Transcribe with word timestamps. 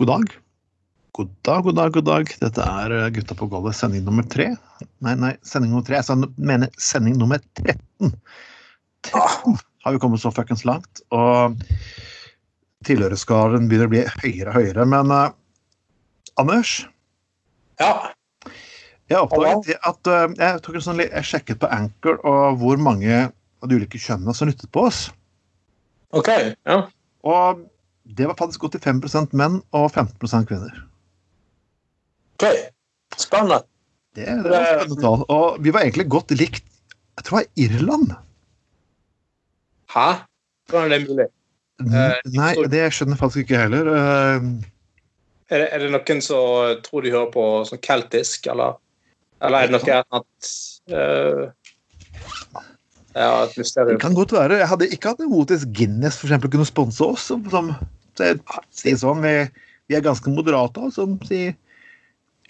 God 0.00 0.08
dag. 0.08 0.30
God 1.12 1.34
dag, 1.42 1.62
god 1.64 1.74
dag, 1.74 1.92
god 1.92 2.04
dag. 2.04 2.30
Dette 2.40 2.64
er 2.64 2.92
eh, 2.96 3.08
Gutta 3.12 3.34
på 3.36 3.44
gulvet, 3.52 3.76
sending 3.76 4.00
nummer 4.06 4.24
tre. 4.24 4.46
Nei, 5.04 5.12
nei, 5.12 5.34
sending 5.44 5.74
nummer 5.74 5.84
tre. 5.84 5.98
Jeg 6.00 6.28
mener 6.40 6.70
sending 6.80 7.18
nummer 7.20 7.36
13. 7.60 8.14
13 9.10 9.58
har 9.84 9.92
vi 9.92 10.00
kommet 10.00 10.22
så 10.22 10.32
fuckings 10.32 10.64
langt. 10.64 11.02
Og 11.12 11.60
tilhørerskaren 12.88 13.68
begynner 13.68 13.90
å 13.90 13.92
bli 13.92 14.00
høyere 14.22 14.54
og 14.54 14.56
høyere. 14.56 14.86
Men 14.88 15.12
uh, 15.12 15.26
Anders, 16.40 16.78
Ja. 17.76 17.92
jeg 19.12 19.20
oppdaget 19.20 19.84
at 19.84 20.08
uh, 20.08 20.32
jeg, 20.32 20.80
sånn, 20.80 21.04
jeg 21.04 21.28
sjekket 21.28 21.60
på 21.60 21.68
Anchor 21.76 22.16
og 22.24 22.56
hvor 22.64 22.80
mange 22.80 23.26
av 23.28 23.68
de 23.68 23.76
ulike 23.76 24.00
kjønnene 24.00 24.32
som 24.32 24.48
lyttet 24.48 24.72
på 24.72 24.88
oss. 24.88 25.10
OK. 26.16 26.32
Ja. 26.64 26.86
Og 27.20 27.60
det 28.16 28.26
var 28.28 28.36
faktisk 28.38 28.64
85 28.70 29.32
menn 29.38 29.60
og 29.76 29.90
15% 29.92 30.48
kvinner. 30.50 30.74
ok. 32.40 32.46
Spennende. 33.18 33.60
Det, 34.16 34.26
det 34.26 34.50
var 34.50 34.66
spennende 34.66 35.02
tall. 35.02 35.24
Og 35.28 35.58
vi 35.62 35.72
var 35.74 35.84
egentlig 35.84 36.08
godt 36.10 36.30
likt 36.34 36.64
Jeg 37.18 37.24
tror 37.26 37.38
det 37.38 37.46
var 37.46 37.64
Irland. 37.64 38.12
Hæ? 39.92 40.08
Hvordan 40.70 40.92
er 40.92 40.98
det 40.98 41.08
mulig? 41.08 41.26
Eh, 41.80 42.18
Nei, 42.36 42.52
det 42.70 42.82
skjønner 42.94 43.16
jeg 43.16 43.20
faktisk 43.20 43.42
ikke 43.44 43.60
heller. 43.64 43.90
Eh, 43.96 44.46
Er 45.50 45.58
det, 45.64 45.68
er 45.74 45.82
det 45.82 45.90
noen 45.90 46.20
som 46.22 46.78
tror 46.86 47.02
de 47.02 47.10
hører 47.10 47.30
på 47.34 47.44
sånn 47.66 47.80
keltisk, 47.82 48.46
eller, 48.52 48.76
eller 49.42 49.58
er 49.58 49.70
det 49.72 49.80
noe 49.80 49.96
annet 49.98 50.50
uh, 50.94 51.48
Ja, 53.16 53.32
et 53.42 53.56
Det 53.58 53.96
kan 54.00 54.14
godt 54.14 54.30
være. 54.32 54.60
Jeg 54.62 54.70
hadde 54.70 54.88
ikke 54.94 55.10
hatt 55.10 55.18
noe 55.18 55.26
imot 55.26 55.50
hvis 55.50 55.66
Guinness 55.66 56.20
for 56.20 56.30
eksempel, 56.30 56.52
kunne 56.54 56.68
sponse 56.68 57.02
oss. 57.02 57.26
Som, 57.32 57.72
jeg 58.24 58.62
sier 58.74 59.00
sånn, 59.00 59.24
vi, 59.24 59.34
vi 59.90 59.98
er 59.98 60.04
ganske 60.04 60.32
moderate. 60.32 60.82
Altså, 60.82 61.06
sier 61.28 61.56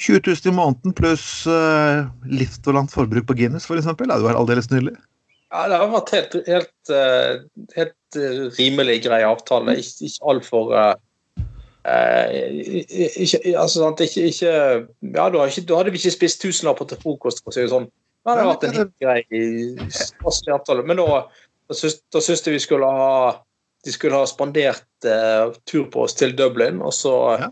20 0.01 0.23
000 0.27 0.49
i 0.49 0.57
måneden 0.57 0.97
pluss 0.97 1.45
uh, 1.51 2.09
livslangt 2.25 2.93
forbruk 2.95 3.27
på 3.29 3.37
Guinness, 3.37 3.69
f.eks. 3.69 3.85
Det 3.85 4.09
hadde 4.09 4.25
vært 4.25 4.41
aldeles 4.41 4.71
nydelig. 4.73 4.97
Ja, 5.51 5.67
det 5.69 5.81
har 5.81 5.91
vært 5.91 6.13
helt, 6.15 6.35
helt, 6.47 6.91
eh, 6.95 7.41
helt 7.75 8.17
eh, 8.17 8.43
rimelig 8.55 9.01
grei 9.03 9.19
avtale. 9.27 9.75
Ikke, 9.83 10.07
ikke 10.07 10.29
altfor 10.33 10.71
uh, 10.71 10.93
ikke, 11.91 13.41
altså, 13.59 13.81
sant, 13.81 14.03
ikke, 14.05 14.29
ikke 14.31 14.53
Ja, 14.53 15.27
da, 15.27 15.49
ikke, 15.51 15.65
da 15.67 15.81
hadde 15.81 15.91
vi 15.91 15.99
ikke 15.99 16.15
spist 16.15 16.41
tusenlapper 16.45 16.87
til 16.87 17.01
frokost, 17.03 17.43
for 17.43 17.51
å 17.51 17.57
si 17.57 17.65
det 17.65 17.73
sånn. 17.75 17.91
Men 18.25 18.37
det 18.37 18.45
har 18.45 18.51
vært 18.53 18.67
en 18.69 18.79
helt 18.79 18.97
grei 19.03 19.21
passelig 20.23 20.55
avtale. 20.55 20.87
Men 20.87 21.01
da, 21.03 21.23
da 21.67 22.23
syns 22.23 22.47
de 22.47 22.55
vi 22.55 22.63
skulle 22.63 22.87
ha 22.87 23.11
de 23.85 23.93
skulle 23.93 24.19
ha 24.19 24.27
spandert 24.29 25.07
eh, 25.09 25.53
tur 25.71 25.87
på 25.93 26.05
oss 26.05 26.15
til 26.19 26.37
Dublin, 26.37 26.83
og 26.85 26.93
så 26.95 27.15
Ja. 27.41 27.49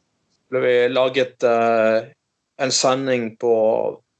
ble 0.50 0.60
vi 0.64 0.74
laget 0.88 1.44
eh, 1.44 2.08
en 2.58 2.70
sending 2.72 3.36
på 3.40 3.54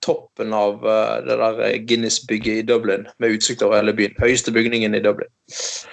toppen 0.04 0.52
av 0.54 0.84
eh, 0.86 1.16
det 1.26 1.36
der 1.40 1.78
Guinness-bygget 1.88 2.62
i 2.62 2.62
Dublin, 2.62 3.08
med 3.18 3.36
utsikt 3.36 3.62
over 3.62 3.80
hele 3.80 3.92
byen. 3.92 4.14
Høyeste 4.20 4.52
bygningen 4.54 4.94
i 4.94 5.00
Dublin. 5.04 5.28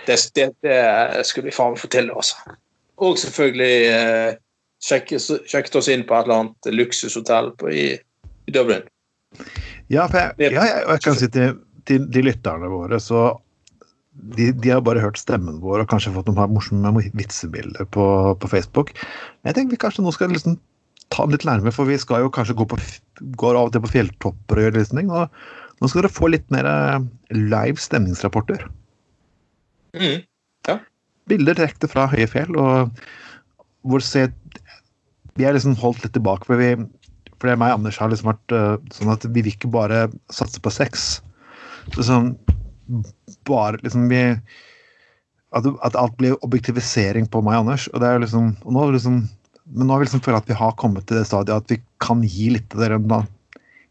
Det, 0.08 0.19
det, 0.36 0.49
det 0.63 1.25
skulle 1.25 1.49
vi 1.49 1.55
faen 1.55 1.77
få 1.80 1.88
til, 1.91 2.11
altså. 2.16 2.55
Og 2.97 3.17
selvfølgelig 3.19 3.88
eh, 3.91 4.36
sjekket, 4.83 5.25
sjekket 5.52 5.75
oss 5.75 5.89
inn 5.91 6.05
på 6.08 6.16
et 6.16 6.27
eller 6.27 6.45
annet 6.45 6.69
luksushotell 6.71 7.52
på, 7.59 7.71
i, 7.71 7.88
i 8.47 8.52
Dublin. 8.55 8.86
Ja, 9.89 10.05
jeg, 10.08 10.36
ja, 10.39 10.52
jeg, 10.53 10.83
jeg 10.88 11.02
kan 11.03 11.17
si 11.19 11.27
til, 11.33 11.58
til 11.86 12.05
de 12.11 12.23
lytterne 12.23 12.69
våre, 12.71 12.99
så 13.03 13.33
de, 14.16 14.52
de 14.52 14.71
har 14.71 14.83
bare 14.85 15.03
hørt 15.03 15.19
stemmen 15.19 15.59
vår 15.63 15.83
og 15.83 15.89
kanskje 15.91 16.13
fått 16.16 16.30
noen 16.30 16.53
morsomme 16.55 17.03
vitsebilder 17.17 17.88
på, 17.94 18.05
på 18.39 18.52
Facebook. 18.52 18.94
Jeg 19.45 19.58
tenker 19.58 19.75
vi 19.75 19.81
kanskje 19.81 20.05
nå 20.05 20.13
skal 20.16 20.33
liksom 20.33 20.58
ta 21.13 21.25
den 21.25 21.35
litt 21.35 21.45
nærmere, 21.47 21.73
for 21.75 21.89
vi 21.89 21.97
skal 22.02 22.23
jo 22.23 22.31
kanskje 22.33 22.58
gå 22.58 22.67
på, 22.71 22.80
går 23.39 23.59
av 23.59 23.69
og 23.69 23.75
til 23.75 23.83
på 23.83 23.91
fjelltopper 23.93 24.59
og 24.59 24.66
gjøre 24.66 24.80
litt 24.80 24.89
sånn. 24.89 25.11
Og 25.11 25.83
nå 25.83 25.92
skal 25.92 26.02
dere 26.02 26.15
få 26.15 26.31
litt 26.31 26.48
mer 26.54 26.70
eh, 26.70 27.05
live 27.36 27.81
stemningsrapporter. 27.81 28.65
Mm. 29.95 30.23
Bilder 31.30 31.58
direkte 31.58 31.89
fra 31.89 32.08
høye 32.11 32.27
fjell, 32.30 32.58
og 32.59 32.99
hvor 33.86 34.04
se 34.04 34.27
Vi 35.36 35.43
er 35.43 35.52
liksom 35.52 35.73
holdt 35.75 36.05
litt 36.05 36.14
tilbake, 36.15 36.48
for 36.48 36.55
vi 36.55 36.71
for 37.36 37.49
det 37.49 37.58
meg 37.59 37.73
og 37.73 37.81
Anders 37.81 37.98
har 37.99 38.08
liksom 38.08 38.30
vært 38.31 38.54
eh, 38.55 38.75
sånn 38.95 39.11
at 39.11 39.25
vi 39.27 39.42
vil 39.43 39.49
ikke 39.52 39.67
bare 39.73 40.05
satse 40.31 40.61
på 40.64 40.71
sex. 40.71 41.17
Så 41.92 42.05
sånn 42.08 42.30
bare 43.48 43.82
liksom 43.82 44.10
vi 44.12 44.22
at, 45.56 45.68
at 45.88 45.96
alt 45.96 46.18
blir 46.20 46.36
objektivisering 46.46 47.30
på 47.32 47.42
meg 47.46 47.58
og 47.58 47.66
Anders. 47.66 47.88
Og 47.94 48.02
det 48.02 48.10
er 48.10 48.18
jo 48.18 48.26
liksom, 48.26 48.52
nå 48.66 48.90
liksom 48.96 49.23
men 49.66 49.88
nå 49.88 49.96
har 49.96 50.04
vi 50.04 50.06
liksom 50.06 50.22
følt 50.22 50.44
at 50.44 50.50
vi 50.50 50.58
har 50.58 50.76
kommet 50.78 51.08
til 51.10 51.18
det 51.18 51.26
stadiet 51.26 51.64
at 51.64 51.72
vi 51.72 51.80
kan 52.04 52.22
gi 52.22 52.52
litt 52.54 52.68
til 52.70 52.84
dere 52.84 53.00
da, 53.02 53.23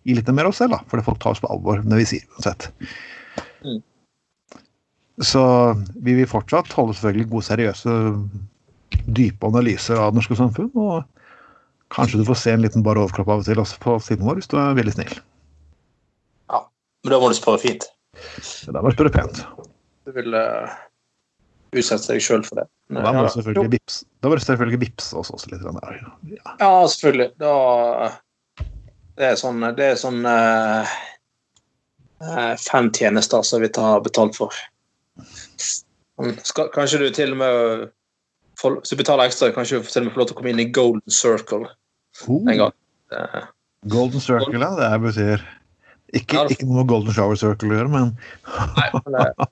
gi 0.07 0.15
litt 0.15 0.29
mer 0.31 0.47
av 0.47 0.55
oss 0.55 0.61
selv, 0.63 0.77
da, 0.77 0.85
fordi 0.91 1.07
folk 1.07 1.19
tar 1.23 1.35
oss 1.35 1.43
på 1.43 1.51
alvor 1.51 1.83
når 1.83 2.03
vi 2.03 2.07
sier 2.13 2.29
uansett. 2.37 2.69
Mm. 3.65 3.81
Så 5.23 5.43
vi 6.03 6.15
vil 6.19 6.31
fortsatt 6.31 6.71
holde 6.75 6.95
selvfølgelig 6.95 7.31
gode, 7.33 7.47
seriøse, 7.49 7.97
dype 9.19 9.51
analyser 9.51 9.99
av 9.99 10.13
det 10.13 10.21
norske 10.21 10.39
samfunn. 10.39 10.71
Og 10.79 11.03
kanskje 11.95 12.21
du 12.21 12.27
får 12.29 12.41
se 12.41 12.55
en 12.55 12.63
liten 12.63 12.87
bar 12.87 12.99
overkropp 13.01 13.31
av 13.31 13.43
og 13.43 13.49
til 13.49 13.63
også 13.63 13.81
på 13.83 13.97
siden 14.03 14.27
vår, 14.27 14.41
hvis 14.41 14.51
du 14.51 14.59
er 14.59 14.79
veldig 14.79 14.95
snill. 14.97 15.15
Ja, 16.51 16.65
Men 17.03 17.15
da 17.15 17.21
må 17.23 17.31
du 17.31 17.39
spørre 17.39 17.63
fint. 17.63 17.87
Da 18.67 18.73
der 18.79 18.89
du 18.89 18.95
spørre 18.97 19.13
pent. 19.15 19.41
Du 20.05 20.13
vil 20.17 20.35
uh, 20.37 20.69
utsette 21.75 22.13
deg 22.13 22.23
sjøl 22.25 22.45
for 22.47 22.61
det. 22.61 22.67
Og 22.95 23.01
da 23.07 23.13
må 23.17 23.25
selvfølgelig 23.33 23.71
vips, 23.79 24.03
da 24.23 24.29
må 24.31 24.37
selvfølgelig 24.39 24.81
vipse 24.85 25.17
oss 25.17 25.31
også 25.35 25.51
litt. 25.53 25.63
der. 25.65 25.97
Ja. 26.35 26.57
Ja, 26.61 26.71
selvfølgelig. 26.93 27.31
Da 27.41 27.55
Det 29.17 29.27
er 29.31 29.37
sånn, 29.39 29.61
det 29.79 29.85
er 29.93 29.99
sånn 30.01 30.25
eh, 30.27 30.95
fem 32.59 32.89
tjenester 32.97 33.43
som 33.47 33.63
vi 33.63 33.69
tar 33.71 34.01
betalt 34.05 34.35
for. 34.39 34.51
Sånn, 35.57 36.35
Skal, 36.47 36.71
kanskje 36.75 36.99
du 37.05 37.09
til 37.15 37.33
og 37.33 37.39
med 37.39 37.91
får- 38.59 38.81
Hvis 38.81 38.91
du 38.91 38.97
betaler 38.97 39.29
ekstra, 39.31 39.53
kanskje 39.55 39.79
du 39.83 39.87
til 39.91 40.03
og 40.03 40.07
med 40.09 40.15
får 40.15 40.19
lov 40.23 40.27
til 40.31 40.35
å 40.37 40.39
komme 40.41 40.51
inn 40.55 40.61
i 40.65 40.71
Golden 40.71 41.11
Circle 41.11 41.67
en 41.67 42.31
Oh, 42.31 42.45
gang. 42.45 42.73
Eh, 43.13 43.47
golden 43.91 44.21
Circle, 44.21 44.59
ja. 44.61 44.71
Det 44.79 45.01
betyr 45.03 45.43
ikke, 46.21 46.41
Ja, 46.41 46.45
ikke 46.51 46.69
noe 46.69 46.83
med 46.83 46.91
Golden 46.93 47.17
Shower 47.17 47.39
Circle 47.41 47.73
å 47.73 47.79
gjøre, 47.79 47.93
men 47.93 48.13
Nei, 48.77 48.89
men 48.95 49.19
eh, 49.21 49.49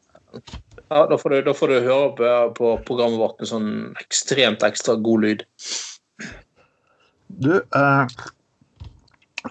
ja, 0.92 1.06
da, 1.08 1.16
får 1.18 1.32
du, 1.32 1.38
da 1.46 1.54
får 1.56 1.72
du 1.72 1.78
høre 1.86 2.12
på, 2.18 2.30
på 2.58 2.74
programmet 2.88 3.20
vårt 3.20 3.40
med 3.40 3.48
sånn 3.48 3.68
ekstremt 4.02 4.64
ekstra 4.66 4.98
god 5.00 5.24
lyd. 5.24 5.44
Du, 7.42 7.54
eh, 7.56 8.16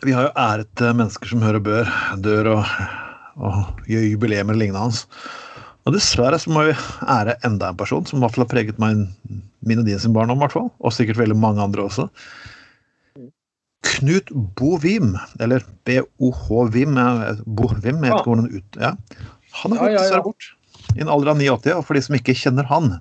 vi 0.05 0.13
har 0.15 0.27
jo 0.27 0.33
æret 0.37 0.83
eh, 0.85 0.93
mennesker 0.97 1.31
som 1.31 1.41
hører 1.45 1.63
bør, 1.65 1.89
dør 2.21 2.51
og, 2.55 2.75
og 3.41 3.87
gjør 3.89 4.05
jubileer 4.11 4.53
lignende 4.53 4.85
hans. 4.85 5.05
Og 5.87 5.95
dessverre 5.95 6.37
så 6.37 6.53
må 6.53 6.67
vi 6.67 6.77
ære 7.09 7.39
enda 7.47 7.71
en 7.71 7.79
person 7.79 8.05
som 8.05 8.19
i 8.19 8.23
hvert 8.23 8.35
fall 8.35 8.45
har 8.45 8.53
preget 8.53 8.81
meg, 8.81 9.01
min 9.65 9.81
og 9.81 9.87
din 9.89 9.99
sin 10.01 10.13
barndom. 10.13 10.43
Og 10.45 10.93
sikkert 10.93 11.19
veldig 11.23 11.39
mange 11.41 11.63
andre 11.63 11.87
også. 11.87 12.05
Knut 13.81 14.29
Bovim, 14.59 15.15
eller 15.41 15.63
BOH-Vim, 15.89 16.97
jeg- 16.99 17.43
Bovim, 17.45 18.03
jeg 18.03 18.11
vet 18.11 18.19
ikke 18.19 18.29
hvordan 18.29 18.49
ut... 18.53 18.79
Ja. 18.79 18.91
Han 19.63 19.73
har 19.77 19.89
Ja, 19.89 19.97
gått 19.97 20.11
ja, 20.11 20.15
ja. 20.17 20.21
bort 20.25 20.49
i 20.95 21.01
en 21.01 21.09
alder 21.11 21.31
av 21.33 21.37
89, 21.41 21.73
og 21.77 21.85
for 21.87 21.97
de 21.97 22.01
som 22.05 22.15
ikke 22.17 22.35
kjenner 22.37 22.67
han, 22.69 22.93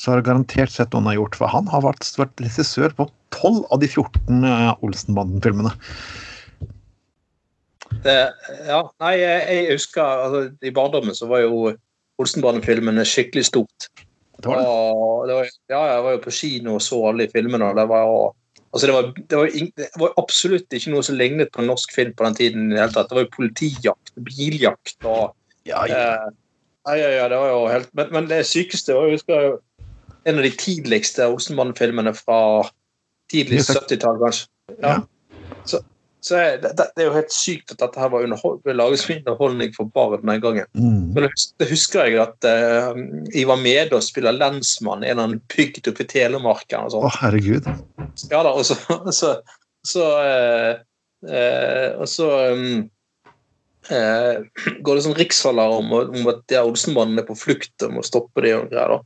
så 0.00 0.10
har 0.12 0.20
det 0.20 0.26
garantert 0.28 0.72
sett 0.74 0.92
noen 0.94 1.06
har 1.10 1.16
gjort. 1.18 1.36
For 1.38 1.50
han 1.52 1.68
har 1.70 1.82
vært, 1.84 2.06
vært 2.18 2.40
regissør 2.42 2.94
på 2.98 3.06
12 3.36 3.64
av 3.72 3.80
de 3.82 3.88
14 3.88 4.44
eh, 4.48 4.72
Olsenbanden-filmene. 4.82 5.72
Ja, 8.02 8.80
nei, 9.02 9.12
jeg, 9.20 9.40
jeg 9.52 9.76
husker 9.76 10.02
altså, 10.02 10.40
I 10.64 10.72
barndommen 10.74 11.14
så 11.16 11.28
var 11.30 11.44
jo 11.44 11.72
Olsenbanden-filmene 12.22 13.04
skikkelig 13.08 13.44
stort. 13.50 13.88
Det 14.42 14.48
var 14.50 14.58
det. 14.58 14.66
Og 14.66 15.26
det 15.28 15.36
var, 15.38 15.50
ja, 15.70 15.82
jeg 15.92 16.04
var 16.06 16.16
jo 16.16 16.22
på 16.24 16.34
kino 16.34 16.76
og 16.78 16.82
så 16.82 16.98
alle 17.10 17.26
de 17.26 17.34
filmene. 17.34 17.68
og 17.70 17.76
det 17.78 17.84
var 17.92 18.06
jo 18.08 18.16
altså 18.72 18.88
det 18.88 18.94
var, 18.96 19.08
det, 19.16 19.38
var, 19.38 19.46
ing- 19.60 19.72
det 19.76 19.88
var 20.00 20.14
absolutt 20.20 20.72
ikke 20.76 20.92
noe 20.94 21.04
som 21.06 21.18
lignet 21.20 21.52
på 21.52 21.64
norsk 21.66 21.92
film 21.94 22.14
på 22.16 22.24
den 22.28 22.38
tiden. 22.38 22.70
i 22.70 22.74
Det 22.76 22.80
hele 22.82 22.94
tatt. 22.96 23.10
Det 23.10 23.18
var 23.18 23.26
jo 23.26 23.34
politijakt, 23.36 24.14
biljakt 24.16 25.08
og 25.08 25.34
Ja, 25.68 25.84
ja. 25.86 25.98
eh, 25.98 26.30
ja, 26.98 27.10
ja, 27.14 27.28
det 27.30 27.38
var 27.38 27.52
jo 27.52 27.58
helt 27.70 27.92
Men, 27.94 28.08
men 28.10 28.24
det 28.26 28.40
sykeste 28.48 28.96
var 28.96 29.06
jo, 29.06 29.12
jeg 29.12 29.20
husker 29.20 29.44
jo 29.46 29.52
en 30.26 30.38
av 30.38 30.44
de 30.46 30.50
tidligste 30.54 31.26
Osenmann-filmene 31.30 32.12
fra 32.14 32.36
tidlig 33.32 33.64
70-tall, 33.66 34.20
kanskje. 34.20 34.46
Ja. 34.82 35.00
Så, 35.66 35.80
så 36.22 36.38
jeg, 36.38 36.60
det, 36.62 36.70
det 36.78 37.02
er 37.02 37.08
jo 37.08 37.14
helt 37.16 37.34
sykt 37.34 37.72
at 37.74 37.80
dette 37.82 37.98
her 37.98 38.12
var 38.12 38.22
ble 38.62 38.74
laget 38.78 39.02
som 39.02 39.16
underholdning 39.16 39.72
for 39.74 39.90
barn 39.90 40.22
den 40.22 40.42
gangen. 40.44 40.68
Mm. 40.78 41.10
Men 41.16 41.26
det 41.58 41.68
husker 41.72 42.06
jeg 42.06 42.20
at 42.22 42.46
uh, 42.46 42.94
Ivar 43.34 43.58
og 43.96 44.04
spiller 44.06 44.36
lensmann 44.36 45.02
i 45.02 45.10
en 45.10 45.40
bygd 45.50 45.90
oppe 45.90 46.06
i 46.06 46.10
Telemarken. 46.14 46.86
og 46.86 47.08
Å, 47.08 47.12
herregud. 47.18 47.66
Ja 48.30 48.42
da, 48.44 48.52
og 48.52 48.66
så, 48.66 48.76
så, 49.18 49.34
så 49.86 50.08
eh, 50.22 50.72
eh, 51.28 51.88
Og 51.96 52.08
så 52.10 52.28
um, 52.52 52.82
eh, 53.90 54.42
går 54.80 54.98
det 54.98 55.06
sånn 55.06 55.18
riksalarm 55.18 55.94
om, 55.94 56.10
om 56.12 56.28
at 56.32 56.44
de 56.50 56.58
her 56.58 56.68
Olsenbanden 56.68 57.22
er 57.22 57.28
på 57.28 57.38
flukt 57.38 57.86
og 57.86 57.96
må 57.96 58.04
stoppe 58.06 58.44
det 58.44 58.56
og 58.58 58.68
greier. 58.72 58.98
da. 58.98 59.00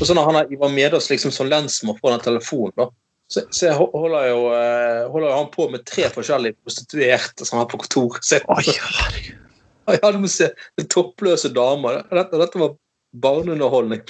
Og 0.00 0.06
så 0.06 0.16
når 0.16 0.30
han 0.30 0.40
er 0.40 0.54
Ivar 0.54 0.72
Medås 0.74 1.10
liksom 1.10 1.34
som 1.34 1.50
lensmann 1.50 1.98
på 2.00 2.10
den 2.10 2.24
telefonen, 2.24 2.74
da, 2.78 2.88
Så, 3.28 3.42
så 3.52 3.66
jeg 3.66 3.76
holder 3.76 4.30
jo, 4.30 4.44
eh, 4.56 5.02
holder 5.12 5.28
jo 5.28 5.36
han 5.36 5.50
på 5.52 5.66
med 5.68 5.84
tre 5.84 6.06
forskjellige 6.08 6.56
prostituerte 6.64 7.44
som 7.44 7.60
er 7.60 7.66
på 7.68 7.80
kontoret 7.82 8.24
sitt. 8.24 8.46
Oi, 8.48 8.64
herregud. 8.64 9.34
Ja, 9.88 10.10
du 10.12 10.18
må 10.20 10.28
se 10.28 10.50
toppløse 10.92 11.48
damer. 11.56 12.02
Dette, 12.12 12.36
dette 12.36 12.60
var 12.60 12.74
barneunderholdning. 13.12 14.02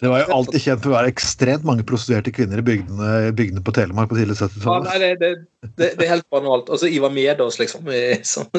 Det 0.00 0.08
var 0.08 0.22
jo 0.22 0.34
alltid 0.36 0.62
kjent 0.62 0.84
for 0.84 0.92
å 0.92 0.98
være 0.98 1.10
ekstremt 1.10 1.64
mange 1.66 1.84
prostituerte 1.86 2.32
kvinner 2.34 2.62
i 2.62 2.66
bygdene, 2.66 3.08
bygdene 3.36 3.64
på 3.66 3.74
Telemark 3.76 4.12
på 4.12 4.18
tidlig 4.18 4.36
Ja, 4.38 4.46
70-tallet. 4.46 4.90
nei, 4.90 4.98
det, 5.00 5.30
det, 5.74 5.88
det, 5.98 6.04
er 6.06 6.14
helt 6.14 6.28
banalt. 6.32 6.70
Altså, 6.70 6.90
Ivar 6.90 7.12
Medås, 7.14 7.58
liksom. 7.60 7.90
i 7.90 8.20
sånn- 8.26 8.50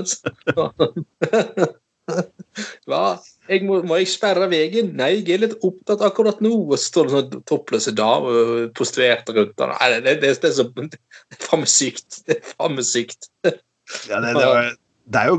Hva? 2.89 3.03
Jeg 3.47 3.63
må, 3.67 3.79
må 3.87 3.97
jeg 4.01 4.09
sperre 4.11 4.47
veien? 4.51 4.91
Nei, 4.97 5.13
jeg 5.21 5.35
er 5.37 5.43
litt 5.45 5.57
opptatt 5.65 6.03
akkurat 6.05 6.41
nå. 6.43 6.53
Og 6.67 6.77
så 6.77 6.85
står 6.89 7.07
det 7.07 7.15
sånn 7.15 7.43
toppløse 7.49 7.95
damer 7.95 8.67
prostituerte 8.77 9.35
rundt 9.37 9.55
der. 9.59 9.75
Nei, 9.77 9.89
det, 9.97 10.17
det, 10.23 10.33
det, 10.43 10.51
er 10.51 10.55
så 10.57 10.67
Det 10.75 10.99
er 10.99 11.43
faen 11.47 11.63
meg 11.63 11.71
sykt. 11.71 12.21
Det 12.27 12.39
er 12.39 12.55
faen 12.55 12.77
meg 12.77 12.87
sykt. 12.87 13.31
Ja, 14.07 14.21
det, 14.23 14.35
det, 14.37 14.45
var, 14.47 14.71
det 15.11 15.19
er 15.21 15.27
jo 15.31 15.37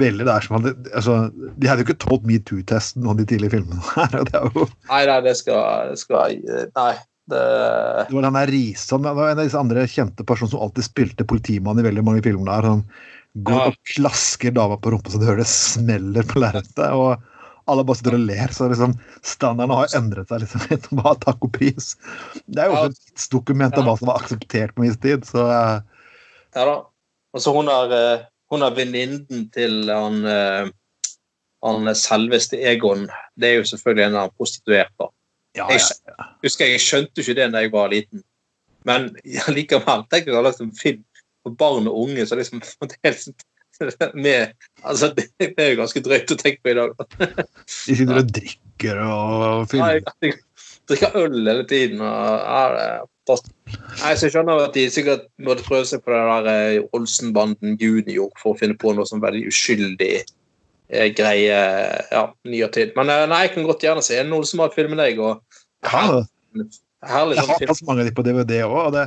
veldig 0.00 0.24
der 0.28 0.44
som 0.44 0.56
hadde 0.58 0.70
altså, 0.96 1.14
De 1.58 1.68
hadde 1.68 1.82
jo 1.82 1.88
ikke 1.88 1.98
tålt 2.00 2.22
metoo-testen 2.28 3.04
og 3.10 3.18
de 3.18 3.26
tidlige 3.28 3.52
filmene 3.56 3.82
her. 3.96 4.14
og 4.20 4.28
Det, 4.30 4.34
er 4.38 4.46
jo, 4.54 4.66
Nei, 4.90 5.00
nei, 5.10 5.16
det 5.26 5.34
skal, 5.40 5.94
skal 6.00 6.36
Nei. 6.76 6.92
Det, 7.30 7.40
det 8.08 8.14
var 8.16 8.24
den 8.26 8.34
der 8.38 8.50
Risan 8.50 9.04
det 9.06 9.12
var 9.14 9.28
en 9.30 9.38
av 9.38 9.46
disse 9.46 9.60
andre 9.60 9.84
kjente 9.90 10.24
personene 10.26 10.50
som 10.54 10.62
alltid 10.64 10.86
spilte 10.88 11.26
politimann 11.30 11.78
i 11.78 11.84
veldig 11.86 12.02
mange 12.06 12.22
filmer 12.26 12.48
der. 12.50 12.66
Han 12.72 12.84
går 13.46 13.60
Ja. 13.60 13.66
og 13.70 13.76
klasker 13.92 14.50
dama 14.56 14.78
på 14.82 14.90
rumpa 14.90 15.12
så 15.12 15.20
du 15.20 15.26
hører 15.28 15.44
det 15.44 15.50
smeller 15.52 16.26
på 16.26 16.40
lerretet. 16.42 16.88
Og 16.90 17.20
alle 17.70 17.84
bare 17.86 18.00
sitter 18.00 18.16
og 18.16 18.24
ler. 18.26 18.50
Så 18.56 18.66
liksom, 18.72 18.96
standarden 19.22 19.76
har 19.78 19.94
endret 20.00 20.32
seg 20.32 20.42
liksom, 20.42 20.64
litt. 20.72 20.88
Hva 20.98 21.12
takk 21.22 21.46
og 21.46 21.52
pris. 21.54 21.92
Det 22.50 22.64
er 22.64 22.72
jo 22.72 22.80
også 22.80 22.90
et 22.90 22.98
tidsdokument 23.12 23.78
av 23.78 23.86
hva 23.86 23.94
som 24.00 24.10
var 24.10 24.18
akseptert 24.24 24.74
på 24.74 24.82
min 24.88 24.96
tid. 25.04 25.22
Så 25.28 25.44
eh, 25.46 25.78
ja 26.58 26.66
da. 26.66 26.74
Og 27.30 27.44
så 27.44 27.54
hun 27.54 27.70
har 27.70 27.94
eh, 27.94 28.26
hun 28.50 28.66
er 28.66 28.76
venninnen 28.76 29.46
til 29.54 29.90
han, 29.90 30.24
eh, 30.26 30.70
han 31.66 31.92
selveste 31.96 32.58
Egon. 32.72 33.06
Det 33.38 33.50
er 33.50 33.60
jo 33.60 33.68
selvfølgelig 33.72 34.06
en 34.08 34.18
av 34.24 34.32
prostituerte. 34.36 35.10
ja, 35.56 35.66
Jeg 35.70 35.80
ja. 36.08 36.26
husker 36.44 36.66
jeg 36.66 36.82
skjønte 36.82 37.22
ikke 37.22 37.36
det 37.38 37.52
da 37.52 37.62
jeg 37.64 37.72
var 37.72 37.92
liten. 37.92 38.24
Men 38.88 39.10
ja, 39.36 39.46
likevel 39.52 40.06
tenk 40.10 40.26
jeg 40.26 40.34
å 40.34 40.40
ha 40.40 40.48
lagt 40.48 40.62
en 40.64 40.74
film 40.76 41.04
for 41.44 41.56
barn 41.56 41.88
og 41.88 42.02
unge 42.04 42.26
så 42.28 42.38
liksom 42.38 42.60
med, 44.14 44.52
altså, 44.84 45.08
det, 45.16 45.30
er 45.56 45.70
jo 45.72 45.78
ganske 45.80 46.02
drøyt 46.04 46.32
å 46.34 46.36
tenke 46.36 46.60
på 46.60 46.72
i 46.72 46.76
dag. 46.76 46.90
De 47.00 47.94
sitter 47.96 48.18
og 48.20 48.32
drikker 48.36 48.98
og 49.06 49.30
Ja, 49.40 49.52
filmer. 49.70 49.94
jeg, 49.96 50.04
jeg 50.20 50.34
drikker 50.90 51.16
øl 51.16 51.38
hele 51.38 51.64
tiden. 51.70 52.02
Og, 52.04 52.26
ja, 52.44 52.66
det. 52.74 52.90
Nei, 54.00 54.12
så 54.16 54.26
jeg 54.26 54.34
skjønner 54.34 54.64
at 54.64 54.76
de 54.76 54.84
sikkert 54.92 55.26
måtte 55.42 55.66
prøve 55.66 55.86
seg 55.88 56.02
på 56.04 56.12
det 56.14 56.20
der 56.20 56.50
eh, 56.52 56.84
Olsenbanden 56.96 57.76
junior 57.80 58.30
for 58.40 58.54
å 58.54 58.60
finne 58.60 58.76
på 58.78 58.94
noe 58.96 59.08
som 59.08 59.22
veldig 59.22 59.44
uskyldig 59.50 60.12
eh, 60.20 61.08
greie 61.16 61.58
ja, 62.10 62.24
ny 62.48 62.62
og 62.66 62.72
tid. 62.76 62.94
Men 62.98 63.12
eh, 63.12 63.26
nei, 63.30 63.44
jeg 63.46 63.54
kan 63.56 63.68
godt 63.68 63.86
gjerne 63.86 64.04
se 64.06 64.20
en 64.20 64.36
Olsenband-film 64.36 64.94
med 64.94 65.02
deg. 65.04 65.20
og 65.22 65.42
Ja, 65.86 66.22
Herlig 67.10 67.38
jeg 67.38 67.46
sånn 67.46 67.54
har 67.56 67.70
hatt 67.72 67.86
mange 67.88 68.02
av 68.04 68.10
de 68.10 68.16
på 68.16 68.24
DVD 68.26 68.62
òg. 68.66 68.78
Og, 68.82 68.90
det, 68.96 69.06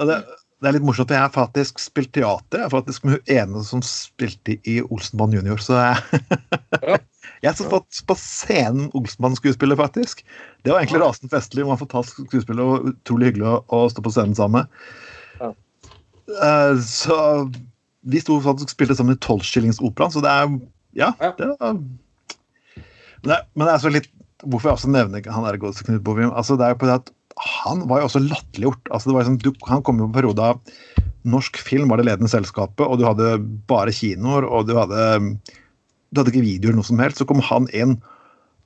og 0.00 0.08
det, 0.08 0.20
det 0.60 0.70
er 0.70 0.76
litt 0.76 0.86
morsomt, 0.88 1.12
jeg 1.12 1.20
har 1.20 1.32
faktisk 1.34 1.82
spilt 1.82 2.14
teater. 2.16 2.62
Jeg 2.62 2.68
er 2.68 2.72
faktisk 2.72 3.04
med 3.04 3.18
hun 3.18 3.34
ene 3.36 3.64
som 3.66 3.84
spilte 3.84 4.56
i 4.68 4.80
Olsenband 4.88 5.36
junior. 5.36 5.60
Så 5.64 5.80
jeg, 5.80 6.22
Ja. 6.80 7.00
Jeg 7.40 7.56
satt 7.56 7.72
fått 7.72 8.00
på 8.08 8.16
scenen 8.20 8.90
Olsmann-skuespillet, 8.96 9.78
faktisk. 9.80 10.22
Det 10.64 10.72
var 10.72 10.82
egentlig 10.82 11.00
rasende 11.00 11.32
festlig. 11.32 11.64
Man 11.64 11.80
var 11.80 11.88
ta 11.88 12.02
skuespillet, 12.04 12.60
og 12.60 12.90
utrolig 12.92 13.30
hyggelig 13.30 13.48
å, 13.48 13.56
å 13.76 13.82
stå 13.92 14.04
på 14.04 14.12
scenen 14.12 14.36
sammen. 14.36 14.68
Ja. 15.40 15.54
Uh, 16.30 16.74
så 16.84 17.16
vi 18.00 18.20
sto 18.20 18.38
faktisk 18.44 18.74
spilte 18.74 18.96
sammen 18.96 19.16
i 19.16 19.22
Tolvskillingsoperaen, 19.24 20.12
så 20.12 20.24
det 20.24 20.34
er 20.36 20.52
Ja. 20.96 21.12
Ja. 21.22 21.32
Det 21.38 21.46
var, 21.60 21.76
men, 21.78 23.30
det, 23.30 23.38
men 23.54 23.66
det 23.66 23.72
er 23.74 23.82
så 23.84 23.92
litt 23.92 24.08
Hvorfor 24.40 24.70
jeg 24.70 24.78
også 24.78 24.88
nevner 24.90 25.26
han 25.28 25.44
der 25.44 25.58
godeste 25.60 25.84
Knut 25.84 26.00
Bovim 26.02 26.30
altså 26.32 26.56
Det 26.56 26.64
er 26.64 26.72
jo 26.72 26.78
på 26.80 26.88
det 26.88 26.94
at 27.02 27.10
han 27.60 27.82
var 27.88 28.00
jo 28.00 28.06
også 28.08 28.20
latterliggjort. 28.20 28.88
Altså 28.92 29.12
liksom, 29.14 29.36
du, 29.40 29.52
han 29.68 29.84
kom 29.84 30.00
jo 30.00 30.04
på 30.04 30.10
en 30.10 30.16
periode 30.16 30.44
av 30.44 30.58
norsk 31.28 31.56
film 31.62 31.88
var 31.88 32.00
det 32.00 32.04
ledende 32.08 32.28
selskapet, 32.28 32.82
og 32.84 32.98
du 33.00 33.06
hadde 33.06 33.38
bare 33.70 33.94
kinoer, 33.94 34.44
og 34.44 34.66
du 34.68 34.74
hadde 34.76 35.06
du 36.10 36.16
hadde 36.20 36.32
ikke 36.34 36.46
videoer 36.46 36.74
noe 36.76 36.86
som 36.86 37.00
helst. 37.02 37.18
Så 37.20 37.28
kom 37.28 37.42
han 37.44 37.64
inn 37.76 37.92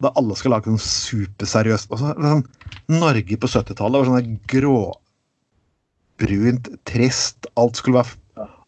da 0.02 0.08
alle 0.18 0.34
skal 0.36 0.50
lage 0.54 0.68
sånn 0.68 0.82
superseriøst 0.82 1.86
så, 1.92 1.96
sånn, 2.18 2.46
Norge 2.90 3.36
på 3.40 3.46
70-tallet 3.48 3.98
var 4.00 4.08
sånn 4.10 4.38
gråbrunt, 4.50 6.64
trist. 6.88 7.38
Alt 7.60 7.76
skulle 7.80 8.00
være 8.02 8.14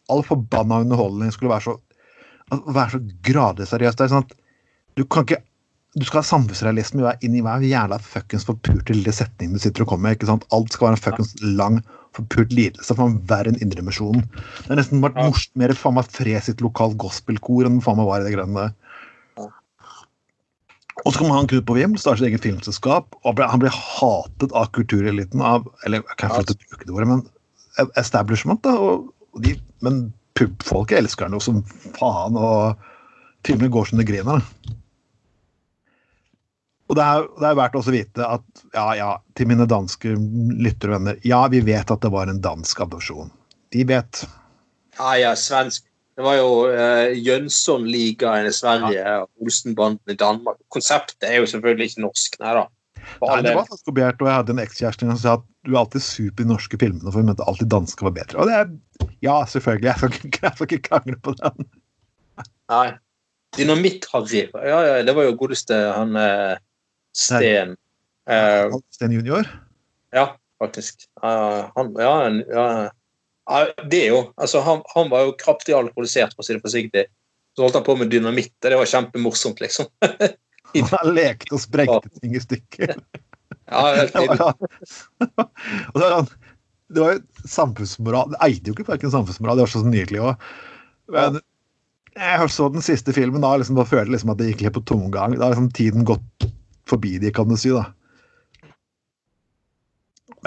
All 0.06 0.23
forbanna 0.23 0.84
underholdning 0.84 1.31
skulle 1.34 1.50
være 1.50 1.64
så 1.64 1.75
være 2.50 2.90
så 2.93 3.00
gradvis 3.26 3.70
seriøst. 3.75 3.99
Det 3.99 4.05
er 4.05 4.12
sånn 4.12 4.23
at 4.23 4.34
du 4.96 5.02
kan 5.11 5.23
ikke 5.26 5.43
du 5.96 6.05
skal 6.05 6.20
ha 6.20 6.28
samfunnsrealisme 6.28 7.14
inn 7.25 7.37
i 7.38 7.44
hver 7.44 7.62
jævla 7.64 7.96
fuckings 8.05 8.44
forpurte 8.44 8.93
lille 8.93 9.12
setning 9.17 9.55
du 9.55 9.61
sitter 9.62 9.82
og 9.82 9.88
kommer 9.94 10.11
med. 10.11 10.17
ikke 10.19 10.28
sant? 10.28 10.44
Alt 10.52 10.76
skal 10.76 10.90
være 10.90 10.99
en 10.99 11.05
fuckings 11.06 11.32
lang, 11.56 11.76
forpult 12.16 12.54
lidelse. 12.56 12.88
for 12.94 13.06
man 13.06 13.20
verre 13.30 13.52
enn 13.52 13.60
Indremisjonen. 13.62 14.24
Det 14.64 14.72
er 14.72 14.80
nesten 14.80 15.04
vært 15.04 15.16
Ja. 15.16 15.28
morsomt 15.28 15.56
mer 15.62 15.74
faen 15.76 15.94
meg 15.98 16.10
fred 16.10 16.42
sitt 16.42 16.64
lokalt 16.64 16.96
gospelkor 17.00 17.68
enn 17.68 17.80
faen 17.84 18.00
meg 18.00 18.08
var 18.08 18.20
i 18.20 18.24
det 18.26 18.34
greiene 18.34 18.66
der. 18.66 18.74
Og 21.04 21.12
så 21.12 21.20
kommer 21.20 21.36
han 21.36 21.46
Knut 21.46 21.66
Bovim, 21.68 21.96
starter 22.00 22.24
sitt 22.24 22.30
eget 22.32 22.46
filmselskap, 22.46 23.14
og 23.22 23.38
han 23.38 23.60
blir 23.60 23.74
hatet 23.74 24.54
av 24.56 24.70
kultureliten 24.72 25.42
av 25.44 25.66
Eller 25.84 26.00
jeg 26.00 26.16
kan 26.16 26.30
ikke 26.40 26.56
bruke 26.70 26.86
det 26.86 26.94
ordet, 26.94 27.08
men 27.08 27.26
establishment, 28.00 28.62
da. 28.64 28.72
Og, 28.80 29.12
og 29.36 29.42
de, 29.44 29.52
men 29.84 30.12
pubfolket 30.34 30.98
elsker 31.02 31.28
han 31.28 31.36
jo 31.36 31.42
som 31.44 31.62
faen, 31.98 32.36
og 32.40 32.76
filmen 33.44 33.70
går 33.70 33.90
som 33.90 34.00
det 34.00 34.08
griner. 34.08 34.42
Og 36.86 36.94
det 36.98 37.02
er, 37.02 37.26
det 37.40 37.48
er 37.48 37.58
verdt 37.58 37.76
også 37.80 37.90
å 37.90 37.96
vite 37.96 38.26
at 38.36 38.64
ja, 38.76 38.86
ja, 38.94 39.08
til 39.38 39.48
mine 39.50 39.66
danske 39.66 40.14
lyttervenner 40.62 41.18
Ja, 41.26 41.42
vi 41.50 41.60
vet 41.66 41.90
at 41.90 42.04
det 42.04 42.12
var 42.14 42.30
en 42.30 42.42
dansk 42.44 42.84
adopsjon. 42.84 43.32
De 43.74 43.82
vet. 43.88 44.22
Ja, 44.98 45.16
ja, 45.18 45.32
svensk. 45.38 45.82
Det 46.16 46.24
var 46.24 46.38
jo 46.38 46.52
uh, 46.70 47.10
Jønsson-ligaen 47.12 48.46
i 48.48 48.52
Sverige 48.54 49.02
og 49.20 49.44
Olsenbanden 49.44 50.14
i 50.14 50.16
Danmark. 50.16 50.62
Konseptet 50.72 51.26
er 51.28 51.42
jo 51.42 51.48
selvfølgelig 51.50 51.90
ikke 51.90 52.04
norsk, 52.06 52.38
nei 52.40 52.54
da. 52.56 52.62
Nei, 53.22 53.40
det 53.44 53.52
var 53.54 53.66
faktisk 53.68 53.90
kopiert, 53.90 54.22
og 54.22 54.30
jeg 54.30 54.38
hadde 54.38 54.54
en 54.54 54.62
ekskjæreste 54.62 55.08
som 55.10 55.18
sa 55.20 55.34
at 55.36 55.44
du 55.66 55.74
er 55.74 55.80
alltid 55.82 56.02
super 56.02 56.46
i 56.46 56.48
norske 56.48 56.78
filmene, 56.80 57.11
for 57.11 57.20
hun 57.20 57.28
mente 57.30 57.44
alltid 57.46 57.68
danske 57.70 58.06
var 58.06 58.14
bedre. 58.16 58.38
Og 58.40 58.49
det 58.49 58.56
er 58.62 59.11
Ja, 59.25 59.37
selvfølgelig. 59.49 59.90
Jeg 59.90 59.99
skal 59.99 60.14
ikke, 60.14 60.40
jeg 60.46 60.54
skal 60.54 60.70
ikke 60.70 60.88
krangle 60.88 61.18
på 61.20 61.34
den. 61.42 61.68
Nei. 62.72 62.87
Dynamitt-Harry. 63.56 64.46
Ja, 64.52 64.80
ja, 64.84 64.96
det 65.06 65.14
var 65.16 65.28
jo 65.28 65.37
godeste 65.38 65.76
han 65.96 66.16
eh, 66.20 66.56
Sten. 67.16 67.76
Uh, 68.28 68.76
Sten 68.94 69.14
junior. 69.14 69.49
ja, 70.12 70.28
faktisk. 70.62 71.06
Uh, 71.23 71.66
han, 71.76 71.92
ja, 71.99 72.14
ja, 72.52 72.66
ja, 73.46 73.61
det 73.90 74.00
er 74.02 74.11
jo 74.11 74.23
Altså, 74.37 74.61
han, 74.66 74.82
han 74.94 75.12
var 75.12 75.28
jo 75.28 75.37
kraftig 75.40 75.76
alkoholisert, 75.76 76.35
for 76.35 76.44
å 76.44 76.49
si 76.49 76.56
det 76.56 76.64
forsiktig. 76.64 77.06
Så 77.56 77.64
holdt 77.64 77.78
han 77.78 77.87
på 77.87 77.96
med 77.96 78.11
dynamitt, 78.12 78.52
og 78.61 78.68
det 78.73 78.80
var 78.82 78.90
kjempemorsomt, 78.90 79.62
liksom. 79.64 79.88
Han 80.76 81.14
lekte 81.16 81.54
og 81.56 81.62
sprengte 81.62 82.11
ting 82.20 82.35
i 82.37 82.40
stykker. 82.42 82.90
Ja, 83.70 83.82
helt 83.96 84.16
nydelig. 84.18 84.68
det 85.96 87.00
var 87.00 87.14
jo 87.14 87.49
samfunnsmoral 87.49 88.35
Det 88.35 88.40
eide 88.44 88.68
jo 88.68 88.75
ikke 88.76 88.90
verken 88.90 89.14
samfunnsmoral, 89.14 89.56
det 89.56 89.64
var 89.64 89.73
så 89.73 89.85
nydelig 89.87 90.20
òg. 90.26 90.50
Men 91.14 91.40
jeg 92.16 92.50
så 92.52 92.68
den 92.73 92.85
siste 92.85 93.14
filmen 93.16 93.44
da 93.44 93.54
liksom 93.56 93.78
da 93.78 93.87
følte 93.88 94.12
liksom 94.14 94.32
at 94.32 94.40
det 94.40 94.50
gikk 94.50 94.66
litt 94.66 94.76
på 94.76 94.85
tomgang. 94.88 95.38
Da 95.38 95.49
har 95.49 95.54
liksom 95.54 95.73
tiden 95.76 96.06
gått 96.08 96.46
forbi 96.88 97.16
de, 97.23 97.33
kan 97.35 97.49
du 97.49 97.57
si. 97.59 97.73
da. 97.75 97.85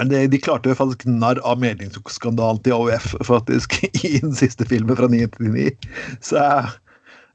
Men 0.00 0.08
det, 0.08 0.22
de 0.32 0.40
klarte 0.40 0.70
jo 0.70 0.78
faktisk 0.78 1.04
narr 1.10 1.40
av 1.44 1.60
meningsskandalen 1.60 2.62
til 2.64 2.76
AUF 2.78 3.12
faktisk 3.26 3.76
i 4.08 4.16
den 4.22 4.32
siste 4.36 4.64
filmen 4.68 4.96
fra 4.96 5.10
1999. 5.10 5.90
Så 6.24 6.38
jeg, 6.40 6.70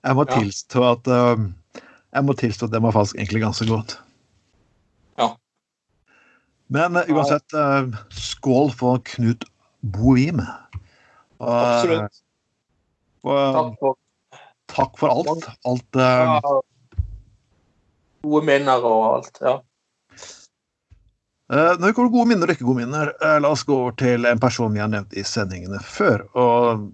jeg 0.02 0.18
må 0.18 0.26
tilstå 0.32 0.86
at 0.90 1.12
um, 1.12 1.52
jeg 2.16 2.26
må 2.26 2.36
tilstå 2.40 2.70
at 2.70 2.74
den 2.74 2.86
var 2.88 2.96
faktisk 2.96 3.20
egentlig 3.20 3.44
ganske 3.44 3.68
godt. 3.70 3.98
Ja. 5.22 5.30
Men 6.74 6.98
uh, 6.98 7.12
uansett, 7.14 7.54
uh, 7.54 7.92
skål 8.10 8.74
for 8.74 9.04
Knut 9.12 9.46
Bovim. 9.82 10.42
Og, 11.38 11.52
Absolutt. 11.52 12.24
Og, 13.26 13.38
Takk 13.60 13.78
for 13.82 14.02
takk 14.76 14.98
for 15.00 15.14
alt. 15.14 15.46
Alt 15.70 15.98
uh, 16.00 16.02
ja, 16.02 16.56
gode 18.26 18.46
minner 18.50 18.86
og 18.86 19.06
alt. 19.14 19.42
Ja. 19.46 19.56
Uh, 21.46 21.76
når 21.78 21.92
vi 21.92 21.94
kommer 21.94 22.10
til 22.10 22.16
gode 22.16 22.30
minner 22.32 22.50
og 22.50 22.56
ikke 22.56 22.66
gode 22.66 22.82
minner, 22.82 23.12
uh, 23.22 23.38
la 23.44 23.52
oss 23.54 23.66
gå 23.68 23.76
over 23.78 23.94
til 24.02 24.26
en 24.26 24.42
person 24.42 24.74
vi 24.74 24.82
har 24.82 24.90
nevnt 24.90 25.14
i 25.14 25.26
sendingene 25.26 25.82
før. 25.86 26.26
Og 26.34 26.88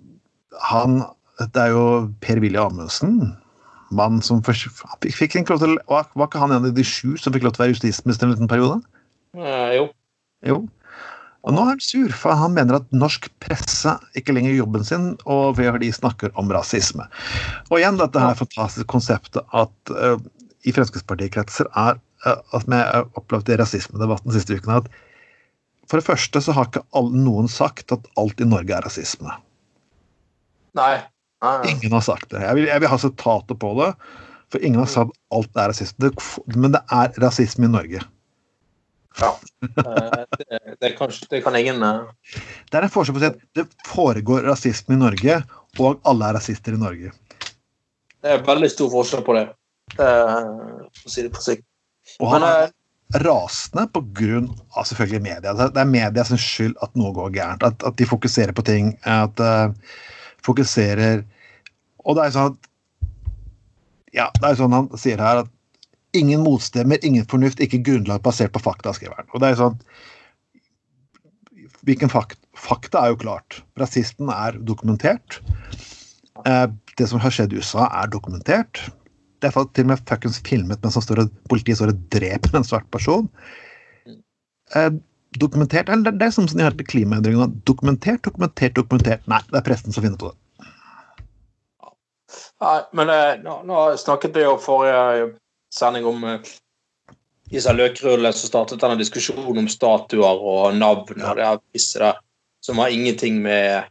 han 0.72 1.04
Det 1.42 1.58
er 1.58 1.72
jo 1.74 1.86
Per-Willy 2.22 2.60
Amundsen. 2.62 3.32
Mann 3.90 4.20
som 4.22 4.44
først, 4.46 4.68
fikk, 5.02 5.36
ikke 5.36 5.56
lov 5.56 5.62
til, 5.64 5.74
var, 5.90 6.06
var 6.16 6.28
ikke 6.30 6.42
han 6.44 6.52
en 6.54 6.68
av 6.70 6.76
de 6.76 6.84
sju 6.86 7.16
som 7.18 7.34
fikk 7.34 7.48
lov 7.48 7.56
til 7.56 7.64
å 7.64 7.66
være 7.66 7.74
justisminister 7.74 8.28
en 8.28 8.36
liten 8.36 8.52
periode? 8.52 8.78
Eh, 9.34 9.72
jo. 9.80 9.88
Jo. 10.46 10.60
Og 11.42 11.56
nå 11.56 11.64
er 11.64 11.72
han 11.74 11.82
sur, 11.82 12.14
for 12.14 12.38
han 12.38 12.54
mener 12.54 12.78
at 12.78 12.94
norsk 12.94 13.26
presse 13.42 13.96
ikke 14.20 14.36
lenger 14.36 14.54
gjør 14.54 14.62
jobben 14.62 14.86
sin, 14.86 15.08
og 15.26 15.58
de 15.82 15.90
snakker 15.96 16.30
om 16.38 16.54
rasisme. 16.54 17.08
Og 17.72 17.80
igjen 17.80 17.98
dette 17.98 18.22
her 18.22 18.38
fantastiske 18.38 18.90
konseptet 18.92 19.42
at 19.50 19.94
uh, 19.96 20.22
i 20.68 20.74
Fremskrittspartikretser 20.76 21.70
er 21.70 21.98
uh, 22.26 22.42
at 22.56 22.68
vi 22.68 22.80
har 22.80 23.08
opplevd 23.20 23.50
i 23.52 23.58
rasismedebatten 23.62 24.36
siste 24.36 24.58
uken 24.60 24.82
at 24.82 24.92
for 25.90 26.00
det 26.00 26.08
første 26.08 26.40
så 26.40 26.54
har 26.56 26.70
ikke 26.70 26.86
noen 27.12 27.50
sagt 27.52 27.92
at 27.92 28.06
alt 28.20 28.40
i 28.40 28.48
Norge 28.48 28.72
er 28.72 28.86
rasisme. 28.86 29.34
Nei. 30.78 30.94
Nei. 31.44 31.58
Ingen 31.74 31.92
har 31.98 32.04
sagt 32.06 32.30
det. 32.32 32.40
Jeg 32.46 32.56
vil, 32.56 32.68
jeg 32.70 32.84
vil 32.84 32.92
ha 32.94 33.00
sitater 33.02 33.58
på 33.60 33.74
det, 33.82 33.90
for 34.54 34.64
ingen 34.64 34.80
har 34.80 34.88
sagt 34.88 35.12
at 35.12 35.36
alt 35.36 35.60
er 35.60 35.72
rasisme. 35.74 36.12
Men 36.56 36.78
det 36.78 36.84
er 36.96 37.18
rasisme 37.20 37.68
i 37.68 37.74
Norge. 37.74 38.04
Ja. 39.20 39.32
Det, 39.60 40.78
det, 40.80 40.94
kan, 40.96 41.12
det 41.30 41.42
kan 41.44 41.58
ingen 41.60 41.84
uh... 41.84 42.08
Det 42.72 42.80
er 42.80 42.88
en 42.88 42.94
forskjell 42.94 43.18
på 43.18 43.20
å 43.20 43.26
si 43.26 43.32
at 43.34 43.42
det 43.58 43.66
foregår 43.90 44.48
rasisme 44.48 44.96
i 44.96 45.02
Norge, 45.02 45.42
og 45.82 46.00
alle 46.08 46.30
er 46.30 46.40
rasister 46.40 46.78
i 46.78 46.80
Norge. 46.80 47.12
Det 48.22 48.32
er 48.32 48.46
veldig 48.48 48.70
stor 48.72 48.92
forskjell 48.94 49.26
på 49.28 49.36
det, 49.36 49.50
for 49.98 50.88
å 50.88 51.12
si 51.12 51.26
det 51.26 51.34
forsiktig. 51.36 51.68
Og 52.22 52.32
han 52.34 52.46
er 52.46 52.72
rasende 53.22 53.88
på 53.92 54.04
grunn 54.16 54.50
av 54.78 54.86
selvfølgelig 54.88 55.24
media. 55.26 55.54
Det 55.60 55.82
er 55.82 55.90
media 55.90 56.24
sin 56.28 56.40
skyld 56.40 56.78
at 56.84 56.94
noe 57.00 57.14
går 57.16 57.34
gærent. 57.36 57.66
At, 57.68 57.84
at 57.84 57.98
de 58.00 58.08
fokuserer 58.08 58.56
på 58.56 58.66
ting. 58.68 58.94
At 59.08 59.40
uh, 59.44 59.74
fokuserer 60.46 61.26
Og 62.02 62.16
det 62.18 62.24
er 62.24 62.32
jo 62.32 62.36
sånn 62.38 62.54
at 62.54 62.70
Ja, 64.16 64.30
det 64.40 64.46
er 64.48 64.56
jo 64.56 64.62
sånn 64.64 64.76
han 64.76 64.88
sier 65.00 65.22
her 65.22 65.44
at 65.44 65.52
ingen 66.18 66.42
motstemmer, 66.44 67.00
ingen 67.08 67.28
fornuft, 67.32 67.62
ikke 67.64 67.80
grunnlag 67.88 68.24
basert 68.26 68.52
på 68.52 68.60
fakta, 68.60 68.92
skriver 68.96 69.22
han. 69.22 69.30
Og 69.32 69.40
det 69.40 69.48
er 69.48 69.56
jo 69.56 69.62
sånn 69.66 69.78
Hvilken 71.88 72.12
fakta? 72.14 72.38
Fakta 72.62 73.00
er 73.02 73.14
jo 73.14 73.22
klart. 73.24 73.62
Rasisten 73.80 74.30
er 74.30 74.58
dokumentert. 74.68 75.40
Uh, 76.46 76.68
det 77.00 77.08
som 77.10 77.22
har 77.24 77.34
skjedd 77.34 77.56
i 77.56 77.62
USA, 77.62 77.88
er 78.04 78.12
dokumentert. 78.12 78.84
Det 79.42 79.50
er 79.50 79.70
til 79.74 79.86
og 79.88 79.90
med 79.90 80.04
fuckings 80.08 80.42
filmet 80.46 80.84
mens 80.84 81.00
står 81.02 81.24
og, 81.24 81.32
politiet 81.50 81.80
står 81.80 81.94
og 81.96 82.04
dreper 82.14 82.58
en 82.58 82.68
svart 82.68 82.88
person. 82.94 83.30
Eh, 84.76 84.92
dokumentert 85.42 85.90
eller 85.90 86.12
Det 86.12 86.28
er 86.28 86.32
som 86.36 86.46
de 86.46 86.64
har 86.64 86.78
på 86.78 86.88
klimaendringene. 86.94 87.62
Dokumentert, 87.66 88.24
dokumentert, 88.24 88.76
dokumentert. 88.76 89.26
Nei, 89.28 89.42
det 89.50 89.60
er 89.60 89.66
presten 89.66 89.96
som 89.96 90.06
finner 90.06 90.20
på 90.22 90.32
det. 90.32 90.38
Nei, 92.62 92.80
men 92.94 93.10
eh, 93.10 93.40
nå, 93.42 93.62
nå, 93.68 93.86
snakket 93.98 94.36
vi 94.38 94.46
jo 94.46 94.58
forrige 94.62 95.32
sending 95.74 96.06
om 96.06 96.24
eh, 96.30 96.52
disse 97.52 97.74
løkrullene 97.74 98.32
som 98.36 98.52
startet 98.52 98.84
denne 98.84 99.00
diskusjonen 99.00 99.64
om 99.64 99.72
statuer 99.72 100.46
og 100.54 100.78
navn 100.78 101.02
og 101.10 101.18
det 101.18 101.48
er 101.48 101.60
der, 101.66 102.22
som 102.62 102.80
har 102.80 102.94
ingenting 102.94 103.42
med 103.42 103.90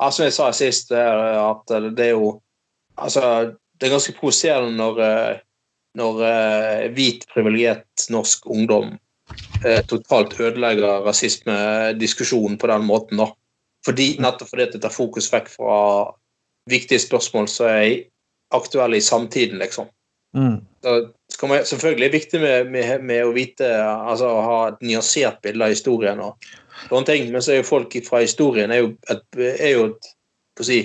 som 0.00 0.24
jeg 0.24 0.32
sa 0.32 0.46
sist, 0.56 0.92
at 0.92 1.72
det 1.96 2.06
er 2.06 2.14
jo 2.14 2.38
Altså, 3.00 3.54
det 3.80 3.88
er 3.88 3.94
ganske 3.94 4.14
provoserende 4.18 4.76
når, 4.76 5.00
eh, 5.04 5.38
når 5.98 6.20
uh, 6.22 6.82
hvit, 6.94 7.24
privilegert 7.32 8.04
norsk 8.12 8.44
ungdom 8.52 8.92
uh, 9.64 9.80
totalt 9.88 10.36
ødelegger 10.38 11.06
rasismediskusjonen 11.06 12.58
på 12.60 12.70
den 12.70 12.84
måten. 12.86 13.22
da. 13.22 13.30
Fordi, 13.86 14.12
nettopp 14.20 14.52
fordi 14.52 14.68
det 14.74 14.82
tar 14.84 14.92
fokus 14.94 15.30
vekk 15.32 15.48
fra 15.54 15.78
viktige 16.70 17.00
spørsmål 17.00 17.48
som 17.48 17.70
er 17.72 18.04
aktuelle 18.54 19.00
i 19.00 19.04
samtiden, 19.04 19.58
liksom. 19.62 19.88
Mm. 20.36 20.60
Man, 21.42 21.64
selvfølgelig 21.64 22.04
er 22.04 22.10
det 22.10 22.18
viktig 22.18 22.40
med, 22.40 22.68
med, 22.70 23.02
med, 23.02 23.24
å 23.24 23.32
vite, 23.34 23.66
altså 23.82 24.28
å 24.30 24.42
ha 24.44 24.58
et 24.68 24.82
nyansert 24.84 25.40
bilde 25.42 25.64
av 25.64 25.72
historien. 25.72 26.20
og 26.20 26.36
noen 26.90 27.06
ting, 27.08 27.32
Men 27.32 27.42
så 27.42 27.54
er 27.54 27.62
jo 27.62 27.68
folk 27.68 27.96
fra 28.06 28.22
historien 28.22 28.70
er 28.70 28.84
jo 28.84 28.92
et, 29.10 29.24
er 29.40 29.72
jo 29.74 29.86
et, 29.90 30.10
si, 30.60 30.80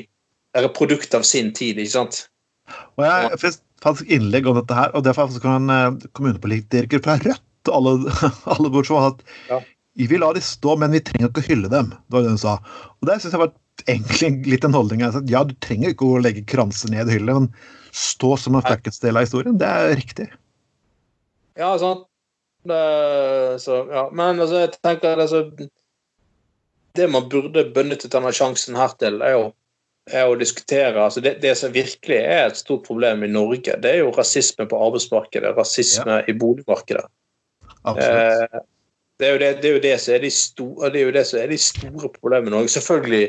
er 0.55 0.67
et 0.67 0.77
produkt 0.77 1.13
av 1.13 1.27
sin 1.27 1.53
tid. 1.53 1.77
ikke 1.79 1.97
sant? 1.97 2.25
Og 2.95 3.05
jeg 3.05 3.41
faktisk 3.85 4.11
innlegg 4.11 4.47
om 4.49 4.57
dette 4.57 4.77
her, 4.77 4.93
og 4.97 5.05
det 5.05 5.13
kan 5.43 5.69
eh, 5.69 6.07
kommunepolitiker 6.17 7.03
fra 7.05 7.19
Rødt 7.21 7.71
alle, 7.73 7.97
alle 8.55 8.71
bort 8.73 8.89
som 8.89 9.01
at 9.01 9.21
ja. 9.49 9.59
vi 9.99 10.07
vil 10.09 10.23
la 10.23 10.31
de 10.35 10.43
stå, 10.43 10.75
men 10.81 10.95
vi 10.95 11.03
trenger 11.05 11.29
ikke 11.29 11.43
å 11.43 11.49
hylle 11.49 11.71
dem. 11.71 11.93
Det 11.93 12.17
var 12.17 12.25
det 12.25 12.33
hun 12.35 12.41
sa. 12.41 12.57
Og 13.01 13.09
det 13.09 13.19
syns 13.21 13.35
jeg 13.37 13.43
var 13.43 13.53
egentlig 13.91 14.55
litt 14.55 14.67
en 14.67 14.77
holdning. 14.77 15.05
Altså, 15.05 15.23
ja, 15.29 15.43
du 15.45 15.53
trenger 15.63 15.93
ikke 15.93 16.09
å 16.09 16.23
legge 16.23 16.45
kransen 16.49 16.95
ned 16.95 17.11
i 17.11 17.17
hylle, 17.17 17.37
men 17.39 17.49
stå 17.95 18.35
som 18.39 18.57
en 18.57 18.65
fuckings 18.65 19.01
del 19.03 19.17
av 19.17 19.27
historien. 19.27 19.57
Det 19.59 19.69
er 19.69 19.95
riktig. 19.95 20.27
Ja, 21.59 21.71
sant. 21.79 22.07
Det, 22.65 22.81
så, 23.61 23.83
ja. 23.93 24.07
Men 24.15 24.41
altså, 24.41 24.63
jeg 24.63 24.71
tenker 24.81 25.19
altså, 25.21 25.43
Det 26.97 27.05
man 27.13 27.27
burde 27.29 27.61
benyttet 27.75 28.09
denne 28.15 28.31
sjansen 28.33 28.77
her 28.79 28.95
til, 28.97 29.19
er 29.21 29.35
jo 29.35 29.43
er 30.11 30.29
å 30.29 30.37
diskutere 30.37 31.01
altså 31.01 31.21
det, 31.23 31.39
det, 31.41 31.55
som 31.57 31.73
virkelig 31.73 32.17
er 32.19 32.47
et 32.47 32.59
stort 32.59 32.85
problem 32.85 33.23
i 33.25 33.31
Norge, 33.31 33.77
det 33.81 33.91
er 33.91 34.03
jo 34.03 34.13
rasisme 34.13 34.67
på 34.69 34.79
arbeidsmarkedet, 34.87 35.55
rasisme 35.57 36.19
ja. 36.19 36.25
i 36.29 36.35
boligmarkedet. 36.37 37.05
Eh, 37.89 38.59
det, 39.19 39.27
er 39.27 39.33
jo 39.33 39.41
det, 39.41 39.49
det, 39.61 39.69
er 39.69 39.73
jo 39.73 39.83
det, 39.83 39.95
som 40.01 40.15
er 40.15 40.23
de 40.25 40.31
store, 40.33 40.91
det 40.93 41.03
er 41.09 41.27
som 41.27 41.41
er 41.41 41.51
de 41.53 41.59
store 41.61 42.11
problemene 42.19 42.51
i 42.51 42.55
Norge. 42.57 42.73
Selvfølgelig 42.75 43.25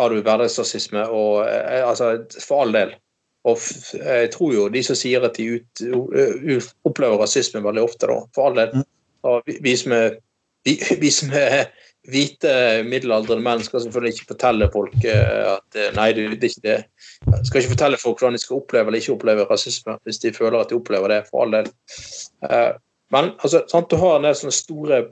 har 0.00 0.10
du 0.10 0.22
hverdagsrasisme, 0.22 1.06
og, 1.10 1.42
eh, 1.48 1.82
altså, 1.88 2.14
for 2.40 2.64
all 2.64 2.74
del. 2.74 2.94
Og 3.44 3.58
jeg 3.98 4.30
tror 4.30 4.52
jo 4.54 4.68
de 4.70 4.82
som 4.86 4.96
sier 4.98 5.24
at 5.26 5.34
de 5.34 5.58
ut, 5.58 5.80
uh, 5.82 6.68
opplever 6.86 7.18
rasisme 7.18 7.58
veldig 7.64 7.82
ofte, 7.82 8.06
da, 8.06 8.20
for 8.36 8.46
all 8.46 8.58
del. 8.60 8.76
Mm. 8.78 9.40
Vi, 9.48 9.56
vi, 9.64 9.72
som 9.78 9.94
er, 9.96 10.14
vi, 10.66 10.76
vi 11.02 11.10
som 11.10 11.34
er 11.34 11.72
hvite 12.10 12.52
middelaldrende 12.86 13.44
menn 13.44 13.62
skal 13.62 13.84
selvfølgelig 13.84 14.16
ikke 14.16 14.30
fortelle 14.32 14.68
folk 14.72 14.94
uh, 15.06 15.52
at 15.54 15.78
uh, 15.78 15.90
Nei, 15.98 16.08
det, 16.16 16.24
er 16.32 16.48
ikke 16.48 16.64
det. 16.64 16.78
Skal 17.46 17.60
ikke 17.60 17.74
fortelle 17.76 18.00
folk 18.00 18.18
hvordan 18.18 18.38
de 18.38 18.42
skal 18.42 18.58
oppleve 18.58 18.90
eller 18.90 19.02
ikke 19.02 19.14
oppleve 19.14 19.46
rasisme, 19.50 19.98
hvis 20.06 20.18
de 20.24 20.34
føler 20.34 20.58
at 20.58 20.72
de 20.72 20.78
opplever 20.78 21.14
det, 21.14 21.20
for 21.30 21.44
all 21.44 21.54
del. 21.54 21.70
Uh, 22.48 22.72
men 23.14 23.34
altså, 23.38 23.62
sant, 23.70 23.90
du 23.90 24.00
har 24.00 24.18
en 24.18 24.26
del 24.26 24.38
sånne 24.38 24.56
store 24.56 25.02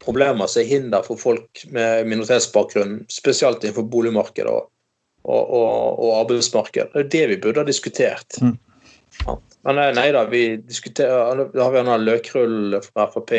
problemer 0.00 0.48
som 0.48 0.62
er 0.62 0.70
hinder 0.70 1.04
for 1.04 1.20
folk 1.20 1.64
med 1.74 2.08
minoritetsbakgrunn, 2.08 3.02
spesielt 3.12 3.64
innenfor 3.64 3.88
boligmarkedet 3.90 4.48
og, 4.52 4.70
og, 5.26 5.42
og, 5.42 5.98
og 5.98 6.12
arbeidsmarkedet. 6.22 6.94
Det 6.94 7.04
er 7.04 7.12
det 7.16 7.24
vi 7.34 7.40
burde 7.42 7.64
ha 7.64 7.68
diskutert. 7.68 8.38
Mm. 8.40 8.56
Ja. 9.26 9.34
Men 9.66 9.80
nei 9.98 10.10
da, 10.14 10.22
vi 10.30 10.42
diskuterer, 10.62 11.42
da 11.52 11.64
har 11.66 11.74
vi 11.74 11.80
en 11.82 12.04
løkrull 12.06 12.78
fra 12.84 13.08
Frp 13.10 13.34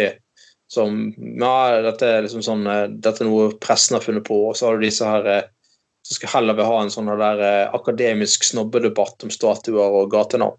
som 0.69 1.07
ja, 1.17 1.53
dette 1.81 2.05
er 2.07 2.25
liksom 2.25 2.43
sånn 2.45 2.67
eh, 2.69 2.85
dette 2.89 3.25
er 3.25 3.29
noe 3.29 3.53
pressen 3.61 3.97
har 3.97 4.05
funnet 4.05 4.27
på, 4.27 4.37
og 4.49 4.57
så 4.57 4.69
har 4.69 4.77
du 4.77 4.85
disse 4.85 5.07
her 5.07 5.25
så 5.29 6.15
som 6.15 6.15
skal 6.15 6.31
heller 6.39 6.57
vil 6.57 6.65
ha 6.69 6.77
en 6.81 6.93
sånn 6.93 7.09
der 7.19 7.41
eh, 7.43 7.73
akademisk 7.75 8.45
snobbedebatt 8.47 9.25
om 9.25 9.33
statuer 9.33 9.97
og 10.01 10.13
gatenavn. 10.13 10.57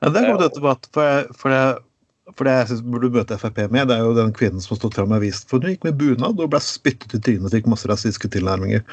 Ja, 0.00 0.10
Det 0.10 0.20
er 0.20 0.26
en 0.26 0.40
god 0.40 0.56
debatt, 0.56 0.88
for, 0.96 1.30
for, 1.38 1.54
det, 1.54 2.32
for 2.36 2.48
det 2.48 2.56
jeg 2.56 2.68
synes 2.70 2.82
burde 2.92 3.12
møte 3.14 3.38
Frp 3.40 3.60
med, 3.70 3.88
det 3.88 3.98
er 3.98 4.04
jo 4.04 4.16
den 4.16 4.34
kvinnen 4.36 4.62
som 4.64 4.74
har 4.74 4.80
stått 4.82 4.98
fram 4.98 5.14
i 5.14 5.18
avisen. 5.20 5.46
For 5.50 5.60
hun 5.60 5.74
gikk 5.74 5.86
med 5.86 5.98
bunad 6.00 6.40
og 6.40 6.52
ble 6.52 6.60
spyttet 6.64 7.16
i 7.16 7.22
trynet 7.24 7.48
og 7.48 7.54
fikk 7.54 7.70
masse 7.70 7.88
rasistiske 7.90 8.32
tilnærminger. 8.36 8.84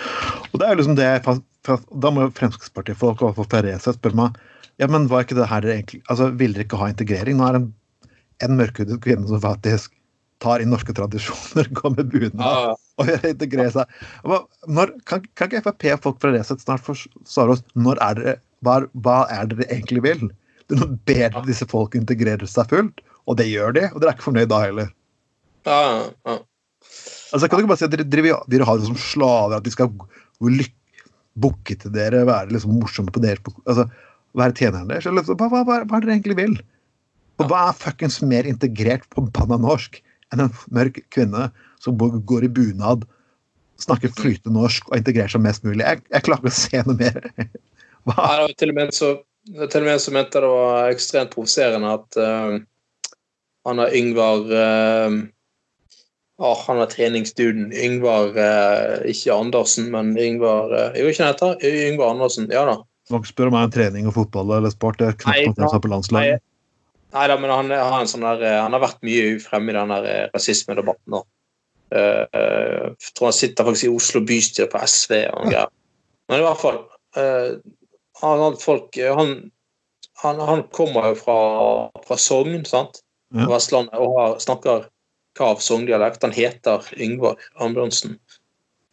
Og 0.52 0.60
det 0.60 0.68
er 0.68 0.76
jo 0.76 0.82
liksom 0.82 1.00
det 1.00 1.10
Da 2.04 2.14
må 2.16 2.30
Fremskrittspartifolk 2.38 3.24
og 3.28 3.40
fra 3.40 3.64
Resett 3.66 4.00
spørre 4.00 4.20
meg 4.20 4.40
ja, 4.78 4.86
men 4.86 5.08
var 5.10 5.24
ikke 5.26 5.40
det 5.40 5.48
her 5.50 5.66
egentlig, 5.66 6.04
altså 6.06 6.28
Vil 6.38 6.52
dere 6.54 6.68
ikke 6.68 6.78
ha 6.78 6.92
integrering? 6.92 7.40
Nå 7.40 7.48
er 7.48 7.56
det 7.56 7.62
en, 7.64 7.72
en 8.46 8.60
mørkhudet 8.60 9.00
kvinne 9.02 9.26
som 9.26 9.42
faktisk 9.42 9.97
tar 10.44 10.62
inn 10.62 10.72
norske 10.74 10.94
tradisjoner, 10.96 11.70
går 11.78 11.96
med 11.98 12.12
bunad 12.12 12.44
ja. 12.44 12.74
og 13.02 13.12
integrerer 13.32 13.74
seg. 13.74 13.96
Når, 14.26 14.94
kan, 15.10 15.24
kan, 15.38 15.50
ikke 15.50 15.64
Frp 15.66 15.88
og 15.96 16.04
folk 16.04 16.20
fra 16.24 16.34
Resett 16.36 16.64
snart 16.64 16.86
svare 16.86 17.56
oss 17.56 17.64
når 17.76 18.02
er 18.06 18.22
dere, 18.22 18.36
hva, 18.66 18.80
hva 19.06 19.18
er 19.34 19.50
dere 19.52 19.70
egentlig 19.70 20.04
vil? 20.06 20.28
Du 20.68 20.76
nå 20.78 20.90
ber 21.08 21.30
dere 21.30 21.46
disse 21.48 21.68
folk 21.70 21.96
integrere 21.98 22.50
seg 22.50 22.70
fullt, 22.74 23.04
og 23.28 23.40
det 23.40 23.50
gjør 23.50 23.76
de, 23.78 23.88
og 23.92 24.02
dere 24.02 24.14
er 24.14 24.18
ikke 24.18 24.30
fornøyd 24.30 24.52
da 24.52 24.62
heller. 24.66 24.94
Ja, 25.68 25.80
ja. 26.28 26.38
Altså, 27.36 27.48
kan 27.48 27.58
du 27.58 27.66
ikke 27.66 27.74
bare 27.74 27.82
si 27.82 27.88
at 27.88 27.94
dere, 27.94 28.08
dere, 28.08 28.40
dere 28.52 28.68
har 28.68 28.80
det 28.80 28.88
som 28.88 29.00
slaver, 29.00 29.58
at 29.58 29.66
de 29.66 29.74
skal 29.74 29.92
bukke 31.38 31.76
til 31.82 31.94
dere, 31.94 32.26
være 32.28 32.54
liksom 32.56 32.78
morsomme 32.80 33.14
på 33.14 33.24
deres 33.24 33.42
altså, 33.66 33.88
Være 34.38 34.54
tjeneren 34.54 34.90
deres? 34.92 35.08
Hva, 35.08 35.48
hva, 35.50 35.64
hva, 35.64 35.64
hva 35.66 35.78
er 35.82 36.04
det 36.04 36.06
dere 36.06 36.16
egentlig 36.18 36.36
vil? 36.38 36.58
Og 37.42 37.48
hva 37.50 37.68
er 37.70 37.78
fuckings 37.80 38.20
mer 38.26 38.46
integrert 38.50 39.06
på 39.14 39.24
banna 39.34 39.58
norsk 39.62 39.98
enn 40.34 40.44
en 40.48 40.58
mørk 40.74 41.00
kvinne 41.14 41.48
som 41.84 41.98
går 41.98 42.48
i 42.48 42.52
bunad, 42.52 43.06
snakker 43.82 44.14
flytende 44.18 44.58
norsk 44.58 44.90
og 44.90 44.98
integrerer 45.00 45.32
seg 45.32 45.44
mest 45.46 45.66
mulig. 45.68 45.84
Jeg, 45.86 46.04
jeg 46.12 46.26
klarer 46.26 46.44
ikke 46.44 46.54
å 46.54 46.58
se 46.58 46.84
noe 46.88 46.98
mer. 47.00 47.20
Hva? 48.08 48.18
Nei, 48.18 48.34
det 48.34 48.44
var 48.44 48.56
til 48.62 48.74
og 48.74 48.80
med 48.80 48.94
så 48.98 49.16
til 49.48 49.80
og 49.80 49.88
med 49.88 50.02
så 50.04 50.12
mente 50.12 50.42
det 50.44 50.50
var 50.52 50.90
ekstremt 50.92 51.32
provoserende 51.32 51.94
at 51.96 52.18
uh, 52.20 52.58
han 53.68 53.80
har 53.80 53.94
Yngvar 53.96 54.42
uh, 54.52 55.14
oh, 56.44 56.60
Han 56.66 56.82
er 56.84 56.92
treningsduden. 56.92 57.70
Yngvar 57.72 58.36
uh, 58.36 59.08
Ikke 59.08 59.32
Andersen, 59.36 59.88
men 59.94 60.18
Yngvar 60.20 60.74
uh, 60.74 61.00
Jo, 61.00 61.08
ikke 61.08 61.24
han 61.24 61.32
heter 61.32 61.64
Yngvar 61.64 62.12
Andersen. 62.16 62.50
Ja 62.52 62.66
da. 62.68 62.76
Du 63.08 63.16
må 63.16 63.22
ikke 63.24 63.32
spørre 63.32 63.56
meg 63.56 63.70
om 63.70 63.74
trening 63.78 64.12
og 64.12 64.18
fotball 64.18 64.52
eller 64.58 64.74
sport. 64.74 65.00
Det 65.00 65.14
er 65.14 65.20
knapt 65.24 65.64
noe 65.64 65.80
på 65.80 65.94
landslaget. 65.96 66.44
Nei 66.44 66.57
da, 67.14 67.38
men 67.40 67.52
han, 67.54 67.72
han, 67.72 68.08
sånn 68.10 68.26
der, 68.26 68.44
han, 68.60 68.76
har 68.76 68.84
vært 68.84 69.04
mye 69.08 69.38
fremme 69.44 69.72
i 69.72 69.78
den 69.78 69.94
der 69.94 70.30
rasismedebatten. 70.36 71.20
Uh, 71.88 72.24
jeg 72.28 73.14
tror 73.16 73.30
han 73.30 73.38
sitter 73.38 73.68
faktisk 73.68 73.88
i 73.88 73.96
Oslo 73.96 74.22
bystyre 74.28 74.68
på 74.72 74.82
SV. 74.84 75.14
og 75.32 75.48
greier. 75.52 75.72
Men 76.28 76.42
i 76.42 76.46
hvert 76.46 76.60
fall 76.60 76.82
uh, 77.16 77.56
han, 78.22 78.58
folk, 78.60 78.98
han, 78.98 79.34
han, 80.24 80.44
han, 80.50 80.64
kommer 80.76 81.12
jo 81.12 81.20
fra, 81.22 81.40
fra 82.08 82.20
Sogn, 82.20 82.66
sant? 82.68 83.02
Ja. 83.36 83.48
Vestlandet, 83.52 83.96
og 84.00 84.16
har, 84.20 84.38
snakker 84.44 84.88
kav 85.38 85.62
sogndialekt. 85.62 86.24
Han 86.24 86.36
heter 86.36 86.86
Yngvar 86.98 87.38
Ambjørnsen. 87.62 88.18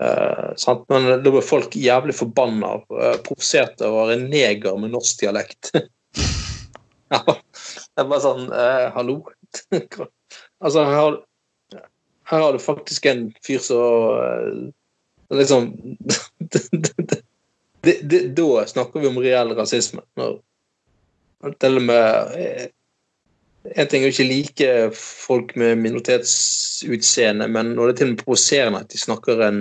Uh, 0.03 0.53
Men 0.91 1.07
da 1.23 1.31
ble 1.31 1.41
folk 1.45 1.77
jævlig 1.79 2.17
forbanna 2.19 2.75
uh, 2.83 3.15
provosert 3.25 3.81
over 3.87 4.13
en 4.17 4.27
neger 4.31 4.77
med 4.81 4.93
norsk 4.93 5.23
dialekt. 5.23 5.71
ja, 7.15 7.21
er 8.01 8.11
bare 8.11 8.25
sånn 8.25 8.45
eh, 8.53 8.87
Hallo? 8.95 9.17
altså, 10.65 10.85
her 10.85 10.97
har, 10.99 11.13
her 12.31 12.41
har, 12.47 12.53
du 12.53 12.59
faktisk 12.63 13.03
en 13.11 13.23
fyr 13.45 13.61
som 13.63 13.85
uh, 14.19 14.73
Liksom 15.35 15.63
Da 17.85 18.67
snakker 18.71 19.03
vi 19.03 19.09
om 19.11 19.19
reell 19.21 19.51
rasisme. 19.59 20.03
Når, 20.17 20.31
til 21.61 21.75
og 21.77 21.85
med 21.85 22.01
en 23.65 23.89
ting 23.89 24.03
er 24.03 24.09
jo 24.09 24.15
ikke 24.15 24.29
like 24.29 24.71
folk 24.97 25.55
med 25.61 25.77
minoritetsutseende, 25.81 27.49
men 27.49 27.67
når 27.77 27.87
det 27.87 27.95
er 27.95 27.99
til 27.99 28.09
og 28.09 28.15
med 28.15 28.23
provoserende 28.23 28.81
at 28.85 28.91
de 28.93 29.01
snakker 29.01 29.37
en 29.45 29.61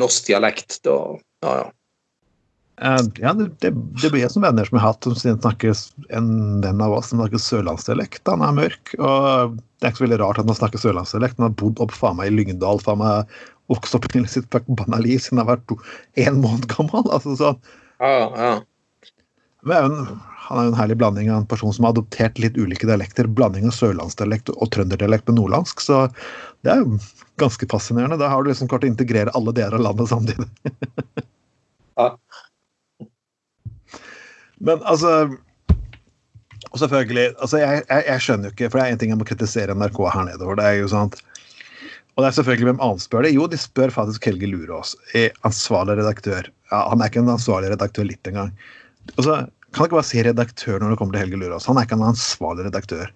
norsk 0.00 0.28
dialekt, 0.28 0.80
da 0.84 0.96
ja, 1.44 1.52
ja. 1.62 1.66
Uh, 2.78 3.02
ja, 3.18 3.32
det, 3.34 3.48
det, 3.62 3.72
det 4.02 4.10
blir 4.14 4.28
som 4.30 4.44
venner 4.46 4.68
som 4.68 4.76
jeg 4.78 4.84
har 4.84 4.92
hatt, 4.92 5.06
som 5.06 5.40
snakker 5.42 5.74
en 6.14 6.30
venn 6.62 6.82
av 6.84 6.94
oss 6.94 7.10
som 7.10 7.18
snakker 7.18 7.42
sørlandsdialekt. 7.42 8.22
Han 8.30 8.44
er 8.46 8.54
mørk, 8.54 8.94
og 9.00 9.58
det 9.58 9.86
er 9.86 9.92
ikke 9.92 10.02
så 10.02 10.06
veldig 10.06 10.20
rart 10.22 10.40
at 10.42 10.50
han 10.50 10.58
snakker 10.60 10.82
sørlandsdialekt. 10.82 11.40
Han 11.40 11.48
har 11.48 11.58
bodd 11.58 11.82
opp 11.82 11.94
faen 11.96 12.18
meg 12.20 12.30
i 12.30 12.36
Lyngdal, 12.36 12.82
faen 12.84 13.02
meg 13.02 13.38
vokst 13.68 13.98
opp 13.98 14.08
i 14.14 14.24
sitt 14.30 14.48
forbanna 14.54 15.02
liv 15.04 15.20
siden 15.20 15.42
han 15.42 15.48
har 15.48 15.58
vært 15.58 15.74
én 16.22 16.40
måned 16.42 16.68
gammel. 16.70 17.04
altså 17.10 17.34
sånn. 17.38 17.60
Ja, 17.98 18.14
ja. 18.38 18.52
Men 19.66 19.96
han 20.48 20.60
er 20.60 20.68
jo 20.68 20.72
en 20.72 20.78
herlig 20.78 20.96
blanding 21.00 21.28
av 21.32 21.42
en 21.42 21.48
person 21.50 21.74
som 21.74 21.84
har 21.84 21.92
adoptert 21.92 22.38
litt 22.40 22.56
ulike 22.56 22.88
dialekter. 22.88 23.28
Blanding 23.28 23.68
av 23.68 23.74
sørlandsdialekt 23.76 24.54
og 24.54 24.70
trønderdialekt 24.72 25.28
med 25.28 25.40
nordlandsk. 25.40 25.82
Så 25.84 26.06
det 26.64 26.72
er 26.72 26.84
jo 26.84 27.00
ganske 27.42 27.68
fascinerende. 27.70 28.20
Da 28.20 28.30
har 28.32 28.42
du 28.42 28.52
liksom 28.52 28.70
klart 28.70 28.86
å 28.86 28.90
integrere 28.90 29.34
alle 29.36 29.52
deler 29.56 29.76
av 29.76 29.84
landet 29.90 30.12
samtidig. 30.14 30.48
ja. 32.00 32.12
Men 34.64 34.82
altså 34.82 35.28
Og 36.72 36.78
selvfølgelig 36.82 37.28
altså 37.38 37.60
jeg, 37.60 37.82
jeg, 37.88 38.04
jeg, 38.08 38.22
skjønner 38.24 38.48
jo 38.48 38.54
ikke, 38.56 38.70
for 38.70 38.80
det 38.80 38.84
er 38.86 38.94
én 38.94 39.00
ting 39.00 39.12
jeg 39.14 39.20
må 39.20 39.26
kritisere 39.28 39.76
NRK 39.78 40.00
her 40.12 40.24
nede 40.26 40.42
for. 40.42 40.58
det 40.58 40.66
er 40.66 40.80
jo 40.82 40.90
sånn 40.92 41.12
og 42.18 42.24
det 42.24 42.32
er 42.32 42.34
selvfølgelig 42.34 42.66
hvem 42.66 42.80
annet 42.82 43.02
spør 43.04 43.22
det? 43.22 43.30
Jo, 43.30 43.44
de 43.46 43.58
spør 43.62 43.92
faktisk 43.94 44.24
Helge 44.26 44.48
Lurås, 44.50 44.96
ansvarlig 45.46 45.94
redaktør. 46.00 46.48
Ja, 46.72 46.80
han 46.90 46.98
er 46.98 47.12
ikke 47.12 47.20
en 47.22 47.30
ansvarlig 47.30 47.70
redaktør 47.70 48.08
litt 48.08 48.26
engang. 48.26 48.50
Altså, 49.14 49.36
kan 49.70 49.86
ikke 49.86 50.00
bare 50.00 50.08
si 50.08 50.24
redaktør 50.26 50.82
når 50.82 50.90
det 50.90 50.98
kommer 50.98 51.14
til 51.14 51.22
Helge 51.22 51.38
Lurås. 51.38 51.68
Han 51.70 51.78
er 51.78 51.86
ikke 51.86 51.94
en 52.00 52.08
ansvarlig 52.08 52.66
redaktør. 52.66 53.12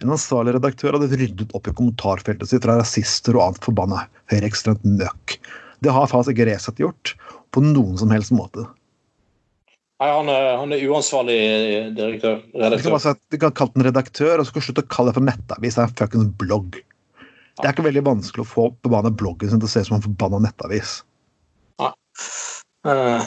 En 0.00 0.14
ansvarlig 0.16 0.56
redaktør 0.56 0.96
hadde 0.96 1.20
ryddet 1.20 1.52
opp 1.52 1.68
i 1.68 1.76
kommentarfeltet 1.76 2.48
sitt 2.48 2.64
fra 2.64 2.78
rasister 2.80 3.36
og 3.36 3.44
annet 3.44 3.68
forbanna 3.68 4.06
høyreekstremt 4.32 4.88
møkk. 4.88 5.36
Det 5.84 5.92
har 5.92 6.08
faktisk 6.08 6.32
ikke 6.32 6.48
Resett 6.48 6.80
gjort 6.80 7.12
på 7.52 7.60
noen 7.60 8.00
som 8.00 8.14
helst 8.14 8.32
måte. 8.32 8.64
Nei, 9.96 10.08
han 10.12 10.28
er, 10.28 10.50
han 10.60 10.74
er 10.76 10.82
uansvarlig 10.90 11.36
direktør. 11.96 12.42
Redaktør. 12.52 12.82
Du 12.82 12.90
kan, 12.92 13.00
si 13.00 13.32
de 13.32 13.38
kan 13.40 13.54
kalle 13.56 13.72
den 13.78 13.86
redaktør, 13.86 14.34
og 14.42 14.44
så 14.44 14.52
kan 14.52 14.64
du 14.64 14.66
slutte 14.66 14.84
å 14.84 14.90
kalle 14.92 15.12
det 15.12 15.16
for 15.16 15.24
nettavis. 15.24 15.76
Det 15.78 15.80
er 15.80 15.88
en 15.88 15.94
fuckings 15.96 16.34
blogg. 16.42 16.80
Det 17.56 17.64
er 17.64 17.72
ikke 17.72 17.86
veldig 17.86 18.02
vanskelig 18.04 18.44
å 18.44 18.50
få 18.50 18.66
forbanna 18.84 19.08
bloggen 19.16 19.48
sin 19.48 19.62
til 19.62 19.68
å 19.68 19.72
se 19.72 19.80
ut 19.80 19.88
som 19.88 19.96
en 19.96 20.04
forbanna 20.04 20.42
nettavis. 20.44 20.98
Ja. 21.80 21.88
Uh, 22.84 23.24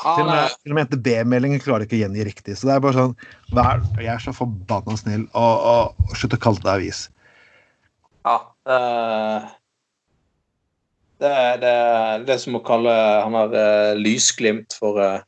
til 0.00 0.22
og 0.22 0.28
med, 0.30 0.52
til 0.62 0.72
og 0.72 0.76
med 0.78 0.86
NTB-meldingen 0.86 1.62
klarer 1.64 1.84
ikke 1.84 1.98
å 1.98 2.02
gjengi 2.04 2.26
riktig. 2.28 2.54
Så 2.56 2.68
det 2.68 2.76
er 2.76 2.84
bare 2.84 2.96
sånn 2.96 3.16
vær, 3.56 3.82
Jeg 3.98 4.12
er 4.14 4.22
så 4.22 4.34
forbanna 4.36 4.94
snill, 5.00 5.24
og, 5.34 5.64
og, 5.72 6.04
og 6.06 6.20
slutt 6.20 6.36
å 6.38 6.40
kalle 6.46 6.62
det 6.62 6.70
avis. 6.76 7.00
Ja. 8.28 8.36
Uh, 8.70 9.50
det, 11.20 11.34
det, 11.64 11.74
det 12.28 12.36
er 12.36 12.40
som 12.46 12.56
å 12.56 12.62
kalle 12.64 12.94
han 12.94 13.34
har 13.36 13.58
uh, 13.58 13.98
lysglimt 13.98 14.78
for 14.78 15.02
uh, 15.02 15.18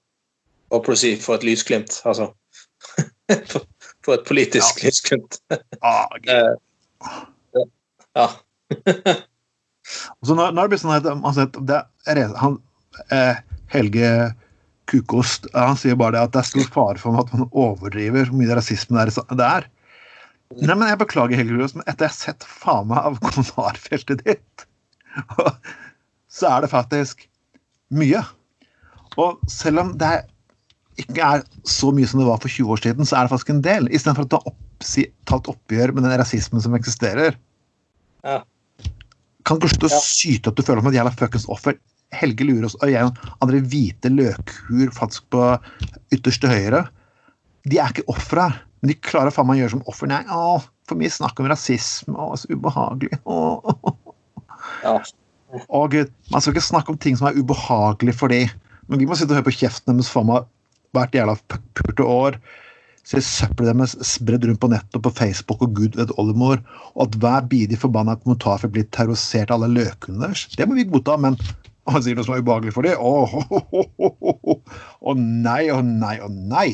å 0.72 0.96
si 0.98 1.14
for 1.20 1.38
et 1.38 1.46
lysglimt, 1.46 1.98
altså. 2.08 2.30
for, 3.52 4.14
et 4.16 4.24
politisk 4.28 4.82
ja. 4.82 4.88
lysglimt. 4.88 5.38
ah, 5.80 6.08
uh, 6.28 7.22
ja. 8.16 8.28
så 10.26 10.36
når, 10.36 10.52
når 10.52 10.62
det 10.62 10.70
blir 10.72 10.82
sånn 10.82 10.94
at 10.96 11.08
altså, 11.12 11.48
det 11.68 11.82
er, 12.08 12.22
han, 12.40 12.58
eh, 13.14 13.42
Helge 13.72 14.32
kukost. 14.90 15.46
Han 15.56 15.78
sier 15.80 15.96
bare 15.98 16.16
det 16.16 16.26
at 16.26 16.34
det 16.34 16.42
er 16.42 16.50
stor 16.50 16.68
fare 16.74 17.00
for 17.00 17.20
at 17.20 17.30
man 17.32 17.48
overdriver 17.48 18.28
hvor 18.28 18.40
mye 18.40 18.58
rasisme 18.58 19.06
det 19.08 19.46
er. 19.46 19.68
Nei, 20.60 20.74
men 20.74 20.88
Jeg 20.90 21.00
beklager, 21.00 21.38
Helge 21.38 21.56
Kukost, 21.56 21.78
men 21.78 21.86
etter 21.88 22.04
jeg 22.06 22.12
har 22.12 22.18
sett 22.18 22.44
faen 22.44 22.90
meg 22.90 23.00
av 23.00 23.16
kommentarfeltet 23.24 24.20
ditt, 24.26 24.66
så 26.36 26.50
er 26.50 26.64
det 26.64 26.72
faktisk 26.72 27.24
mye. 27.96 28.20
Og 29.20 29.40
selv 29.48 29.80
om 29.80 29.94
det 30.00 30.10
ikke 31.00 31.24
er 31.24 31.44
så 31.68 31.90
mye 31.94 32.08
som 32.08 32.20
det 32.20 32.28
var 32.28 32.40
for 32.42 32.52
20 32.52 32.72
år 32.74 32.82
siden, 32.84 33.08
så 33.08 33.16
er 33.16 33.26
det 33.26 33.32
faktisk 33.32 33.52
en 33.54 33.62
del. 33.64 33.88
Istedenfor 33.94 34.26
å 34.26 34.32
ta, 34.34 34.40
opp, 34.50 34.58
ta 35.28 35.38
et 35.38 35.52
oppgjør 35.52 35.94
med 35.96 36.04
den 36.06 36.16
rasismen 36.20 36.62
som 36.64 36.76
eksisterer. 36.76 37.38
Ja. 38.26 38.42
Kan 39.48 39.58
ikke 39.58 39.72
slutte 39.72 39.88
å 39.88 40.02
syte 40.04 40.52
at 40.52 40.58
du 40.58 40.62
føler 40.66 40.84
som 40.84 40.90
et 40.92 40.98
jævla 40.98 41.14
fuckings 41.16 41.48
offer? 41.52 41.78
Helge 42.12 42.44
Lurås 42.44 42.76
og 42.82 42.90
jeg 42.92 43.08
andre 43.40 43.62
hvite 43.72 44.10
løkhuer 44.12 44.92
faktisk 44.92 45.24
på 45.32 45.46
ytterste 46.12 46.50
høyre, 46.50 46.84
de 47.64 47.78
er 47.80 47.94
ikke 47.94 48.04
ofre 48.12 48.50
her. 48.50 48.60
Men 48.82 48.90
de 48.90 48.98
klarer 48.98 49.30
faen 49.32 49.46
meg 49.46 49.60
å 49.60 49.62
gjøre 49.62 49.74
som 49.76 49.84
offer. 49.90 50.10
Nei, 50.10 50.20
å, 50.34 50.56
for 50.90 50.98
mye 50.98 51.12
snakk 51.14 51.38
om 51.38 51.46
rasisme. 51.46 52.16
Å, 52.18 52.34
så 52.36 52.50
ubehagelig. 52.50 53.20
Å, 53.22 53.38
Ja. 54.82 54.96
å 55.70 55.84
gud. 55.90 56.10
Man 56.32 56.42
skal 56.42 56.56
ikke 56.56 56.64
snakke 56.66 56.90
om 56.90 56.98
ting 56.98 57.14
som 57.18 57.28
er 57.28 57.38
ubehagelig 57.38 58.16
for 58.18 58.32
de. 58.32 58.40
Men 58.90 58.98
vi 58.98 59.06
må 59.06 59.14
sitte 59.14 59.30
og 59.30 59.38
høre 59.38 59.46
på 59.46 59.54
kjeften 59.54 59.94
deres 59.94 60.10
faen 60.10 60.26
meg 60.26 60.48
hvert 60.92 61.16
jævla 61.16 61.36
purte 61.78 62.06
år. 62.06 62.38
Se 63.02 63.18
søppelet 63.24 63.74
deres 63.74 63.96
spredd 64.06 64.44
rundt 64.46 64.60
på 64.62 64.70
nettet 64.70 64.98
og 65.00 65.04
på 65.08 65.14
Facebook 65.16 65.64
og 65.66 65.74
gud 65.74 65.98
vet 65.98 66.12
oldemor. 66.20 66.62
Og 66.94 67.08
at 67.08 67.18
hver 67.22 67.48
bidige 67.50 67.80
forbanna 67.82 68.14
kommentar 68.20 68.62
blir 68.68 68.86
terrorisert 68.94 69.50
av 69.50 69.58
alle 69.58 69.72
løkene 69.80 70.22
deres. 70.22 70.46
Det 70.54 70.68
må 70.68 70.78
vi 70.78 70.86
godta, 70.86 71.18
men 71.18 71.38
han 71.90 72.04
sier 72.04 72.14
noe 72.14 72.26
som 72.26 72.36
er 72.36 72.44
ubehagelig 72.44 72.76
for 72.76 72.86
dem. 72.86 72.94
Å 72.94 73.02
oh, 73.02 73.30
oh, 75.00 75.16
nei, 75.18 75.66
å 75.72 75.80
oh, 75.80 75.86
nei, 75.86 76.16
å 76.22 76.30
nei. 76.30 76.68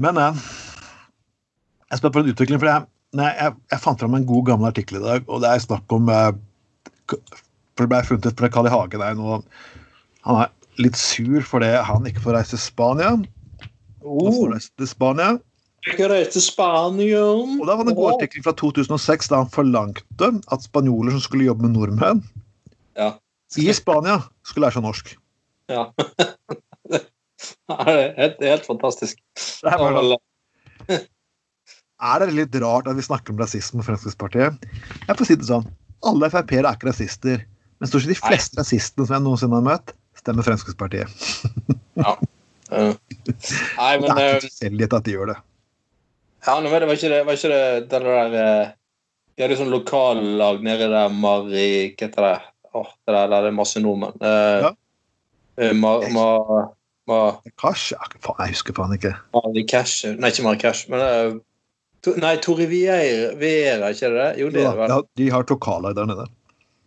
Men 0.00 0.20
eh, 0.20 0.40
jeg 1.90 2.00
spør 2.00 2.14
på 2.14 2.22
en 2.22 2.32
utvikling, 2.32 2.60
for 2.62 2.70
jeg, 2.70 2.88
jeg, 3.20 3.54
jeg, 3.72 3.82
fant 3.84 4.00
fram 4.00 4.16
en 4.16 4.28
god, 4.28 4.44
gammel 4.48 4.70
artikkel 4.70 5.00
i 5.00 5.04
dag, 5.04 5.28
og 5.28 5.44
det 5.44 5.52
er 5.52 5.64
snakk 5.64 5.96
om 5.96 6.08
For 7.76 7.84
det 7.84 7.92
ble 7.92 8.02
funnet 8.08 8.28
ut 8.30 8.44
Carl 8.52 8.68
I. 8.68 8.72
Hagen 8.72 9.02
der 9.02 9.18
nå 9.18 9.40
Han 10.26 10.40
er 10.42 10.52
litt 10.82 10.96
sur 10.98 11.44
fordi 11.44 11.68
han 11.88 12.08
ikke 12.08 12.24
får 12.24 12.38
reise 12.38 12.56
til 12.56 12.64
Spania. 12.64 13.12
Oh. 14.02 14.32
får 14.32 14.54
reise 14.54 14.72
til 14.78 14.90
Spania. 14.90 15.36
Ikke 15.86 16.08
reise 16.10 16.34
til 16.34 16.44
Spania. 16.48 17.22
Og 17.22 17.62
da 17.68 17.76
var 17.76 17.86
det 17.86 17.94
en 17.94 17.98
god 18.00 18.16
artikkel 18.16 18.42
fra 18.42 18.54
2006 18.58 19.30
da 19.30 19.42
han 19.44 19.52
forlangte 19.54 20.32
at 20.52 20.66
spanjoler 20.66 21.14
som 21.14 21.22
skulle 21.22 21.46
jobbe 21.46 21.66
med 21.66 21.76
nordmenn 21.76 22.24
ja. 22.98 23.12
i 23.60 23.68
Spania, 23.76 24.18
skulle 24.46 24.66
lære 24.66 24.78
seg 24.78 24.86
norsk. 24.86 25.12
Ja. 25.70 25.88
det 26.92 27.02
er 27.76 28.14
helt, 28.18 28.42
helt 28.42 28.66
fantastisk. 28.66 29.20
Det 29.36 29.72
er, 29.72 29.78
bare, 29.80 30.18
er 32.12 32.24
det 32.24 32.32
litt 32.34 32.62
rart 32.62 32.90
at 32.90 32.98
vi 32.98 33.06
snakker 33.06 33.34
om 33.34 33.42
rasisme 33.42 33.80
med 33.80 33.88
Fremskrittspartiet? 33.88 34.66
Jeg 35.06 35.18
får 35.18 35.28
si 35.28 35.38
det 35.38 35.50
sånn. 35.50 35.68
Alle 36.06 36.30
Frp-ere 36.32 36.70
er 36.70 36.78
ikke 36.78 36.90
rasister. 36.90 37.46
Men 37.78 37.90
stort 37.90 38.04
sett 38.04 38.14
de 38.14 38.18
fleste 38.18 38.56
Nei. 38.56 38.62
rasistene 38.62 39.06
som 39.06 39.16
jeg 39.16 39.24
noensinne 39.26 39.58
har 39.58 39.66
møtt, 39.66 39.92
stemmer 40.16 40.46
Fremskrittspartiet. 40.46 41.26
ja. 42.04 42.16
Uh. 42.72 42.94
Nei, 43.76 43.92
men, 44.02 44.08
det 44.08 44.22
er 44.22 44.38
ikke 44.38 44.48
tilfeldighet 44.48 44.96
at 44.96 45.06
de 45.06 45.14
gjør 45.14 45.30
det. 45.32 45.36
Ja, 46.46 46.56
nå 46.62 46.70
vet 46.70 46.82
det, 46.82 46.88
var 46.88 46.98
ikke 46.98 47.10
det, 47.12 47.20
var 47.26 47.38
ikke 47.38 47.50
det 47.52 47.62
den 47.90 48.06
der 48.06 48.34
eh, 48.38 48.72
De 49.34 49.44
hadde 49.44 49.58
sånn 49.58 49.72
lokallag 49.72 50.60
nede 50.62 50.88
der 50.92 51.10
Mari 51.10 51.68
Hva 51.96 52.06
heter 52.06 52.26
det? 52.26 52.36
Åh, 52.76 52.92
det 53.06 53.14
der, 53.14 53.30
der 53.32 53.46
det 53.46 53.50
er 53.50 53.56
masse 53.56 53.80
nordmenn. 53.82 54.16
Uh, 54.20 54.66
ja. 54.66 55.72
Ma, 55.72 55.94
ma, 56.12 56.26
ma, 57.08 57.18
Cash? 57.56 57.94
Jeg 57.96 58.50
husker 58.52 58.76
faen 58.76 58.92
ikke. 58.98 59.14
Mari 59.32 59.64
Cash 59.68 60.04
Nei, 60.12 60.30
ikke 60.32 60.44
Mari 60.44 60.60
Cash, 60.60 60.90
men 60.92 61.00
uh, 61.02 61.38
to, 62.04 62.14
Nei, 62.20 62.34
Vieira 62.68 63.30
Viera, 63.40 63.92
ikke 63.94 64.12
det? 64.12 64.28
Jo, 64.42 64.50
det 64.52 64.66
er 64.66 64.76
vel. 64.76 64.92
Ja, 64.92 65.00
de 65.20 65.30
har 65.32 65.48
lokallag 65.48 65.96
der 65.96 66.10
nede. 66.12 66.28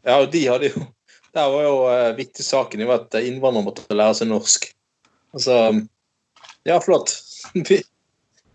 Ja, 0.08 0.20
og 0.22 0.30
de 0.34 0.46
hadde 0.48 0.72
jo 0.72 0.84
Der 1.36 1.50
var 1.54 1.64
jo 1.66 1.74
uh, 1.86 2.12
viktig 2.18 2.46
saken 2.46 2.82
jo 2.82 2.92
at 2.96 3.16
innvandrere 3.20 3.68
måtte 3.68 3.96
lære 3.96 4.18
seg 4.18 4.32
norsk. 4.32 4.70
Altså 5.36 5.58
Ja, 6.68 6.80
flott. 6.84 7.14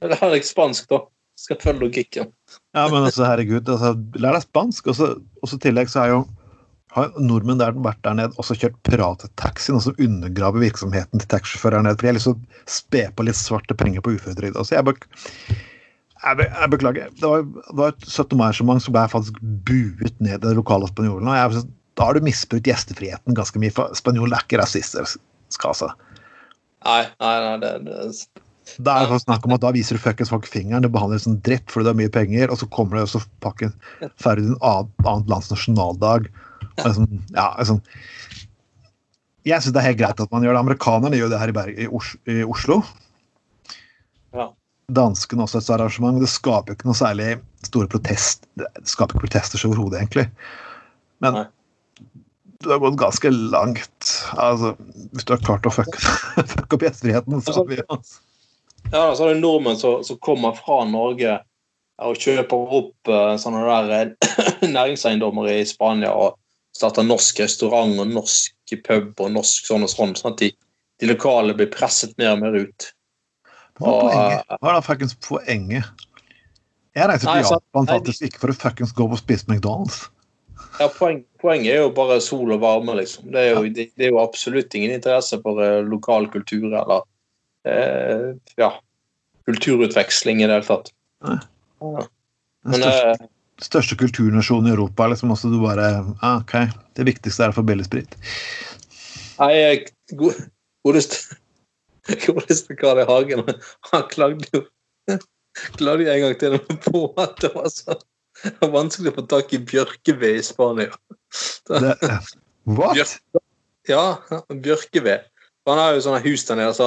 Det 0.04 0.18
deg 0.20 0.44
spansk, 0.44 0.88
da. 0.90 0.98
skal 1.40 1.56
følge 1.62 1.86
logikken. 1.86 2.32
Ja, 2.76 2.82
men 2.92 3.06
altså, 3.06 3.24
herregud, 3.24 3.68
altså, 3.70 3.94
lær 4.20 4.36
deg 4.36 4.44
spansk. 4.44 4.90
Og 4.90 5.48
så 5.48 5.60
tillegg 5.62 5.88
så 5.88 6.02
er 6.02 6.10
jo 6.12 6.18
har 6.94 7.14
nordmenn 7.18 7.58
der 7.58 7.74
vært 7.82 8.02
der 8.06 8.14
nede 8.18 8.38
også 8.38 8.54
kjørt 8.58 8.76
pratetaxi, 8.86 9.72
noe 9.74 9.82
som 9.82 9.96
undergraver 9.98 10.62
virksomheten 10.62 11.22
til 11.22 11.30
taxisjåfører 11.32 11.80
her 11.80 11.86
nede. 11.88 11.98
For 11.98 12.06
de 12.06 12.10
har 12.12 12.18
lyst 12.18 12.30
å 12.30 12.70
spe 12.70 13.06
på 13.16 13.26
litt 13.26 13.38
svarte 13.38 13.76
penger 13.78 14.04
på 14.04 14.14
uføretrygd. 14.14 14.58
Altså, 14.60 14.76
jeg, 14.76 14.86
bek 14.86 15.08
jeg, 16.24 16.38
be 16.40 16.46
jeg, 16.48 16.70
beklager. 16.72 17.10
Det 17.20 17.30
var, 17.30 17.44
det 17.44 17.78
var 17.80 17.92
et 17.92 18.06
17. 18.08 18.36
mai-arrangement 18.38 18.82
som 18.82 18.96
ble 18.96 19.04
faktisk 19.12 19.40
buet 19.68 20.16
ned 20.24 20.38
i 20.38 20.46
de 20.46 20.54
lokale 20.56 20.88
spanjolen. 20.90 21.28
og 21.28 21.36
jeg, 21.36 21.66
Da 21.98 22.08
har 22.08 22.16
du 22.16 22.26
misbrukt 22.26 22.68
gjestefriheten 22.70 23.36
ganske 23.36 23.60
mye, 23.60 23.74
for 23.74 23.92
Spanjolen 23.98 24.34
er 24.34 24.46
ikke 24.46 24.62
rasister. 24.62 25.06
skal 25.52 25.74
altså. 25.74 25.92
Nei, 26.84 27.04
nei, 27.20 27.36
nei, 27.44 27.54
det, 27.62 27.76
det 27.86 28.42
det 28.64 28.88
er 28.90 29.10
sånn 29.10 29.20
snakk 29.20 29.44
om 29.46 29.54
at 29.56 29.60
Da 29.60 29.70
viser 29.76 29.98
du 29.98 30.00
fuckings 30.00 30.30
folk 30.32 30.46
fingeren, 30.48 30.84
det 30.84 30.92
behandles 30.92 31.26
som 31.26 31.36
dritt 31.44 31.68
fordi 31.68 31.84
du 31.84 31.90
har 31.92 31.98
mye 31.98 32.12
penger, 32.12 32.48
og 32.48 32.56
så 32.60 32.68
kommer 32.72 32.96
det 32.96 33.04
også 33.06 33.20
pakken 33.44 33.74
feirer 34.22 34.40
du 34.40 34.54
en 34.54 34.88
annet 35.04 35.30
lands 35.30 35.50
nasjonaldag. 35.52 36.30
Liksom, 36.80 37.08
ja, 37.36 37.50
liksom. 37.58 37.82
Jeg 39.44 39.60
syns 39.60 39.74
det 39.76 39.82
er 39.82 39.90
helt 39.90 40.00
greit 40.00 40.22
at 40.24 40.32
man 40.32 40.46
gjør 40.46 40.56
det. 40.56 40.62
Amerikanerne 40.64 41.20
gjør 41.20 41.34
det 41.34 41.40
her 41.42 41.52
i, 41.52 41.56
Berg, 41.58 41.80
i 42.32 42.38
Oslo. 42.48 42.80
Ja. 44.34 44.48
Danskene 44.92 45.46
også 45.46 45.62
et 45.62 45.70
arrangement. 45.72 46.20
Det 46.20 46.28
skaper 46.28 46.76
ikke 46.76 46.88
noe 46.88 46.98
særlig 46.98 47.38
store 47.64 47.88
protest 47.88 48.44
Det 48.58 48.68
skaper 48.84 49.16
ikke 49.16 49.26
protester 49.26 49.62
overhodet, 49.68 50.02
egentlig. 50.02 50.26
Men 51.24 51.38
Nei. 51.38 51.46
du 52.60 52.68
har 52.72 52.82
gått 52.82 53.00
ganske 53.00 53.32
langt. 53.32 54.12
Altså, 54.36 54.74
hvis 55.14 55.24
du 55.24 55.34
har 55.36 55.42
klart 55.46 55.66
å 55.68 55.72
fucke, 55.72 56.00
fuck 56.52 56.76
opp 56.76 56.84
gjestfriheten, 56.84 57.40
så 57.44 57.56
har 57.60 57.68
vi 57.70 57.80
altså. 57.88 58.20
Ja, 58.92 59.08
så 59.16 59.24
er 59.24 59.32
det 59.32 59.40
nordmenn 59.40 59.78
som, 59.80 60.02
som 60.04 60.20
kommer 60.20 60.52
fra 60.58 60.82
Norge 60.84 61.38
og 62.04 62.18
kjøper 62.20 62.74
opp 62.78 63.10
uh, 63.10 63.34
sånne 63.40 63.62
der 63.88 64.10
næringseiendommer 64.76 65.48
i 65.52 65.62
Spania 65.68 66.10
og 66.12 66.36
starter 66.74 67.06
norsk 67.06 67.40
restaurant 67.44 67.94
og 68.02 68.10
norsk 68.10 68.74
pub 68.84 69.22
og 69.22 69.30
norsk 69.32 69.68
sånn 69.70 69.86
og 69.86 69.92
sånn, 69.92 70.14
sånn 70.18 70.34
at 70.34 70.42
de, 70.42 70.50
de 71.00 71.10
lokale 71.10 71.54
blir 71.56 71.70
presset 71.72 72.16
mer 72.18 72.34
og 72.34 72.42
mer 72.42 72.58
ut. 72.66 72.88
Hva 73.80 73.90
er 73.90 73.94
Og, 73.94 74.00
poenget? 74.08 74.58
Hva 74.60 74.70
er 74.70 74.76
da 74.76 74.82
fuckings 74.86 75.14
poenget? 75.24 75.84
Jeg 76.94 77.08
reiser 77.10 77.26
til 77.26 77.46
så- 77.48 77.58
Japan 77.58 77.86
faktisk 77.90 78.22
ikke 78.22 78.38
for 78.38 78.52
å 78.52 78.58
fuckings 78.58 78.92
gå 78.94 79.06
på 79.08 79.16
og 79.18 79.18
spise 79.18 79.46
McDonald's. 79.50 80.08
Ja, 80.80 80.88
poen, 80.88 81.24
Poenget 81.44 81.74
er 81.74 81.82
jo 81.82 81.90
bare 81.92 82.20
sol 82.24 82.54
og 82.54 82.62
varme, 82.62 82.94
liksom. 82.96 83.30
Det 83.34 83.40
er 83.42 83.50
jo, 83.52 83.68
det, 83.68 83.90
det 83.98 84.06
er 84.06 84.14
jo 84.14 84.22
absolutt 84.22 84.74
ingen 84.74 84.94
interesse 84.94 85.36
for 85.42 85.60
uh, 85.60 85.82
lokal 85.84 86.24
kultur 86.32 86.70
eller 86.72 87.02
uh, 87.68 88.32
ja, 88.56 88.70
kulturutveksling 89.44 90.40
i 90.40 90.46
det 90.46 90.56
hele 90.56 90.64
tatt. 90.64 90.88
Ja. 91.26 91.36
Den 92.64 92.80
største, 92.80 93.10
eh, 93.12 93.28
største 93.60 93.98
kulturnasjonen 94.00 94.70
i 94.70 94.72
Europa. 94.72 95.06
liksom 95.12 95.34
også 95.34 95.52
du 95.52 95.60
bare, 95.60 95.90
ah, 96.22 96.40
ok, 96.40 96.72
Det 96.96 97.04
viktigste 97.04 97.44
er 97.44 97.52
å 97.52 97.58
få 97.58 97.66
billig 97.66 97.84
sprit. 97.84 98.16
Nei, 99.36 99.84
godeste 100.14 101.36
Godeste 102.26 102.76
Carl 102.78 103.02
I. 103.02 103.08
Hagen, 103.08 103.44
han 103.90 104.08
klagde 104.12 104.48
jo 104.52 104.64
klagde 105.78 106.10
en 106.10 106.24
gang 106.24 106.38
til 106.40 106.58
på 106.88 107.04
at 107.20 107.36
det 107.42 107.52
var 107.54 107.68
så 107.72 107.98
vanskelig 108.74 109.12
å 109.12 109.18
få 109.20 109.26
tak 109.30 109.52
i 109.54 109.60
bjørkeved 109.62 110.40
i 110.40 110.42
Spania. 110.44 110.96
Det, 111.70 111.94
what? 112.66 113.14
Ja, 113.88 114.18
bjørkeved. 114.50 115.30
Han 115.64 115.78
har 115.80 115.94
jo 115.96 116.00
sånne 116.04 116.20
hus 116.26 116.42
der 116.44 116.58
nede, 116.60 116.74
så, 116.76 116.86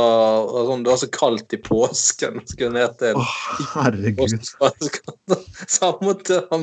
sånn, 0.67 0.83
det 0.85 0.91
var 0.91 0.99
så 1.01 1.07
kaldt 1.09 1.53
i 1.55 1.57
påsken. 1.65 2.43
Skulle 2.45 2.75
ned 2.75 2.93
til 2.99 3.17
oh, 3.17 3.37
herregud. 3.71 4.35
Så 4.45 5.87
han 5.87 6.03
måtte 6.05 6.43
ha, 6.51 6.59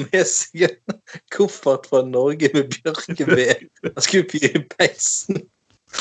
med 0.00 0.26
seg 0.26 0.64
en 0.66 0.98
koffert 1.34 1.86
fra 1.90 2.02
Norge 2.08 2.50
med 2.56 2.74
bjørkeved. 2.74 3.68
Han 3.86 4.02
skulle 4.02 4.26
fyre 4.32 4.50
i 4.50 4.64
peisen. 4.74 5.44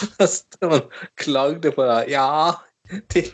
Han 0.63 0.79
klagde 1.21 1.73
på 1.75 1.88
det. 1.89 1.99
Ja, 2.13 2.56
til, 3.13 3.32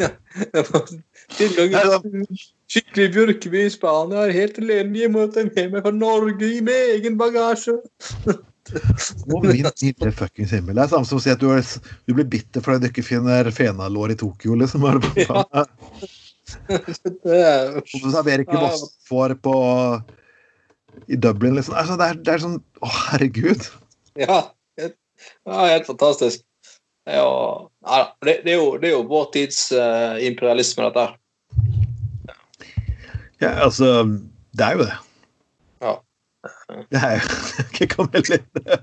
ja, 0.00 0.10
det 0.54 0.66
var 0.68 0.88
tilgang 1.36 2.26
skikkelig 2.72 3.10
Bjørkeby 3.16 3.66
i 3.66 3.72
Spania 3.72 4.24
er 4.26 4.32
helt 4.36 4.56
elendig. 4.60 5.04
Jeg 5.04 5.12
må 5.12 5.26
ta 5.32 5.44
med 5.48 5.74
meg 5.74 5.84
fra 5.84 5.92
Norge 5.94 6.48
i 6.48 6.62
med 6.64 6.96
egen 6.96 7.18
bagasje. 7.20 7.76
Å, 8.72 9.38
min 9.42 9.50
lille 9.50 10.12
fuckings 10.16 10.52
himmel. 10.54 10.78
Det 10.78 10.84
er 10.84 10.92
samme 10.92 11.08
som 11.08 11.18
å 11.18 11.22
si 11.22 11.32
at 11.32 11.40
du, 11.42 11.48
er, 11.52 11.66
du 12.06 12.14
blir 12.14 12.28
bitter 12.30 12.64
fordi 12.64 12.86
du 12.86 12.88
ikke 12.92 13.04
finner 13.04 13.50
fenalår 13.52 14.14
i 14.14 14.18
Tokyo, 14.20 14.54
liksom. 14.60 14.86
Ja. 15.18 15.42
Og 16.70 17.82
du 17.90 18.08
serverer 18.14 18.46
ikke 18.46 18.56
Ja. 18.56 18.68
Vossfår 18.70 19.34
på 19.42 19.56
i 21.10 21.18
Dublin, 21.18 21.58
liksom. 21.58 21.76
Altså, 21.76 21.98
det, 22.00 22.08
er, 22.08 22.22
det 22.22 22.36
er 22.36 22.44
sånn 22.46 22.58
Å, 22.80 22.92
herregud. 23.10 23.66
Ja, 24.20 24.40
ja, 25.48 25.66
helt 25.66 25.86
fantastisk. 25.86 26.44
Ja, 27.04 27.68
ja, 27.86 28.16
det, 28.22 28.40
det, 28.44 28.52
er 28.52 28.60
jo, 28.60 28.76
det 28.78 28.90
er 28.90 28.94
jo 28.94 29.02
vår 29.10 29.30
tids 29.34 29.64
eh, 29.74 30.22
imperialisme, 30.28 30.86
dette. 30.86 31.06
her. 31.08 31.18
Ja, 33.42 33.50
altså 33.64 34.04
Det 34.54 34.64
er 34.64 34.76
jo 34.76 34.84
det. 34.86 34.98
Ja. 35.82 35.94
Det 36.92 37.00
er 37.02 37.16
jo 37.18 37.26
det 37.58 37.64
er 37.66 37.86
ikke 37.86 38.06
veldig 38.06 38.38
det 38.54 38.62
er, 38.70 38.82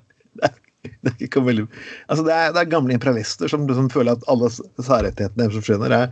det 1.03 1.11
er 1.11 1.23
ikke 1.23 1.43
veldig 1.45 1.65
Altså, 2.07 2.23
det 2.27 2.33
er, 2.33 2.51
det 2.55 2.61
er 2.61 2.71
gamle 2.71 2.95
imperialister 2.95 3.51
som, 3.51 3.67
som 3.71 3.89
føler 3.91 4.17
at 4.17 4.25
alle 4.31 4.51
særrettighetene 4.51 5.45
deres 5.45 5.55
forsvinner. 5.59 5.93
Det 5.93 5.99
er 5.99 6.09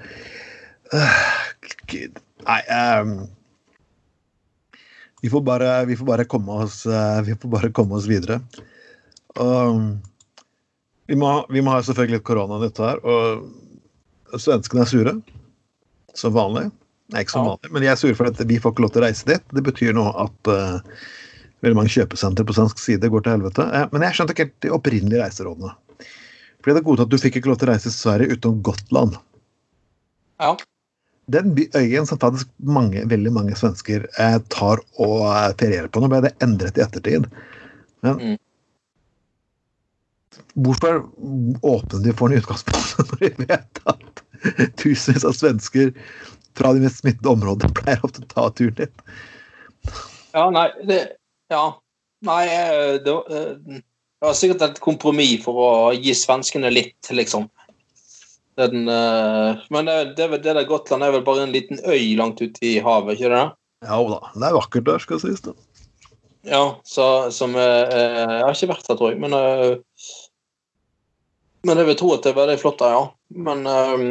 uh. 0.95 1.25
Nei 2.47 2.61
um, 2.71 3.13
vi, 5.21 5.29
får 5.33 5.41
bare, 5.43 5.71
vi 5.89 5.97
får 5.99 6.07
bare 6.07 6.27
komme 6.29 6.61
oss 6.63 6.85
uh, 6.87 7.19
Vi 7.27 7.35
får 7.35 7.51
bare 7.51 7.71
komme 7.75 7.97
oss 7.99 8.07
videre. 8.07 8.39
Og 9.35 9.81
vi 11.07 11.15
må, 11.19 11.31
vi 11.53 11.63
må 11.63 11.73
ha 11.73 11.83
selvfølgelig 11.85 12.19
litt 12.19 12.27
koronanytt 12.27 12.81
her. 12.83 12.99
Og 13.03 14.41
svenskene 14.43 14.83
er 14.83 14.91
sure. 14.91 15.15
Som 16.17 16.35
vanlig. 16.35 16.67
Nei, 17.13 17.23
ikke 17.23 17.37
som 17.37 17.47
vanlig, 17.47 17.71
men 17.71 17.83
de 17.83 17.87
er 17.87 17.99
sure 17.99 18.17
for 18.17 18.27
at 18.27 18.39
vi 18.49 18.57
får 18.59 18.73
ikke 18.73 18.83
lov 18.83 18.91
til 18.91 19.03
å 19.03 19.07
reise 19.07 19.27
dit. 19.29 19.43
Det 19.55 19.63
betyr 19.63 19.93
nå 19.95 20.03
at 20.19 20.49
uh, 20.51 21.03
veldig 21.63 21.77
mange 21.79 21.93
kjøpesentre 21.93 22.43
på 22.47 22.55
svensk 22.57 22.81
side 22.83 23.11
går 23.11 23.23
til 23.23 23.37
helvete. 23.37 23.67
Eh, 23.71 23.85
men 23.93 24.03
jeg 24.03 24.17
skjønte 24.17 24.35
ikke 24.35 24.47
helt 24.47 24.65
de 24.65 24.73
opprinnelige 24.75 25.21
reiserådene. 25.21 25.71
Fordi 26.59 26.73
det 26.73 26.81
er 26.81 26.87
godtatt 26.89 27.07
at 27.07 27.13
du 27.13 27.21
fikk 27.23 27.39
ikke 27.39 27.51
lov 27.51 27.61
til 27.61 27.69
å 27.69 27.71
reise 27.71 27.87
til 27.87 27.95
Sverige 27.95 28.35
utenom 28.35 28.57
Gotland. 28.65 29.15
Ja. 30.43 30.51
Den 31.31 31.53
øyen 31.75 32.07
som 32.07 32.19
faktisk 32.19 32.51
mange, 32.63 33.05
veldig 33.07 33.33
mange 33.35 33.55
svensker 33.59 34.09
eh, 34.19 34.37
tar 34.51 34.83
og 34.99 35.15
eh, 35.29 35.53
ferierer 35.59 35.87
på. 35.91 36.03
Nå 36.03 36.11
ble 36.11 36.25
det 36.27 36.35
endret 36.43 36.79
i 36.79 36.83
ettertid. 36.83 37.31
Men 38.03 38.19
Mm. 38.19 38.35
Hvorfor 40.63 41.03
åpner 41.61 42.03
de 42.03 42.13
for 42.17 42.31
en 42.31 42.41
utgangspunkt 42.41 42.97
når 43.11 43.21
de 43.21 43.47
vet 43.47 43.81
at 43.89 44.23
tusenvis 44.79 45.25
av 45.27 45.35
svensker 45.37 45.91
fra 46.57 46.73
de 46.73 46.81
mest 46.85 47.03
smittede 47.03 47.33
områdene 47.33 47.73
pleier 47.77 48.05
ofte 48.05 48.23
å 48.25 48.31
ta 48.31 48.47
turen 48.57 48.79
dit? 48.81 49.03
Ja, 50.33 50.49
nei, 50.53 50.69
det 50.89 51.03
Ja. 51.53 51.77
Nei, 52.25 52.45
eh, 52.49 52.95
det, 53.05 53.13
eh, 53.13 53.51
det 54.17 54.25
var 54.25 54.33
sikkert 54.33 54.63
et 54.65 54.79
kompromiss 54.81 55.43
for 55.43 55.61
å 55.61 55.69
gi 55.93 56.15
svenskene 56.17 56.71
litt, 56.73 57.09
liksom. 57.13 57.45
Den, 58.57 58.87
eh, 58.89 59.61
men 59.69 59.85
det, 59.85 60.15
det, 60.17 60.25
er 60.25 60.41
det 60.41 60.55
der 60.57 60.69
Gotland 60.69 61.05
er 61.05 61.13
vel 61.13 61.25
bare 61.27 61.45
en 61.45 61.53
liten 61.53 61.77
øy 61.85 62.17
langt 62.17 62.41
ute 62.41 62.63
i 62.65 62.79
havet, 62.81 63.19
ikke 63.19 63.29
det? 63.35 63.43
Ja 63.85 63.99
da, 64.09 64.17
det 64.33 64.47
er 64.47 64.57
vakkert 64.57 64.87
der, 64.89 65.03
skal 65.03 65.21
sies. 65.21 65.45
Ja, 66.47 66.63
så, 66.87 67.05
som 67.29 67.53
Jeg 67.59 68.41
har 68.41 68.55
ikke 68.55 68.71
vært 68.71 68.87
der, 68.87 68.97
tror 68.97 69.13
jeg, 69.13 69.21
men 69.21 69.35
Men 71.67 71.81
jeg 71.81 71.89
vil 71.89 71.97
tro 71.99 72.11
at 72.15 72.23
det 72.23 72.31
er 72.31 72.37
veldig 72.37 72.59
flott 72.61 72.81
der, 72.81 72.93
ja. 72.95 73.05
Men 73.47 73.65
um 73.67 74.03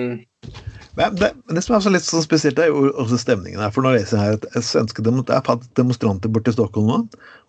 Men 0.97 1.17
det, 1.21 1.31
det 1.53 1.63
som 1.65 1.77
er 1.77 1.85
så 1.85 1.93
litt 1.93 2.05
sånn 2.07 2.25
spesielt, 2.25 2.61
er 2.61 2.71
jo 2.73 2.91
også 2.97 3.19
stemningen 3.21 3.61
her. 3.61 3.73
For 3.73 3.85
nå 3.85 3.93
leser 3.93 4.17
jeg 4.17 4.25
her 4.25 4.37
at 4.39 4.65
svenske 4.65 5.05
er 5.05 5.65
demonstranter 5.77 6.33
borte 6.33 6.53
i 6.53 6.57
Stockholm 6.57 6.89
nå. 6.89 6.99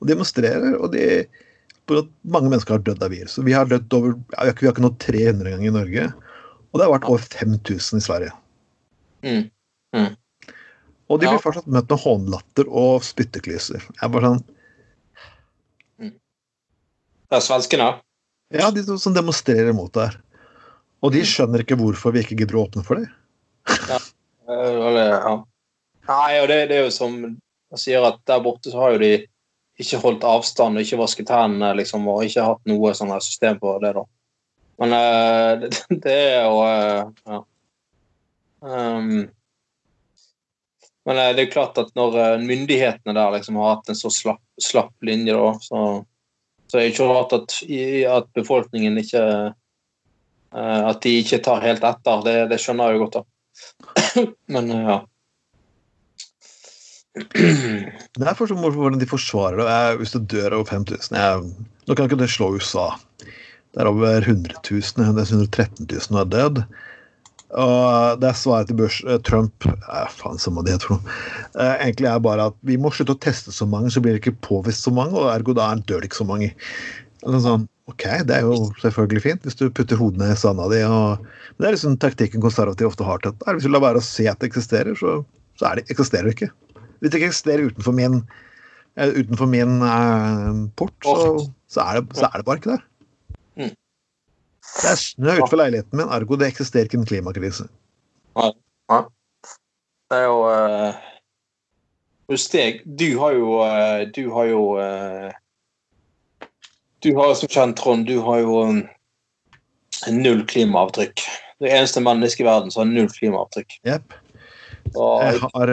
Og 0.01 0.09
demonstrerer, 0.09 0.75
og 0.75 0.91
de 0.95 1.23
mange 2.27 2.51
mennesker 2.51 2.75
har 2.75 2.83
dødd 2.83 3.05
av 3.05 3.13
virus. 3.15 3.37
Vi 3.39 3.55
har 3.55 3.69
dødd 3.71 3.93
over 3.95 4.17
Vi 4.17 4.35
har 4.35 4.51
ikke, 4.51 4.65
vi 4.65 4.67
har 4.67 4.75
ikke 4.75 4.83
nådd 4.83 4.97
300 5.05 5.53
ganger 5.53 5.69
i 5.69 5.75
Norge. 5.77 6.09
Og 6.67 6.79
det 6.79 6.87
har 6.87 6.93
vært 6.97 7.07
over 7.07 7.23
5000 7.23 8.01
i 8.01 8.03
Sverige. 8.03 8.33
mm, 9.23 10.15
Og 11.09 11.19
de 11.19 11.25
Ja. 11.25 11.31
blir 11.31 11.39
fortsatt 11.39 11.67
møtt 11.67 11.89
med 11.89 11.99
hånlatter 11.99 12.67
og 12.67 13.03
spytteklyser. 13.03 13.79
Jeg 13.79 14.03
er 14.03 14.09
bare 14.09 14.27
sånn 14.27 14.43
det 17.27 17.35
er 17.35 17.43
svenskene. 17.43 17.87
Ja, 18.53 18.71
de 18.71 18.83
som 18.99 19.15
demonstrerer 19.15 19.73
mot 19.75 19.91
det 19.93 20.07
her. 20.07 20.19
Og 21.03 21.13
de 21.13 21.23
skjønner 21.27 21.63
ikke 21.63 21.77
hvorfor 21.79 22.15
vi 22.15 22.23
ikke 22.23 22.37
gidder 22.39 22.57
å 22.57 22.65
åpne 22.65 22.83
for 22.87 23.01
det. 23.01 23.09
ja. 23.91 23.99
ja. 24.47 25.35
Nei, 26.07 26.37
og 26.39 26.47
det, 26.47 26.61
det 26.69 26.77
er 26.77 26.85
jo 26.85 26.93
som 26.95 27.17
jeg 27.73 27.81
sier, 27.81 28.05
at 28.07 28.21
der 28.29 28.39
borte 28.43 28.71
så 28.71 28.79
har 28.79 28.95
jo 28.95 29.01
de 29.01 29.11
ikke 29.77 29.99
holdt 30.01 30.25
avstand 30.25 30.79
og 30.79 30.85
ikke 30.85 30.99
vasket 31.01 31.31
hendene, 31.33 31.73
liksom, 31.77 32.07
og 32.09 32.23
ikke 32.25 32.45
hatt 32.47 32.69
noe 32.69 32.93
sånn 32.97 33.11
her 33.13 33.23
system 33.23 33.59
på 33.61 33.75
det, 33.83 33.91
da. 33.97 34.05
Men 34.81 34.95
eh, 34.95 35.49
det, 35.65 35.97
det 36.05 36.19
er 36.31 36.47
jo 36.47 36.61
eh, 36.65 37.01
Ja. 37.27 37.41
Um, 38.57 39.27
Men 41.05 41.19
det 41.19 41.43
er 41.43 41.45
jo 41.45 41.51
klart 41.53 41.77
at 41.79 41.91
når 41.95 42.41
myndighetene 42.41 43.13
der 43.15 43.35
liksom 43.35 43.59
har 43.61 43.75
hatt 43.75 43.91
en 43.91 43.95
så 43.95 44.09
slapp, 44.11 44.41
slapp 44.59 45.05
linje, 45.05 45.35
da, 45.37 45.51
så, 45.63 45.83
så 46.67 46.77
det 46.77 46.83
er 46.83 46.91
ikke 46.91 47.07
rart 47.07 47.33
at, 47.35 47.53
at 48.11 48.29
befolkningen 48.35 48.99
ikke 48.99 49.23
At 50.57 51.01
de 51.03 51.11
ikke 51.21 51.41
tar 51.43 51.61
helt 51.63 51.83
etter. 51.83 52.21
Det, 52.25 52.35
det 52.51 52.57
skjønner 52.59 52.89
jeg 52.89 52.97
jo 52.97 53.05
godt, 53.05 53.17
da. 53.17 54.23
Men 54.55 54.71
ja. 54.71 54.97
Det 57.17 58.23
er 58.23 58.37
fortsatt 58.37 58.59
morsomt 58.59 58.81
hvordan 58.83 59.01
de 59.01 59.09
forsvarer 59.09 59.59
det. 59.61 59.97
Hvis 60.01 60.13
du 60.15 60.19
dør 60.23 60.59
over 60.59 60.69
5000 60.69 61.17
jeg, 61.17 61.51
Nå 61.87 61.95
kan 61.95 62.07
ikke 62.07 62.19
det 62.19 62.29
slå 62.31 62.49
USA. 62.57 62.89
Det 63.21 63.83
er 63.83 63.89
over 63.89 64.23
100 64.23 64.59
000. 64.59 65.07
113 65.07 65.87
000 65.87 66.19
er 66.19 66.31
dødd. 66.31 66.63
Og 67.55 68.19
det 68.19 68.27
er 68.27 68.35
svaret 68.35 68.67
til 68.67 68.75
Bush, 68.75 69.05
eh, 69.07 69.21
Trump 69.23 69.67
eh, 69.69 70.09
faen, 70.11 70.39
samme 70.41 70.65
det 70.67 70.81
for 70.83 70.97
noe. 70.97 71.17
Eh, 71.55 71.75
egentlig 71.85 72.09
er 72.11 72.23
bare 72.23 72.49
at 72.51 72.57
vi 72.67 72.75
må 72.81 72.91
slutte 72.91 73.15
å 73.15 73.21
teste 73.23 73.53
så 73.55 73.67
mange, 73.69 73.91
så 73.93 74.03
blir 74.03 74.17
det 74.17 74.23
ikke 74.25 74.41
påvist 74.43 74.83
så 74.83 74.91
mange, 74.91 75.15
og 75.15 75.31
ergo 75.31 75.55
da 75.55 75.69
dør 75.79 76.03
det 76.03 76.11
ikke 76.11 76.19
så 76.19 76.27
mange. 76.27 76.51
Eller 77.23 77.43
sånn, 77.43 77.63
ok, 77.87 78.03
Det 78.27 78.35
er 78.35 78.43
jo 78.43 78.57
selvfølgelig 78.83 79.23
fint 79.23 79.47
hvis 79.47 79.57
du 79.57 79.69
putter 79.71 79.99
hodene 79.99 80.33
i 80.33 80.37
sanda 80.37 80.67
di. 80.71 80.83
Og, 80.83 81.23
men 81.23 81.63
det 81.63 81.69
er 81.69 81.77
liksom 81.77 81.95
taktikken 82.03 82.43
konservative 82.43 82.91
ofte 82.91 83.07
har 83.07 83.23
tatt. 83.23 83.47
Hvis 83.47 83.65
du 83.65 83.71
lar 83.71 83.85
være 83.85 84.03
å 84.03 84.05
se 84.05 84.27
at 84.27 84.43
det 84.43 84.51
eksisterer, 84.51 84.97
så, 84.99 85.21
så 85.59 85.71
er 85.71 85.79
det, 85.79 85.87
eksisterer 85.93 86.27
det 86.27 86.35
ikke. 86.35 86.51
Hvis 86.99 87.13
det 87.13 87.21
ikke 87.21 87.31
eksisterer 87.31 87.71
utenfor 87.71 87.95
min, 87.95 88.19
utenfor 88.99 89.49
min 89.49 89.79
eh, 89.87 90.61
port, 90.75 90.95
så, 91.07 91.47
så, 91.71 91.87
er 91.87 92.01
det, 92.01 92.19
så, 92.19 92.27
er 92.27 92.41
det, 92.41 92.47
bare 92.49 92.61
ikke 92.61 92.75
der. 92.75 92.85
Det 94.77 94.89
er 94.91 94.99
snø 95.01 95.35
utenfor 95.39 95.61
leiligheten 95.61 95.99
min, 95.99 96.09
ergo 96.13 96.37
det 96.39 96.51
eksisterer 96.51 96.89
ikke 96.89 96.99
en 97.01 97.07
klimakrise. 97.09 97.67
Ja. 98.37 98.51
ja. 98.91 98.99
Det 100.07 100.19
er 100.19 100.27
jo 100.27 100.37
uh, 100.47 101.07
Hos 102.31 102.45
deg 102.53 102.83
Du 102.99 103.07
har 103.19 103.33
jo 103.35 103.57
uh, 103.59 104.03
Du 104.15 104.21
har 104.35 104.51
jo 104.51 104.61
uh, 104.77 105.33
Du 107.03 107.09
har 107.17 107.33
som 107.39 107.51
kjent, 107.51 107.79
Trond, 107.79 108.05
du 108.07 108.21
har 108.23 108.43
jo 108.43 108.61
um, 108.69 108.79
null 110.13 110.45
klimaavtrykk. 110.49 111.25
Det 111.61 111.73
eneste 111.73 112.01
mennesket 112.03 112.43
i 112.43 112.47
verden 112.47 112.73
som 112.73 112.83
har 112.83 112.89
null 112.89 113.09
klimaavtrykk. 113.11 113.79
Yep. 113.87 114.15
Jeg 114.93 115.39
har, 115.41 115.71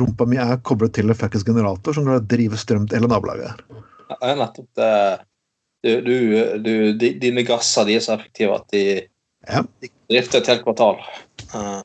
rumpa 0.00 0.26
mi 0.28 0.38
er 0.40 0.58
koblet 0.66 0.94
til 0.96 1.10
en 1.10 1.18
fuckings 1.18 1.44
generator 1.46 1.96
som 1.96 2.08
driver 2.28 2.60
strøm 2.60 2.86
til 2.88 3.00
hele 3.00 3.10
nabolaget. 3.10 3.62
Ja, 4.10 4.34
nettopp 4.38 4.68
det. 4.78 4.92
Du, 5.86 6.00
du, 6.02 6.16
du, 6.58 6.72
dine 7.22 7.44
gasser 7.46 7.86
de 7.86 7.94
er 7.94 8.02
så 8.02 8.16
effektive 8.16 8.56
at 8.58 8.66
de, 8.74 8.82
ja. 9.46 9.62
de 9.82 9.90
drifter 10.10 10.42
et 10.42 10.50
helt 10.50 10.64
kvartal. 10.66 10.98
Uh. 11.52 11.78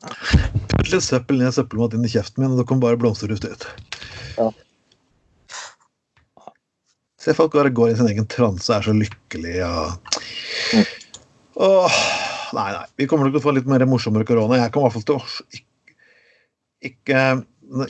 Putt 0.72 0.90
litt 0.90 1.06
søppel 1.06 1.38
ned 1.38 1.54
søppelmat 1.54 1.94
inn 1.94 2.08
i 2.08 2.10
kjeften 2.10 2.42
min, 2.42 2.54
og 2.54 2.58
det 2.58 2.66
kommer 2.66 2.88
bare 2.88 3.00
blomsterduft 3.00 3.46
ut. 3.46 3.68
Ja. 4.40 4.48
Se 7.22 7.36
folk 7.38 7.54
bare 7.54 7.70
går 7.70 7.92
i 7.92 7.96
sin 8.00 8.10
egen 8.10 8.26
transe 8.26 8.72
og 8.72 8.80
er 8.80 8.88
så 8.88 8.96
lykkelige 8.96 9.68
og 9.68 10.18
mm. 10.74 10.90
Åh, 11.62 11.96
Nei, 12.52 12.68
nei. 12.72 12.86
Vi 12.96 13.06
kommer 13.08 13.26
nok 13.26 13.36
til 13.36 13.40
å 13.40 13.44
få 13.46 13.54
litt 13.56 13.68
mer 13.70 13.84
morsommere 13.88 14.26
korona. 14.28 14.58
Jeg 14.60 14.72
kommer 14.74 14.90
i 14.90 14.92
hvert 14.92 14.98
fall 14.98 15.08
til 15.08 15.20
å 15.20 15.60
ikke 16.90 17.22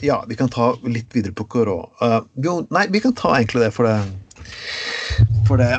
Ja, 0.05 0.21
vi 0.29 0.37
kan 0.39 0.51
ta 0.53 0.69
litt 0.87 1.11
videre 1.15 1.35
på 1.35 1.47
korona. 1.51 1.89
Uh, 1.99 2.21
jo, 2.45 2.61
nei, 2.71 2.85
vi 2.93 3.01
kan 3.03 3.15
ta 3.17 3.33
egentlig 3.35 3.65
det, 3.65 3.73
for 3.75 3.89
det 3.89 3.97
For 5.49 5.59
det 5.59 5.71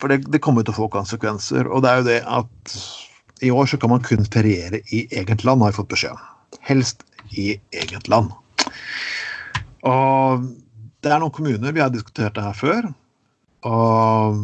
For 0.00 0.12
det, 0.12 0.22
det 0.32 0.40
kommer 0.44 0.64
til 0.64 0.74
å 0.74 0.80
få 0.82 0.88
konsekvenser. 0.92 1.68
Og 1.68 1.84
det 1.84 1.90
er 1.90 2.00
jo 2.00 2.08
det 2.08 2.18
at 2.24 2.76
i 3.44 3.52
år 3.52 3.68
så 3.70 3.78
kan 3.80 3.92
man 3.92 4.04
kun 4.04 4.26
feriere 4.28 4.82
i 4.92 5.04
eget 5.16 5.44
land, 5.44 5.62
har 5.62 5.72
jeg 5.72 5.80
fått 5.80 5.92
beskjed 5.92 6.16
om. 6.16 6.24
Helst 6.66 7.04
i 7.36 7.52
eget 7.76 8.08
land. 8.10 8.32
Og 9.88 10.48
det 11.00 11.12
er 11.12 11.22
noen 11.22 11.32
kommuner, 11.32 11.72
vi 11.72 11.82
har 11.82 11.92
diskutert 11.92 12.36
det 12.36 12.44
her 12.44 12.56
før, 12.56 12.90
og, 13.68 14.40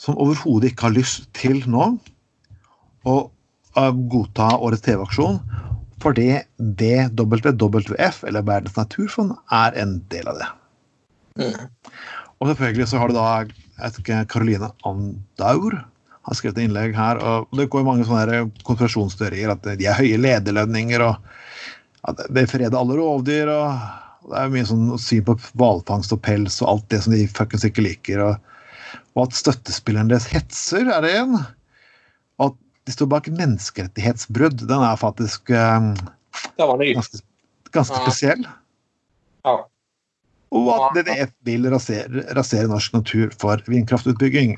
som 0.00 0.18
overhodet 0.20 0.72
ikke 0.72 0.88
har 0.88 0.96
lyst 0.96 1.28
til 1.36 1.62
nå 1.68 1.92
å 3.08 3.16
godta 4.12 4.54
årets 4.58 4.84
TV-aksjon 4.84 5.40
fordi 6.00 6.30
WWF, 6.56 8.22
eller 8.24 8.44
Verdens 8.48 8.76
naturfond, 8.78 9.34
er 9.52 9.74
en 9.76 9.98
del 10.08 10.30
av 10.32 10.38
det. 10.40 10.46
Mm. 11.36 11.98
Og 12.40 12.48
selvfølgelig 12.48 12.86
så 12.88 13.02
har 13.02 13.10
du 13.10 13.18
da 13.18 13.26
jeg 13.80 14.02
ikke, 14.02 14.24
Caroline 14.32 14.70
Andaur 14.86 15.80
har 16.26 16.36
skrevet 16.36 16.58
et 16.58 16.66
innlegg 16.66 16.96
her. 16.96 17.20
og 17.20 17.48
Det 17.56 17.68
går 17.72 17.86
mange 17.86 18.06
sånne 18.08 18.44
konspirasjonsteorier 18.66 19.52
at 19.54 19.66
de 19.80 19.88
er 19.88 19.98
høye 19.98 20.20
lederlønninger 20.20 21.04
og 21.04 21.16
at 22.08 22.22
det 22.32 22.46
freder 22.50 22.76
alle 22.78 22.98
rovdyr. 22.98 23.50
og 23.52 24.28
Det 24.28 24.42
er 24.42 24.52
mye 24.52 24.68
sånn 24.68 24.86
syn 25.00 25.24
på 25.26 25.36
hvalfangst 25.60 26.14
og 26.16 26.22
pels 26.26 26.60
og 26.62 26.74
alt 26.74 26.86
det 26.92 27.02
som 27.04 27.16
de 27.16 27.24
fuckings 27.30 27.66
ikke 27.68 27.86
liker. 27.86 28.22
Og, 28.24 29.00
og 29.16 29.26
at 29.26 29.38
støttespilleren 29.38 30.12
deres 30.12 30.28
hetser, 30.30 30.88
er 30.92 31.04
det 31.06 31.16
en 31.22 31.40
Og 31.40 32.50
at 32.50 32.56
de 32.88 32.96
står 32.96 33.10
bak 33.12 33.28
menneskerettighetsbrudd. 33.32 34.64
Den 34.68 34.86
er 34.86 35.00
faktisk 35.00 35.52
um, 35.52 35.92
ganske, 36.56 37.24
ganske 37.72 38.04
spesiell. 38.04 38.46
Ja. 39.44 39.56
Og 40.50 40.70
at 40.74 40.96
DDF 40.98 41.34
vil 41.46 41.68
rasere, 41.70 42.24
rasere, 42.36 42.68
norsk 42.70 42.94
natur 42.96 43.34
for 43.40 43.62
vindkraftutbygging. 43.70 44.56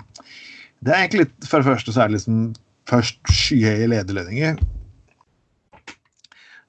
Det 0.82 0.94
er 0.94 1.04
egentlig 1.04 1.28
For 1.46 1.60
det 1.60 1.68
første 1.68 1.92
så 1.92 2.02
er 2.02 2.10
det 2.10 2.16
liksom 2.16 2.54
først 2.90 3.18
skyhøye 3.30 3.90
lederlønninger. 3.92 4.62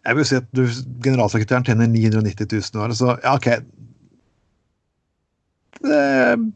Jeg 0.03 0.17
vil 0.17 0.27
si 0.27 0.35
at 0.35 0.49
du, 0.51 0.65
generalsekretæren 1.03 1.63
tjener 1.63 1.87
990 1.87 2.51
000 2.51 2.75
i 2.75 2.83
året, 2.83 2.97
så 2.99 3.15
ja, 3.23 3.35
OK. 3.35 3.47
Det 5.83 6.53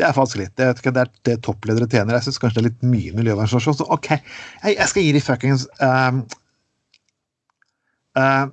det 0.00 0.08
er 0.08 0.14
faktisk 0.16 0.40
litt. 0.40 0.52
Det, 0.56 0.66
det 0.82 0.98
er 0.98 1.10
det 1.28 1.36
toppledere 1.44 1.86
tjener. 1.90 2.16
Jeg 2.16 2.26
syns 2.26 2.40
kanskje 2.42 2.58
det 2.58 2.62
er 2.62 2.68
litt 2.70 2.86
mye 2.94 3.12
miljøvernstasjon. 3.18 3.76
Så 3.78 3.86
OK, 3.92 4.08
jeg, 4.14 4.74
jeg, 4.74 4.88
skal 4.90 5.04
gi 5.06 5.12
de 5.14 5.22
fuckings 5.22 5.66
um, 5.84 6.22
uh, 8.18 8.46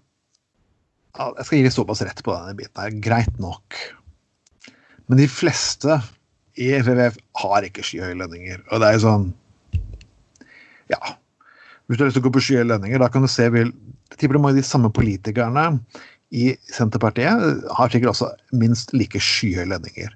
Jeg 1.18 1.46
skal 1.46 1.58
gi 1.58 1.66
de 1.66 1.72
såpass 1.74 2.04
rett 2.06 2.22
på 2.24 2.36
denne 2.36 2.56
biten 2.58 2.82
her. 2.84 2.94
Greit 3.04 3.40
nok. 3.42 3.78
Men 5.10 5.22
de 5.22 5.28
fleste 5.32 5.98
i 6.60 6.70
FFF 6.84 7.18
har 7.42 7.66
ikke 7.66 7.86
skyhøye 7.86 8.18
lønninger. 8.20 8.62
Og 8.70 8.82
det 8.82 8.90
er 8.90 8.98
jo 8.98 9.06
sånn 9.08 9.30
Ja. 10.90 11.16
Hvis 11.90 11.98
du 11.98 12.04
har 12.04 12.10
lyst 12.10 12.20
til 12.20 12.24
å 12.24 12.28
gå 12.28 12.36
på 12.38 12.44
skyhøye 12.46 12.70
lønninger, 12.70 13.02
da 13.02 13.10
kan 13.10 13.26
du 13.26 13.30
se 13.32 13.50
Jeg 13.50 13.74
tipper 14.18 14.38
mange 14.38 14.58
av 14.58 14.62
de 14.62 14.68
samme 14.68 14.90
politikerne 14.94 15.80
i 16.32 16.52
Senterpartiet 16.70 17.64
har 17.78 17.90
sikkert 17.90 18.12
også 18.14 18.30
minst 18.54 18.94
like 18.94 19.18
skyhøye 19.18 19.70
lønninger. 19.70 20.14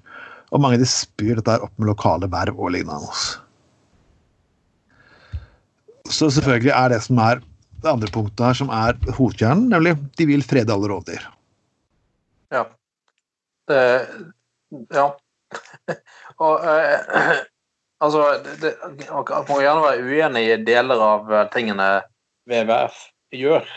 Og 0.52 0.62
mange 0.62 0.78
av 0.78 0.84
de 0.84 0.90
spyr 0.90 1.40
dette 1.40 1.58
opp 1.62 1.72
med 1.78 1.88
lokale 1.90 2.28
verv 2.30 2.58
og 2.58 2.74
lignende. 2.74 3.10
Så 6.10 6.28
selvfølgelig 6.30 6.74
er 6.74 6.92
det 6.92 7.00
som 7.02 7.18
er 7.18 7.40
det 7.84 7.92
andre 7.92 8.10
punktet 8.12 8.44
her, 8.46 8.56
som 8.58 8.70
er 8.74 8.98
hovedkjernen, 9.16 9.68
nemlig 9.72 9.94
de 10.18 10.28
vil 10.28 10.44
frede 10.46 10.72
alle 10.74 10.90
rovdyr. 10.92 11.26
Ja. 12.54 12.64
Det 13.68 13.82
Ja. 14.92 15.10
og 16.42 16.64
eh, 16.66 17.36
altså 18.04 18.22
det, 18.60 18.72
Man 18.82 19.44
må 19.48 19.60
gjerne 19.60 19.84
være 19.84 20.02
uenig 20.02 20.42
i 20.48 20.56
deler 20.66 21.04
av 21.04 21.30
tingene 21.52 21.88
WWF 22.50 22.96
gjør, 23.34 23.68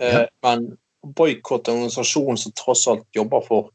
eh, 0.00 0.24
ja. 0.24 0.24
men 0.42 0.72
boikott 1.04 1.68
en 1.68 1.84
organisasjon 1.84 2.38
som 2.40 2.54
tross 2.58 2.86
alt 2.88 3.06
jobber 3.16 3.44
for 3.46 3.70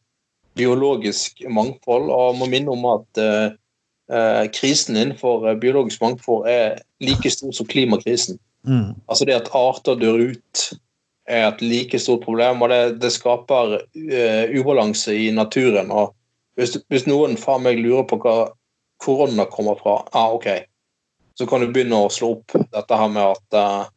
biologisk 0.59 1.43
mangfold. 1.49 2.09
Og 2.11 2.37
må 2.39 2.49
minne 2.51 2.73
om 2.73 2.85
at 2.91 3.21
eh, 3.21 4.45
krisen 4.55 4.97
innenfor 4.97 5.45
uh, 5.47 5.55
biologisk 5.59 6.01
mangfold 6.01 6.47
er 6.49 6.79
like 7.03 7.29
stor 7.31 7.53
som 7.55 7.69
klimakrisen. 7.69 8.39
Mm. 8.69 8.93
Altså 9.09 9.25
det 9.25 9.37
at 9.39 9.51
arter 9.57 9.97
dør 9.99 10.23
ut 10.31 10.63
er 11.29 11.47
et 11.47 11.61
like 11.61 11.99
stort 12.01 12.23
problem, 12.25 12.63
og 12.65 12.71
det, 12.71 12.81
det 13.01 13.11
skaper 13.13 13.75
uh, 13.81 14.55
ubalanse 14.55 15.13
i 15.17 15.29
naturen. 15.33 15.91
og 15.91 16.15
hvis, 16.57 16.75
hvis 16.91 17.05
noen 17.07 17.37
faen 17.39 17.63
meg 17.65 17.79
lurer 17.79 18.07
på 18.09 18.17
hva 18.23 18.35
korona 18.99 19.45
kommer 19.49 19.77
fra, 19.79 20.01
ah, 20.11 20.33
ok, 20.35 20.49
så 21.39 21.47
kan 21.47 21.63
du 21.63 21.69
begynne 21.71 22.01
å 22.03 22.09
slå 22.11 22.33
opp 22.35 22.57
dette 22.73 22.97
her 22.99 23.13
med 23.13 23.37
at 23.37 23.93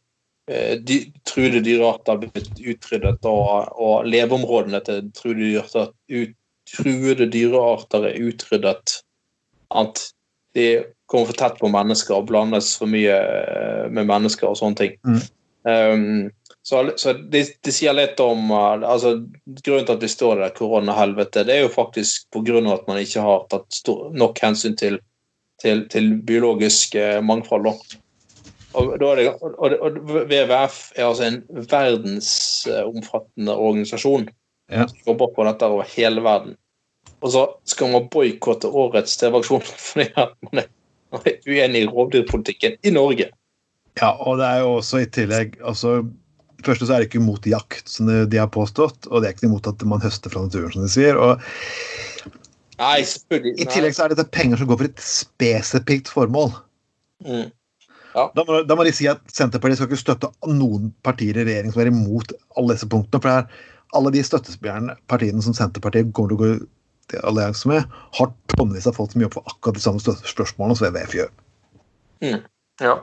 de, 0.87 0.99
truede 1.27 1.59
dyrearter 1.63 2.13
har 2.13 2.21
blitt 2.21 2.61
utryddet, 2.61 3.27
og, 3.27 3.67
og 3.75 4.07
leveområdene 4.07 4.79
til 4.87 5.09
truede 5.15 5.41
dyrearter 5.41 5.91
ut, 5.91 6.37
truede 6.71 7.27
dyrearter 7.31 8.07
er 8.09 8.19
utryddet. 8.29 8.97
At 9.75 10.01
de 10.55 10.67
kommer 11.13 11.29
for 11.29 11.37
tett 11.37 11.59
på 11.61 11.69
mennesker 11.71 12.17
og 12.17 12.27
blandes 12.31 12.73
for 12.79 12.89
mye 12.89 13.13
eh, 13.13 13.85
med 13.93 14.09
mennesker 14.09 14.49
og 14.49 14.57
sånne 14.59 14.79
ting. 14.79 14.97
Mm. 15.05 15.21
Um, 15.63 16.31
så, 16.63 16.81
så 16.99 17.13
det, 17.13 17.45
de 17.63 17.71
sier 17.71 17.95
litt 17.95 18.19
om 18.19 18.49
uh, 18.51 18.83
altså, 18.83 19.13
Grunnen 19.63 19.85
til 19.87 19.95
at 19.95 20.03
vi 20.03 20.09
står 20.11 20.41
i 20.41 20.43
det 20.43 20.57
koronahelvetet, 20.57 21.47
det 21.47 21.55
er 21.55 21.61
jo 21.63 21.71
faktisk 21.71 22.27
pga. 22.35 22.59
at 22.73 22.87
man 22.89 22.99
ikke 22.99 23.23
har 23.23 23.45
tatt 23.51 23.67
stor, 23.71 24.09
nok 24.11 24.41
hensyn 24.43 24.75
til, 24.79 24.99
til, 25.63 25.85
til 25.93 26.15
biologisk 26.27 26.95
uh, 26.99 27.21
mangfold. 27.23 27.69
Da. 27.69 27.99
Og, 28.73 28.95
det, 28.99 29.29
og, 29.29 29.55
og, 29.59 29.99
WWF 30.09 30.79
er 30.97 31.05
altså 31.05 31.29
en 31.29 31.43
verdensomfattende 31.69 33.53
organisasjon 33.55 34.31
Ja. 34.71 34.87
som 34.87 34.97
jobber 35.05 35.27
på 35.35 35.43
dette 35.43 35.67
over 35.67 35.83
hele 35.95 36.21
verden. 36.23 36.55
Og 37.23 37.31
så 37.31 37.43
skal 37.67 37.91
man 37.91 38.07
boikotte 38.11 38.67
årets 38.67 39.17
TV-aksjon 39.19 39.63
fordi 39.89 40.07
at 40.15 40.33
man 40.47 40.63
er 40.63 40.69
uenig 41.47 41.83
i 41.83 41.87
rovdyrpolitikken 41.89 42.77
i 42.83 42.93
Norge. 42.95 43.29
Ja, 43.99 44.11
og 44.17 44.39
det 44.41 44.49
er 44.49 44.63
jo 44.63 44.75
også 44.79 45.03
i 45.03 45.09
tillegg 45.13 45.59
altså, 45.61 45.99
først 46.63 46.81
første 46.81 46.87
så 46.89 46.95
er 46.95 47.03
det 47.03 47.09
ikke 47.11 47.21
imot 47.21 47.45
jakt, 47.49 47.89
som 47.89 48.09
de- 48.09 48.39
har 48.39 48.49
påstått, 48.49 49.09
og 49.11 49.21
det 49.21 49.29
er 49.29 49.35
ikke 49.35 49.49
imot 49.49 49.67
at 49.69 49.83
man 49.85 50.01
høster 50.01 50.33
fra 50.33 50.45
naturen, 50.45 50.71
som 50.73 50.85
de 50.85 50.89
sier. 50.89 51.19
og 51.19 51.41
Nei. 52.79 53.01
I 53.03 53.67
tillegg 53.69 53.93
så 53.93 54.05
er 54.07 54.15
dette 54.15 54.31
penger 54.33 54.57
som 54.57 54.67
går 54.67 54.79
for 54.79 54.89
et 54.89 55.03
spesifikt 55.05 56.09
formål. 56.09 56.49
Mm. 57.23 57.51
Ja. 58.13 58.27
Da 58.35 58.43
må, 58.45 58.61
da 58.65 58.75
må 58.77 58.85
de 58.85 58.93
si 58.93 59.07
at 59.09 59.21
Senterpartiet 59.33 59.79
skal 59.79 59.89
ikke 59.89 60.01
støtte 60.01 60.29
noen 60.49 60.91
partier 61.05 61.37
i 61.37 61.45
regjering 61.45 61.73
som 61.73 61.81
er 61.83 61.89
imot 61.91 62.33
alle 62.57 62.75
disse 62.75 62.89
punktene. 62.89 63.21
For 63.21 63.29
det 63.29 63.37
er 63.37 63.97
alle 63.97 64.13
de 64.13 64.23
støttespillerne 64.25 64.97
partiene 65.09 65.45
som 65.45 65.55
Senterpartiet 65.57 66.11
kommer 66.13 66.33
til 66.33 66.37
å 66.37 66.41
gå 66.43 66.51
allianse 67.21 67.69
med, 67.69 67.89
har 68.17 68.31
tonnevis 68.55 68.87
av 68.89 68.97
folk 68.97 69.13
som 69.13 69.23
jobber 69.23 69.41
for 69.41 69.53
akkurat 69.53 69.79
de 69.79 69.83
samme 69.83 70.01
spørsmålene 70.03 70.77
som 70.79 70.87
WWF 70.89 71.17
gjør. 71.17 71.33
Ja. 72.81 72.95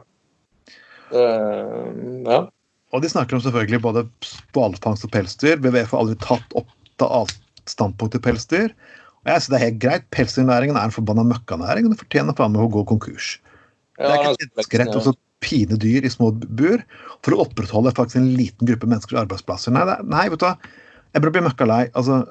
Uh, 1.11 1.91
ja. 2.27 2.41
Og 2.91 3.05
de 3.05 3.11
snakker 3.13 3.39
om 3.39 3.43
selvfølgelig 3.45 3.83
både 3.85 4.07
hvalfangst 4.57 5.07
og 5.07 5.13
pelsdyr. 5.15 5.61
WWF 5.63 5.95
har 5.95 6.03
aldri 6.03 6.19
tatt 6.23 6.59
opp 6.59 7.07
av- 7.07 7.37
standpunkt 7.71 8.17
til 8.17 8.23
pelsdyr. 8.25 8.73
Og 9.21 9.31
jeg 9.31 9.43
synes 9.43 9.53
det 9.53 9.59
er 9.59 9.67
helt 9.67 9.81
greit. 9.83 10.07
Pelsdyrnæringen 10.17 10.79
er 10.79 10.89
en 10.89 10.95
forbanna 10.95 11.25
møkkanæring, 11.29 11.87
og 11.87 11.95
den 11.95 12.01
fortjener 12.01 12.37
faen 12.37 12.55
meg 12.55 12.65
å 12.65 12.73
gå 12.73 12.85
konkurs. 12.89 13.35
Det 14.01 14.09
er 14.09 14.17
ikke 14.17 14.47
et 14.47 14.55
menneskerett 14.57 14.97
å 14.97 15.15
pine 15.45 15.77
dyr 15.81 16.05
i 16.05 16.13
små 16.13 16.31
bur 16.33 16.83
for 17.25 17.37
å 17.37 17.45
opprettholde 17.45 17.93
faktisk 17.97 18.21
en 18.21 18.31
liten 18.37 18.69
gruppe 18.69 18.89
menneskers 18.89 19.23
arbeidsplasser. 19.23 19.75
Nei, 19.77 19.85
det 19.89 19.99
nei 20.09 20.27
vet 20.33 20.41
du 20.41 20.47
hva. 20.49 20.55
Jeg 21.15 21.25
blir 21.25 21.45
møkkalei. 21.45 21.83
Altså, 21.99 22.23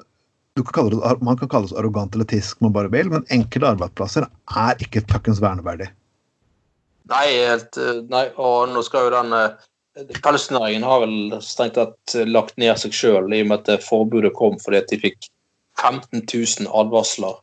kan 0.66 0.90
det, 0.92 1.00
man 1.24 1.38
kan 1.40 1.50
kalle 1.50 1.70
det 1.70 1.78
arrogant 1.80 2.14
eller 2.14 2.28
tisk, 2.28 2.60
man 2.60 2.74
bare 2.76 2.92
vil, 2.92 3.10
men 3.12 3.26
enkelte 3.32 3.72
arbeidsplasser 3.74 4.28
er 4.60 4.84
ikke 4.84 5.04
takkens 5.08 5.40
verneverdig. 5.42 5.90
Nei, 7.10 7.26
helt, 7.34 7.76
eh, 7.80 8.04
nei, 8.10 8.28
og 8.38 8.70
nå 8.70 8.84
skal 8.86 9.08
jo 9.08 9.16
den 9.16 9.34
Pelsnæringen 10.22 10.84
har 10.86 11.02
vel 11.02 11.42
strengt 11.42 11.74
tatt 11.74 12.14
eh, 12.14 12.28
lagt 12.28 12.56
ned 12.60 12.78
seg 12.78 12.94
sjøl 12.94 13.32
i 13.34 13.42
og 13.42 13.50
med 13.50 13.68
at 13.68 13.84
forbudet 13.84 14.32
kom 14.38 14.58
fordi 14.62 14.82
de 14.92 15.00
fikk 15.02 15.30
15 15.80 16.22
000 16.22 16.70
advarsler 16.70 17.40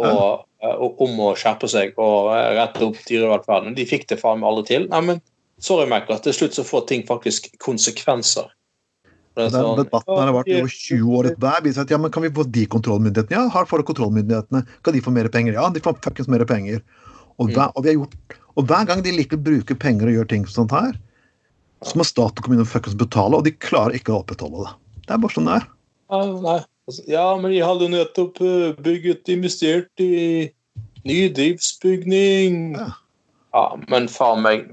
og, 0.00 0.44
ja. 0.60 0.74
og, 0.74 1.00
om 1.00 1.18
å 1.24 1.32
skjerpe 1.38 1.70
seg 1.70 1.96
og 1.96 2.30
eh, 2.34 2.52
rette 2.58 2.84
opp 2.84 3.00
dyrevelferden. 3.08 3.76
De 3.78 3.88
fikk 3.88 4.08
det 4.12 4.20
faen 4.20 4.42
meg 4.42 4.50
aldri 4.50 4.66
til. 4.74 4.86
Nei, 4.92 5.02
men 5.08 5.22
sorry, 5.60 5.88
at 5.88 6.24
til 6.26 6.36
slutt 6.36 6.58
så 6.58 6.66
får 6.66 6.86
ting 6.90 7.06
faktisk 7.08 7.50
konsekvenser. 7.64 8.52
Det 9.38 9.46
Den 9.46 9.54
sånn, 9.54 9.78
debatten 9.78 10.18
har 10.18 10.32
vært 10.34 10.48
i 10.50 10.56
over 10.58 10.72
20 10.74 11.12
år. 11.18 11.28
hver. 11.38 11.60
viser 11.62 11.84
at, 11.84 11.92
ja, 11.92 11.98
men 12.02 12.10
Kan 12.10 12.24
vi 12.24 12.32
få 12.34 12.44
de 12.50 12.66
kontrollmyndighetene? 12.66 13.36
Ja, 13.36 13.48
har 13.48 13.68
får 13.70 13.84
kontrollmyndighetene. 13.86 14.64
Kan 14.82 14.96
de 14.96 15.02
få 15.04 15.12
mer 15.14 15.28
penger? 15.28 15.54
Ja, 15.54 15.68
de 15.70 15.80
får 15.80 16.00
fuckings 16.02 16.28
mer 16.28 16.44
penger. 16.44 16.82
Og 17.38 17.52
hver, 17.54 17.70
og, 17.74 17.84
vi 17.84 17.92
har 17.92 18.00
gjort, 18.00 18.16
og 18.58 18.66
hver 18.66 18.88
gang 18.90 19.04
de 19.06 19.14
liker 19.14 19.38
å 19.38 19.44
bruke 19.46 19.76
penger 19.78 20.10
og 20.10 20.18
gjøre 20.18 20.28
ting 20.34 20.46
sånt 20.50 20.74
her, 20.74 20.98
så 21.86 21.96
må 21.96 22.04
stat 22.04 22.36
og 22.36 22.44
kommune 22.44 22.66
fuckings 22.68 22.98
betale, 22.98 23.38
og 23.38 23.46
de 23.46 23.54
klarer 23.56 23.96
ikke 23.96 24.12
å 24.12 24.20
opprettholde 24.20 24.66
det. 24.66 24.74
Det 25.06 25.14
er 25.14 25.22
bare 25.22 25.36
sånn 25.36 25.48
det 25.48 25.54
er. 25.60 25.68
Ja, 26.10 26.24
nei. 26.48 26.58
Altså, 26.90 27.04
Ja, 27.08 27.26
men 27.38 27.54
de 27.54 27.62
hadde 27.62 27.86
jo 27.86 27.92
nettopp 27.94 28.40
eh, 28.42 28.74
bygget, 28.82 29.30
investert 29.30 30.02
i 30.02 30.50
ny 31.06 31.20
driftsbygning. 31.38 32.74
Ja. 32.76 32.90
Ja, 33.54 33.64
men 33.90 34.06
faen 34.10 34.44
meg 34.44 34.68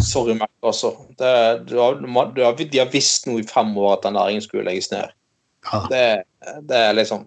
Sorry, 0.00 0.34
Mac, 0.38 0.50
altså. 0.64 0.94
Det, 1.18 1.34
du 1.68 1.76
har, 1.78 2.00
du 2.00 2.42
har, 2.42 2.56
de 2.58 2.80
har 2.80 2.90
visst 2.92 3.28
nå 3.28 3.38
i 3.40 3.46
fem 3.46 3.76
år 3.78 3.98
at 3.98 4.08
den 4.08 4.16
næringen 4.18 4.42
skulle 4.44 4.66
legges 4.66 4.90
ned. 4.92 5.12
Ja. 5.70 5.80
Det, 5.90 6.02
det 6.68 6.76
er 6.76 6.96
liksom 6.96 7.24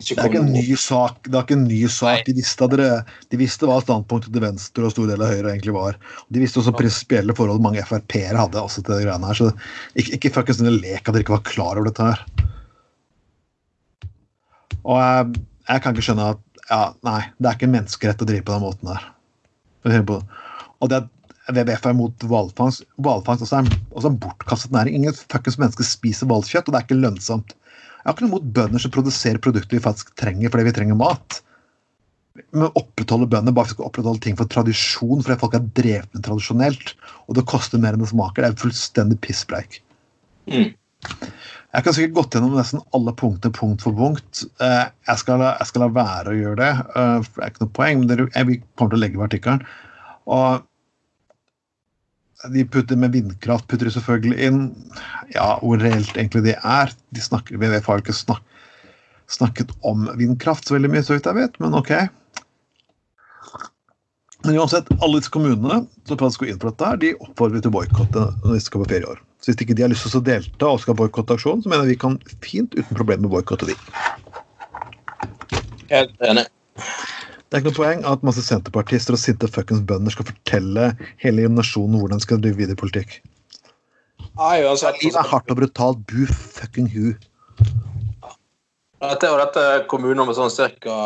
Det 0.00 0.16
er 0.16 0.30
ikke 0.30 0.40
en 0.40 0.52
ny 0.54 0.76
sak. 0.80 1.26
Det 1.26 1.34
er 1.34 1.44
ikke 1.44 1.58
en 1.58 1.66
ny 1.68 1.80
sak. 1.92 2.22
De 2.28 2.34
visste, 2.38 2.68
dere, 2.72 3.00
de 3.32 3.40
visste 3.40 3.68
hva 3.68 3.80
standpunktet 3.82 4.32
til 4.32 4.44
venstre 4.44 4.86
og 4.86 4.94
stor 4.94 5.10
del 5.10 5.24
av 5.24 5.32
høyre 5.32 5.52
egentlig 5.52 5.74
var. 5.76 5.98
De 6.32 6.40
visste 6.40 6.62
også 6.62 6.72
prinsipielle 6.78 7.36
forhold 7.36 7.60
mange 7.64 7.84
Frp-ere 7.84 8.38
hadde 8.40 8.62
også 8.62 8.84
til 8.84 8.94
de 8.94 9.04
greiene 9.04 9.28
her. 9.28 9.40
Så 9.40 9.50
ikke, 10.00 10.16
ikke 10.16 10.34
fuckings 10.38 10.62
lek 10.64 11.02
at 11.02 11.12
dere 11.12 11.26
ikke 11.26 11.36
var 11.36 11.44
klar 11.48 11.74
over 11.74 11.90
dette 11.90 12.06
her. 12.06 12.24
Og 14.80 14.96
jeg, 14.96 15.40
jeg 15.68 15.84
kan 15.84 15.92
ikke 15.92 16.06
skjønne 16.08 16.32
at 16.32 16.46
ja, 16.70 16.82
nei, 17.04 17.20
det 17.36 17.48
er 17.50 17.56
ikke 17.58 17.74
menneskerett 17.74 18.22
å 18.22 18.28
drive 18.28 18.46
på 18.46 18.54
den 18.54 18.62
måten 18.64 18.92
der. 18.92 19.08
Og 20.80 20.88
det 20.88 21.02
at 21.02 21.08
WWF 21.50 21.86
er 21.90 21.96
mot 21.98 22.26
hvalfangst 22.30 22.86
Hvalfangst 23.02 23.44
også 23.46 23.58
er 23.60 23.70
også 23.94 24.10
en 24.12 24.18
bortkastet 24.22 24.74
næring. 24.74 25.00
Ingen 25.00 25.16
fuckings 25.20 25.58
mennesker 25.60 25.86
spiser 25.86 26.30
hvalkjøtt, 26.30 26.68
og 26.68 26.74
det 26.74 26.80
er 26.80 26.88
ikke 26.88 27.00
lønnsomt. 27.02 27.54
Jeg 28.00 28.08
har 28.08 28.16
ikke 28.16 28.26
noe 28.26 28.36
mot 28.38 28.50
bønder 28.56 28.80
som 28.82 28.92
produserer 28.94 29.42
produkter 29.44 29.76
vi 29.76 29.84
faktisk 29.84 30.14
trenger 30.20 30.52
fordi 30.52 30.68
vi 30.70 30.74
trenger 30.78 30.98
mat. 31.00 31.40
Men 32.54 32.70
opprettholde 32.78 33.28
bønder 33.28 33.54
bare 33.54 33.72
for 33.72 33.84
å 33.84 33.90
opprettholde 33.90 34.22
ting 34.24 34.38
for 34.38 34.48
tradisjon, 34.48 35.20
fordi 35.24 35.38
folk 35.42 35.56
er 35.58 35.66
drevet 35.76 36.14
med 36.14 36.24
tradisjonelt, 36.24 36.94
og 37.26 37.36
det 37.36 37.48
koster 37.50 37.82
mer 37.82 37.96
enn 37.96 38.04
det 38.04 38.12
smaker, 38.12 38.46
det 38.46 38.54
er 38.54 38.62
fullstendig 38.62 39.18
pisspreik. 39.26 39.80
Mm. 40.48 40.70
Jeg 41.70 41.86
kan 41.86 41.94
sikkert 41.94 42.16
gått 42.16 42.34
gjennom 42.36 42.56
nesten 42.58 42.82
alle 42.96 43.12
punktene 43.18 43.54
punkt 43.54 43.84
for 43.84 43.94
punkt. 43.96 44.42
Eh, 44.62 44.86
Jeg 45.06 45.22
skal, 45.22 45.44
jeg 45.44 45.68
skal 45.68 45.84
la 45.84 45.90
være 45.94 46.32
å 46.32 46.38
gjøre 46.38 46.58
det, 46.62 46.70
eh, 46.72 47.20
for 47.26 47.36
det 47.36 47.44
er 47.44 47.52
ikke 47.52 47.64
noe 47.64 47.76
poeng, 47.78 48.00
men 48.00 48.24
jeg 48.34 48.48
vi 48.48 48.58
kommer 48.74 48.94
til 48.94 48.98
å 48.98 49.02
legge 49.04 49.20
ved 49.20 49.28
artikkelen. 49.28 49.62
Og 50.30 50.66
de 52.48 52.64
putter 52.64 52.96
med 52.96 53.12
vindkraft 53.12 53.66
putter 53.68 53.88
de 53.88 53.92
selvfølgelig 53.94 54.46
inn. 54.48 54.62
Ja, 55.34 55.58
hvor 55.60 55.80
reelt 55.82 56.16
egentlig 56.16 56.44
det 56.48 56.56
er. 56.56 56.94
De 57.14 57.24
snakker, 57.24 57.58
WWF 57.60 57.90
har 57.90 58.00
ikke 58.02 58.16
snak, 58.16 58.40
snakket 59.30 59.74
om 59.86 60.08
vindkraft 60.18 60.66
så 60.66 60.76
veldig 60.78 60.90
mye, 60.94 61.04
så 61.06 61.16
vidt 61.16 61.28
jeg 61.28 61.38
vet, 61.38 61.60
men 61.62 61.76
ok. 61.78 61.92
Men 64.46 64.56
uansett, 64.56 64.88
alle 65.04 65.20
disse 65.20 65.32
kommunene 65.34 65.82
som 66.08 66.16
faktisk 66.16 66.44
går 66.44 66.54
inn 66.54 66.60
for 66.62 66.72
dette, 66.72 66.86
her, 66.88 67.00
de 67.02 67.12
oppfordrer 67.20 67.60
til 67.64 67.74
boikott 67.74 68.16
når 68.16 68.54
de 68.56 68.62
skal 68.64 68.84
på 68.84 68.88
ferie 68.94 69.10
år. 69.10 69.20
Så 69.40 69.50
hvis 69.50 69.60
ikke 69.64 69.76
de 69.76 69.84
har 69.84 69.92
lyst 69.92 70.06
til 70.08 70.20
å 70.20 70.24
delta 70.24 70.70
og 70.72 70.80
skal 70.82 70.96
boikotte 70.96 71.36
aksjonen, 71.36 71.62
så 71.64 71.72
mener 71.72 71.84
jeg 71.84 71.94
vi 71.94 72.00
kan 72.00 72.16
fint 72.44 72.76
uten 72.76 72.96
problemer 72.96 73.32
boikotte 73.32 73.68
de. 73.68 73.76
Helt 75.92 76.24
enig. 76.24 76.46
Det 77.50 77.58
er 77.58 77.64
ikke 77.64 77.72
noe 77.72 77.80
poeng 77.80 78.04
at 78.06 78.20
masse 78.22 78.44
senterpartister 78.46 79.16
og 79.16 79.18
sinte 79.18 79.48
fuckings 79.50 79.82
bønder 79.82 80.14
skal 80.14 80.28
fortelle 80.28 80.92
hele 81.18 81.48
nasjonen 81.50 81.98
hvordan 81.98 82.20
de 82.20 82.26
skal 82.26 82.38
drive 82.44 82.60
videre 82.60 82.78
politikk. 82.78 83.16
Nei, 84.38 84.60
altså, 84.62 84.92
Livet 85.00 85.18
er 85.18 85.26
hardt 85.32 85.50
og 85.50 85.58
brutalt. 85.58 86.04
Bu 86.06 86.28
fucking 86.30 86.86
hu. 86.92 87.08
Dette, 89.00 89.30
og 89.32 89.40
dette 89.40 89.64
er 89.64 89.82
kommuner 89.90 90.28
med 90.28 90.38
sånn 90.38 90.52
ca. 90.78 91.00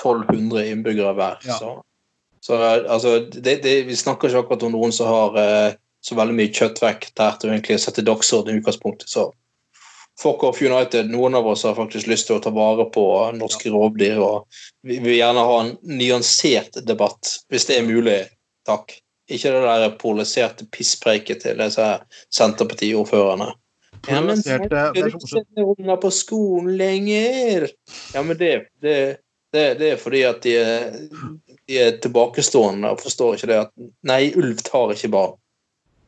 1200 0.00 0.66
innbyggere 0.72 1.14
hver. 1.14 1.38
Ja. 1.46 1.60
Så, 1.60 1.76
så 2.42 2.58
altså, 2.64 3.20
det, 3.30 3.60
det, 3.62 3.76
vi 3.86 3.96
snakker 3.96 4.32
ikke 4.32 4.42
akkurat 4.42 4.66
om 4.66 4.74
noen 4.74 4.94
som 4.96 5.12
har 5.12 5.38
eh, 5.38 5.78
så 6.02 6.16
veldig 6.18 6.34
mye 6.40 6.50
kjøttvekt 6.56 7.14
der 7.20 7.36
til 7.38 7.54
å 7.54 7.80
sette 7.80 8.04
dagsorden 8.06 8.56
i 8.56 8.62
utgangspunktet. 8.64 9.12
Så 9.12 9.28
fuck 10.22 10.44
off 10.44 10.62
United. 10.62 11.10
Noen 11.10 11.34
av 11.34 11.46
oss 11.46 11.64
har 11.64 11.76
faktisk 11.78 12.10
lyst 12.10 12.28
til 12.28 12.38
å 12.38 12.42
ta 12.44 12.52
vare 12.54 12.86
på 12.92 13.04
norske 13.36 13.72
rovdyr. 13.72 14.18
og 14.20 14.60
Vi 14.82 14.98
vi 14.98 15.04
vil 15.08 15.18
gjerne 15.20 15.46
ha 15.46 15.60
en 15.64 15.76
nyansert 15.82 16.82
debatt, 16.86 17.36
hvis 17.50 17.66
det 17.68 17.78
er 17.78 17.88
mulig. 17.88 18.20
Takk. 18.68 18.98
Ikke 19.30 19.52
det 19.54 19.62
der 19.62 19.96
polariserte 20.00 20.66
pisspreiket 20.74 21.44
til 21.44 21.60
disse 21.60 21.86
Senterparti-ordførerne. 22.34 23.52
Ja, 24.08 24.20
men 24.24 24.40
Senterpartiet 24.42 25.04
er 25.04 25.14
ikke 25.14 25.66
unger 25.76 26.00
på 26.02 26.10
skolen 26.14 26.74
lenger? 26.80 27.68
Ja, 28.14 28.24
men 28.26 28.36
det, 28.40 28.66
det, 28.82 28.96
det, 29.54 29.64
det 29.78 29.92
er 29.94 30.00
fordi 30.00 30.24
at 30.26 30.42
de 30.42 30.56
er, 30.58 30.98
de 31.68 31.78
er 31.78 32.00
tilbakestående 32.02 32.90
og 32.90 33.04
forstår 33.04 33.38
ikke 33.38 33.52
det 33.52 33.62
at 33.66 33.72
Nei, 34.08 34.22
ulv 34.34 34.64
tar 34.66 34.96
ikke 34.96 35.12
barn. 35.14 35.38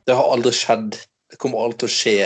Det 0.07 0.19
har 0.19 0.35
aldri 0.35 0.51
skjedd. 0.57 0.99
Det 1.31 1.39
kommer 1.41 1.63
aldri 1.63 1.85
til 1.85 1.93
å 1.93 1.97
skje. 1.97 2.17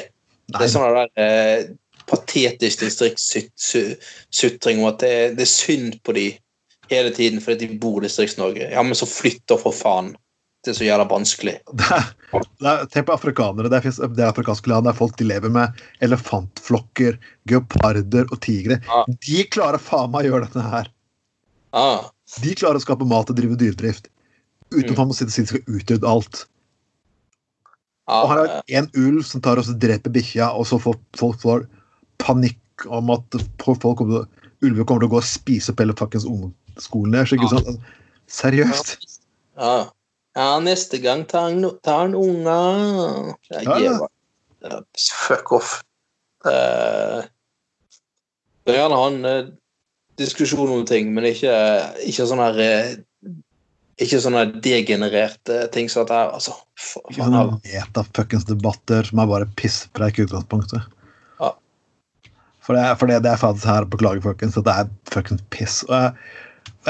Det 0.52 0.62
er 0.62 0.70
sånn 0.70 0.94
der 0.94 1.08
eh, 1.18 1.62
patetisk 2.06 2.84
distriktssutring 2.84 4.82
om 4.82 4.90
at 4.92 5.00
det, 5.02 5.14
det 5.38 5.42
er 5.46 5.50
synd 5.50 5.98
på 6.06 6.14
de 6.16 6.26
hele 6.92 7.10
tiden 7.14 7.40
fordi 7.42 7.66
de 7.66 7.78
bor 7.82 7.98
i 7.98 8.06
Distrikts-Norge. 8.06 8.70
Ja, 8.70 8.82
men 8.86 8.94
så 8.98 9.08
flytter 9.10 9.58
for 9.58 9.74
faen. 9.74 10.12
Det 10.62 10.72
er 10.72 10.78
så 10.78 10.86
jævla 10.86 11.06
vanskelig. 11.10 11.56
det 11.78 12.02
det 12.62 12.74
tenk 12.94 13.06
på 13.06 13.14
afrikanere. 13.14 13.70
Det 13.70 13.78
er, 13.82 13.98
det 14.14 14.22
er 14.22 14.30
afrikanske 14.32 14.70
land 14.70 14.86
der 14.88 14.96
folk 14.98 15.14
de 15.18 15.26
lever 15.26 15.50
med 15.52 15.82
elefantflokker, 16.02 17.18
geoparder 17.50 18.26
og 18.30 18.40
tigre. 18.42 18.80
Ah. 18.90 19.06
De 19.06 19.44
klarer 19.50 19.82
faen 19.82 20.10
meg 20.14 20.26
å 20.26 20.34
gjøre 20.34 20.48
dette 20.48 20.66
her. 20.66 20.90
Ah, 21.76 22.10
De 22.42 22.54
klarer 22.58 22.80
å 22.80 22.82
skape 22.82 23.06
mat 23.06 23.30
og 23.30 23.38
drive 23.38 23.58
dyredrift. 23.58 24.10
Uten 24.74 24.88
Mm. 24.88 24.92
at 24.92 24.98
man 24.98 25.08
må 25.08 25.14
si 25.14 25.24
de 25.24 25.46
skal 25.46 25.62
utrydde 25.70 26.08
alt. 26.10 26.46
Og 28.06 28.30
her 28.30 28.42
er 28.46 28.82
en 28.82 28.90
ulv 28.94 29.24
som 29.26 29.42
tar 29.42 29.58
og 29.58 29.68
dreper 29.82 30.12
bikkja, 30.14 30.52
og 30.54 30.66
så 30.68 30.78
får 30.78 30.98
folk 31.18 31.40
får 31.42 31.64
panikk 32.22 32.86
om 32.86 33.10
at 33.10 33.38
folk 33.62 33.82
kommer 33.98 34.26
ulver 34.64 34.86
kommer 34.86 35.02
til 35.02 35.10
å 35.10 35.14
gå 35.16 35.20
og 35.20 35.26
spise 35.26 35.72
opp 35.72 35.82
hele 35.82 35.96
fuckings 35.98 36.26
ungdomsskolen 36.28 37.16
deres. 37.16 37.34
Ikke 37.34 37.48
Ja. 37.50 37.58
sant? 37.58 37.80
Seriøst. 38.26 38.96
ja. 39.58 39.76
Ja, 40.36 40.60
neste 40.60 40.98
gang 41.00 41.24
tar 41.24 41.48
han, 41.48 41.64
tar 41.82 41.98
han 42.04 42.14
unger. 42.14 43.36
Ja, 43.50 43.78
Ja, 44.66 44.80
fuck 44.98 45.52
off. 45.52 45.82
Uh, 46.44 47.22
det 48.66 48.74
er 48.74 48.80
gjerne 48.80 48.98
han 48.98 49.24
eh, 49.24 49.48
diskusjon 50.18 50.72
om 50.72 50.84
ting, 50.88 51.12
men 51.14 51.24
ikke, 51.24 51.52
ikke 52.04 52.26
sånn 52.26 52.42
her 52.42 52.58
eh, 52.58 52.96
Ikke 54.02 54.18
sånne 54.20 54.42
degenererte 54.60 55.62
ting 55.72 55.88
som 55.88 56.04
dette 56.04 56.16
her, 56.18 56.34
altså. 56.36 56.52
Ikke 57.08 57.22
sånne 57.22 57.44
meta-fuckings 57.64 58.44
debatter 58.48 59.08
som 59.08 59.22
er 59.22 59.30
bare 59.30 59.48
pisspreik 59.56 60.20
i 60.20 60.26
utgangspunktet. 60.26 60.84
Ja. 61.40 61.54
For, 62.60 62.76
det, 62.76 62.84
for 63.00 63.08
det, 63.08 63.22
det 63.24 63.32
er 63.32 63.40
faktisk 63.40 63.70
her, 63.70 63.88
beklager 63.88 64.20
folkens, 64.26 64.58
at 64.60 64.68
det 64.68 64.74
er 64.82 64.92
fuckings 65.14 65.46
piss. 65.54 65.78
Og 65.88 65.96
jeg, 65.96 66.12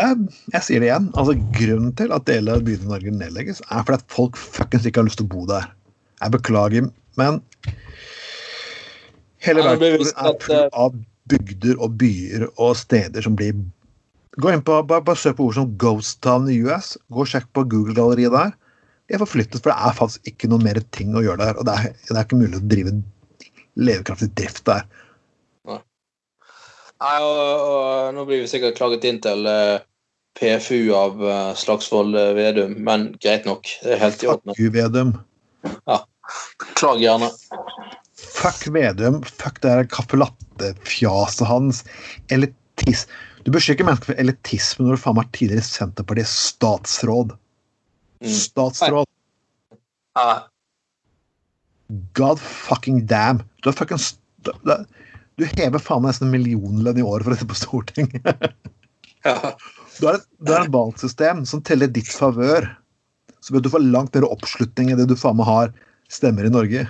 jeg, 0.00 0.18
jeg 0.56 0.66
sier 0.66 0.82
det 0.82 0.90
igjen, 0.90 1.08
altså 1.14 1.36
grunnen 1.60 1.94
til 2.00 2.16
at 2.16 2.26
deler 2.26 2.58
av 2.58 2.66
byen 2.66 2.88
i 2.88 2.90
Norge 2.90 3.14
nedlegges, 3.22 3.62
er 3.70 3.86
fordi 3.86 4.00
at 4.00 4.16
folk 4.18 4.40
fuckings 4.40 4.90
ikke 4.90 5.04
har 5.04 5.10
lyst 5.10 5.22
til 5.22 5.28
å 5.28 5.34
bo 5.36 5.46
der. 5.52 5.70
Jeg 6.24 6.34
beklager, 6.34 6.90
men 7.20 7.42
hele 9.46 9.62
verden 9.62 10.10
er 10.10 10.38
full 10.42 10.66
av 10.74 10.98
bygder 11.30 11.78
og 11.82 11.94
byer 12.00 12.48
og 12.50 12.74
steder 12.78 13.22
som 13.22 13.38
blir 13.38 13.54
Gå 14.36 14.52
inn 14.52 14.62
på, 14.64 14.76
bare, 14.84 15.04
bare 15.04 15.16
søk 15.16 15.38
på 15.38 15.48
ord 15.48 15.56
som 15.56 15.72
Ghost 15.80 16.20
Town 16.24 16.48
i 16.52 16.58
US. 16.66 16.94
Gå 17.08 17.24
og 17.24 17.30
sjekk 17.30 17.48
på 17.56 17.64
Google-galleriet 17.72 18.34
der. 18.34 18.52
De 19.06 19.16
er 19.16 19.22
forflyttet, 19.22 19.62
for 19.62 19.70
det 19.70 19.76
er 19.78 19.96
faktisk 19.96 20.28
ikke 20.28 20.50
noe 20.52 20.60
mer 20.64 20.80
ting 20.92 21.14
å 21.16 21.22
gjøre 21.24 21.44
der. 21.44 21.60
Og 21.60 21.68
det 21.68 21.76
er, 21.78 21.92
det 22.08 22.16
er 22.16 22.26
ikke 22.26 22.40
mulig 22.42 22.60
å 22.60 22.68
drive 22.68 22.92
levekraftig 23.76 24.32
drift 24.36 24.64
der. 24.68 24.84
Nei, 26.96 27.16
og, 27.20 27.38
og 27.60 28.14
nå 28.16 28.24
blir 28.28 28.42
vi 28.42 28.48
sikkert 28.48 28.78
klaget 28.78 29.04
inn 29.04 29.18
til 29.24 29.44
uh, 29.44 29.84
PFU 30.38 30.94
av 30.96 31.20
uh, 31.20 31.52
Slagsvold 31.56 32.16
uh, 32.16 32.30
Vedum, 32.36 32.72
men 32.88 33.10
greit 33.20 33.44
nok. 33.48 33.68
Det 33.82 33.96
er 33.96 34.00
helt 34.00 34.24
i 34.24 34.30
orden. 34.32 34.52
Fuck 34.52 34.62
you, 34.62 34.72
Vedum. 34.72 35.12
Klag 36.80 37.02
gjerne. 37.04 37.28
Fuck 38.16 38.64
Vedum. 38.72 39.20
Fuck 39.28 39.60
det 39.64 39.74
her 39.74 39.88
caffè 39.92 40.20
latte-fjaset 40.20 41.48
hans. 41.48 41.82
Elitis. 42.32 43.04
Du 43.46 43.52
beskylder 43.54 43.86
mennesker 43.86 44.10
for 44.10 44.18
elitisme 44.18 44.84
når 44.84 44.96
du 44.96 45.02
faen 45.04 45.14
meg 45.14 45.28
er 45.28 45.34
tidligere 45.38 45.66
Senterpartiets 45.68 46.32
statsråd. 46.50 47.36
Mm. 48.24 48.32
Statsråd. 48.34 49.06
God 52.18 52.42
fucking 52.42 53.04
damn. 53.06 53.44
Du 53.62 53.70
er 53.70 53.76
fucking 53.78 54.02
du- 54.42 55.44
hever 55.60 55.78
faen 55.78 56.02
meg 56.02 56.10
nesten 56.10 56.26
en 56.26 56.34
millionlønn 56.34 56.98
i 56.98 57.04
året 57.06 57.26
for 57.26 57.34
å 57.34 57.38
sitte 57.38 57.52
på 57.52 57.60
Stortinget. 57.62 58.26
Du 59.96 60.04
har 60.04 60.18
et, 60.18 60.26
du 60.44 60.50
har 60.52 60.66
et 60.66 60.74
valgsystem 60.74 61.38
som 61.48 61.62
teller 61.64 61.88
ditt 61.88 62.10
favør. 62.12 62.66
Så 63.40 63.54
bør 63.54 63.62
du 63.64 63.70
få 63.72 63.80
langt 63.80 64.12
mer 64.12 64.26
oppslutning 64.28 64.90
enn 64.92 65.00
det 65.00 65.06
du 65.08 65.16
faen 65.16 65.38
meg 65.38 65.48
har 65.48 65.70
stemmer 66.12 66.44
i 66.44 66.52
Norge. 66.52 66.82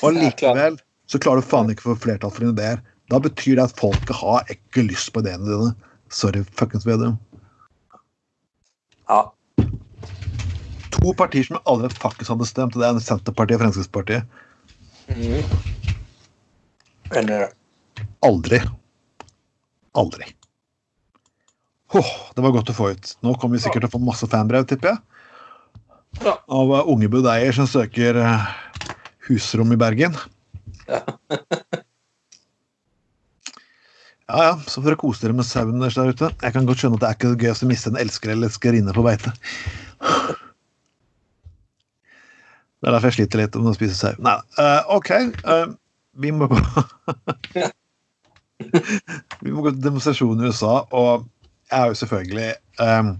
Og 0.00 0.16
likevel 0.22 0.78
så 1.10 1.20
klarer 1.20 1.44
du 1.44 1.50
faen 1.50 1.68
ikke 1.74 1.84
å 1.84 1.92
få 1.92 1.98
flertall 2.06 2.32
for 2.32 2.46
dine 2.46 2.56
ideer. 2.56 2.80
Da 3.08 3.20
betyr 3.24 3.56
det 3.56 3.64
at 3.68 3.78
folket 3.80 4.16
har 4.20 4.48
ikke 4.52 4.84
lyst 4.84 5.12
på 5.14 5.22
ideene 5.24 5.48
dine. 5.48 5.72
Sorry, 6.12 6.44
fuckings 6.56 6.86
Vedum. 6.88 7.18
ja. 9.08 9.20
To 10.98 11.12
partier 11.14 11.44
som 11.46 11.60
alle 11.68 11.88
fuckings 11.92 12.28
hadde 12.32 12.46
stemt, 12.48 12.74
det 12.74 12.84
er 12.84 12.98
Senterpartiet 13.00 13.58
og 13.58 13.62
Fremskrittspartiet. 13.62 14.24
Mm. 15.08 15.44
Eller. 17.16 17.48
Aldri. 18.26 18.58
Aldri. 19.96 20.26
Oh, 21.96 22.10
det 22.34 22.44
var 22.44 22.52
godt 22.52 22.72
å 22.72 22.76
få 22.76 22.90
ut. 22.92 23.14
Nå 23.24 23.32
kommer 23.40 23.56
vi 23.56 23.62
sikkert 23.64 23.86
til 23.86 23.88
å 23.88 23.94
få 23.94 24.02
masse 24.04 24.28
fanbrev, 24.28 24.66
tipper 24.68 24.92
jeg. 24.92 24.98
Ja. 26.24 26.34
Av 26.34 26.74
eh, 26.74 26.90
unge 26.90 27.08
budeier 27.12 27.54
som 27.56 27.68
søker 27.70 28.18
eh, 28.20 28.48
husrom 29.28 29.72
i 29.72 29.80
Bergen. 29.80 30.18
Ja. 30.88 31.04
Ja 34.28 34.42
ja, 34.44 34.54
så 34.68 34.82
får 34.82 34.90
dere 34.90 35.00
kose 35.00 35.22
dere 35.24 35.36
med 35.38 35.46
sauen 35.48 35.78
deres 35.80 35.96
der 35.96 36.10
ute. 36.12 36.28
Jeg 36.42 36.52
kan 36.52 36.66
godt 36.68 36.82
skjønne 36.82 36.98
at 36.98 37.04
det 37.04 37.08
er 37.08 37.16
ikke 37.16 37.30
gøy 37.46 37.52
å 37.54 37.68
miste 37.70 37.88
en 37.92 38.00
elsker 38.02 38.34
eller 38.34 38.50
elskerinne 38.50 38.92
på 38.96 39.04
beite. 39.06 39.32
Det 42.78 42.86
er 42.86 42.92
derfor 42.94 43.08
jeg 43.08 43.16
sliter 43.16 43.40
litt 43.40 43.56
med 43.56 43.72
å 43.72 43.76
spise 43.78 43.96
sau. 43.96 44.12
Nei, 44.22 44.36
uh, 44.60 44.82
OK. 44.98 45.10
Uh, 45.48 45.72
vi 46.20 46.30
må 46.34 46.46
gå 46.50 46.58
Vi 49.44 49.54
må 49.54 49.62
gå 49.64 49.72
til 49.72 49.82
demonstrasjon 49.86 50.42
i 50.42 50.50
USA, 50.50 50.74
og 50.92 51.24
jeg 51.70 51.78
har 51.78 51.88
jo 51.92 51.98
selvfølgelig 52.00 52.48
um, 52.84 53.10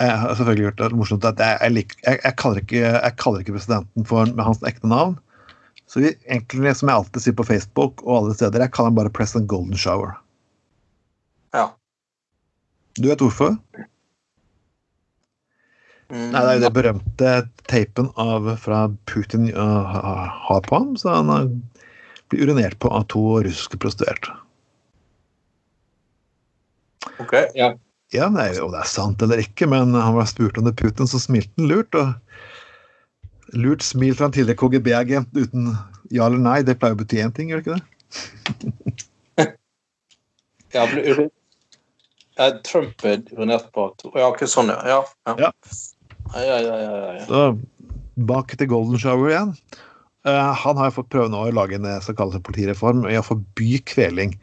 Jeg 0.00 0.18
har 0.22 0.34
selvfølgelig 0.34 0.66
gjort 0.66 0.80
det 0.82 0.98
morsomt 0.98 1.26
at 1.30 1.40
jeg, 1.42 1.58
jeg, 1.62 1.74
lik- 1.78 1.98
jeg, 2.02 2.20
jeg, 2.24 2.34
kaller 2.42 2.62
ikke, 2.64 2.92
kaller 3.22 3.44
ikke 3.44 3.54
presidenten 3.56 4.08
for 4.08 4.28
med 4.34 4.44
hans 4.48 4.62
ekte 4.68 4.90
navn. 4.90 5.14
Så 5.86 6.02
vi, 6.02 6.12
egentlig, 6.26 6.74
som 6.76 6.90
jeg 6.90 6.98
alltid 7.00 7.22
sier 7.22 7.36
på 7.38 7.46
Facebook 7.46 8.02
og 8.04 8.16
alle 8.18 8.36
steder, 8.38 8.64
jeg 8.64 8.74
kaller 8.74 8.90
den 8.90 8.98
bare 8.98 9.12
President 9.14 9.46
Golden 9.50 9.78
Shower. 9.78 10.16
Ja. 11.54 11.68
Du 12.98 13.06
vet 13.10 13.22
hvorfor? 13.22 13.54
Mm, 16.10 16.30
Nei, 16.30 16.40
det 16.40 16.48
er 16.48 16.56
jo 16.56 16.64
det 16.64 16.72
berømte 16.74 17.30
tapen 17.70 18.10
av, 18.20 18.52
fra 18.62 18.84
Putin 19.10 19.48
uh, 19.54 19.96
har 20.48 20.66
på 20.66 20.74
ham, 20.74 20.92
så 20.98 21.16
han 21.18 21.62
blir 22.30 22.46
urinert 22.46 22.78
på 22.82 22.90
av 22.90 23.08
to 23.10 23.22
russiske 23.46 23.78
prostituerte. 23.82 24.34
Ok, 27.22 27.34
ja. 27.58 27.74
Ja, 28.14 28.28
nei, 28.30 28.52
og 28.62 28.70
det 28.74 28.84
er 28.84 28.90
sant 28.90 29.22
eller 29.24 29.40
ikke, 29.42 29.66
men 29.70 29.94
han 29.98 30.14
var 30.14 30.28
spurt 30.30 30.58
om 30.60 30.66
det 30.68 30.76
Putin, 30.78 31.08
så 31.10 31.18
smilte 31.22 31.50
han 31.58 31.70
lurt. 31.70 31.94
og 31.98 32.14
Lurt 33.54 33.84
smil 33.86 34.16
fra 34.18 34.26
en 34.26 34.34
tidligere 34.34 34.58
KGB-agent 34.58 35.36
uten 35.36 35.70
ja 36.10 36.26
eller 36.26 36.42
nei, 36.42 36.60
det 36.66 36.78
pleier 36.80 36.96
å 36.96 37.00
bety 37.00 37.20
én 37.22 37.34
ting, 37.34 37.50
gjør 37.50 37.62
det 37.62 37.66
ikke 37.66 37.78
det? 37.78 37.84
ja, 40.74 40.84
ja, 42.36 42.50
Trump 42.66 43.04
er 43.06 43.22
urinert 43.32 43.70
på 43.74 43.88
Ja, 44.14 44.28
ikke 44.30 44.48
sånn, 44.50 44.70
ja. 44.72 44.80
Ja, 44.86 45.00
ja. 45.40 45.50
Ja. 46.36 46.58
Ja. 46.66 47.24
Så 47.26 47.42
bak 48.28 48.52
til 48.58 48.68
Golden 48.70 48.98
Shower 49.00 49.30
igjen. 49.30 49.54
Uh, 50.26 50.50
han 50.58 50.78
har 50.80 50.90
fått 50.94 51.12
prøve 51.12 51.30
nå 51.30 51.44
å 51.46 51.54
lage 51.54 51.78
en 51.78 51.86
såkalt 52.02 52.18
kalles 52.18 52.38
en 52.40 52.46
politireform 52.46 53.04
i 53.06 53.18
å 53.18 53.24
forby 53.24 53.78
kveling. 53.86 54.34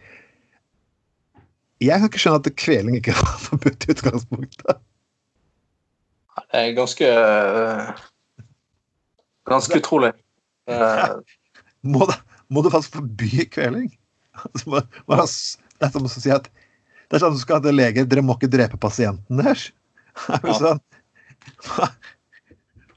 Jeg 1.83 1.99
kan 1.99 2.07
ikke 2.07 2.21
skjønne 2.23 2.39
at 2.39 2.55
kveling 2.59 2.97
ikke 2.99 3.15
var 3.19 3.37
forbudt 3.49 3.87
i 3.87 3.93
utgangspunktet. 3.95 4.81
Det 6.53 6.61
er 6.61 6.75
ganske 6.77 7.09
eh, 7.09 8.03
Ganske 9.49 9.79
utrolig. 9.81 10.13
Uh, 10.69 11.19
Må 11.93 12.05
det, 12.07 12.15
må 12.47 12.61
du 12.63 12.69
faktisk 12.71 12.99
forby 13.01 13.47
kveling? 13.51 13.91
Altså, 15.13 15.59
det 15.77 15.85
er 15.85 15.91
som 15.93 16.05
å 16.07 16.09
si 16.09 16.31
at 16.33 16.47
det 17.11 17.19
er 17.19 17.21
sånn 17.21 17.35
du 17.35 17.41
skal 17.41 17.59
til 17.61 17.75
lege, 17.77 18.05
dere 18.09 18.23
må 18.25 18.33
ikke 18.33 18.49
drepe 18.49 18.79
pasienten 18.81 19.37
deres. 19.41 19.67
Er 20.39 20.47
Ja. 20.47 20.55
sånn 20.57 20.79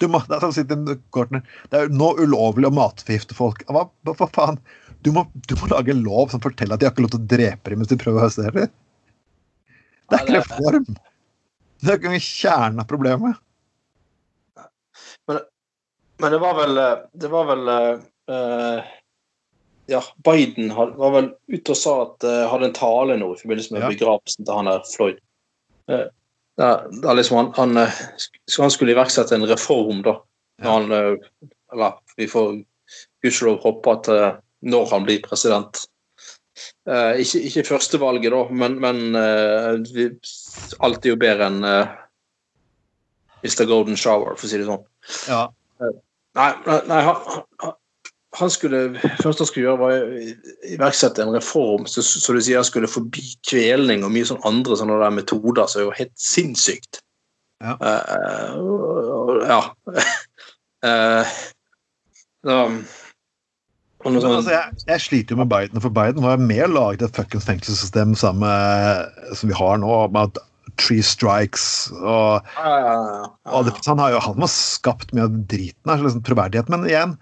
du 0.00 0.06
må, 0.12 0.20
det 0.28 0.36
er 0.36 0.42
som 0.44 0.52
til 0.52 0.98
kortene, 1.14 1.40
det 1.72 1.78
er 1.80 1.92
nå 1.92 2.10
ulovlig 2.20 2.68
å 2.68 2.74
matforgifte 2.76 3.36
folk. 3.36 3.62
Hva, 3.72 3.86
hva, 4.04 4.28
faen? 4.28 4.58
Du 5.04 5.10
må, 5.14 5.24
du 5.48 5.54
må 5.60 5.70
lage 5.72 5.94
en 5.94 6.02
lov 6.04 6.32
som 6.32 6.42
forteller 6.44 6.76
at 6.76 6.82
de 6.82 6.88
har 6.88 6.92
ikke 6.94 7.04
lov 7.06 7.14
til 7.14 7.22
å 7.22 7.30
drepe 7.32 7.72
dem 7.72 7.80
mens 7.80 7.92
de 7.92 7.98
prøver 8.00 8.20
å 8.20 8.26
høste 8.26 8.44
dem. 8.44 8.72
Det 10.06 10.18
er 10.18 10.24
ikke 10.24 10.36
reform. 10.42 10.86
Det 11.80 11.92
er 11.94 12.00
ikke 12.00 12.20
kjernen 12.26 12.82
av 12.82 12.88
problemet. 12.90 13.40
Men 16.18 16.32
det 16.32 16.38
var 16.42 16.54
vel 16.56 16.78
eh, 16.80 16.98
Det 17.12 17.28
var 17.28 17.48
vel 17.50 17.68
uh, 17.68 18.92
Ja, 19.86 20.02
Biden 20.24 20.70
var 20.74 21.12
vel 21.14 21.30
ute 21.52 21.74
og 21.74 21.78
sa 21.78 21.96
at 22.06 22.24
uh, 22.26 22.46
hadde 22.50 22.70
en 22.70 22.76
tale 22.76 23.18
nå 23.20 23.32
i 23.34 23.40
forbindelse 23.40 23.74
med 23.76 23.84
Ja. 23.84 23.90
begravelsen 23.92 24.46
til 24.46 24.56
han 24.58 24.70
der 24.70 24.86
Floyd. 24.90 25.20
Uh, 25.90 26.06
der, 26.56 26.86
der 27.02 27.18
liksom 27.18 27.36
han, 27.36 27.52
han, 27.54 27.76
han 28.58 28.72
skulle 28.72 28.96
iverksette 28.96 29.36
en 29.36 29.46
reform, 29.46 30.00
da. 30.02 30.16
Når 30.64 30.72
han, 30.72 31.18
eller 31.74 31.98
vi 32.16 32.26
får 32.32 32.62
gudskjelov 33.22 33.60
håpe 33.60 33.92
at 33.92 34.08
når 34.64 34.88
han 34.90 35.04
blir 35.04 35.20
president. 35.22 35.84
Uh, 36.88 37.18
ikke, 37.20 37.42
ikke 37.48 37.66
førstevalget, 37.68 38.32
da, 38.32 38.42
men, 38.54 38.78
men 38.80 39.18
uh, 39.18 39.74
vi, 39.92 40.08
alt 40.80 41.04
er 41.04 41.12
jo 41.12 41.18
bedre 41.20 41.50
enn 41.50 41.66
uh, 41.66 41.90
Mr. 43.44 43.66
Golden 43.68 43.98
Shower, 44.00 44.38
for 44.38 44.46
å 44.46 44.50
si 44.50 44.60
det 44.60 44.68
sånn. 44.68 44.86
Ja. 45.28 45.42
Nei, 46.36 46.52
nei, 46.90 47.02
han, 47.08 47.42
han- 47.62 47.76
han 48.36 48.50
skulle 48.52 48.80
først 49.22 49.40
han 49.40 49.48
skulle 49.48 49.64
gjøre, 49.64 49.80
var 49.80 49.94
å 49.96 50.74
iverksette 50.74 51.24
en 51.24 51.32
reform 51.34 51.86
så, 51.88 52.02
så 52.04 52.34
du 52.36 52.40
sier 52.44 52.64
skulle 52.66 52.90
forby 52.90 53.24
kvelning 53.48 54.04
og 54.04 54.12
mye 54.12 54.28
sånn 54.28 54.42
andre 54.48 54.76
sånne 54.78 54.98
der 55.00 55.14
metoder 55.16 55.68
som 55.70 55.80
er 55.80 55.86
jo 55.86 55.94
helt 55.96 56.14
sinnssykt. 56.20 57.00
Ja. 57.64 57.76
Uh, 57.80 59.38
ja. 59.48 59.60
Uh, 60.84 61.24
så, 62.44 62.58
Men 64.04 64.20
altså, 64.20 64.52
jeg, 64.52 64.82
jeg 64.90 65.04
sliter 65.06 65.34
jo 65.34 65.40
med 65.40 65.50
Biden, 65.54 65.80
for 65.80 65.94
Biden 65.94 66.26
var 66.26 66.36
mer 66.36 66.44
med 66.50 66.66
og 66.68 66.76
laget 66.76 67.06
et 67.08 67.16
fuckings 67.16 67.48
fengselssystem 67.48 68.12
sammen 68.18 68.44
med, 68.44 69.32
som 69.38 69.48
vi 69.48 69.56
har 69.56 69.80
nå, 69.80 69.94
med 70.12 70.28
at 70.28 70.44
Tree 70.80 71.04
Strikes 71.04 71.66
og, 71.96 72.46
og 72.56 73.66
det, 73.66 73.74
Han 73.86 74.00
har 74.02 74.14
jo 74.14 74.22
han 74.22 74.44
har 74.44 74.52
skapt 74.52 75.14
mye 75.16 75.26
av 75.28 75.36
driten 75.50 75.90
her, 75.90 76.00
så 76.00 76.06
liksom 76.08 76.24
troverdighet. 76.26 76.70
Men 76.72 76.86
igjen, 76.88 77.16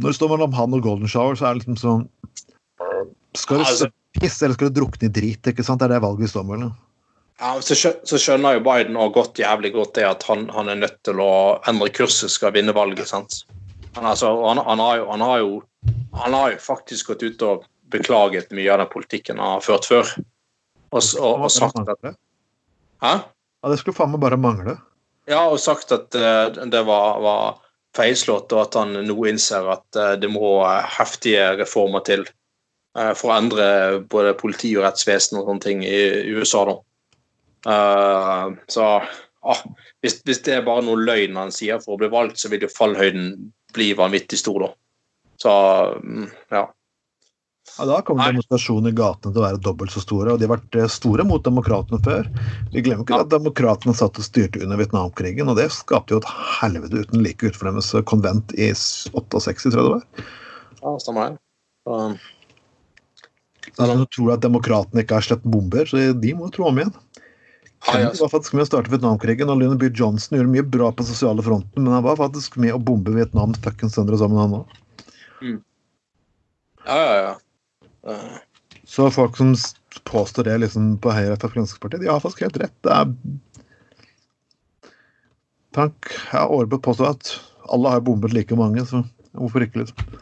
når 0.00 0.12
det 0.12 0.18
står 0.18 0.32
mellom 0.34 0.54
han 0.56 0.76
og 0.76 0.84
Golden 0.86 1.10
Shower, 1.10 1.38
så 1.38 1.48
er 1.48 1.56
det 1.56 1.64
liksom 1.64 1.80
sånn 1.80 2.06
Skal 3.38 3.60
du 3.60 3.66
Altså- 3.66 3.90
pisse, 4.18 4.42
eller 4.44 4.56
skal 4.58 4.70
du 4.72 4.80
drukne 4.80 5.06
i 5.06 5.12
drit? 5.14 5.46
ikke 5.46 5.62
sant? 5.62 5.78
Det 5.78 5.86
er 5.86 5.94
det 5.94 6.02
valget 6.02 6.24
vi 6.26 6.30
står 6.32 6.46
mellom. 6.48 6.72
Ja, 7.40 7.54
så, 7.64 7.74
så 8.04 8.18
skjønner 8.20 8.58
jo 8.58 8.64
Biden 8.66 8.98
også 9.00 9.14
godt 9.14 9.38
jævlig 9.40 9.72
godt 9.72 9.94
det 9.96 10.04
at 10.04 10.24
han, 10.28 10.48
han 10.52 10.68
er 10.68 10.80
nødt 10.82 10.98
til 11.06 11.22
å 11.24 11.60
endre 11.70 11.88
kurset 11.94 12.32
skal 12.34 12.52
vinne 12.52 12.74
valget. 12.76 13.08
sant? 13.08 13.44
Han, 13.96 14.04
altså, 14.04 14.32
han, 14.44 14.60
han, 14.66 14.82
har 14.82 14.98
jo, 14.98 15.06
han, 15.10 15.24
har 15.24 15.38
jo, 15.38 15.54
han 16.20 16.36
har 16.36 16.52
jo 16.52 16.58
faktisk 16.60 17.14
gått 17.14 17.22
ut 17.24 17.46
og 17.46 17.64
beklaget 17.90 18.52
mye 18.54 18.68
av 18.74 18.82
den 18.82 18.90
politikken 18.92 19.40
han 19.40 19.56
har 19.56 19.64
ført 19.64 19.88
før. 19.88 20.12
Og, 20.90 21.00
og, 21.00 21.46
og 21.46 21.48
sagt 21.54 21.80
at 21.80 22.12
Hæ? 23.00 23.14
Ja, 23.60 23.72
det 23.72 23.80
skulle 23.80 23.96
faen 23.96 24.12
meg 24.14 24.22
bare 24.22 24.40
mangle. 24.40 24.76
Ja, 25.30 25.44
og 25.48 25.60
sagt 25.62 25.92
at 25.94 26.16
uh, 26.16 26.48
det 26.72 26.82
var, 26.88 27.20
var 27.22 27.60
feilslått, 27.96 28.52
og 28.54 28.64
at 28.64 28.78
han 28.78 28.94
nå 29.06 29.16
innser 29.28 29.68
at 29.72 29.98
uh, 29.98 30.14
det 30.20 30.30
må 30.30 30.60
eh, 30.64 30.86
heftige 30.98 31.50
reformer 31.60 32.04
til 32.06 32.24
uh, 32.96 33.12
for 33.18 33.30
å 33.30 33.38
endre 33.38 33.66
både 34.10 34.36
politi 34.38 34.72
og 34.78 34.86
rettsvesen 34.86 35.40
og 35.40 35.48
sånne 35.48 35.64
ting 35.66 35.84
i 35.86 36.00
USA. 36.34 36.64
da. 36.70 36.78
Så 38.72 38.84
ah, 38.86 39.62
hvis, 40.00 40.20
hvis 40.24 40.42
det 40.46 40.54
er 40.56 40.64
bare 40.64 40.84
noe 40.86 41.00
løgn 41.00 41.36
han 41.36 41.52
sier 41.52 41.82
for 41.82 41.94
å 41.94 42.00
bli 42.00 42.08
valgt, 42.12 42.40
så 42.40 42.48
vil 42.52 42.64
jo 42.64 42.72
fallhøyden 42.72 43.50
bli 43.76 43.90
vanvittig 43.98 44.40
stor, 44.40 44.64
da. 44.64 44.70
Så 45.40 45.52
mm, 46.00 46.28
ja. 46.56 46.64
Ja, 47.78 47.86
Da 47.86 48.00
kommer 48.02 48.24
Nei. 48.24 48.32
demonstrasjonene 48.34 48.90
i 48.92 48.96
gatene 48.98 49.32
til 49.32 49.40
å 49.40 49.46
være 49.46 49.60
dobbelt 49.62 49.92
så 49.94 50.02
store, 50.02 50.32
og 50.34 50.40
de 50.40 50.46
har 50.48 50.56
vært 50.56 50.76
eh, 50.76 50.88
store 50.90 51.24
mot 51.24 51.42
demokratene 51.44 52.00
før. 52.04 52.26
Vi 52.72 52.82
glemmer 52.82 53.04
ikke 53.06 53.16
Ja. 53.16 53.24
at 53.24 53.30
demokratene 53.32 53.94
satt 53.96 54.18
og 54.18 54.24
styrte 54.26 54.62
under 54.62 54.76
Vietnamkrigen, 54.76 55.48
og 55.48 55.56
det 55.56 55.70
skapte 55.72 56.10
jo 56.16 56.20
et 56.20 56.28
helvete 56.60 57.04
uten 57.06 57.22
like 57.22 57.40
utenfor 57.46 57.70
deres 57.72 57.92
konvent 58.04 58.52
i 58.58 58.72
68, 58.74 59.70
tror 59.70 59.80
jeg 59.80 59.86
det 59.86 59.94
var. 59.94 60.04
ja 60.82 60.96
stemmer 60.98 61.30
det. 61.30 61.38
Um, 61.86 62.18
Så 63.76 63.86
de 63.86 64.06
tror 64.12 64.32
at 64.34 64.40
demokratene 64.40 65.02
ikke 65.04 65.14
har 65.14 65.22
slett 65.22 65.42
bomber, 65.44 65.84
så 65.86 65.96
de 66.20 66.34
må 66.34 66.48
jo 66.48 66.50
tro 66.50 66.64
om 66.68 66.76
igjen. 66.80 66.92
Kennedy 67.80 68.18
var 68.20 68.28
faktisk 68.28 68.52
med 68.54 68.66
å 68.66 68.68
starte 68.68 68.90
Vietnamkrigen, 68.92 69.48
og 69.48 69.56
Lyndon 69.60 69.78
B. 69.80 69.88
Johnson 69.88 70.36
gjorde 70.36 70.52
mye 70.52 70.66
bra 70.68 70.90
på 70.92 71.04
sosiale 71.06 71.40
fronten, 71.42 71.82
men 71.84 71.92
han 71.92 72.02
var 72.04 72.16
faktisk 72.16 72.56
med 72.60 72.74
å 72.74 72.82
bombe 72.82 73.14
Vietnam 73.14 73.54
fuckings 73.54 73.94
sønder 73.96 74.12
og 74.18 74.20
sammen, 74.20 74.38
han 74.42 74.58
òg. 74.58 74.66
ja, 76.84 76.98
ja, 76.98 77.16
ja. 77.22 77.34
Så 78.90 79.10
folk 79.14 79.36
som 79.36 79.54
påstår 80.08 80.48
det 80.48 80.56
liksom 80.64 80.94
på 81.02 81.12
Høyre 81.14 81.36
etter 81.36 81.52
Fremskrittspartiet, 81.52 82.02
de 82.02 82.10
har 82.10 82.22
faktisk 82.22 82.44
helt 82.46 82.58
rett. 82.62 82.76
Det 82.84 82.96
er 82.96 83.14
Tank 85.76 86.10
har 86.32 86.50
Aarberg 86.50 86.82
påstå 86.82 87.06
at 87.06 87.32
alle 87.70 87.92
har 87.92 88.02
bombet 88.02 88.32
like 88.34 88.56
mange, 88.58 88.82
så 88.88 89.04
hvorfor 89.38 89.62
ikke, 89.62 89.84
liksom. 89.84 90.16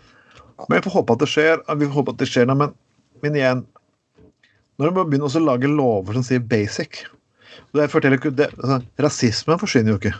Men 0.66 0.76
vi 0.76 0.84
får 0.84 0.98
håpe 0.98 1.14
at 1.14 1.22
det 1.22 1.28
skjer. 1.32 1.62
Vi 1.70 1.86
får 1.86 1.96
håpe 1.96 2.12
at 2.12 2.20
det 2.20 2.28
skjer, 2.28 2.48
nei, 2.50 2.56
men, 2.58 2.74
men 3.22 3.36
igjen 3.38 3.62
Når 4.78 4.90
de 4.90 5.04
begynner 5.08 5.38
å 5.38 5.42
lage 5.46 5.70
lover 5.70 6.18
som 6.18 6.26
sier 6.26 6.42
basic 6.44 7.06
det 7.76 7.88
forteller 7.92 8.18
ikke, 8.20 8.32
det, 8.36 8.48
altså, 8.56 8.78
Rasismen 9.02 9.60
forsvinner 9.60 9.94
jo 9.94 10.00
ikke. 10.00 10.14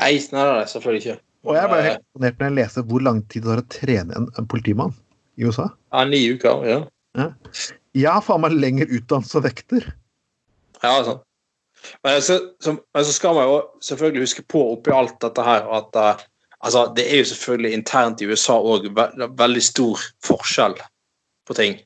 Nei, 0.00 0.12
snarere 0.22 0.66
selvfølgelig 0.70 1.02
ikke. 1.02 1.16
Og 1.44 1.58
jeg 1.58 1.70
bare 1.70 1.84
helt 1.84 2.00
imponert 2.00 2.38
når 2.38 2.48
jeg 2.48 2.56
leser 2.58 2.86
hvor 2.88 3.04
lang 3.04 3.18
tid 3.28 3.44
det 3.44 3.50
tar 3.50 3.62
å 3.62 3.66
trene 3.74 4.16
en, 4.16 4.28
en 4.40 4.48
politimann 4.48 4.94
i 5.36 5.46
USA. 5.46 5.68
Ja, 5.92 6.04
ni 6.08 6.20
uker, 6.32 6.64
ja. 6.68 6.80
Jeg 7.94 8.10
har 8.10 8.24
faen 8.26 8.42
meg 8.42 8.56
lenger 8.58 8.90
utdannelse 8.90 9.36
som 9.36 9.44
vekter. 9.44 9.86
Ja, 10.82 10.98
sånn. 11.06 11.22
Men 12.02 12.22
så, 12.22 12.38
så, 12.64 12.76
men 12.94 13.04
så 13.04 13.12
skal 13.12 13.36
man 13.36 13.48
jo 13.48 13.56
selvfølgelig 13.84 14.24
huske 14.24 14.44
på 14.48 14.62
oppi 14.72 14.92
alt 14.94 15.18
dette 15.22 15.44
her 15.44 15.66
at 15.76 15.98
uh, 16.00 16.22
altså, 16.64 16.86
det 16.96 17.06
er 17.10 17.20
jo 17.20 17.30
selvfølgelig 17.32 17.78
internt 17.78 18.22
i 18.24 18.28
USA 18.30 18.56
òg 18.56 18.88
ve 18.96 19.08
veldig 19.38 19.64
stor 19.64 20.04
forskjell 20.24 20.78
på 21.48 21.56
ting. 21.58 21.76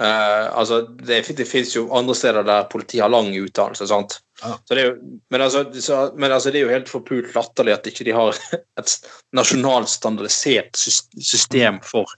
Uh, 0.00 0.52
altså, 0.52 0.82
det, 1.08 1.22
det 1.38 1.48
fins 1.48 1.72
jo 1.76 1.86
andre 1.96 2.16
steder 2.16 2.44
der 2.48 2.68
politiet 2.72 3.04
har 3.04 3.12
lang 3.12 3.30
utdannelse. 3.36 3.88
sant? 3.88 4.18
Ja. 4.42 4.56
Så 4.64 4.76
det 4.76 4.82
er 4.82 4.90
jo, 4.90 4.96
men, 5.32 5.40
altså, 5.40 5.64
så, 5.80 6.00
men 6.16 6.32
altså, 6.32 6.52
det 6.52 6.60
er 6.60 6.66
jo 6.66 6.74
helt 6.74 6.92
forpult 6.92 7.32
latterlig 7.36 7.76
at 7.76 7.88
ikke 7.88 8.08
de 8.08 8.16
har 8.16 8.40
et 8.80 8.96
nasjonalt 9.36 9.92
standardisert 9.92 10.76
system 10.76 11.80
for 11.84 12.12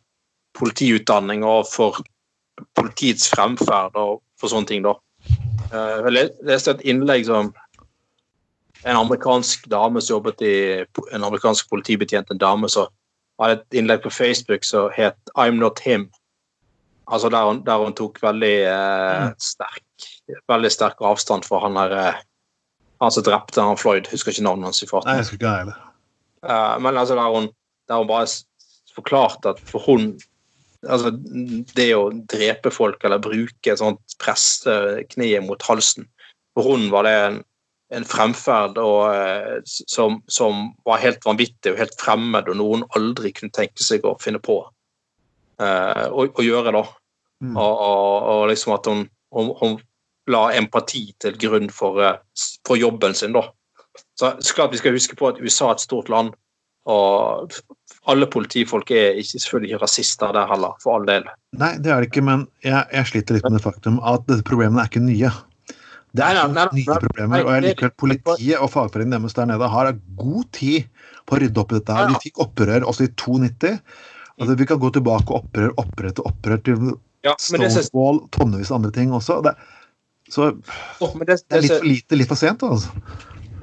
politiutdanning 0.59 1.45
og 1.47 1.67
for 1.71 1.99
politiets 2.79 3.31
fremferd 3.31 3.97
og 3.99 4.21
for 4.41 4.53
sånne 4.53 4.71
ting. 4.71 4.83
da. 4.83 4.95
Eh, 5.73 6.05
Jeg 6.05 6.31
leste 6.43 6.71
et 6.71 6.85
innlegg 6.85 7.27
som 7.27 7.53
en 8.85 8.97
amerikansk 8.97 9.67
dame 9.71 10.01
som 10.01 10.17
jobbet 10.19 10.43
i 10.43 10.55
en 11.13 11.25
amerikansk 11.25 11.69
politibetjent, 11.71 12.31
en 12.31 12.39
dame 12.39 12.69
som 12.71 12.87
hadde 13.41 13.61
et 13.61 13.79
innlegg 13.81 14.03
på 14.03 14.11
Facebook 14.11 14.65
som 14.65 14.91
het 14.95 15.19
'I'm 15.37 15.59
not 15.59 15.81
him'. 15.81 16.11
Altså 17.07 17.29
Der 17.29 17.45
hun, 17.45 17.65
der 17.65 17.85
hun 17.85 17.95
tok 17.95 18.23
veldig 18.23 18.57
eh, 18.67 19.33
sterk 19.39 19.83
veldig 20.49 20.71
sterk 20.73 21.01
avstand 21.01 21.45
fra 21.45 21.61
han 21.63 21.77
her 21.77 21.93
eh, 21.93 22.15
han 23.01 23.15
som 23.15 23.23
drepte 23.23 23.63
han 23.63 23.79
Floyd. 23.79 24.09
Husker 24.11 24.33
ikke 24.33 24.43
navnet 24.43 24.65
hans 24.65 24.83
i 24.83 24.87
farten. 24.91 25.11
Nei, 25.11 25.21
jeg 25.21 25.29
skulle 25.29 25.39
ikke 25.39 25.59
heller. 25.59 25.79
Eh, 26.43 26.79
men 26.83 26.97
altså 26.97 27.15
der 27.15 27.31
hun, 27.35 27.49
der 27.89 28.01
hun 28.03 28.11
bare 28.11 28.27
forklarte 28.95 29.55
at 29.55 29.61
for 29.61 29.79
hun 29.87 30.19
altså 30.87 31.11
Det 31.75 31.89
å 31.97 32.11
drepe 32.31 32.71
folk 32.71 33.03
eller 33.05 33.23
bruke 33.23 33.73
et 33.73 33.81
sånt 33.81 34.17
presse 34.23 34.75
kneet 35.11 35.43
mot 35.47 35.63
halsen 35.67 36.07
For 36.55 36.69
hun 36.71 36.89
var 36.93 37.09
det 37.09 37.15
en, 37.25 37.41
en 37.99 38.07
fremferd 38.07 38.79
og, 38.83 39.01
eh, 39.11 39.59
som, 39.67 40.21
som 40.31 40.69
var 40.87 41.03
helt 41.03 41.25
vanvittig 41.27 41.73
og 41.73 41.83
helt 41.83 41.99
fremmed, 41.99 42.51
og 42.51 42.61
noen 42.61 42.87
aldri 42.99 43.33
kunne 43.35 43.55
tenke 43.55 43.83
seg 43.83 44.07
å 44.07 44.17
finne 44.23 44.41
på 44.43 44.61
uh, 44.63 46.07
å, 46.11 46.27
å 46.29 46.45
gjøre. 46.45 46.75
da. 46.75 46.83
Mm. 47.41 47.55
Og, 47.55 47.85
og, 47.87 48.27
og 48.33 48.43
liksom 48.51 48.75
at 48.75 48.91
hun, 48.91 49.07
hun, 49.35 49.55
hun 49.63 49.79
la 50.29 50.49
empati 50.59 51.07
til 51.23 51.39
grunn 51.41 51.71
for, 51.73 52.03
eh, 52.05 52.19
for 52.67 52.77
jobben 52.77 53.15
sin. 53.15 53.33
da. 53.33 53.49
Så, 54.19 54.35
så 54.41 54.55
klart 54.55 54.73
Vi 54.73 54.83
skal 54.83 54.93
huske 54.93 55.17
på 55.17 55.29
at 55.29 55.41
USA 55.41 55.71
er 55.71 55.79
et 55.79 55.87
stort 55.87 56.09
land, 56.09 56.35
og 56.89 57.53
alle 58.09 58.29
politifolk 58.33 58.91
er 58.97 59.19
ikke, 59.21 59.41
selvfølgelig 59.43 59.73
ikke 59.75 59.83
rasister 59.83 60.33
der 60.33 60.49
heller, 60.49 60.77
for 60.83 60.97
all 60.97 61.07
del. 61.09 61.27
Nei, 61.61 61.75
det 61.83 61.93
er 61.93 62.01
det 62.01 62.09
ikke, 62.11 62.25
men 62.25 62.47
jeg, 62.65 62.81
jeg 62.95 63.11
sliter 63.11 63.37
litt 63.37 63.49
med 63.49 63.59
det 63.59 63.65
faktum 63.67 64.01
at 64.07 64.25
disse 64.31 64.47
problemene 64.49 64.85
er 64.85 64.91
ikke 64.91 65.05
nye. 65.05 65.33
Det 66.17 66.25
er 66.25 66.39
Nei, 66.39 66.45
nei, 66.49 66.53
nei, 66.57 66.81
nye 66.81 67.01
problemer, 67.05 67.45
og 67.45 67.53
jeg 67.53 67.65
liker 67.67 67.91
at 67.91 67.99
politiet 68.01 68.63
og 68.65 68.71
fagforeningen 68.73 69.19
deres 69.19 69.37
der 69.37 69.51
nede 69.51 69.69
har 69.69 69.91
god 70.23 70.49
tid 70.57 70.89
på 71.29 71.37
å 71.37 71.43
rydde 71.43 71.61
opp 71.61 71.75
i 71.75 71.77
dette. 71.77 71.99
her. 71.99 72.09
De 72.09 72.23
fikk 72.25 72.41
opprør 72.47 72.87
også 72.89 73.05
i 73.05 73.13
92. 73.13 73.75
Altså, 74.39 74.57
vi 74.57 74.69
kan 74.71 74.81
gå 74.81 74.91
tilbake 74.95 75.35
og 75.35 75.43
opprør, 75.43 75.75
opprør 75.83 76.15
til 76.15 76.31
opprør 76.31 76.65
til 76.65 76.89
Ja, 77.27 77.35
Stonewall, 77.43 78.23
tonnevis 78.33 78.71
av 78.71 78.79
andre 78.79 78.93
ting 78.95 79.13
også. 79.13 79.41
Det, 79.45 79.53
så 80.31 80.53
det, 80.55 81.41
er 81.51 81.65
litt 81.65 81.73
for 81.75 81.89
lite, 81.89 82.19
litt 82.21 82.31
for 82.31 82.41
sent, 82.41 82.63
altså. 82.63 82.93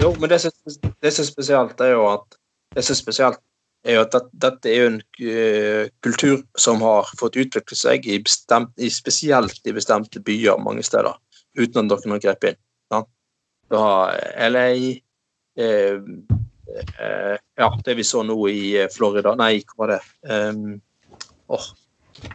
Jo, 0.01 0.11
men 0.19 0.29
det 0.29 0.41
som 0.43 0.51
er 0.75 1.15
spesielt, 1.15 1.79
er 1.81 1.93
jo 1.95 2.03
at 2.11 2.35
det 2.75 2.83
som 2.83 2.93
er 2.95 2.99
spesielt 2.99 3.41
er 3.85 3.99
jo 3.99 4.03
at 4.05 4.15
dette 4.41 4.69
er 4.69 4.79
jo 4.79 4.87
en 4.89 5.01
eh, 5.21 5.89
kultur 6.03 6.39
som 6.59 6.81
har 6.81 7.09
fått 7.19 7.37
utvikle 7.39 7.77
seg 7.77 8.07
i, 8.09 8.17
bestemt, 8.23 8.73
i 8.81 8.89
spesielt 8.91 9.61
i 9.67 9.73
bestemte 9.75 10.21
byer 10.25 10.61
mange 10.61 10.83
steder, 10.85 11.13
uten 11.57 11.85
at 11.85 12.05
noen 12.05 12.15
har 12.15 12.23
grepet 12.23 12.55
inn. 12.55 12.61
Ja. 12.93 13.03
Du 13.69 13.77
har 13.81 14.17
LA 14.49 14.65
eh, 15.61 16.01
eh, 16.01 17.35
Ja, 17.61 17.69
det 17.85 17.97
vi 17.97 18.05
så 18.05 18.23
nå 18.25 18.37
i 18.49 18.75
eh, 18.81 18.89
Florida 18.93 19.35
Nei, 19.37 19.59
hva 19.69 19.85
var 19.85 19.95
det? 19.95 20.01
Um, 20.29 20.81
åh, 21.53 21.69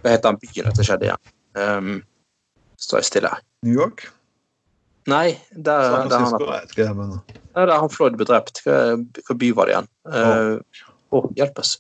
hva 0.01 0.15
heter 0.15 0.31
den 0.31 0.41
byen 0.43 0.71
dette 0.71 0.87
skjedde 0.87 1.11
igjen? 1.11 1.35
Um, 1.59 1.93
står 2.81 3.03
jeg 3.03 3.11
stille 3.11 3.35
her. 3.35 3.45
New 3.67 3.75
York? 3.75 4.07
Nei, 5.11 5.27
der, 5.51 5.85
San 5.91 6.09
der 6.13 6.23
han 6.25 6.35
Det 6.39 6.47
er 6.47 6.53
vet 6.55 6.75
ikke, 6.77 6.89
men 6.99 7.13
ja, 7.57 7.65
der 7.67 7.73
han 7.83 7.91
Floyd 7.93 8.17
ble 8.21 8.27
drept. 8.29 8.61
Hva, 8.67 8.77
hva 9.27 9.37
by 9.41 9.51
var 9.59 9.67
det 9.71 9.75
igjen? 9.77 9.89
Eh, 10.07 10.83
Å, 11.11 11.23
hjelpes. 11.39 11.73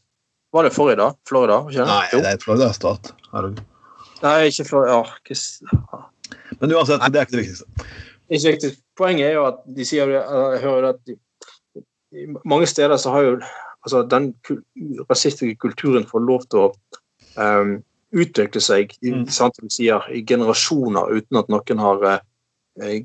Var 0.56 0.66
det 0.66 0.72
Florida? 0.74 1.10
Florida? 1.30 1.60
Nei, 1.86 2.04
Jo. 2.12 2.18
det 2.24 2.32
er 2.34 2.40
Florida 2.42 2.72
stat. 2.74 3.12
Herregud. 3.30 3.60
Nei, 4.24 4.36
ikke 4.50 4.64
Florida. 4.66 4.96
Ja, 5.30 6.00
Men 6.60 6.74
uansett, 6.74 7.04
det 7.06 7.20
er 7.20 7.28
ikke 7.28 7.36
det 7.36 7.44
viktigste. 7.44 7.86
ikke 8.30 8.54
viktig. 8.56 8.70
Poenget 8.98 9.28
er 9.30 9.36
jo 9.38 9.44
at 9.46 9.60
de 9.78 9.84
sier 9.86 10.10
jeg 10.16 10.62
hører 10.64 10.88
at 10.90 10.98
de, 11.06 11.14
mange 12.44 12.66
steder 12.66 12.98
så 13.00 13.12
har 13.14 13.22
jo 13.28 13.36
altså 13.86 14.02
den 14.10 14.32
rasistiske 15.08 15.54
kulturen 15.62 16.04
fått 16.10 16.26
lov 16.26 16.42
til 16.50 16.66
å 16.66 16.72
um, 17.38 17.76
utvikle 18.12 18.60
seg 18.60 18.90
i, 19.00 19.12
Mm. 19.14 19.28
sant, 19.30 19.54
sier, 19.70 20.02
i 20.10 20.20
generasjoner 20.26 21.14
uten 21.14 21.38
at 21.38 21.48
noen 21.48 21.78
har 21.78 22.04
eh, 22.10 22.18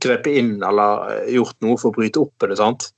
grepet 0.02 0.40
inn 0.42 0.54
eller 0.64 1.10
eh, 1.14 1.34
gjort 1.36 1.58
noe 1.66 1.80
for 1.82 1.92
å 1.92 1.98
bryte 1.98 2.22
opp 2.24 2.46
det. 2.46 2.58
sant? 2.60 2.90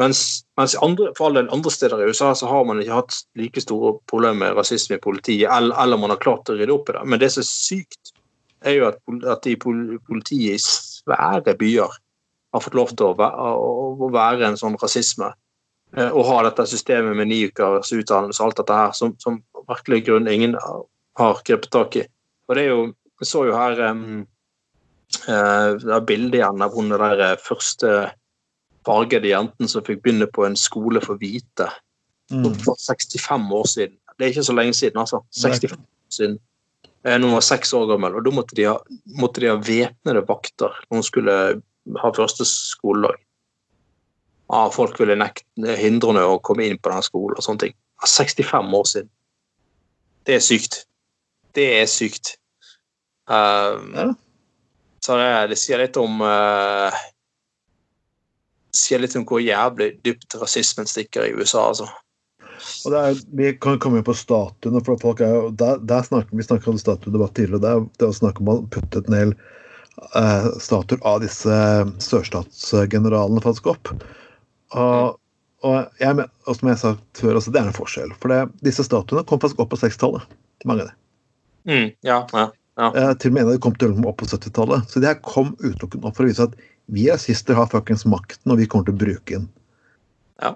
Mens, 0.00 0.20
mens 0.56 0.76
andre, 0.80 1.10
for 1.18 1.28
all 1.28 1.36
del 1.36 1.50
andre 1.52 1.72
steder 1.74 2.00
i 2.00 2.08
USA 2.08 2.30
så 2.38 2.48
har 2.48 2.64
man 2.64 2.80
ikke 2.80 3.00
hatt 3.02 3.18
like 3.36 3.60
store 3.60 3.98
problemer 4.08 4.46
med 4.46 4.56
rasisme 4.56 4.96
i 4.96 5.02
politiet, 5.02 5.50
eller, 5.50 5.76
eller 5.82 6.00
man 6.00 6.14
har 6.14 6.22
klart 6.22 6.48
å 6.48 6.56
rydde 6.56 6.72
opp 6.72 6.88
i 6.88 6.96
det. 6.96 7.04
Men 7.04 7.20
det 7.20 7.32
som 7.34 7.44
er 7.44 7.50
sykt, 7.50 8.14
er 8.64 8.76
jo 8.76 8.86
at, 8.90 9.00
at 9.32 9.46
i 9.48 9.56
politiet 9.56 10.56
i 10.56 10.62
svære 10.62 11.56
byer 11.60 11.98
har 12.54 12.64
fått 12.64 12.76
lov 12.76 12.92
til 12.92 13.12
å 13.12 13.28
å 14.00 14.08
være 14.12 14.48
en 14.48 14.58
sånn 14.60 14.78
rasisme. 14.80 15.30
Eh, 15.96 16.10
og 16.10 16.26
ha 16.28 16.40
dette 16.46 16.68
systemet 16.70 17.16
med 17.18 17.30
ni 17.30 17.42
ukers 17.50 17.92
utdannelse 17.94 18.42
og 18.42 18.50
alt 18.50 18.60
dette 18.62 18.80
her, 18.80 18.92
som, 18.96 19.14
som 19.22 19.40
virkelig 19.70 20.04
grunn 20.06 20.28
ingen 20.30 20.56
har 21.18 21.42
grepet 21.46 21.70
tak 21.74 21.98
i. 21.98 22.04
Og 22.48 22.56
det 22.56 22.66
er 22.66 22.72
jo, 22.74 22.82
Jeg 23.20 23.28
så 23.28 23.42
jo 23.44 23.52
her 23.52 23.76
um, 23.92 24.22
uh, 25.28 26.00
bildet 26.06 26.40
igjen 26.40 26.64
av 26.64 26.74
hun 26.76 26.92
der 26.94 27.22
eh, 27.24 27.38
første 27.40 28.10
fargede 28.86 29.28
jenten 29.28 29.68
som 29.68 29.84
fikk 29.84 30.02
begynne 30.04 30.28
på 30.32 30.46
en 30.46 30.56
skole 30.56 31.02
for 31.04 31.20
hvite 31.20 31.66
mm. 32.32 32.52
for 32.64 32.78
65 32.80 33.50
år 33.56 33.66
siden. 33.68 33.96
Det 34.16 34.26
er 34.26 34.32
ikke 34.34 34.46
så 34.48 34.56
lenge 34.56 34.76
siden, 34.76 35.00
altså. 35.00 35.22
65 35.36 35.76
år 35.76 36.14
siden. 36.16 36.38
Når 37.04 37.24
hun 37.24 37.34
var 37.38 37.44
seks 37.44 37.72
år 37.76 37.86
gammel. 37.88 38.16
Og 38.16 38.24
da 38.24 38.32
måtte 38.36 38.56
de 38.56 38.66
ha, 38.68 38.76
måtte 39.16 39.40
de 39.40 39.48
ha 39.48 39.56
væpnede 39.56 40.24
vakter 40.28 40.74
når 40.88 41.00
hun 41.00 41.06
skulle 41.06 41.36
ha 42.00 42.12
første 42.16 42.44
skoledag 42.48 43.20
ah, 44.50 44.70
folk 44.72 44.98
ville 45.00 45.16
nekte, 45.18 45.46
hindre 45.78 46.12
henne 46.12 46.26
å 46.26 46.40
komme 46.42 46.66
inn 46.66 46.80
på 46.82 46.92
den 46.92 47.06
skolen 47.06 47.38
og 47.38 47.46
sånne 47.46 47.66
ting. 47.66 47.76
65 48.06 48.76
år 48.76 48.88
siden. 48.88 49.10
Det 50.26 50.36
er 50.36 50.44
sykt. 50.44 50.82
Det 51.56 51.66
er 51.80 51.86
sykt. 51.90 52.34
Um, 53.30 53.94
ja. 53.94 54.08
Så 55.00 55.16
det, 55.16 55.30
det, 55.52 55.56
sier 55.56 55.80
litt 55.80 55.96
om 56.00 56.20
uh, 56.20 56.96
sier 58.76 59.00
litt 59.02 59.16
om 59.18 59.24
hvor 59.28 59.40
jævlig 59.42 59.94
dypt 60.04 60.36
rasismen 60.40 60.88
stikker 60.88 61.26
i 61.26 61.34
USA, 61.34 61.70
altså. 61.70 61.88
Og 62.84 62.96
er, 62.96 63.16
vi 63.36 63.54
kan 63.56 63.78
komme 63.80 64.00
inn 64.00 64.06
på 64.06 64.14
statuene, 64.16 64.82
for 64.84 65.00
folk 65.00 65.22
er 65.24 65.32
jo, 65.32 65.46
der, 65.56 65.80
der 65.88 66.04
snakker, 66.04 66.36
Vi 66.36 66.44
snakket 66.44 66.68
om 66.74 66.78
statuedebatt 66.80 67.32
tidligere. 67.36 67.62
Det 67.62 67.70
er, 67.70 67.86
det 67.96 68.06
er 68.06 68.12
å 68.12 68.18
snakke 68.18 68.44
om 68.44 68.52
å 68.52 68.58
putte 68.72 69.02
en 69.06 69.16
hel 69.16 69.32
uh, 70.12 70.50
statuer 70.60 71.00
av 71.08 71.22
disse 71.24 71.56
sørstatsgeneralene 72.04 73.42
faktisk 73.44 73.72
opp. 73.72 73.94
Og, 74.76 75.16
og, 75.64 75.78
jeg, 76.02 76.28
og 76.46 76.58
som 76.58 76.72
jeg 76.72 76.82
sa 76.82 76.94
før, 77.18 77.40
altså, 77.40 77.54
det 77.56 77.62
er 77.62 77.72
en 77.72 77.80
forskjell. 77.80 78.14
For 78.20 78.32
det, 78.32 78.42
disse 78.68 78.84
statuene 78.86 79.24
kom 79.24 79.40
faktisk 79.40 79.64
opp 79.64 79.72
på 79.72 79.80
60-tallet. 79.80 80.38
Mange 80.68 80.84
av 80.84 80.92
dem. 80.92 80.98
Mm, 81.70 81.88
ja, 82.04 82.22
ja, 82.32 82.46
ja. 82.80 82.90
Eh, 82.96 83.14
til 83.20 83.30
og 83.30 83.36
med 83.36 83.42
en 83.42 83.50
av 83.50 83.56
de 83.56 83.62
kom 83.62 83.76
til 83.76 83.94
opp 84.08 84.20
på 84.22 84.28
70-tallet. 84.30 84.88
Så 84.88 85.02
det 85.02 85.10
her 85.10 85.22
kom 85.26 85.52
utelukkende 85.60 86.08
opp 86.08 86.16
for 86.16 86.24
å 86.24 86.30
vise 86.30 86.46
at 86.48 86.56
vi 86.90 87.06
assister 87.12 87.58
har 87.58 87.68
fuckings 87.70 88.06
makten, 88.08 88.50
og 88.50 88.60
vi 88.60 88.68
kommer 88.70 88.88
til 88.88 88.96
å 88.96 89.02
bruke 89.02 89.36
den. 89.36 89.48
Ja. 90.42 90.54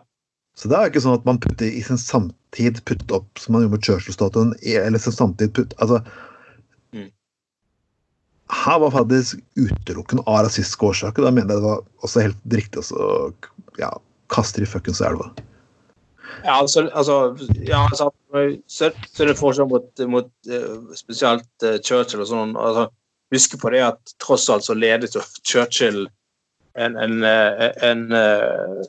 Så 0.58 0.70
det 0.70 0.78
er 0.78 0.90
ikke 0.90 1.02
sånn 1.04 1.18
at 1.18 1.26
man 1.28 1.40
putter 1.42 1.68
i 1.68 1.82
sin 1.84 2.00
samtid 2.00 2.80
putter 2.88 3.20
opp 3.20 3.42
som 3.42 3.54
man 3.54 3.64
gjorde 3.64 3.76
med 3.76 3.86
Churchill-statuen, 3.86 4.54
eller 4.62 5.02
sin 5.02 5.14
samtid 5.14 5.54
putt, 5.56 5.76
altså, 5.84 6.00
mm. 6.94 7.10
Her 8.64 8.80
var 8.82 8.94
faktisk 8.94 9.40
utelukkende 9.58 10.24
av 10.30 10.44
rasistiske 10.46 10.90
årsaker. 10.90 11.24
Da 11.24 11.32
mener 11.34 11.54
jeg 11.54 11.62
det 11.62 11.68
var 11.68 11.84
også 12.06 12.26
helt 12.26 12.56
riktig 12.56 12.84
å 12.94 13.08
ja, 13.80 13.90
kaster 14.32 14.64
i 14.64 14.68
fuckings 14.68 15.02
elva. 15.04 15.30
Ja, 16.44 16.58
altså, 16.58 16.88
altså, 16.92 17.36
ja, 17.62 17.84
altså 17.86 18.10
så, 18.66 18.90
så 19.12 19.28
det 19.28 19.36
forskjell 19.38 19.70
mot, 19.70 19.88
mot 20.10 20.30
uh, 20.50 20.92
spesielt 20.98 21.66
uh, 21.66 21.78
Churchill 21.78 22.24
og 22.24 22.30
sånn. 22.30 22.54
Altså, 22.58 22.88
husk 23.34 23.56
på 23.62 23.72
det 23.74 23.82
at 23.86 24.14
tross 24.22 24.48
alt 24.52 24.66
så 24.66 24.76
ledet 24.76 25.14
jo 25.16 25.22
Churchill 25.42 26.04
en, 26.74 26.96
en, 26.98 27.22
en, 27.22 27.74
en 27.86 28.86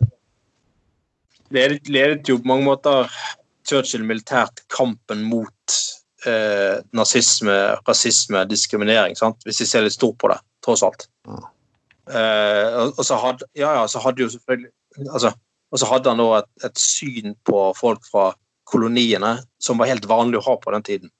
ledet, 1.53 1.89
ledet, 1.89 2.29
jo 2.29 2.39
på 2.41 2.49
mange 2.49 2.65
måter 2.65 3.11
Churchill 3.67 4.05
militært 4.05 4.63
kampen 4.73 5.25
mot 5.29 5.81
nazisme, 6.97 7.53
rasisme, 7.85 8.39
diskriminering. 8.49 9.13
Sant? 9.13 9.43
Hvis 9.45 9.61
vi 9.61 9.67
ser 9.69 9.85
litt 9.85 9.93
stort 9.93 10.17
på 10.17 10.31
det, 10.31 10.39
tross 10.65 10.81
alt. 10.85 11.05
Eh, 12.05 12.67
og, 12.77 12.93
og 12.99 13.05
så 13.05 13.17
hadde, 13.17 13.47
ja, 13.57 13.71
ja, 13.79 13.85
så 13.89 13.99
hadde 14.03 14.21
jo 14.21 14.29
selvfølgelig 14.29 14.69
altså, 15.09 15.31
Og 15.73 15.79
så 15.81 15.87
hadde 15.89 16.11
han 16.11 16.19
da 16.21 16.25
et, 16.37 16.49
et, 16.67 16.77
syn 16.79 17.33
på 17.49 17.61
folk 17.73 18.03
fra 18.11 18.27
koloniene 18.69 19.37
som 19.61 19.81
var 19.81 19.91
helt 19.91 20.07
vanlig 20.09 20.41
å 20.41 20.45
ha 20.47 20.55
på 20.61 20.73
den 20.75 20.85
tiden. 20.85 21.11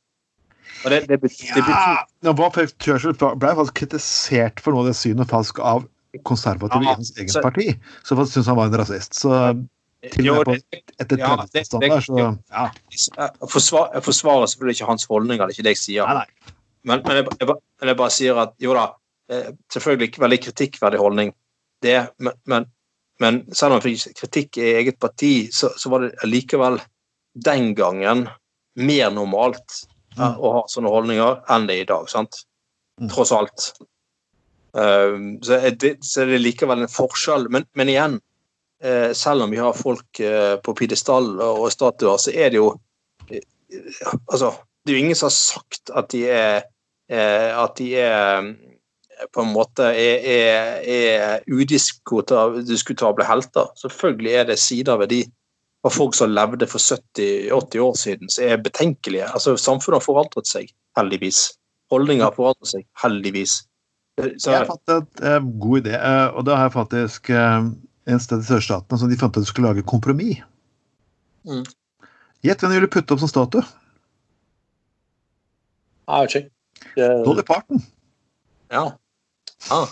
Og 0.84 0.92
det, 0.92 1.06
det, 1.10 1.20
betyr, 1.24 1.54
det 1.56 1.64
betyr... 1.66 1.78
Ja, 2.26 2.66
Churchill 2.84 3.16
ble 3.16 3.54
faktisk 3.60 3.78
kritisert 3.80 4.62
for 4.62 4.76
noe 4.76 4.86
av 4.86 4.92
det 4.92 4.98
synet 5.00 5.32
falsk 5.32 5.62
av 5.64 5.86
konservative 6.28 6.84
ja, 6.84 6.94
i 6.94 6.98
hans 7.00 7.14
egen 7.16 7.32
så, 7.34 7.42
parti, 7.44 7.72
som 8.08 8.20
syntes 8.24 8.50
han 8.52 8.60
var 8.60 8.70
en 8.70 8.78
rasist. 8.82 9.18
Så 9.18 9.32
til 10.14 10.30
og 10.32 10.44
med 10.44 10.52
på, 10.52 10.82
etter 11.02 11.22
ja, 11.22 11.32
det, 11.54 11.66
så 11.66 11.82
ja. 11.82 12.68
Jeg 12.94 13.50
forsvarer, 13.50 13.96
jeg 13.98 14.06
forsvarer 14.06 14.52
selvfølgelig 14.52 14.78
ikke 14.78 14.92
hans 14.92 15.08
holdninger, 15.10 15.48
det 15.48 15.56
er 15.56 15.58
ikke 15.58 15.68
det 15.68 15.74
jeg 15.78 15.82
sier. 15.82 16.12
Nei, 16.12 16.22
nei. 16.22 16.54
Men, 16.86 17.02
men 17.08 17.18
jeg, 17.18 17.26
jeg, 17.42 17.58
jeg, 17.82 17.98
bare 17.98 18.14
sier 18.14 18.44
at 18.44 18.54
jo 18.62 18.76
da, 18.78 18.92
Eh, 19.32 19.54
selvfølgelig 19.74 20.12
ikke 20.12 20.22
veldig 20.22 20.38
kritikkverdig 20.44 21.00
holdning, 21.02 21.32
det, 21.82 21.96
men, 22.22 22.34
men, 22.46 22.66
men 23.20 23.40
selv 23.54 23.74
om 23.74 23.80
han 23.80 23.86
fikk 23.86 24.20
kritikk 24.20 24.60
i 24.62 24.76
eget 24.82 25.00
parti, 25.02 25.48
så, 25.54 25.72
så, 25.78 25.90
var 25.90 26.06
det 26.06 26.30
likevel 26.30 26.78
den 27.36 27.74
gangen 27.76 28.28
mer 28.76 29.12
normalt 29.12 29.82
mm. 30.18 30.38
å 30.40 30.52
ha 30.58 30.64
sånne 30.72 30.92
holdninger 30.92 31.42
enn 31.52 31.68
det 31.68 31.80
er 31.80 31.86
i 31.86 31.90
dag. 31.90 32.08
sant? 32.12 32.44
Mm. 33.02 33.10
Tross 33.12 33.34
alt. 33.36 33.72
Um, 34.76 35.38
så, 35.44 35.60
er 35.60 35.76
det, 35.80 35.98
så, 36.04 36.24
er 36.24 36.34
det, 36.34 36.44
likevel 36.44 36.84
en 36.84 36.92
forskjell. 36.92 37.48
Men, 37.52 37.68
men 37.80 37.92
igjen, 37.92 38.20
uh, 38.84 39.12
selv 39.16 39.46
om 39.46 39.56
vi 39.56 39.62
har 39.62 39.76
folk 39.78 40.22
uh, 40.24 40.56
på 40.64 40.76
pidestall 40.80 41.36
og 41.44 41.68
statuer, 41.74 42.20
så 42.22 42.36
er 42.36 42.54
det 42.54 42.62
jo 42.62 42.72
uh, 42.76 43.44
Altså, 44.30 44.54
det 44.86 44.94
er 44.94 44.96
jo 44.96 45.04
ingen 45.04 45.18
som 45.18 45.28
har 45.28 45.36
sagt 45.36 45.92
at 45.98 46.12
de 46.14 46.28
er 46.30 46.66
at 47.06 47.76
de 47.78 47.86
er 48.02 48.46
på 49.34 49.44
en 49.44 49.52
måte 49.54 49.86
er, 49.94 50.24
er, 50.26 50.80
er 50.90 51.44
udiskutable 51.46 53.28
helter. 53.28 53.68
Selvfølgelig 53.78 54.32
er 54.34 54.48
det 54.50 54.58
sider 54.62 54.98
ved 54.98 55.12
de 55.12 55.20
av 55.86 55.94
folk 55.94 56.16
som 56.18 56.34
levde 56.34 56.68
for 56.70 56.82
70-80 56.82 57.84
år 57.86 57.96
siden, 58.00 58.32
som 58.32 58.48
er 58.48 58.62
betenkelige. 58.66 59.28
Altså, 59.30 59.54
Samfunnet 59.60 60.00
har 60.00 60.06
forandret 60.06 60.50
seg, 60.50 60.72
heldigvis. 60.98 61.52
Holdninger 61.94 62.26
har 62.26 62.36
forandret 62.36 62.72
seg, 62.72 62.86
heldigvis. 63.04 63.60
Så, 64.16 64.54
jeg 64.54 64.68
fant 64.70 64.94
en 64.96 65.08
uh, 65.22 65.50
god 65.62 65.82
idé, 65.84 65.96
uh, 66.00 66.38
og 66.40 66.46
da 66.48 66.56
har 66.58 66.70
jeg 66.70 66.78
faktisk 66.78 67.30
uh, 67.36 67.68
en 68.08 68.22
sted 68.24 68.42
i 68.42 68.48
sørstatene 68.48 69.00
som 69.02 69.12
de 69.12 69.18
fant 69.20 69.36
at 69.36 69.44
de 69.44 69.50
skulle 69.50 69.70
lage 69.70 69.86
kompromiss. 69.86 70.40
Mm. 71.46 71.66
Gjett 72.46 72.64
hvem 72.64 72.72
de 72.72 72.80
ville 72.80 72.94
putte 72.94 73.14
opp 73.14 73.22
som 73.22 73.30
statue? 73.30 73.66
Ah, 76.06 76.24
okay. 76.24 76.48
Dolly 76.96 77.44
Parton. 77.46 77.82
Ja. 78.74 78.88
Ah. 79.74 79.90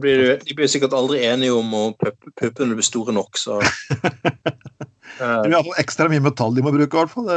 Blir 0.00 0.38
de 0.40 0.54
blir 0.56 0.70
sikkert 0.72 0.94
aldri 0.96 1.20
enige 1.28 1.52
om 1.52 1.74
om 1.76 1.94
puppene 2.40 2.76
blir 2.76 2.86
store 2.86 3.12
nok, 3.12 3.36
så 3.36 3.60
Det 3.60 5.42
blir 5.44 5.52
iallfall 5.52 5.82
ekstra 5.82 6.08
mye 6.08 6.22
metall 6.24 6.54
de 6.56 6.64
må 6.64 6.72
bruke, 6.72 6.96
i 6.96 7.00
hvert 7.02 7.12
fall. 7.12 7.28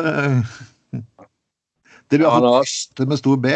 Det, 2.10 2.16
blir 2.16 2.24
iallfall 2.24 2.64
ja, 2.64 3.10
med 3.10 3.20
stor 3.20 3.42
B. 3.44 3.52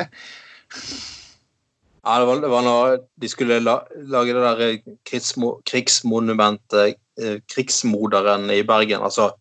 Ja, 2.06 2.20
det 2.20 2.28
var, 2.28 2.42
det 2.44 2.50
var 2.52 2.66
når 2.66 2.98
de 3.22 3.30
skulle 3.32 3.60
la, 3.64 3.78
lage 4.12 4.36
det 4.36 4.44
der 4.44 4.96
krigsmo, 5.08 5.54
krigsmonumentet, 5.68 7.00
eh, 7.22 7.38
krigsmoderen 7.52 8.50
i 8.52 8.64
Bergen. 8.68 9.04
Altså 9.04 9.32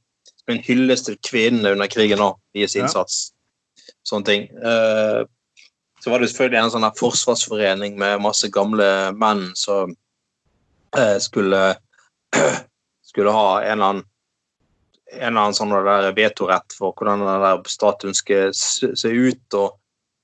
en 0.49 0.63
hyllest 0.65 1.07
til 1.09 1.19
kvinnene 1.25 1.73
under 1.75 1.91
krigen 1.91 2.23
og 2.25 2.39
deres 2.57 2.77
innsats. 2.79 3.19
Ja. 3.29 3.95
Sånne 4.09 4.29
ting. 4.29 4.47
Uh, 4.65 5.27
så 6.01 6.11
var 6.11 6.23
det 6.23 6.31
selvfølgelig 6.31 6.61
en 6.61 6.75
sånn 6.75 6.91
forsvarsforening 6.99 7.99
med 7.99 8.23
masse 8.23 8.51
gamle 8.55 8.87
menn 9.19 9.49
som 9.59 9.95
eh, 10.97 11.17
skulle, 11.23 11.63
skulle 13.11 13.35
ha 13.35 13.49
en 13.63 13.73
eller 13.73 13.91
annen 13.93 14.07
en 15.09 15.31
eller 15.31 15.41
annen 15.41 15.57
sånn 15.57 15.73
der 15.73 16.11
vetorett 16.17 16.75
for 16.77 16.93
hvordan 16.93 17.23
den 17.25 17.45
der 17.45 17.63
statuen 17.71 18.17
skal 18.17 18.51
se 18.53 19.09
ut. 19.09 19.57
Og, 19.57 19.79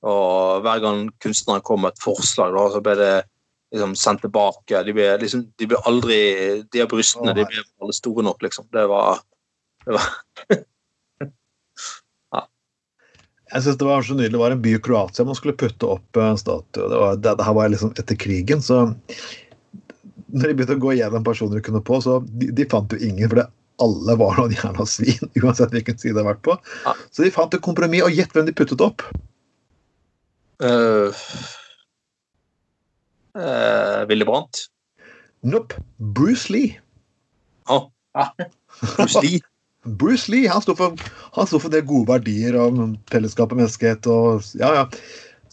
og, 0.05 0.64
hver 0.64 0.83
gang 0.85 1.07
kunstneren 1.25 1.64
kom 1.64 1.85
med 1.85 1.95
et 1.95 2.03
forslag, 2.05 2.53
da, 2.53 2.66
så 2.72 2.83
ble 2.85 2.97
det 2.99 3.14
liksom 3.72 3.95
sendt 3.99 4.25
tilbake. 4.27 4.83
De 4.87 4.93
ble, 4.97 5.09
liksom, 5.22 5.47
de 5.57 5.70
ble 5.70 5.81
aldri 5.89 6.18
De 6.68 6.85
av 6.85 6.91
brystene 6.93 7.33
de 7.37 7.47
ble 7.49 7.64
aldri 7.81 7.97
store 7.97 8.27
nok, 8.29 8.45
liksom. 8.45 8.68
Det 8.77 8.85
var, 8.93 9.25
det 9.87 9.97
var 9.97 10.11
Jeg 13.55 13.62
synes 13.62 13.78
Det 13.78 13.86
var 13.86 14.02
så 14.02 14.14
nydelig. 14.18 14.34
Det 14.34 14.42
var 14.42 14.55
en 14.55 14.62
by 14.62 14.74
i 14.74 14.82
Kroatia 14.82 15.24
man 15.26 15.36
skulle 15.38 15.57
putte 15.59 15.86
opp 15.86 16.18
en 16.18 16.38
statue. 16.40 16.88
Det, 16.90 17.00
var, 17.00 17.18
det, 17.22 17.34
det 17.38 17.46
her 17.46 17.55
var 17.55 17.70
liksom 17.70 17.92
etter 17.94 18.18
krigen, 18.18 18.62
så 18.62 18.88
når 20.34 20.50
de 20.50 20.55
begynte 20.59 20.74
å 20.74 20.82
gå 20.82 20.96
igjennom 20.96 21.26
personer 21.26 21.61
de 21.61 21.62
kunne 21.62 21.82
på, 21.86 22.00
så 22.02 22.18
de, 22.26 22.48
de 22.50 22.66
fant 22.70 22.90
jo 22.90 22.98
ingen. 22.98 23.28
for 23.30 23.38
det 23.38 23.46
alle 23.82 24.16
var 24.18 24.38
noen 24.38 24.55
jævla 24.55 24.86
svin, 24.86 25.30
uansett 25.42 25.74
hvilken 25.74 25.98
side 25.98 26.16
de 26.16 26.22
har 26.22 26.32
vært 26.32 26.44
på. 26.46 26.59
Så 27.14 27.22
de 27.22 27.32
fant 27.34 27.55
et 27.55 27.62
kompromiss, 27.64 28.05
og 28.07 28.14
gjett 28.14 28.34
hvem 28.34 28.48
de 28.48 28.57
puttet 28.57 28.82
opp? 28.84 29.07
Uh, 30.62 31.14
uh, 33.38 34.02
Ville 34.11 34.26
Brandt? 34.26 34.66
Nope. 35.46 35.78
Bruce 35.98 36.50
Lee. 36.50 36.78
Oh. 37.70 37.90
Ah. 38.14 38.30
Bruce 38.96 39.22
Lee. 39.22 39.42
Bruce 39.85 40.32
Lee 40.32 40.49
han 40.49 40.62
sto 40.64 40.74
for, 40.78 40.97
han 41.37 41.49
sto 41.49 41.61
for 41.61 41.72
det 41.72 41.85
gode 41.89 42.09
verdier 42.09 42.57
om 42.61 42.97
fellesskap 43.12 43.53
og 43.53 43.61
menneskehet. 43.61 44.07
og 44.09 44.45
ja, 44.61 44.72
ja. 44.80 44.89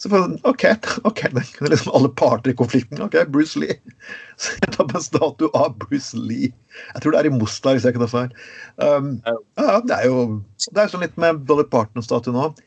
Så 0.02 0.10
for, 0.10 0.32
OK, 0.48 0.64
ok, 1.06 1.20
det 1.34 1.44
er 1.60 1.70
liksom 1.70 1.92
alle 1.94 2.10
parter 2.18 2.50
i 2.50 2.56
konflikten. 2.58 3.02
OK, 3.04 3.14
Bruce 3.30 3.60
Lee. 3.60 3.76
Så 4.40 4.56
jeg 4.56 4.72
tar 4.74 4.88
på 4.90 4.98
en 4.98 5.04
statue 5.04 5.52
av 5.54 5.76
Bruce 5.84 6.18
Lee. 6.18 6.50
Jeg 6.94 7.04
tror 7.04 7.14
det 7.14 7.20
er 7.20 7.30
i 7.30 7.34
Mostar, 7.36 7.76
hvis 7.76 7.86
jeg 7.86 7.94
ikke 7.94 8.02
tar 8.08 8.10
feil. 8.10 8.34
Um, 8.82 9.14
ja, 9.60 9.78
det 9.86 10.00
er 10.00 10.08
jo 10.10 10.24
det 10.72 10.82
er 10.82 10.90
sånn 10.90 11.04
litt 11.04 11.14
med 11.20 11.44
Dolly 11.46 11.68
Parton-statuen 11.70 12.40
òg. 12.48 12.58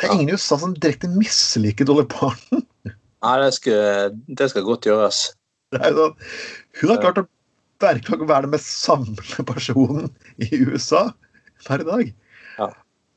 Det 0.00 0.08
er 0.08 0.14
ingen 0.14 0.32
i 0.32 0.38
USA 0.38 0.56
som 0.56 0.72
direkte 0.72 1.10
misliker 1.12 1.88
Dolly 1.88 2.06
Parton. 2.08 2.64
Nei, 3.26 3.36
det 3.44 3.52
skal, 3.58 4.16
det 4.32 4.48
skal 4.50 4.64
godt 4.66 4.88
gjøres. 4.88 5.26
Sånn, 5.76 6.16
hun 6.80 6.90
har 6.92 7.04
klart 7.04 7.20
å 7.20 7.28
virkelig 7.82 8.28
være 8.28 8.46
den 8.46 8.54
mest 8.54 8.70
samlende 8.82 9.46
personen 9.52 10.10
i 10.38 10.62
USA 10.66 11.08
per 11.66 11.82
i 11.82 11.88
dag. 11.88 12.12
Ja. 12.58 12.68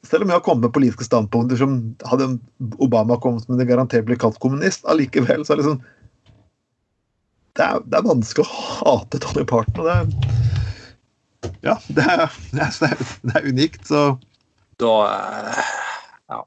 Selv 0.06 0.26
om 0.26 0.32
jeg 0.32 0.38
har 0.38 0.46
kommet 0.46 0.68
med 0.68 0.76
politiske 0.76 1.08
standpunkter 1.08 1.58
som 1.58 1.78
hadde 2.06 2.36
Obama 2.84 3.18
kommet 3.22 3.48
med 3.50 3.62
det 3.62 3.70
garantert 3.72 4.06
ble 4.08 4.18
kalt 4.22 4.38
kommunist, 4.44 4.86
allikevel 4.90 5.46
så 5.46 5.56
er 5.56 5.62
det 5.62 5.66
liksom 5.66 5.84
det 7.56 7.64
er, 7.64 7.84
det 7.88 7.98
er 7.98 8.04
vanskelig 8.04 8.44
å 8.44 8.64
hate 8.84 9.20
Tony 9.24 9.46
Parton. 9.48 9.80
og 9.80 9.88
det 9.88 9.94
er, 9.96 11.54
ja, 11.64 11.76
det 11.88 12.04
er, 12.04 12.26
det 12.52 12.66
er, 12.90 13.04
det 13.24 13.36
er 13.40 13.48
unikt, 13.48 13.88
så 13.88 14.18
Da 14.82 14.92
eh, 15.08 15.72
Ja. 16.34 16.42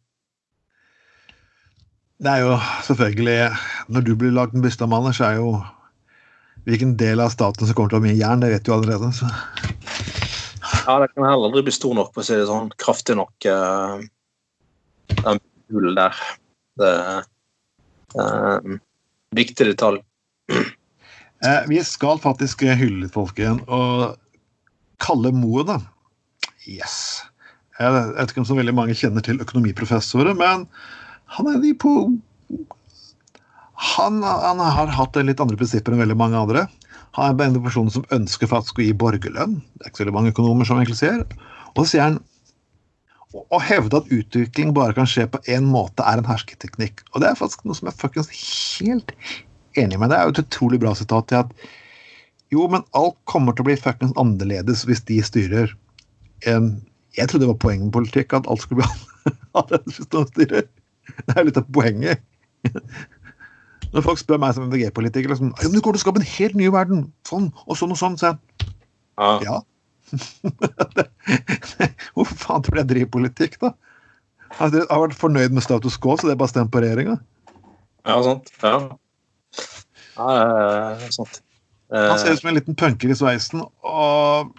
Det 2.19 2.35
er 2.35 2.45
jo 2.45 2.59
selvfølgelig 2.85 3.39
Når 3.89 4.05
du 4.05 4.13
blir 4.21 4.35
lagd 4.37 4.55
en 4.55 4.65
byste 4.65 4.85
av 4.85 4.93
mannen, 4.93 5.17
så 5.17 5.31
er 5.31 5.41
jo 5.41 5.55
hvilken 6.67 6.97
del 7.01 7.21
av 7.23 7.31
staten 7.35 7.67
som 7.67 7.77
kommer 7.77 7.93
til 7.93 7.99
å 7.99 8.01
ha 8.01 8.07
mye 8.09 8.19
jern, 8.19 8.43
det 8.43 8.51
vet 8.55 8.67
du 8.67 8.73
allerede. 8.75 9.11
Så. 9.17 9.29
Ja, 10.87 10.99
det 11.03 11.11
kan 11.13 11.27
heller 11.27 11.49
aldri 11.51 11.65
bli 11.69 11.75
stor 11.75 11.95
nok, 11.97 12.13
for 12.15 12.25
å 12.25 12.29
si 12.29 12.37
det 12.39 12.49
sånn. 12.49 12.73
Kraftig 12.81 13.19
nok. 13.19 13.35
Uh, 13.47 14.03
den 15.23 15.41
hulen 15.73 15.99
der. 15.99 16.19
Det 16.79 16.91
er 16.91 17.23
uh, 18.19 18.79
viktig 19.37 19.71
detalj. 19.73 20.03
Eh, 20.49 21.63
vi 21.71 21.79
skal 21.87 22.19
faktisk 22.23 22.65
hylle 22.67 23.05
litt 23.05 23.15
folk 23.15 23.39
igjen. 23.39 23.61
Og 23.71 24.17
Kalle 25.03 25.33
Moen, 25.35 25.69
da. 25.71 25.79
Yes. 26.67 27.23
Jeg 27.79 27.95
vet 27.95 28.33
ikke 28.33 28.43
om 28.43 28.49
så 28.49 28.57
veldig 28.59 28.75
mange 28.75 28.97
kjenner 28.99 29.23
til 29.25 29.39
økonomiprofessorer, 29.45 30.35
men 30.35 30.67
han 31.37 31.51
er 31.53 31.61
de 31.63 31.71
på 31.79 31.93
han, 33.79 34.23
han, 34.27 34.61
har 34.61 34.91
hatt 34.91 35.17
litt 35.23 35.41
andre 35.43 35.59
prinsipper 35.59 35.95
enn 35.95 36.03
veldig 36.03 36.19
mange 36.19 36.39
andre. 36.39 36.65
Han 37.17 37.39
er 37.39 37.47
en 37.47 37.61
person 37.63 37.91
som 37.93 38.07
ønsker 38.15 38.51
for 38.51 38.61
at 38.61 38.71
skulle 38.71 38.89
gi 38.89 38.97
borgerlønn. 38.99 39.61
Det 39.79 39.85
er 39.85 39.93
ikke 39.93 40.01
så 40.01 40.05
veldig 40.05 40.17
mange 40.17 40.33
økonomer 40.35 40.67
som 40.67 40.81
egentlig 40.81 40.99
sier. 40.99 41.23
Og 41.75 41.85
så 41.85 41.93
sier 41.93 42.07
han 42.09 42.19
å 43.39 43.61
hevde 43.61 44.01
at 44.01 44.11
utvikling 44.15 44.73
bare 44.77 44.97
kan 44.97 45.09
skje 45.09 45.27
på 45.31 45.41
én 45.53 45.67
måte, 45.69 46.03
er 46.03 46.21
en 46.21 46.29
hersketeknikk. 46.29 47.05
Og 47.13 47.23
det 47.23 47.31
er 47.31 47.39
faktisk 47.39 47.67
noe 47.69 47.77
som 47.77 47.91
jeg 47.91 48.01
faktisk 48.01 48.35
helt 48.81 49.13
enig 49.79 50.01
med. 50.01 50.11
Det 50.11 50.19
er 50.19 50.27
jo 50.27 50.35
et 50.35 50.43
utrolig 50.43 50.81
bra 50.83 50.95
sitat 50.97 51.29
til 51.31 51.43
at 51.45 51.69
jo, 52.49 52.65
men 52.73 52.87
alt 52.97 53.19
kommer 53.29 53.53
til 53.53 53.67
å 53.67 53.69
bli 53.69 53.77
fuckings 53.77 54.17
annerledes 54.21 54.87
hvis 54.89 55.05
de 55.11 55.21
styrer. 55.23 55.75
Jeg 56.43 57.29
trodde 57.29 57.45
det 57.45 57.53
var 57.53 57.61
poenget 57.61 57.91
med 57.91 57.97
politikk, 57.99 58.33
at 58.35 58.49
alt 58.49 58.65
skulle 58.65 58.83
bli 58.83 59.35
annerledes 59.61 60.01
hvis 60.01 60.11
noen 60.15 60.31
styrer. 60.33 60.67
Det 61.19 61.35
er 61.35 61.43
jo 61.43 61.49
litt 61.51 61.61
av 61.61 61.71
poenget. 61.77 62.25
Når 63.95 64.05
folk 64.05 64.21
spør 64.21 64.41
meg 64.43 64.55
som 64.57 64.67
MDG-politiker 64.69 65.33
liksom, 65.33 65.55
ja, 65.57 65.71
du 65.71 65.81
kommer 65.81 65.97
til 65.97 66.03
å 66.03 66.05
skape 66.05 66.21
en 66.21 66.29
helt 66.29 66.57
ny 66.59 66.69
verden, 66.73 67.07
sånn 67.29 67.49
og 67.65 67.79
sånn 67.81 67.95
og 67.95 68.01
sånn, 68.01 68.19
så 68.21 68.33
jeg 68.33 68.69
Ja. 69.19 69.31
ja. 69.43 69.59
Hvorfor 72.15 72.37
faen 72.39 72.65
tror 72.65 72.77
du 72.77 72.81
jeg 72.81 72.91
driver 72.93 73.11
politikk, 73.19 73.59
da? 73.65 73.73
Har 74.59 74.73
jeg 74.73 74.87
har 74.89 75.03
vært 75.03 75.19
fornøyd 75.19 75.57
med 75.57 75.65
status 75.65 75.99
quo, 76.01 76.17
så 76.17 76.29
det 76.29 76.37
er 76.37 76.41
bare 76.41 76.53
stemt 76.53 76.73
på 76.73 76.81
regjeringa. 76.85 77.19
Ja, 78.09 78.17
sant. 78.25 78.49
Ja. 78.63 78.77
ja 80.17 81.11
sant. 81.13 81.43
Han 81.93 82.19
ser 82.21 82.29
Eh, 82.29 82.35
ut 82.35 82.41
som 82.41 82.51
en 82.51 82.59
liten 82.59 82.77
punker 82.77 83.09
i 83.09 83.17
sveisen, 83.17 83.63
og 83.81 84.55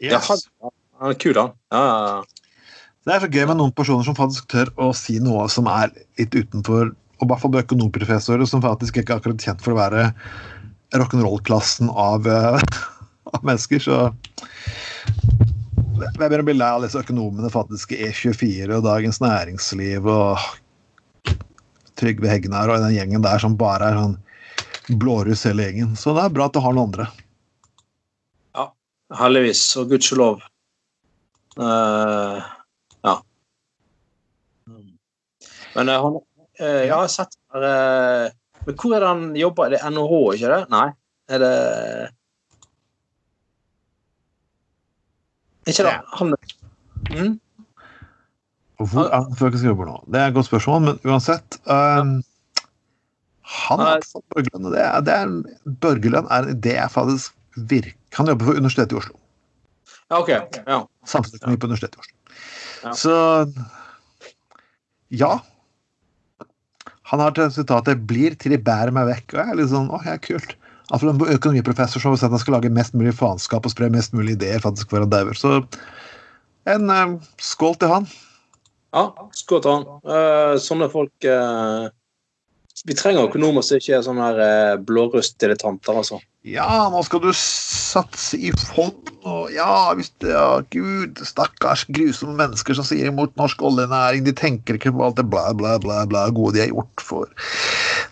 ja, 0.00 0.16
yes. 0.16 0.46
kul, 1.20 1.36
han. 1.36 1.52
Ja, 1.72 1.80
ja, 1.84 1.98
ja. 2.08 2.22
Det 3.04 3.14
er 3.14 3.20
så 3.24 3.28
gøy 3.32 3.46
med 3.48 3.56
noen 3.60 3.72
personer 3.72 4.04
som 4.04 4.16
faktisk 4.16 4.48
tør 4.52 4.70
å 4.80 4.90
si 4.96 5.18
noe 5.24 5.46
som 5.52 5.68
er 5.72 5.92
litt 6.20 6.34
utenfor 6.36 6.92
Og 7.20 7.26
i 7.26 7.30
hvert 7.30 7.42
fall 7.42 7.60
økonomprofessorer 7.60 8.48
som 8.48 8.64
faktisk 8.64 8.96
ikke 9.00 9.16
er 9.16 9.20
akkurat 9.20 9.44
kjent 9.44 9.60
for 9.64 9.74
å 9.74 9.80
være 9.80 10.06
rock'n'roll-klassen 10.96 11.90
av, 11.92 12.26
eh, 12.26 12.60
av 13.34 13.44
mennesker. 13.44 13.82
Så 13.84 13.98
jeg 16.00 16.16
begynner 16.16 16.42
å 16.42 16.48
bli 16.48 16.56
lei 16.56 16.70
av 16.72 16.84
disse 16.84 17.00
økonomene 17.02 17.52
faktisk 17.52 17.92
i 17.92 18.00
E24 18.08 18.72
og 18.78 18.86
Dagens 18.88 19.20
Næringsliv 19.20 20.08
og 20.08 20.40
Trygve 22.00 22.30
Hegnar 22.32 22.72
og 22.72 22.80
den 22.86 22.96
gjengen 22.96 23.24
der 23.24 23.42
som 23.42 23.58
bare 23.60 23.90
er 23.90 23.98
sånn 24.00 24.16
blåruss 25.00 25.44
hele 25.46 25.68
gjengen. 25.68 25.92
Så 26.00 26.14
det 26.16 26.24
er 26.24 26.32
bra 26.34 26.48
at 26.48 26.56
du 26.56 26.62
har 26.64 26.74
noen 26.74 26.88
andre. 26.88 27.06
Ja, 28.56 28.70
Heldigvis, 29.20 29.62
og 29.78 29.92
gudskjelov. 29.92 30.40
Uh, 31.60 32.40
ja. 33.04 33.14
Men 35.76 35.92
uh, 35.92 36.00
han 36.00 36.18
jeg 36.60 36.92
har 36.92 37.08
sett 37.08 37.36
uh, 37.56 38.28
Men 38.66 38.76
hvor 38.76 38.96
er 38.96 39.00
det 39.00 39.08
han 39.08 39.22
jobber? 39.38 39.68
Er 39.68 39.76
det 39.76 39.92
NHH, 39.94 40.16
ikke 40.36 40.50
det? 40.52 40.62
Nei? 40.72 40.88
Er 41.30 41.44
det 41.44 41.54
Ikke 45.70 45.86
det? 45.86 45.94
Han 46.18 46.34
mm? 47.10 47.38
Hvor 48.80 49.06
er 49.06 49.26
han 49.28 49.58
som 49.58 49.66
jobber 49.68 49.88
nå? 49.90 49.96
Det 50.08 50.20
er 50.20 50.30
et 50.30 50.36
godt 50.36 50.48
spørsmål, 50.48 50.80
men 50.86 51.00
uansett 51.04 51.58
um, 51.68 52.14
Han 53.60 53.82
har 53.84 54.06
fått 54.08 54.24
Børgelønn. 54.32 54.70
det 54.72 54.80
er, 54.80 55.00
det 55.04 55.16
er, 55.16 55.34
Børgelønn 55.84 56.30
er 56.30 56.48
en 56.48 56.56
idé 56.56 56.76
jeg 56.78 56.94
faktisk 56.94 57.36
virker 57.70 57.92
Han 58.16 58.32
jobber 58.32 58.48
for 58.48 58.60
Universitetet 58.62 58.96
i 58.96 59.00
Oslo. 59.00 59.18
Ja, 60.10 60.18
OK. 60.18 60.30
Ja. 60.66 60.80
Samfunnsøkonomi 61.06 61.60
på 61.60 61.68
Universitetet 61.70 61.98
i 61.98 62.04
Oslo. 62.04 62.16
Ja. 62.80 62.94
Så 62.96 63.14
ja. 65.10 65.32
Han 67.10 67.20
har 67.22 67.34
til 67.34 67.50
sitatet 67.50 68.06
'blir 68.06 68.36
til 68.38 68.54
de 68.54 68.58
bærer 68.58 68.92
meg 68.94 69.08
vekk'. 69.08 69.34
Og 69.34 69.38
jeg 69.40 69.48
er 69.50 69.58
litt 69.58 69.72
sånn, 69.72 69.90
åh, 69.90 70.04
ja, 70.06 70.16
kult. 70.22 70.54
Altså, 70.90 71.10
en 71.10 71.20
økonomiprofessor 71.22 72.02
som 72.02 72.14
har 72.14 72.18
sagt 72.18 72.30
at 72.30 72.38
han 72.38 72.42
skal 72.42 72.56
lage 72.58 72.72
mest 72.74 72.94
mulig 72.98 73.14
faenskap 73.14 73.66
og 73.66 73.72
spre 73.72 73.90
mest 73.90 74.14
mulig 74.14 74.34
ideer 74.38 74.62
faktisk 74.62 74.90
for 74.90 75.02
han 75.02 75.10
dauer. 75.10 75.38
Så 75.38 75.60
en 76.70 76.90
eh, 76.90 77.14
skål 77.38 77.78
til 77.78 77.94
han. 77.94 78.10
ja 78.94 79.04
skål 79.38 79.62
til 79.62 79.76
han. 79.76 79.86
Uh, 80.06 80.54
sånne 80.58 80.90
folk 80.90 81.26
uh, 81.26 81.86
Vi 82.86 82.96
trenger 82.98 83.28
økonomer 83.28 83.62
som 83.62 83.78
ikke 83.78 83.98
er 83.98 84.02
sånne 84.06 84.30
uh, 84.38 84.80
blårustdilettanter, 84.82 85.94
altså. 86.02 86.18
Ja, 86.48 86.88
nå 86.88 87.02
skal 87.04 87.20
du 87.20 87.28
satse 87.36 88.38
i 88.40 88.48
fond, 88.56 89.10
og 89.28 89.50
ja, 89.52 89.92
hvis 89.92 90.08
det 90.24 90.30
ja, 90.32 90.62
Gud, 90.72 91.18
stakkars 91.28 91.82
grusomme 91.92 92.32
mennesker 92.38 92.78
som 92.78 92.86
sier 92.88 93.10
imot 93.10 93.34
norsk 93.36 93.60
oljenæring, 93.60 94.24
de 94.24 94.32
tenker 94.32 94.78
ikke 94.78 94.94
på 94.96 95.02
alt 95.04 95.18
det 95.18 95.26
bla, 95.28 95.50
bla, 95.52 95.74
bla, 95.82 95.98
bla 96.08 96.22
gode 96.32 96.56
de 96.56 96.62
har 96.62 96.70
gjort 96.72 97.04
for 97.04 97.28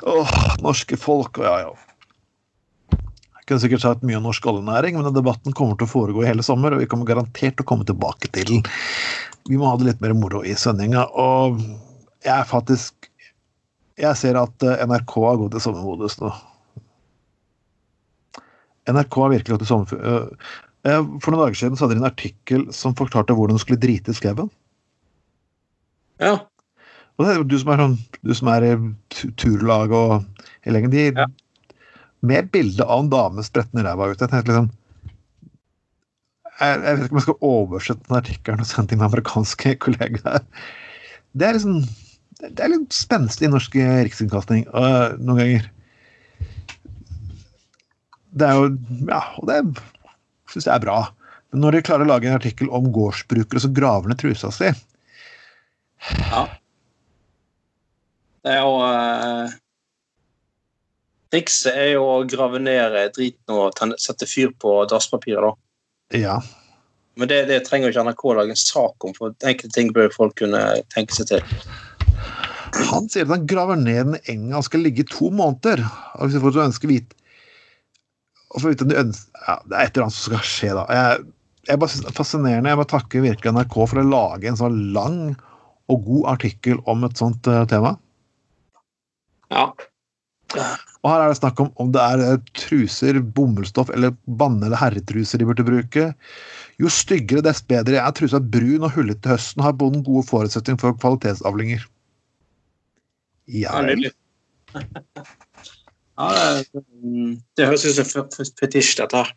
åh, 0.05 0.35
norske 0.61 0.99
folk, 1.01 1.41
og 1.41 1.49
ja, 1.49 1.55
ja. 1.65 2.99
Jeg 3.39 3.49
kunne 3.49 3.63
sikkert 3.63 3.87
sagt 3.87 4.05
mye 4.05 4.19
om 4.21 4.29
norsk 4.29 4.51
oljenæring, 4.53 5.01
men 5.01 5.17
debatten 5.17 5.57
kommer 5.57 5.81
til 5.81 5.89
å 5.89 5.95
foregå 5.95 6.21
i 6.21 6.29
hele 6.29 6.45
sommer, 6.45 6.77
og 6.77 6.85
vi 6.85 6.91
kommer 6.91 7.09
garantert 7.09 7.57
til 7.57 7.65
å 7.65 7.71
komme 7.73 7.89
tilbake 7.89 8.29
til 8.37 8.45
den. 8.53 8.69
Vi 9.49 9.57
må 9.57 9.71
ha 9.71 9.81
det 9.81 9.89
litt 9.89 10.05
mer 10.05 10.13
moro 10.13 10.45
i 10.45 10.53
sendinga, 10.53 11.07
og 11.17 11.65
jeg 12.27 12.35
er 12.37 12.49
faktisk 12.51 12.95
Jeg 13.99 14.15
ser 14.15 14.37
at 14.39 14.63
eh, 14.63 14.85
NRK 14.87 15.13
har 15.25 15.41
gått 15.41 15.57
i 15.59 15.61
sommermodus 15.65 16.21
nå. 16.21 16.29
NRK 18.89 19.19
har 19.23 19.33
virkelig 19.35 19.57
gått 19.57 19.67
i 19.67 19.71
sommer... 19.71 20.05
øh, 20.89 21.03
For 21.21 21.33
noen 21.35 21.43
dager 21.47 21.59
siden 21.61 21.77
så 21.79 21.85
hadde 21.87 21.99
de 21.99 22.03
en 22.05 22.11
artikkel 22.11 22.67
som 22.75 22.95
forklarte 22.99 23.35
hvordan 23.37 23.59
du 23.59 23.63
skulle 23.63 23.81
drite 23.83 24.15
i 24.15 24.19
skauen. 24.19 24.49
Ja. 26.23 26.35
Og 27.19 27.25
det 27.27 27.33
er 27.33 27.39
jo 27.41 27.47
du 27.51 27.57
som 27.59 27.71
er 27.75 27.81
sånn 27.83 27.97
Du 28.27 28.33
som 28.35 28.49
er 28.53 28.65
i 28.67 28.73
tu- 29.15 29.31
turlag 29.39 29.93
og 29.95 30.25
hele 30.67 30.81
gjengen, 30.81 30.95
de 30.95 31.07
Ja. 31.25 31.29
Med 32.27 32.49
bilde 32.51 32.83
av 32.83 33.05
en 33.05 33.11
dame 33.13 33.45
sprettende 33.47 33.85
ræva 33.87 34.09
ut. 34.11 34.19
Jeg 34.19 34.31
tenkte 34.33 34.51
liksom 34.51 34.71
jeg, 36.59 36.81
jeg 36.83 36.97
vet 36.99 37.05
ikke 37.05 37.13
om 37.15 37.19
jeg 37.21 37.27
skal 37.29 37.47
oversette 37.47 38.09
den 38.09 38.17
artikkelen 38.19 38.63
og 38.65 38.67
sende 38.67 38.91
til 38.91 38.99
mine 38.99 39.07
amerikanske 39.13 39.75
kollegaer. 39.85 40.43
Det 41.39 41.47
er 41.47 41.55
liksom 41.55 41.77
Det 42.43 42.63
er 42.65 42.73
litt 42.73 42.95
spenstig 42.95 43.47
i 43.47 43.51
norsk 43.53 43.75
rikskringkasting 43.79 44.65
noen 44.73 45.39
ganger. 45.39 45.69
Det 48.31 48.49
er 48.49 48.59
jo 48.59 48.73
Ja, 49.09 49.23
og 49.41 49.49
det 49.51 49.61
syns 50.53 50.67
jeg 50.67 50.75
er 50.75 50.85
bra. 50.85 50.99
Men 51.53 51.65
når 51.65 51.79
de 51.79 51.85
klarer 51.87 52.05
å 52.05 52.11
lage 52.11 52.29
en 52.29 52.37
artikkel 52.37 52.71
om 52.75 52.91
gårdsbrukere 52.93 53.63
som 53.63 53.75
graver 53.77 54.11
ned 54.11 54.21
trusa 54.21 54.51
si 54.55 54.69
ja. 56.31 56.45
Det 58.45 58.53
er 58.55 58.61
jo 58.63 58.77
eh, 58.87 59.57
Trikset 61.33 61.75
er 61.75 61.91
jo 61.97 62.05
å 62.09 62.21
grave 62.29 62.61
ned 62.63 62.95
driten 63.17 63.53
og 63.53 63.99
sette 64.01 64.29
fyr 64.29 64.55
på 64.57 64.79
dasspapiret, 64.89 65.45
da. 65.45 66.17
Ja. 66.17 66.37
Men 67.21 67.29
det, 67.29 67.43
det 67.51 67.59
trenger 67.67 67.91
jo 67.91 67.93
ikke 67.93 68.05
NRK 68.07 68.25
å 68.31 68.37
lage 68.39 68.55
en 68.55 68.61
sak 68.61 69.05
om, 69.05 69.13
for 69.17 69.35
enkelte 69.45 69.75
ting 69.75 69.91
bør 69.93 70.09
folk 70.15 70.39
kunne 70.41 70.63
tenke 70.95 71.17
seg 71.19 71.29
til. 71.35 71.59
Han 72.89 73.11
sier 73.11 73.27
at 73.27 73.35
han 73.35 73.47
graver 73.51 73.77
ned 73.81 74.15
den 74.15 74.31
enga 74.31 74.61
og 74.61 74.69
skal 74.69 74.85
ligge 74.87 75.05
i 75.05 75.11
to 75.11 75.29
måneder. 75.35 75.83
Og 76.17 76.29
hvis 76.29 76.39
du 76.39 76.45
får 76.45 76.63
ønske 76.69 76.89
vite 76.89 77.18
for 78.57 78.73
ja, 78.73 78.77
Det 78.85 78.97
er 78.97 79.83
et 79.83 79.97
eller 79.97 80.07
annet 80.07 80.17
som 80.17 80.33
skal 80.33 80.47
skje, 80.47 80.71
da. 80.77 80.87
Jeg, 80.95 81.27
jeg 81.69 81.81
bare 81.83 81.93
synes 81.93 82.07
det 82.07 82.13
er 82.13 82.17
fascinerende. 82.17 82.73
Jeg 82.73 82.81
må 82.81 82.89
takke 82.89 83.25
virkelig 83.25 83.55
NRK 83.55 83.77
for 83.77 84.01
å 84.01 84.09
lage 84.09 84.49
en 84.51 84.61
sånn 84.61 84.81
lang 84.97 85.21
og 85.93 86.05
god 86.05 86.33
artikkel 86.37 86.81
om 86.89 87.05
et 87.09 87.21
sånt 87.21 87.49
uh, 87.49 87.65
tema. 87.69 87.95
Ja. 89.53 89.71
Og 91.05 91.11
her 91.11 91.23
er 91.23 91.31
det 91.31 91.39
snakk 91.41 91.61
om 91.61 91.69
om 91.81 91.93
det 91.93 92.05
er 92.05 92.23
uh, 92.25 92.41
truser, 92.57 93.21
bomullsstoff 93.37 93.93
eller 93.95 94.17
banne- 94.41 94.69
eller 94.69 94.81
herretruser 94.81 95.41
de 95.41 95.49
burde 95.49 95.67
bruke. 95.67 96.09
Jo 96.81 96.93
styggere, 96.93 97.45
dess 97.45 97.61
bedre. 97.65 97.97
Jeg 97.99 98.05
Er 98.05 98.17
trusa 98.17 98.41
brun 98.41 98.87
og 98.87 98.95
hullete 98.97 99.25
til 99.25 99.35
høsten, 99.35 99.65
har 99.65 99.77
bonden 99.77 100.05
gode 100.07 100.29
forutsetninger 100.29 100.81
for 100.81 100.97
kvalitetsavlinger. 101.01 101.85
Ja 103.49 103.81
vel. 103.85 104.11
Ja, 106.19 106.63
det, 107.55 107.67
høres 107.67 107.85
ut 107.87 107.95
som 107.95 108.27
fetisj, 108.59 108.97
dette 108.99 109.21
her. 109.23 109.37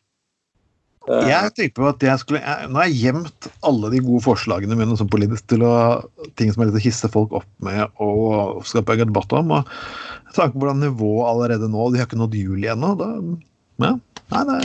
Jeg 1.10 1.54
tenker 1.58 1.74
på 1.80 1.88
at 1.90 2.04
jeg 2.06 2.22
skulle, 2.22 2.40
jeg, 2.44 2.70
Nå 2.70 2.78
har 2.78 2.90
jeg 2.90 3.00
gjemt 3.08 3.48
alle 3.66 3.90
de 3.90 4.02
gode 4.06 4.22
forslagene 4.22 4.78
mine 4.78 4.94
som 5.00 5.10
politisk 5.10 5.48
til 5.50 5.66
å, 5.66 5.74
ting 6.38 6.52
som 6.54 6.62
er 6.62 6.70
litt 6.70 6.78
å 6.78 6.84
hisse 6.84 7.10
folk 7.10 7.34
opp 7.40 7.50
med 7.66 7.82
og 8.02 8.62
skape 8.70 9.00
en 9.00 9.10
debatt 9.10 9.34
om. 9.38 9.54
og 9.58 9.72
Jeg 10.30 10.54
på 10.54 10.62
hvordan 10.62 10.84
nivået 10.86 11.30
allerede 11.32 11.70
nå 11.74 11.90
De 11.92 12.02
har 12.02 12.08
ikke 12.10 12.22
nådd 12.22 12.38
juli 12.38 12.70
ennå. 12.70 12.94
Ja, 13.82 13.96
nei, 13.98 14.44
det, 14.46 14.60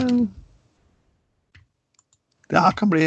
det 2.53 2.63
her 2.63 2.77
kan 2.79 2.93
bli 2.93 3.07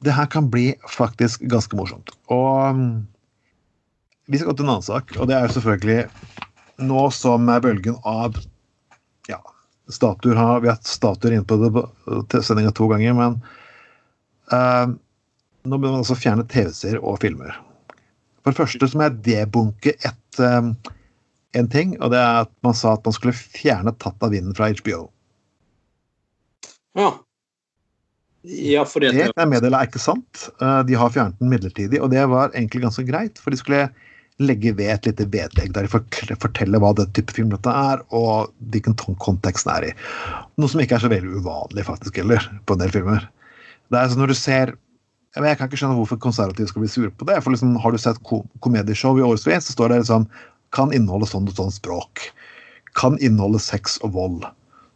Det 0.00 0.16
her 0.16 0.28
kan 0.32 0.48
bli 0.50 0.72
faktisk 0.88 1.44
ganske 1.44 1.76
morsomt. 1.76 2.12
Og 2.32 2.80
vi 4.30 4.38
skal 4.40 4.52
gå 4.52 4.60
til 4.60 4.64
en 4.64 4.76
annen 4.78 4.86
sak, 4.86 5.12
og 5.18 5.28
det 5.28 5.36
er 5.36 5.44
jo 5.44 5.58
selvfølgelig 5.58 6.48
nå 6.80 7.06
som 7.14 7.46
bølgen 7.62 7.96
av 8.08 8.38
ja, 9.28 9.40
statuer 9.92 10.38
har, 10.38 10.60
Vi 10.60 10.70
har 10.70 10.78
hatt 10.78 10.88
statuer 10.88 11.36
inne 11.36 11.46
på 11.46 11.58
det, 11.60 12.42
sendinga 12.42 12.72
to 12.76 12.88
ganger, 12.90 13.16
men 13.16 13.38
uh, 14.52 14.92
nå 15.62 15.78
bør 15.78 15.92
man 15.92 16.02
altså 16.02 16.18
fjerne 16.18 16.46
TV-serier 16.48 17.02
og 17.02 17.20
filmer. 17.22 17.54
For 18.40 18.52
det 18.52 18.62
første 18.62 18.96
må 18.96 19.08
jeg 19.08 19.22
debunke 19.26 19.94
et, 19.94 20.40
um, 20.40 20.74
en 21.56 21.72
ting, 21.72 21.96
og 22.00 22.14
det 22.14 22.20
er 22.20 22.44
at 22.46 22.52
man 22.66 22.76
sa 22.76 22.94
at 22.96 23.04
man 23.06 23.16
skulle 23.16 23.36
fjerne 23.36 23.94
Tatt 24.00 24.22
av 24.24 24.32
vinden 24.34 24.56
fra 24.56 24.70
HBO. 24.72 25.08
Ja. 26.98 27.10
Ja, 28.40 28.86
for 28.88 29.04
det 29.04 29.12
er 29.12 29.48
meddelt 29.48 29.76
er 29.76 29.88
ikke 29.88 30.00
sant. 30.00 30.46
Uh, 30.62 30.80
de 30.88 30.96
har 30.96 31.12
fjernet 31.12 31.36
den 31.42 31.52
midlertidig, 31.52 32.00
og 32.00 32.08
det 32.14 32.24
var 32.32 32.54
egentlig 32.54 32.86
ganske 32.86 33.04
greit. 33.04 33.40
For 33.42 33.52
de 33.52 33.60
skulle 33.60 33.90
legge 34.40 34.72
ved 34.76 34.90
et 34.94 35.08
lite 35.08 35.26
vedlegg 35.32 35.72
der 35.76 35.86
de 35.86 36.36
forteller 36.40 36.82
hva 36.82 36.92
den 36.96 37.10
type 37.16 37.34
film 37.36 37.50
dette 37.52 37.72
er, 37.72 38.02
og 38.16 38.52
hvilken 38.72 38.96
kontekst 38.96 39.68
den 39.68 39.74
er 39.74 39.88
i. 39.90 39.94
Noe 40.60 40.72
som 40.72 40.80
ikke 40.82 40.96
er 40.96 41.04
så 41.04 41.10
veldig 41.12 41.42
uvanlig 41.42 41.84
faktisk 41.86 42.20
heller, 42.22 42.46
på 42.64 42.76
en 42.76 42.82
del 42.84 42.94
filmer. 42.94 43.26
Det 43.90 43.98
er 43.98 44.12
sånn 44.12 44.22
når 44.22 44.32
du 44.32 44.38
ser 44.38 44.76
Jeg 45.30 45.58
kan 45.58 45.68
ikke 45.68 45.78
skjønne 45.78 45.94
hvorfor 45.94 46.18
konservative 46.18 46.66
skal 46.66 46.82
bli 46.82 46.88
sure 46.90 47.10
på 47.14 47.26
det. 47.28 47.36
for 47.42 47.54
liksom, 47.54 47.76
Har 47.78 47.92
du 47.92 47.98
sett 48.02 48.18
ko 48.26 48.40
komedieshow 48.66 49.18
i 49.18 49.22
årevis, 49.22 49.68
så 49.68 49.76
står 49.76 49.92
det 49.92 50.00
liksom 50.02 50.26
Kan 50.74 50.90
inneholde 50.92 51.28
sånn 51.30 51.46
og 51.46 51.54
sånn 51.54 51.70
språk. 51.70 52.32
Kan 52.98 53.18
inneholde 53.22 53.60
sex 53.62 54.00
og 54.02 54.16
vold. 54.16 54.48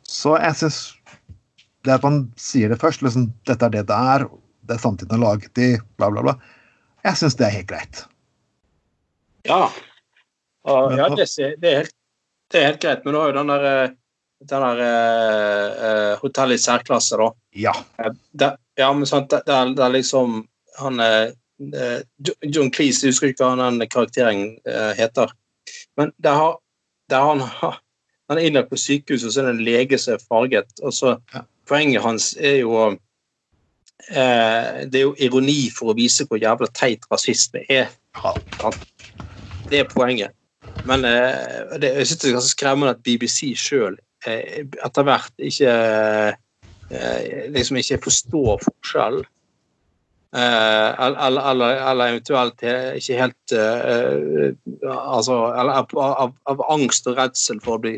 Så 0.02 0.34
jeg 0.42 0.58
syns 0.58 0.80
det 1.86 1.94
at 1.94 2.02
man 2.02 2.24
sier 2.40 2.72
det 2.72 2.80
først, 2.82 3.02
liksom 3.02 3.28
Dette 3.46 3.66
er 3.66 3.76
det 3.76 3.86
det 3.92 4.00
er, 4.16 4.26
det 4.66 4.74
er 4.74 4.82
samtiden 4.82 5.22
laget 5.22 5.58
i, 5.58 5.70
bla, 5.98 6.10
bla, 6.10 6.24
bla. 6.26 6.34
Jeg 7.04 7.20
syns 7.20 7.38
det 7.38 7.46
er 7.46 7.58
helt 7.60 7.70
greit. 7.70 8.04
Ja. 9.44 9.68
Og, 10.64 10.96
ja 10.96 11.08
det, 11.12 11.28
det, 11.60 11.68
er 11.70 11.76
helt, 11.82 11.94
det, 12.50 12.58
er 12.58 12.66
helt, 12.70 12.80
greit. 12.82 13.04
Men 13.04 13.14
du 13.14 13.20
har 13.20 13.30
jo 13.30 13.36
den 13.38 13.52
der, 13.52 13.68
eh, 13.70 13.94
den 14.48 14.66
der 14.66 14.82
uh, 14.82 16.18
hotellet 16.22 16.60
i 16.60 16.64
særklasse, 16.64 17.20
da. 17.20 17.30
Ja. 17.56 17.74
Det, 18.32 18.50
ja, 18.80 18.90
men 18.92 19.08
sant, 19.08 19.30
der, 19.30 19.44
der 19.46 19.84
er, 19.86 19.94
liksom 19.94 20.42
Han 20.80 21.00
uh, 21.00 21.30
John 22.42 22.72
Cleese, 22.72 23.06
jeg 23.06 23.14
husker 23.14 23.30
ikke 23.30 23.46
hva 23.46 23.68
den 23.70 23.84
karakteren 23.86 24.56
uh, 24.66 24.92
heter. 24.98 25.32
Men 25.96 26.12
der 26.18 26.40
har, 26.40 26.58
der 27.12 27.28
han, 27.28 27.44
han 28.28 28.38
er 28.40 28.42
innlagt 28.48 28.72
på 28.72 28.80
sykehuset, 28.80 29.28
og 29.28 29.32
så 29.32 29.42
er 29.42 29.50
det 29.50 29.56
en 29.58 29.66
lege 29.68 30.00
som 30.00 30.16
er 30.16 30.26
farget. 30.28 30.72
og 30.82 30.92
så 30.92 31.18
ja. 31.34 31.44
Poenget 31.64 32.02
hans 32.04 32.34
er 32.36 32.58
jo 32.60 32.98
det 34.04 34.98
er 34.98 35.00
jo 35.00 35.14
ironi 35.16 35.70
for 35.72 35.88
å 35.88 35.94
vise 35.96 36.26
hvor 36.28 36.36
jævla 36.36 36.66
teit 36.76 37.06
rasisme 37.08 37.62
er. 37.72 37.86
Ja. 38.20 38.34
Det 39.70 39.80
er 39.80 39.90
poenget. 39.90 40.34
Men 40.88 41.04
eh, 41.04 41.76
det, 41.80 41.92
jeg 42.00 42.06
synes 42.06 42.20
det 42.20 42.30
er 42.30 42.36
ganske 42.38 42.56
skremmende 42.56 42.94
at 42.94 43.04
BBC 43.04 43.52
sjøl 43.58 43.96
eh, 44.26 44.64
etter 44.84 45.06
hvert 45.06 45.32
ikke 45.38 45.76
eh, 46.90 47.46
liksom 47.54 47.80
ikke 47.80 48.02
forstår 48.08 48.64
forskjellen. 48.64 49.24
Eh, 50.34 50.90
eller, 51.06 51.50
eller, 51.50 51.80
eller, 51.90 52.10
eventuelt 52.10 52.64
ikke 52.98 53.18
helt 53.20 53.52
eh, 53.54 54.48
Altså 54.90 55.36
eller, 55.54 55.84
av, 55.94 56.32
av, 56.50 56.64
angst 56.74 57.06
og 57.06 57.20
redsel 57.20 57.60
for 57.62 57.78
å 57.78 57.84
bli 57.84 57.94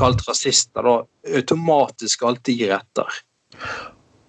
kalt 0.00 0.24
rasister, 0.28 0.84
da 0.84 1.36
automatisk 1.36 2.24
alltid 2.24 2.62
gir 2.62 2.72
etter. 2.78 3.20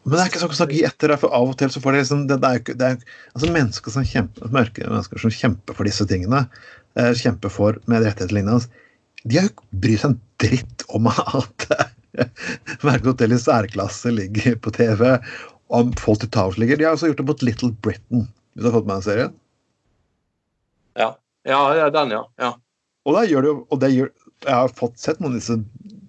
Men 0.07 0.15
det 0.15 0.23
er 0.23 0.29
ikke 0.31 0.39
sånn 0.39 0.53
å 0.53 0.57
snakke 0.61 0.81
etter, 0.87 1.11
for 1.19 1.35
av 1.35 1.49
og 1.51 1.57
til 1.59 1.71
så 1.73 1.81
får 1.83 1.93
det 1.93 2.01
liksom 2.05 2.21
det, 2.29 2.37
det 2.39 2.49
er, 2.49 2.75
det 2.79 2.89
er, 2.93 3.15
altså 3.35 3.49
Mennesker 3.51 3.91
som 3.91 4.05
kjemper 4.07 4.53
mørke 4.55 4.85
mennesker 4.87 5.19
som 5.19 5.33
kjemper 5.35 5.75
for 5.75 5.89
disse 5.89 6.07
tingene, 6.07 6.45
eh, 6.95 7.11
kjemper 7.19 7.51
for 7.51 7.79
med 7.91 8.05
rettigheter 8.05 8.37
lignende, 8.37 8.85
de 9.27 9.39
har 9.39 9.49
jo 9.49 9.67
brydd 9.83 9.99
seg 9.99 10.13
en 10.13 10.19
dritt 10.39 10.85
om 10.95 11.09
at 11.11 11.67
Merke 12.87 13.03
Hotell 13.09 13.35
i 13.35 13.41
særklasse 13.41 14.13
ligger 14.15 14.55
på 14.63 14.71
TV, 14.77 15.17
om 15.67 15.91
Fawlty 15.99 16.29
Towers 16.31 16.55
ligger. 16.61 16.79
De 16.79 16.87
har 16.87 16.95
også 16.95 17.09
gjort 17.11 17.19
det 17.19 17.27
mot 17.27 17.43
Little 17.43 17.73
Britain, 17.83 18.23
hvis 18.55 18.63
du 18.63 18.69
har 18.69 18.77
fått 18.77 18.87
med 18.87 19.01
deg 19.01 19.07
serien? 19.09 19.35
Ja. 20.97 21.09
Ja, 21.47 21.59
ja 21.75 21.91
den, 21.93 22.15
ja. 22.15 22.23
ja. 22.39 22.53
Og, 23.07 23.15
da 23.15 23.25
gjør 23.27 23.43
det, 23.43 23.51
jo 23.51 23.59
og 23.67 23.83
det 23.83 23.91
gjør, 23.93 24.13
jeg 24.45 24.55
har 24.55 24.73
fått 24.79 24.97
sett 25.01 25.19
noen 25.19 25.35
av 25.35 25.41
disse 25.41 25.59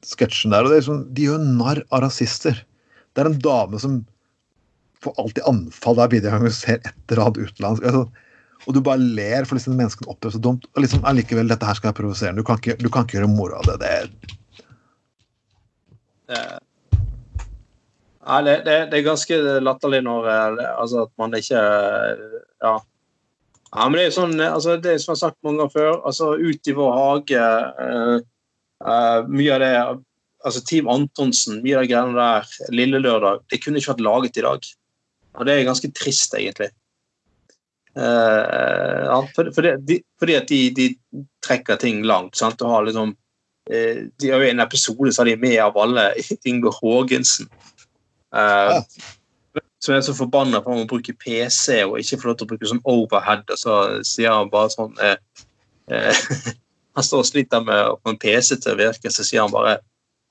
sketsjene 0.06 0.54
der, 0.54 0.66
og 0.66 0.70
det 0.70 0.78
er 0.78 0.84
liksom, 0.84 1.02
de 1.14 1.26
gjør 1.28 1.44
narr 1.58 1.82
av 1.90 2.04
rasister. 2.06 2.62
Det 3.18 3.24
er 3.24 3.32
en 3.32 3.42
dame 3.42 3.82
som 3.82 3.98
får 5.02 5.18
alltid 5.18 5.46
anfall 5.50 5.98
hver 5.98 6.10
bidige 6.14 6.30
gang 6.30 6.46
hun 6.46 6.54
ser 6.54 6.78
et 6.78 6.94
eller 7.10 7.24
annet 7.24 7.40
utenlandsk. 7.48 7.86
Altså, 7.90 8.26
og 8.66 8.74
du 8.74 8.80
bare 8.84 9.02
ler, 9.02 9.46
for 9.46 9.58
liksom 9.58 9.76
menneskene 9.78 10.10
opptrer 10.12 10.34
så 10.34 10.40
dumt. 10.42 10.66
Og 10.74 10.82
liksom 10.84 11.02
allikevel, 11.08 11.50
dette 11.50 11.66
her 11.66 11.78
skal 11.78 11.90
være 11.90 12.00
provoserende. 12.00 12.42
Du, 12.42 12.72
du 12.78 12.90
kan 12.90 13.06
ikke 13.06 13.18
gjøre 13.18 13.30
moro 13.30 13.58
av 13.58 13.68
det. 13.70 13.78
Det 13.82 13.90
er 13.90 14.10
ja, 18.28 18.42
det, 18.42 18.62
det, 18.64 18.90
det, 18.90 18.98
er 18.98 19.06
ganske 19.06 19.36
latterlig 19.64 20.02
når 20.04 20.26
eh, 20.28 20.64
altså, 20.76 21.06
at 21.06 21.12
man 21.20 21.36
ikke 21.38 21.60
Ja. 22.60 22.74
ja 23.72 23.86
men 23.86 23.96
det 23.96 24.04
er 24.08 24.12
sånn, 24.12 24.34
altså, 24.44 24.76
det 24.76 24.92
er 24.92 25.00
som 25.00 25.14
jeg 25.14 25.16
har 25.16 25.22
sagt 25.22 25.38
mange 25.46 25.62
ganger 25.62 25.76
før, 25.78 25.94
altså 26.10 26.34
ut 26.36 26.68
i 26.68 26.74
vår 26.76 26.92
hage 26.98 27.46
uh, 27.86 28.18
uh, 28.84 29.20
Mye 29.32 29.54
av 29.56 29.64
det 29.64 29.72
altså 30.48 30.64
Team 30.66 30.88
Antonsen, 30.90 31.62
mye 31.62 31.78
av 31.78 31.86
de 31.86 31.92
greiene 31.92 32.18
der, 32.18 32.50
Lille 32.74 33.00
Lørdag, 33.04 33.44
det 33.52 33.62
kunne 33.62 33.80
ikke 33.80 33.94
vært 33.94 34.04
laget 34.06 34.40
i 34.40 34.44
dag. 34.46 34.68
Og 35.38 35.46
det 35.46 35.54
er 35.54 35.68
ganske 35.68 35.90
trist, 35.94 36.34
egentlig. 36.34 36.70
Uh, 37.98 39.04
ja, 39.08 39.28
for, 39.34 39.48
for 39.54 39.62
de, 39.62 39.96
fordi 40.20 40.34
at 40.38 40.50
de, 40.50 40.58
de, 40.70 40.88
trekker 41.42 41.76
ting 41.80 42.04
langt. 42.06 42.36
sant, 42.36 42.62
og 42.62 42.70
har 42.70 42.84
liksom 42.86 43.14
uh, 43.14 44.00
de 44.20 44.30
har 44.30 44.42
jo 44.44 44.50
En 44.52 44.60
episode 44.60 45.12
så 45.12 45.22
har 45.22 45.30
de 45.30 45.36
med 45.40 45.58
av 45.62 45.78
alle 45.78 46.12
Inge 46.50 46.72
Haagensen. 46.80 47.48
Uh, 48.34 48.76
ja. 48.76 48.82
Som 49.82 49.94
er 49.94 50.02
så 50.02 50.14
forbanna 50.14 50.60
for 50.62 50.78
å 50.78 50.86
bruke 50.90 51.14
PC 51.18 51.82
og 51.86 51.98
ikke 51.98 52.18
få 52.20 52.30
lov 52.30 52.38
til 52.38 52.46
å 52.46 52.50
bruke 52.52 52.70
sånn 52.70 52.86
overhead. 52.86 53.44
Og 53.50 53.58
så 53.58 53.74
sier 54.06 54.34
han 54.34 54.50
bare 54.52 54.74
sånn 54.74 54.94
Han 56.98 57.06
står 57.06 57.22
og 57.22 57.28
sliter 57.28 57.62
med 57.64 57.78
å 57.86 57.98
få 58.02 58.12
en 58.12 58.18
PC 58.20 58.56
til 58.58 58.74
å 58.74 58.78
virke, 58.78 59.10
så 59.14 59.22
sier 59.24 59.44
han 59.44 59.54
bare 59.54 59.78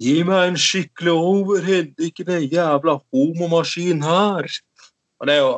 Gi 0.04 0.22
meg 0.28 0.52
en 0.52 0.60
skikkelig 0.62 1.14
overhead, 1.14 1.94
ikke 1.98 2.26
den 2.28 2.46
jævla 2.52 3.00
homomaskinen 3.14 4.04
her. 4.06 4.50
Og 5.20 5.30
det 5.30 5.38
er 5.38 5.42
jo 5.42 5.54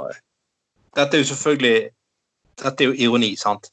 Dette 0.96 1.18
er 1.18 1.22
jo 1.22 1.28
selvfølgelig 1.32 1.90
Dette 2.64 2.84
er 2.84 2.88
jo 2.88 2.96
ironi, 2.96 3.34
sant? 3.40 3.72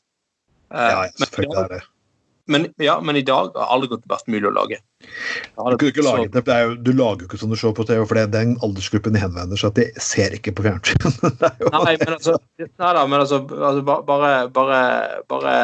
Eh, 0.75 0.91
ja, 0.91 1.07
selvfølgelig 1.19 1.63
er 1.63 1.69
det. 1.77 1.85
Men, 2.47 2.67
ja, 2.79 3.01
men 3.01 3.17
i 3.17 3.25
dag 3.27 3.51
har 3.59 3.71
aldri 3.75 3.89
gått 3.91 4.05
vært 4.11 4.29
mulig 4.31 4.47
å 4.47 4.53
lage. 4.55 4.79
Du, 5.03 5.87
ikke 5.89 6.05
lage 6.07 6.29
det, 6.31 6.45
det 6.47 6.59
jo, 6.63 6.77
du 6.79 6.93
lager 6.95 7.25
jo 7.25 7.31
ikke 7.31 7.41
sånne 7.41 7.59
show 7.59 7.73
på 7.75 7.87
TV, 7.89 8.05
for 8.07 8.19
det 8.19 8.23
er 8.29 8.31
den 8.35 8.53
aldersgruppen 8.63 9.17
de 9.17 9.23
henvender 9.23 9.59
seg 9.59 9.75
til, 9.79 9.91
ser 10.03 10.37
ikke 10.37 10.55
på 10.55 10.67
fjernsyn. 10.67 11.09
nei, 11.75 11.97
men 11.99 12.13
altså, 12.15 12.37
nei 12.63 12.93
da, 13.01 13.03
men 13.03 13.19
altså, 13.19 13.41
altså 13.57 13.83
bare, 13.83 14.31
bare, 14.55 14.79
bare 15.27 15.57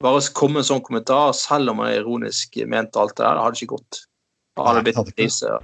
bare 0.00 0.22
komme 0.36 0.58
med 0.58 0.64
en 0.64 0.70
sånn 0.70 0.84
kommentar, 0.84 1.34
selv 1.36 1.72
om 1.72 1.80
man 1.80 1.90
er 1.90 2.00
ironisk 2.00 2.56
ment 2.68 2.96
alt 2.96 3.16
det 3.16 3.24
der, 3.24 3.36
det 3.36 3.44
hadde 3.44 3.60
ikke 3.60 3.74
gått. 3.76 4.00
Det 4.56 4.66
hadde 4.66 4.84
blitt 4.86 5.12
krise. 5.16 5.58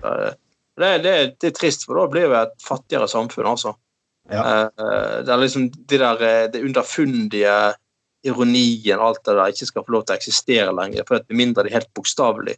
Det, 0.76 0.92
det, 1.00 1.14
det, 1.40 1.50
er 1.50 1.56
trist, 1.56 1.86
for 1.88 2.00
da 2.00 2.06
blir 2.12 2.28
vi 2.32 2.38
et 2.38 2.54
fattigere 2.64 3.08
samfunn, 3.08 3.48
altså. 3.48 3.72
Ja. 4.28 4.42
Eh, 4.42 5.18
det 5.24 5.32
er 5.32 5.40
liksom 5.40 5.68
de 5.72 5.98
der, 6.02 6.22
eh, 6.22 6.46
det 6.52 6.64
underfundige 6.66 7.56
ironien 8.26 9.00
alt 9.00 9.22
det 9.24 9.36
der 9.38 9.52
ikke 9.52 9.68
skal 9.68 9.84
få 9.86 9.94
lov 9.94 10.06
til 10.06 10.16
å 10.16 10.20
eksistere 10.20 10.74
lenger. 10.74 11.06
For 11.08 11.22
med 11.28 11.40
mindre 11.40 11.64
det 11.64 11.72
er 11.72 11.78
helt 11.80 11.92
bokstavelig, 11.96 12.56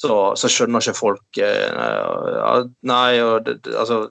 så, 0.00 0.16
så, 0.38 0.50
skjønner 0.50 0.82
ikke 0.82 0.98
folk 0.98 1.38
eh, 1.38 2.64
Nei, 2.88 3.20
og 3.22 3.44
det, 3.46 3.60
det, 3.66 3.76
altså 3.78 4.06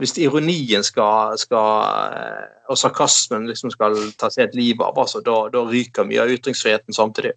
Hvis 0.00 0.16
ironien 0.18 0.82
skal, 0.86 1.36
skal, 1.38 2.14
eh, 2.16 2.46
og 2.70 2.78
sarkasmen 2.80 3.46
liksom 3.50 3.70
skal 3.74 3.94
ta 4.18 4.30
seg 4.32 4.48
et 4.48 4.56
liv 4.58 4.82
av, 4.82 4.98
altså, 4.98 5.22
da, 5.24 5.36
da 5.52 5.62
ryker 5.68 6.08
mye 6.08 6.24
av 6.24 6.32
ytringsfriheten 6.34 6.96
samtidig. 6.96 7.36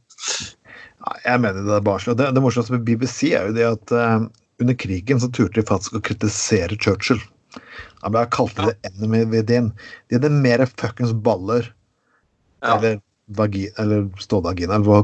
Ja, 0.99 1.15
jeg 1.25 1.43
mener 1.45 1.65
det 1.67 1.75
er 1.77 1.85
barnslig. 1.85 2.17
Det, 2.19 2.31
det 2.35 2.43
morsomste 2.43 2.75
med 2.75 2.87
BBC 2.87 3.33
er 3.37 3.49
jo 3.49 3.57
det 3.57 3.67
at 3.69 3.93
uh, 3.95 4.25
under 4.59 4.79
krigen 4.81 5.21
så 5.21 5.29
turte 5.31 5.61
de 5.61 5.67
faktisk 5.67 5.99
å 5.99 6.03
kritisere 6.09 6.77
Churchill. 6.81 7.21
Han 8.03 8.15
ble 8.15 8.25
kalt 8.33 8.57
det 8.57 8.73
ja. 8.73 8.91
enemy 8.91 9.23
within. 9.29 9.71
De 10.09 10.17
hadde 10.17 10.31
mer 10.33 10.65
fuckings 10.71 11.13
baller. 11.13 11.69
Ja. 12.63 12.75
Eller, 12.75 12.99
vagin, 13.37 13.71
eller 13.79 14.09
stålvagina, 14.19 14.79
eller 14.79 14.89
hva 14.89 15.03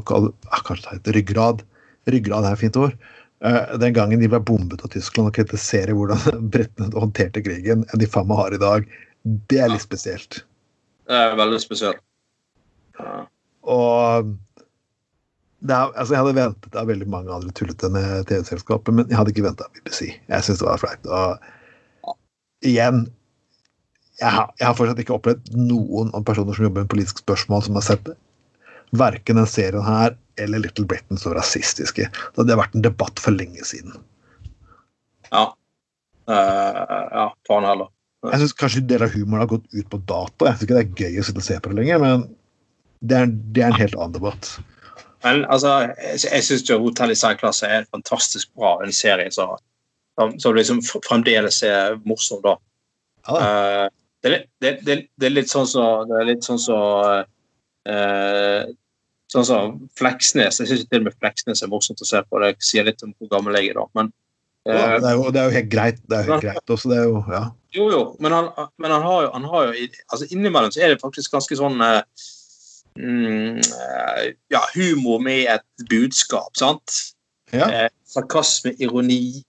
kanskje 0.65 0.81
det 0.81 0.97
heter 0.97 1.19
ryggrad. 1.19 1.63
Ryggrad 2.11 2.47
er 2.47 2.57
et 2.57 2.63
fint 2.63 2.79
ord. 2.79 2.97
Uh, 3.45 3.75
den 3.77 3.93
gangen 3.93 4.21
de 4.21 4.29
ble 4.31 4.39
bombet 4.41 4.81
av 4.81 4.89
Tyskland 4.93 5.29
og 5.29 5.35
kritiserer 5.37 5.93
hvordan 5.93 6.47
britene 6.53 6.89
håndterte 6.95 7.43
krigen, 7.45 7.85
enn 7.85 8.01
de 8.01 8.09
faen 8.09 8.29
meg 8.29 8.41
har 8.41 8.55
i 8.57 8.61
dag, 8.61 8.87
det 9.51 9.61
er 9.61 9.71
litt 9.73 9.85
spesielt. 9.85 10.41
Det 11.05 11.19
er 11.19 11.37
veldig 11.37 11.61
spesielt. 11.61 12.01
Ja. 12.97 13.25
Og 13.69 14.31
er, 15.65 15.91
altså 15.97 16.13
jeg 16.13 16.21
hadde 16.21 16.37
ventet 16.37 16.77
av 16.77 16.89
veldig 16.89 17.07
mange 17.09 17.33
andre 17.33 17.53
tullete 17.57 17.89
TV-selskaper, 18.29 18.93
men 18.95 19.09
jeg 19.09 19.17
hadde 19.17 19.33
ikke 19.33 19.45
venta 19.47 19.67
av 19.67 19.77
BBC. 19.77 20.13
Jeg 20.13 20.45
syns 20.45 20.61
det 20.61 20.67
var 20.67 20.81
flaut. 20.81 21.07
Og 21.09 22.17
igjen 22.65 23.05
jeg 24.19 24.31
har, 24.31 24.51
jeg 24.59 24.67
har, 24.69 24.75
fortsatt 24.77 24.99
ikke 25.01 25.15
opplevd 25.17 25.49
noen 25.59 26.11
av 26.15 26.23
personer 26.27 26.55
som 26.55 26.63
jobber 26.63 26.85
med 26.85 26.91
politiske 26.93 27.23
spørsmål, 27.25 27.65
som 27.65 27.75
har 27.75 27.83
sett 27.83 28.13
verken 28.99 29.39
den 29.39 29.49
serien 29.49 29.85
her 29.85 30.15
eller 30.41 30.63
Little 30.63 30.85
Britain 30.89 31.19
så 31.19 31.33
rasistiske. 31.35 32.09
Det 32.11 32.41
hadde 32.41 32.57
vært 32.59 32.75
en 32.75 32.85
debatt 32.85 33.21
for 33.23 33.35
lenge 33.35 33.63
siden. 33.67 33.95
Ja. 35.31 35.47
Uh, 36.29 36.81
ja, 37.13 37.27
faen 37.47 37.67
heller. 37.67 37.91
Jeg 38.25 38.41
syns 38.41 38.55
kanskje 38.57 38.87
del 38.89 39.05
av 39.05 39.13
humoren 39.13 39.43
har 39.43 39.51
gått 39.51 39.67
ut 39.75 39.89
på 39.91 40.01
data. 40.09 40.49
Jeg 40.49 40.57
syns 40.57 40.65
ikke 40.65 40.77
det 40.77 40.85
er 40.85 41.03
gøy 41.05 41.21
å 41.21 41.27
sitte 41.27 41.43
og 41.43 41.47
se 41.47 41.59
på 41.61 41.71
det 41.71 41.79
lenger, 41.79 42.01
men 42.01 42.25
det 43.05 43.19
er, 43.21 43.35
det 43.53 43.63
er 43.63 43.69
en 43.69 43.79
helt 43.79 43.97
annen 43.99 44.17
debatt. 44.17 44.55
Men 45.25 45.45
altså, 45.53 45.75
jeg, 45.93 46.25
jeg 46.25 46.47
syns 46.47 46.73
Hotell 46.73 47.13
i 47.13 47.19
særklasse 47.19 47.69
er 47.69 47.83
en 47.83 47.93
fantastisk 47.93 48.51
bra 48.57 48.75
en 48.83 48.93
serie 48.95 49.31
som 49.33 49.55
som, 50.15 50.39
som 50.39 50.55
liksom 50.55 50.81
fremdeles 51.07 51.61
er 51.63 51.97
morsom, 52.07 52.41
da. 52.43 52.55
Ja. 53.27 53.35
Uh, 53.35 53.87
det, 54.23 54.45
det, 54.61 54.71
det, 54.85 54.95
det, 55.17 55.27
er 55.27 55.33
litt 55.33 55.51
sånn 55.51 55.67
så 55.69 55.83
Det 56.09 56.17
er 56.17 56.27
litt 56.29 56.45
sånn 56.45 56.61
så 56.61 56.77
uh, 57.89 58.61
Sånn 59.31 59.47
som 59.47 59.79
Fleksnes. 59.97 60.59
Jeg 60.61 60.69
syns 60.69 60.85
til 60.85 61.01
og 61.01 61.07
med 61.07 61.17
Fleksnes 61.17 61.63
er 61.65 61.71
morsomt 61.71 62.03
å 62.03 62.07
se 62.07 62.21
på. 62.25 62.41
Det 62.43 62.53
sier 62.63 62.85
litt 62.87 63.01
om 63.05 63.13
hvor 63.17 63.31
gammel 63.31 63.57
jeg 63.59 63.73
er, 63.73 63.79
da. 63.79 63.85
Men, 63.97 64.11
ja, 64.65 64.99
det, 65.01 65.09
er 65.09 65.17
jo, 65.17 65.25
det, 65.29 65.41
er 65.41 65.49
jo, 65.49 65.55
helt 65.57 65.71
greit. 65.71 65.99
Det 66.05 66.17
er 66.17 66.27
jo 66.27 66.33
helt 66.33 66.45
greit 66.45 66.75
også, 66.75 66.91
det 66.91 67.01
er 67.01 67.09
jo 67.09 67.23
Ja. 67.33 67.43
Jo, 67.75 67.89
jo, 67.91 68.03
men 68.23 68.31
han, 68.31 68.45
men 68.79 68.93
han 68.93 69.03
har 69.03 69.25
jo, 69.25 69.31
han 69.33 69.45
har 69.51 69.65
jo 69.67 69.87
altså 70.07 70.27
Innimellom 70.31 70.71
så 70.71 70.79
er 70.79 70.93
det 70.93 71.01
faktisk 71.01 71.33
ganske 71.33 71.57
sånn 71.59 71.81
mm, 72.95 73.57
Ja, 74.53 74.61
humor 74.77 75.19
med 75.19 75.49
et 75.57 75.65
budskap, 75.91 76.55
sant? 76.55 76.95
Ja. 77.51 77.67
sarkasme, 78.09 78.73
ironi 78.79 79.43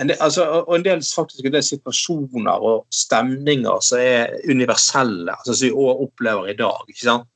en 0.00 0.10
del, 0.10 0.16
altså, 0.20 0.44
og 0.66 0.74
en 0.76 0.84
del 0.84 1.02
faktisk 1.04 1.46
en 1.46 1.54
del 1.54 1.64
situasjoner 1.64 2.64
og 2.68 2.84
stemninger 2.92 3.80
som 3.84 4.02
er 4.02 4.34
universelle, 4.50 5.32
altså 5.32 5.54
som 5.54 5.68
vi 5.68 5.72
òg 5.72 6.02
opplever 6.08 6.50
i 6.52 6.56
dag. 6.58 6.82
ikke 6.88 7.04
sant? 7.04 7.28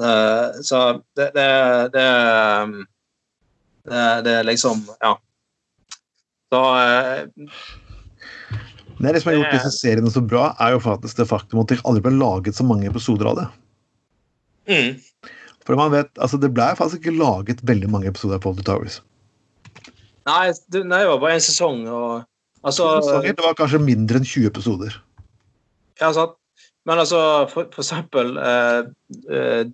Uh, 0.00 0.62
så 0.64 1.02
det, 1.18 1.28
det, 1.36 1.48
det, 1.92 2.06
det, 3.84 4.04
det 4.24 4.34
er 4.38 4.48
liksom 4.48 4.86
Ja. 5.02 5.16
Så 6.52 6.60
uh, 6.60 7.52
det, 9.02 9.20
som 9.20 9.32
har 9.32 9.38
gjort 9.38 9.54
disse 9.56 9.72
seriene 9.74 10.10
så 10.12 10.22
bra, 10.24 10.52
er 10.62 10.76
jo 10.76 10.82
faktisk 10.84 11.18
det 11.18 11.26
faktum 11.30 11.62
at 11.62 11.72
det 11.72 11.80
aldri 11.88 12.04
ble 12.04 12.12
laget 12.20 12.56
så 12.56 12.66
mange 12.66 12.86
episoder 12.86 13.28
av 13.32 13.40
det. 13.40 13.46
Mm. 14.70 15.00
For 15.66 15.78
man 15.78 15.90
vet, 15.94 16.10
altså 16.22 16.38
Det 16.38 16.52
ble 16.54 16.68
faktisk 16.78 17.02
ikke 17.02 17.18
laget 17.18 17.62
veldig 17.66 17.88
mange 17.90 18.10
episoder 18.10 18.38
av 18.38 18.44
Polty 18.44 18.62
Towers. 18.66 19.00
Nei, 20.28 20.52
det, 20.70 20.84
nei, 20.86 21.00
det 21.02 21.10
var 21.10 21.22
bare 21.22 21.38
én 21.38 21.42
sesong. 21.42 21.82
Og, 21.90 22.22
altså, 22.62 22.92
det 23.26 23.34
var 23.42 23.58
kanskje 23.58 23.82
mindre 23.82 24.20
enn 24.20 24.28
20 24.28 24.52
episoder. 24.52 24.98
Ja, 25.98 26.12
sant. 26.14 26.38
Men 26.84 26.98
altså, 26.98 27.46
for, 27.50 27.68
for 27.74 27.84
eksempel 27.84 28.36
uh, 28.38 28.82
uh, 29.30 29.64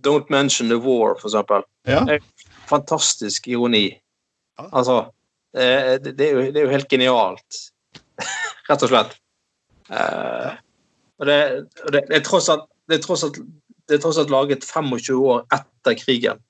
Don't 0.00 0.30
Mention 0.32 0.70
the 0.72 0.78
War, 0.80 1.16
for 1.20 1.28
eksempel. 1.28 1.66
Ja. 1.84 2.18
Fantastisk 2.70 3.48
ironi. 3.48 3.90
Ja. 4.58 4.68
Altså 4.70 4.96
uh, 5.02 5.92
det, 6.02 6.14
det, 6.16 6.30
er 6.30 6.32
jo, 6.32 6.46
det, 6.46 6.60
er 6.60 6.64
jo, 6.64 6.72
helt 6.72 6.88
genialt. 6.88 7.60
Rett 8.70 8.86
og 8.86 8.92
slett. 8.92 9.18
og 9.86 11.26
det, 11.28 11.36
og 11.84 11.92
det, 11.92 12.00
er 12.10 12.24
tross 12.26 12.48
alt 12.50 12.64
det 12.86 12.98
er 12.98 13.02
tross 13.02 13.24
alt, 13.26 13.38
det 13.88 13.98
er 13.98 14.02
tross 14.02 14.18
alt 14.18 14.30
laget 14.30 14.64
25 14.64 15.18
år 15.26 15.44
etter 15.54 15.98
krigen. 15.98 16.42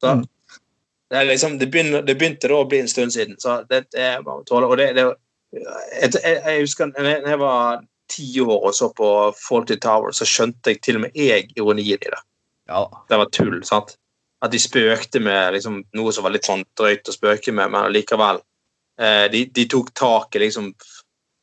Så, 0.00 0.14
mm. 0.14 0.24
Det, 1.10 1.24
liksom, 1.24 1.58
det, 1.58 1.66
begynte, 1.66 2.02
det, 2.06 2.14
begynte 2.14 2.48
da 2.48 2.60
å 2.60 2.66
bli 2.68 2.82
en 2.84 2.88
stund 2.88 3.12
siden, 3.14 3.36
så 3.42 3.60
det, 3.68 3.86
er 3.98 4.22
bare 4.22 4.44
å 4.44 4.46
tåle. 4.46 4.68
Og 4.70 4.78
det, 4.78 4.92
jeg, 4.94 6.12
jeg, 6.22 6.60
husker 6.60 6.92
da 6.94 7.16
jeg 7.16 7.40
var 7.40 7.80
ti 8.10 8.28
år 8.42 8.66
og 8.68 8.74
så 8.76 8.90
på 8.96 9.08
Faulty 9.38 9.78
Tower, 9.82 10.14
så 10.16 10.26
skjønte 10.28 10.74
jeg 10.74 10.82
til 10.84 10.98
og 10.98 11.06
med 11.06 11.16
jeg 11.18 11.48
ironien 11.56 11.96
i 11.96 12.12
det. 12.12 12.22
Ja. 12.70 12.84
Det 13.08 13.18
var 13.18 13.32
tull. 13.34 13.58
sant? 13.66 13.96
At 14.40 14.54
de 14.54 14.60
spøkte 14.62 15.20
med 15.20 15.56
liksom, 15.56 15.82
noe 15.96 16.12
som 16.14 16.24
var 16.24 16.34
litt 16.34 16.48
sånn 16.48 16.64
drøyt 16.78 17.08
å 17.10 17.14
spøke 17.14 17.52
med, 17.52 17.72
men 17.74 17.90
likevel. 17.92 18.40
Eh, 19.00 19.26
de, 19.32 19.44
de, 19.54 19.66
tok 19.68 19.92
tak 19.96 20.36
i 20.36 20.44
liksom, 20.44 20.70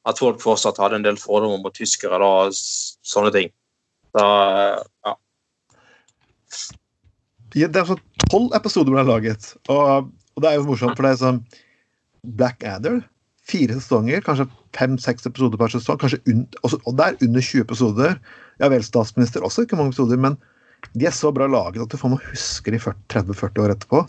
at 0.07 0.19
folk 0.21 0.41
fortsatt 0.41 0.79
hadde 0.81 1.01
en 1.01 1.05
del 1.05 1.19
fordommer 1.21 1.61
mot 1.61 1.75
tyskere 1.75 2.19
da, 2.21 2.31
og 2.47 2.57
sånne 2.57 3.33
ting. 3.35 3.53
Så, 4.15 4.25
ja. 5.05 5.15
Det 7.57 7.67
er 7.67 7.83
altså 7.83 7.97
tolv 8.29 8.53
episoder 8.57 8.93
ble 8.93 9.05
laget. 9.07 9.51
Og, 9.73 10.09
og, 10.35 10.41
det 10.43 10.49
er 10.49 10.59
jo 10.59 10.67
morsomt, 10.69 10.97
for 10.97 11.05
det 11.05 11.15
er 11.15 11.21
sånn 11.21 11.41
Black 12.37 12.65
Adder, 12.67 13.01
fire 13.47 13.77
sesonger, 13.77 14.23
kanskje 14.25 14.47
fem-seks 14.75 15.27
episoder 15.29 15.59
per 15.59 15.71
sesong. 15.71 15.99
kanskje 16.01 16.19
un, 16.31 16.45
også, 16.63 16.79
Og 16.85 16.97
det 16.97 17.05
er 17.05 17.27
under 17.27 17.41
20 17.41 17.63
episoder. 17.63 18.17
Ja 18.59 18.69
vel, 18.73 18.83
statsminister 18.83 19.45
også, 19.45 19.63
ikke 19.63 19.79
mange 19.79 19.93
episoder, 19.93 20.19
men 20.19 20.37
de 20.93 21.07
er 21.07 21.15
så 21.15 21.31
bra 21.33 21.47
laget 21.49 21.81
at 21.81 21.93
du 21.93 21.97
får 21.97 22.13
noe 22.13 22.27
huske 22.31 22.73
de 22.73 22.79
30-40 22.81 23.63
år 23.63 23.73
etterpå. 23.73 24.03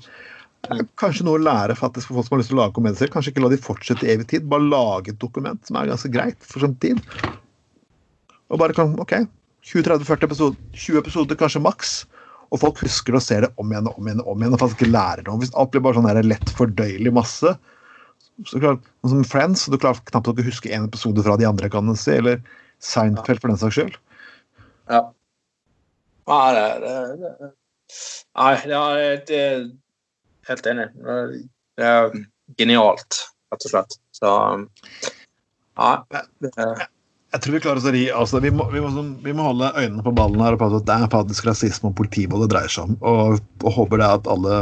Kanskje 1.01 1.25
noe 1.25 1.39
å 1.39 1.43
lære 1.43 1.77
faktisk 1.79 2.11
for 2.11 2.19
folk 2.19 2.29
som 2.29 2.37
har 2.37 2.43
lyst 2.43 2.51
til 2.53 2.59
å 2.59 2.63
lage 2.65 2.77
komedier. 2.77 3.11
Kanskje 3.13 3.33
ikke 3.33 3.45
la 3.45 3.53
de 3.53 3.61
fortsette 3.63 4.07
i 4.07 4.13
evig 4.17 4.29
tid, 4.33 4.49
bare 4.51 4.67
lage 4.67 5.15
et 5.15 5.21
dokument 5.23 5.61
som 5.65 5.79
er 5.79 5.91
ganske 5.93 6.11
greit 6.13 6.39
for 6.45 6.65
sånn 6.65 6.77
tid. 6.83 7.01
Og 8.49 8.61
bare 8.61 8.75
kan 8.77 8.97
OK, 9.01 9.15
20-30-40 9.71 10.29
episoder, 10.29 10.61
20 10.75 11.03
episoder 11.05 11.39
kanskje 11.39 11.63
maks. 11.63 11.99
Og 12.49 12.63
folk 12.63 12.81
husker 12.81 13.15
det 13.15 13.21
og 13.21 13.27
ser 13.27 13.45
det 13.45 13.51
om 13.61 13.73
igjen 13.73 13.91
og 13.91 13.99
om 14.01 14.07
igjen. 14.09 14.23
og 14.25 14.31
om 14.33 14.43
igjen, 14.43 14.55
og 14.57 14.63
faktisk 14.63 14.83
ikke 14.83 14.95
lærer 14.95 15.27
noe. 15.29 15.41
Hvis 15.43 15.55
alt 15.55 15.73
blir 15.73 15.85
bare 15.85 16.01
sånn 16.01 16.29
lett 16.29 16.55
fordøyelig 16.57 17.13
masse 17.15 17.55
så 18.47 18.61
klart, 18.63 18.87
Som 19.07 19.25
Friends, 19.27 19.67
du 19.67 19.79
klarer 19.79 20.03
knapt 20.11 20.31
å 20.31 20.37
huske 20.47 20.71
én 20.71 20.87
episode 20.87 21.23
fra 21.27 21.37
de 21.41 21.47
andre, 21.49 21.71
kan 21.73 21.89
du 21.89 21.97
si. 21.99 22.15
Eller 22.19 22.43
Seinfeld, 22.85 23.43
for 23.43 23.51
den 23.51 23.61
saks 23.61 23.79
skyld. 23.79 23.97
Ja. 24.93 25.03
Nei, 26.29 26.49
det, 26.55 26.67
det, 26.85 27.31
det. 27.41 27.53
Nei, 28.39 28.53
det 28.69 29.39
er 29.39 29.63
helt 30.51 30.69
enig. 30.71 30.89
Det 31.79 31.89
er 31.89 32.13
genialt, 32.61 33.23
rett 33.53 33.67
og 33.67 33.73
slett. 33.73 33.99
Så 34.17 34.31
ja, 35.79 35.91
jeg 37.29 37.43
tror 37.45 37.55
vi 37.55 37.61
klarer 37.63 37.81
oss 37.81 37.87
å 37.87 37.93
ri 37.95 38.07
altså, 38.11 38.41
vi, 38.43 38.51
må, 38.55 38.67
vi, 38.73 38.81
må, 38.83 38.89
sånn, 38.95 39.13
vi, 39.23 39.35
må, 39.37 39.45
holde 39.51 39.69
øynene 39.77 40.03
på 40.03 40.15
ballen 40.17 40.43
her 40.43 40.57
og 40.57 40.63
på 40.63 40.71
at 40.73 40.87
det 40.89 40.97
er 40.97 41.13
faktisk 41.13 41.47
rasisme 41.47 41.91
og 41.91 41.99
politivold 42.01 42.47
det 42.47 42.53
dreier 42.55 42.73
seg 42.73 42.89
om. 42.89 42.99
Og, 43.07 43.39
og 43.63 43.77
håper 43.77 44.03
det 44.03 44.11
at 44.19 44.31
alle 44.33 44.57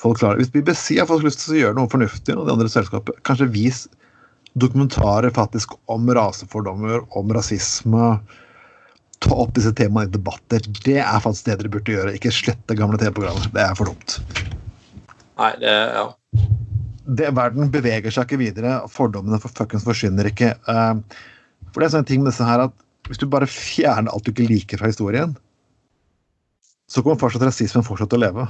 folk 0.00 0.20
klarer 0.20 0.40
Hvis 0.40 0.52
BBC 0.52 0.98
har 0.98 1.08
fått 1.10 1.24
lyst 1.26 1.44
til 1.44 1.56
å 1.56 1.60
gjøre 1.64 1.78
noe 1.78 1.90
fornuftig, 1.92 2.36
og 2.36 2.48
de 2.48 2.54
andre 2.54 2.70
selskapet, 2.72 3.18
kanskje 3.26 3.50
vis 3.52 3.84
dokumentarer 4.58 5.30
faktisk 5.34 5.76
om 5.92 6.08
rasefordommer, 6.16 7.04
om 7.16 7.32
rasisme. 7.34 8.12
Ta 9.20 9.36
opp 9.36 9.52
disse 9.54 9.72
temaene 9.76 10.08
i 10.08 10.14
debatter. 10.14 10.64
Det 10.84 10.98
er 11.02 11.20
faktisk 11.22 11.46
det 11.46 11.58
dere 11.60 11.72
burde 11.76 11.94
gjøre. 11.94 12.14
Ikke 12.16 12.32
slette 12.34 12.76
gamle 12.78 12.98
TV-programmer. 13.00 13.50
Det 13.54 13.62
er 13.62 13.76
for 13.78 13.92
dumt. 13.92 14.16
Nei, 15.40 15.52
det 15.60 15.74
ja. 15.74 16.06
Det, 17.10 17.26
verden 17.34 17.70
beveger 17.74 18.14
seg 18.14 18.26
ikke 18.26 18.40
videre. 18.40 18.78
Fordommene 18.92 19.40
for 19.42 19.52
fuckings 19.56 19.86
forsvinner 19.86 20.28
ikke. 20.30 20.54
Uh, 20.68 20.98
for 21.70 21.82
det 21.82 21.90
er 21.90 21.94
sånn 21.96 22.08
ting 22.08 22.24
med 22.24 22.32
disse 22.32 22.46
her 22.46 22.68
at 22.68 22.74
Hvis 23.10 23.18
du 23.18 23.24
bare 23.26 23.48
fjerner 23.50 24.12
alt 24.12 24.22
du 24.22 24.30
ikke 24.30 24.44
liker 24.46 24.78
fra 24.78 24.86
historien, 24.86 25.32
så 26.86 27.02
kommer 27.02 27.18
fortsatt 27.18 27.42
rasismen 27.42 27.82
fortsatt 27.82 28.12
å 28.14 28.20
leve. 28.20 28.44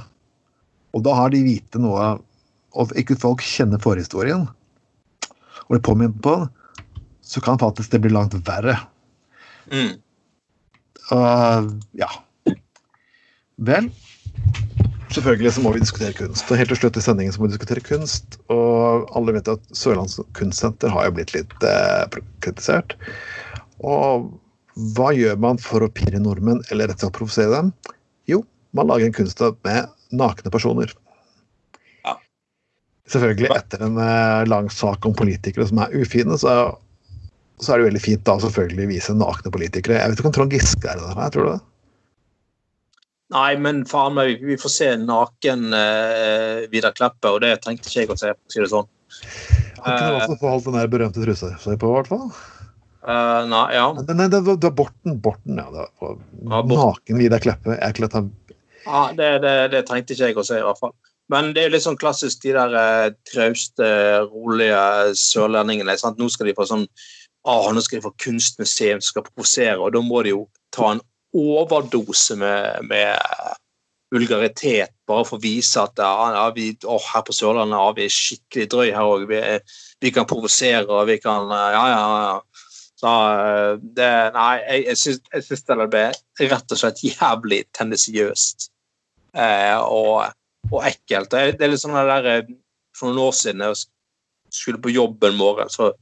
Og 0.91 1.03
da 1.05 1.15
har 1.15 1.31
de 1.31 1.43
hvite 1.45 1.79
noe 1.81 2.17
Og 2.71 2.93
ikke 2.99 3.19
folk 3.19 3.41
kjenner 3.43 3.81
forhistorien, 3.83 4.45
og 5.65 5.73
blir 5.73 5.81
påminnet 5.83 6.21
på 6.23 6.37
den, 6.39 6.45
så 7.19 7.41
kan 7.43 7.59
faktisk 7.59 7.91
det 7.91 7.99
bli 8.03 8.11
langt 8.11 8.35
verre. 8.47 8.77
Mm. 9.71 9.97
Uh, 11.11 11.67
ja. 11.99 12.07
Vel, 13.59 13.89
selvfølgelig 15.11 15.53
så 15.53 15.63
må 15.65 15.73
vi 15.75 15.83
diskutere 15.83 16.15
kunst. 16.15 16.47
Og 16.47 16.59
helt 16.59 16.71
til 16.71 16.79
slutt 16.79 16.99
i 16.99 17.03
sendingen 17.03 17.35
så 17.35 17.43
må 17.43 17.49
vi 17.49 17.57
diskutere 17.57 17.83
kunst. 17.83 18.39
Og 18.51 19.11
alle 19.15 19.35
vet 19.35 19.51
at 19.51 19.67
Sørlands 19.75 20.17
kunstsenter 20.37 20.91
har 20.95 21.09
jo 21.09 21.15
blitt 21.19 21.35
litt 21.35 21.55
eh, 21.67 22.19
kritisert. 22.43 22.95
Og 23.83 24.31
hva 24.95 25.11
gjør 25.15 25.39
man 25.43 25.59
for 25.61 25.83
å 25.83 25.91
pirre 25.91 26.23
nordmenn, 26.23 26.63
eller 26.71 26.89
rett 26.89 27.01
og 27.01 27.09
slett 27.09 27.17
provosere 27.19 27.51
dem? 27.53 27.73
Jo, 28.31 28.41
man 28.75 28.87
lager 28.91 29.09
en 29.09 29.17
kunstart 29.19 29.59
med 29.67 29.91
nakne 30.15 30.51
personer. 30.53 30.93
Ja. 32.05 32.15
Selvfølgelig 33.11 33.51
etter 33.55 33.83
en 33.87 33.99
eh, 34.01 34.43
lang 34.49 34.69
sak 34.73 35.05
om 35.07 35.15
politikere 35.17 35.67
som 35.69 35.81
er 35.83 35.95
ufine, 35.97 36.37
så, 36.41 36.55
så 37.61 37.73
er 37.73 37.81
det 37.81 37.89
veldig 37.91 38.03
fint 38.03 38.23
da 38.27 38.37
selvfølgelig 38.43 38.89
vise 38.91 39.17
nakne 39.17 39.53
politikere. 39.53 39.99
Jeg 39.99 40.13
vet 40.13 40.23
ikke 40.23 40.31
om 40.31 40.37
Trond 40.39 40.55
Giske 40.55 40.87
er 40.91 41.01
det 41.01 41.11
der, 41.11 41.35
tror 41.35 41.47
du 41.47 41.53
det? 41.55 41.59
Nei, 43.31 43.51
men 43.63 43.85
faen 43.87 44.17
meg, 44.17 44.41
vi 44.43 44.57
får 44.59 44.71
se 44.73 44.87
naken 44.99 45.69
uh, 45.71 46.65
Vidar 46.71 46.91
Kleppe, 46.97 47.29
og 47.31 47.39
det 47.45 47.53
trengte 47.63 47.87
ikke 47.87 48.01
jeg 48.01 48.09
å 48.11 48.17
se, 48.19 48.33
for 48.35 48.49
å 48.49 48.51
si 48.51 48.59
det 48.59 48.71
sånn. 48.73 48.89
Han 49.85 49.95
kunne 49.95 50.17
også 50.17 50.35
få 50.41 50.49
holdt 50.51 50.67
den 50.67 50.75
der 50.75 50.89
berømte 50.91 51.23
trusa 51.23 51.53
si 51.61 51.77
på, 51.79 51.93
i 51.93 51.95
hvert 51.95 52.11
fall. 52.11 52.25
Uh, 53.01 53.47
nei, 53.49 53.63
ja. 53.73 53.85
Nei, 53.97 54.17
nei, 54.19 54.27
det 54.29 54.43
var, 54.45 54.59
det 54.59 54.67
var 54.67 54.75
Borten. 54.77 55.15
Borten, 55.23 55.57
ja. 55.57 55.69
Det 55.73 55.87
var, 56.03 56.19
Ja, 56.19 56.59
Borten. 56.59 56.75
naken 56.83 57.21
Vidar 57.23 57.41
Kleppe. 57.41 57.77
Jeg 57.79 57.97
klart 57.97 58.17
han 58.19 58.27
ja 58.85 59.05
det, 59.17 59.31
det, 59.45 59.55
det 59.75 59.85
trengte 59.87 60.15
ikke 60.15 60.31
jeg 60.31 60.37
å 60.41 60.45
si, 60.47 60.59
i 60.59 60.65
hvert 60.65 60.81
fall. 60.81 60.93
Men 61.31 61.53
det 61.55 61.61
er 61.61 61.69
jo 61.69 61.75
litt 61.77 61.85
sånn 61.85 61.99
klassisk, 61.99 62.41
de 62.43 62.55
der 62.57 62.73
eh, 62.75 63.13
trauste, 63.29 63.87
rolige 64.33 64.81
sørlendingene. 65.19 65.95
Sant? 65.99 66.19
Nå 66.19 66.27
skal 66.31 66.49
de 66.49 66.55
få 66.57 66.67
sånn 66.67 66.87
ah, 67.47 67.71
nå 67.73 67.81
skal 67.81 67.99
de 67.99 68.05
få 68.05 68.13
kunstmuseum 68.21 68.99
som 69.01 69.15
skal 69.15 69.25
provosere, 69.29 69.79
og 69.79 69.95
da 69.95 70.03
må 70.05 70.21
de 70.25 70.35
jo 70.35 70.45
ta 70.75 70.91
en 70.93 71.03
overdose 71.37 72.35
med, 72.37 72.89
med 72.89 73.17
vulgaritet 74.11 74.91
bare 75.07 75.23
for 75.27 75.39
å 75.39 75.43
vise 75.43 75.79
at 75.79 75.99
ja, 76.01 76.11
ja, 76.35 76.43
vi, 76.55 76.73
å, 76.83 76.97
her 76.99 77.23
på 77.25 77.35
Sørlandet 77.35 77.79
ja, 77.79 77.93
vi 77.95 78.05
er 78.05 78.15
skikkelig 78.15 78.67
drøy 78.73 78.89
her 78.91 79.13
òg. 79.13 79.25
Vi, 79.31 79.39
vi 80.03 80.11
kan 80.13 80.27
provosere 80.29 80.85
og 80.89 81.07
vi 81.09 81.17
kan 81.23 81.47
Ja, 81.51 81.85
ja, 81.93 82.01
ja. 82.27 82.67
Så 83.01 83.11
eh, 83.31 83.71
det 83.97 84.11
Nei, 84.35 84.51
jeg, 84.59 84.83
jeg 84.91 85.45
syns 85.47 85.65
det 85.65 85.87
ble 85.87 86.03
rett 86.51 86.75
og 86.75 86.81
slett 86.83 87.01
jævlig 87.05 87.63
tendensiøst 87.77 88.67
eh, 88.67 88.70
og, 89.31 90.31
og 90.71 90.85
ekkelt. 90.87 91.31
Det 91.31 91.41
er, 91.55 91.71
litt 91.71 91.81
sånn 91.81 91.95
det 91.95 92.07
der 92.09 92.29
eh, 92.31 92.53
For 92.97 93.09
noen 93.09 93.29
år 93.29 93.35
siden 93.37 93.63
jeg 93.63 93.83
skulle 94.51 94.81
på 94.83 94.91
jobb 94.91 95.23
en 95.23 95.37
morgen, 95.39 95.69
så 95.71 95.93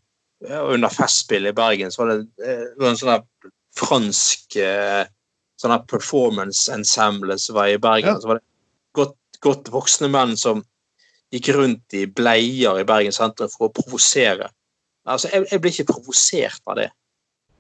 under 0.50 0.90
Festspillet 0.90 1.52
i 1.52 1.58
Bergen, 1.58 1.92
så 1.92 2.02
var 2.02 2.12
det, 2.14 2.24
eh, 2.42 2.88
en 2.88 2.98
sånn 2.98 3.26
fransk 3.78 4.56
eh, 4.58 5.04
sånn 5.60 5.76
performance 5.92 6.72
ensemble 6.74 7.38
som 7.38 7.58
var 7.60 7.74
i 7.74 7.82
Bergen. 7.82 8.16
Ja. 8.16 8.22
Så 8.22 8.32
var 8.32 8.40
det 8.40 8.48
godt, 8.98 9.18
godt 9.44 9.72
voksne 9.74 10.10
menn 10.12 10.38
som 10.40 10.64
gikk 11.34 11.52
rundt 11.54 11.94
i 11.98 12.06
bleier 12.08 12.80
i 12.80 12.88
Bergen 12.88 13.14
sentrum 13.14 13.52
for 13.52 13.68
å 13.68 13.74
provosere. 13.76 14.50
Altså, 15.10 15.30
jeg, 15.34 15.46
jeg 15.52 15.62
blir 15.62 15.76
ikke 15.76 15.92
provosert 15.92 16.64
av 16.66 16.80
det. 16.80 16.90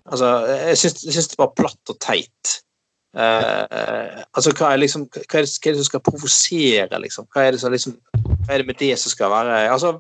Altså, 0.10 0.32
jeg 0.72 0.80
syns 0.80 1.30
det 1.34 1.38
var 1.38 1.54
platt 1.58 1.92
og 1.92 2.00
teit. 2.02 2.56
Eh, 3.18 4.20
altså, 4.38 4.52
hva 4.54 4.74
er, 4.74 4.84
liksom, 4.84 5.08
hva, 5.10 5.40
er 5.40 5.48
det, 5.48 5.56
hva 5.58 5.72
er 5.72 5.74
det 5.74 5.82
som 5.82 5.88
skal 5.88 6.04
provosere, 6.06 7.02
liksom? 7.02 7.28
Hva 7.34 7.48
er, 7.48 7.56
det 7.56 7.64
som, 7.64 7.74
liksom? 7.74 7.98
hva 8.46 8.54
er 8.54 8.62
det 8.62 8.70
med 8.70 8.80
det 8.82 8.94
som 9.02 9.14
skal 9.14 9.34
være 9.34 9.64
Altså, 9.72 9.96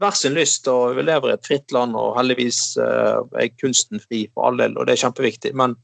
hver 0.00 0.16
sin 0.16 0.36
lyst, 0.36 0.68
og 0.68 0.96
vi 0.96 1.04
lever 1.04 1.32
i 1.32 1.36
et 1.36 1.46
fritt 1.46 1.72
land, 1.72 1.96
og 1.96 2.16
heldigvis 2.18 2.76
uh, 2.80 3.24
er 3.36 3.52
kunsten 3.60 4.00
fri 4.02 4.26
for 4.32 4.48
all 4.48 4.60
del, 4.60 4.76
og 4.76 4.88
det 4.88 4.96
er 4.96 5.04
kjempeviktig. 5.06 5.54
Men 5.56 5.76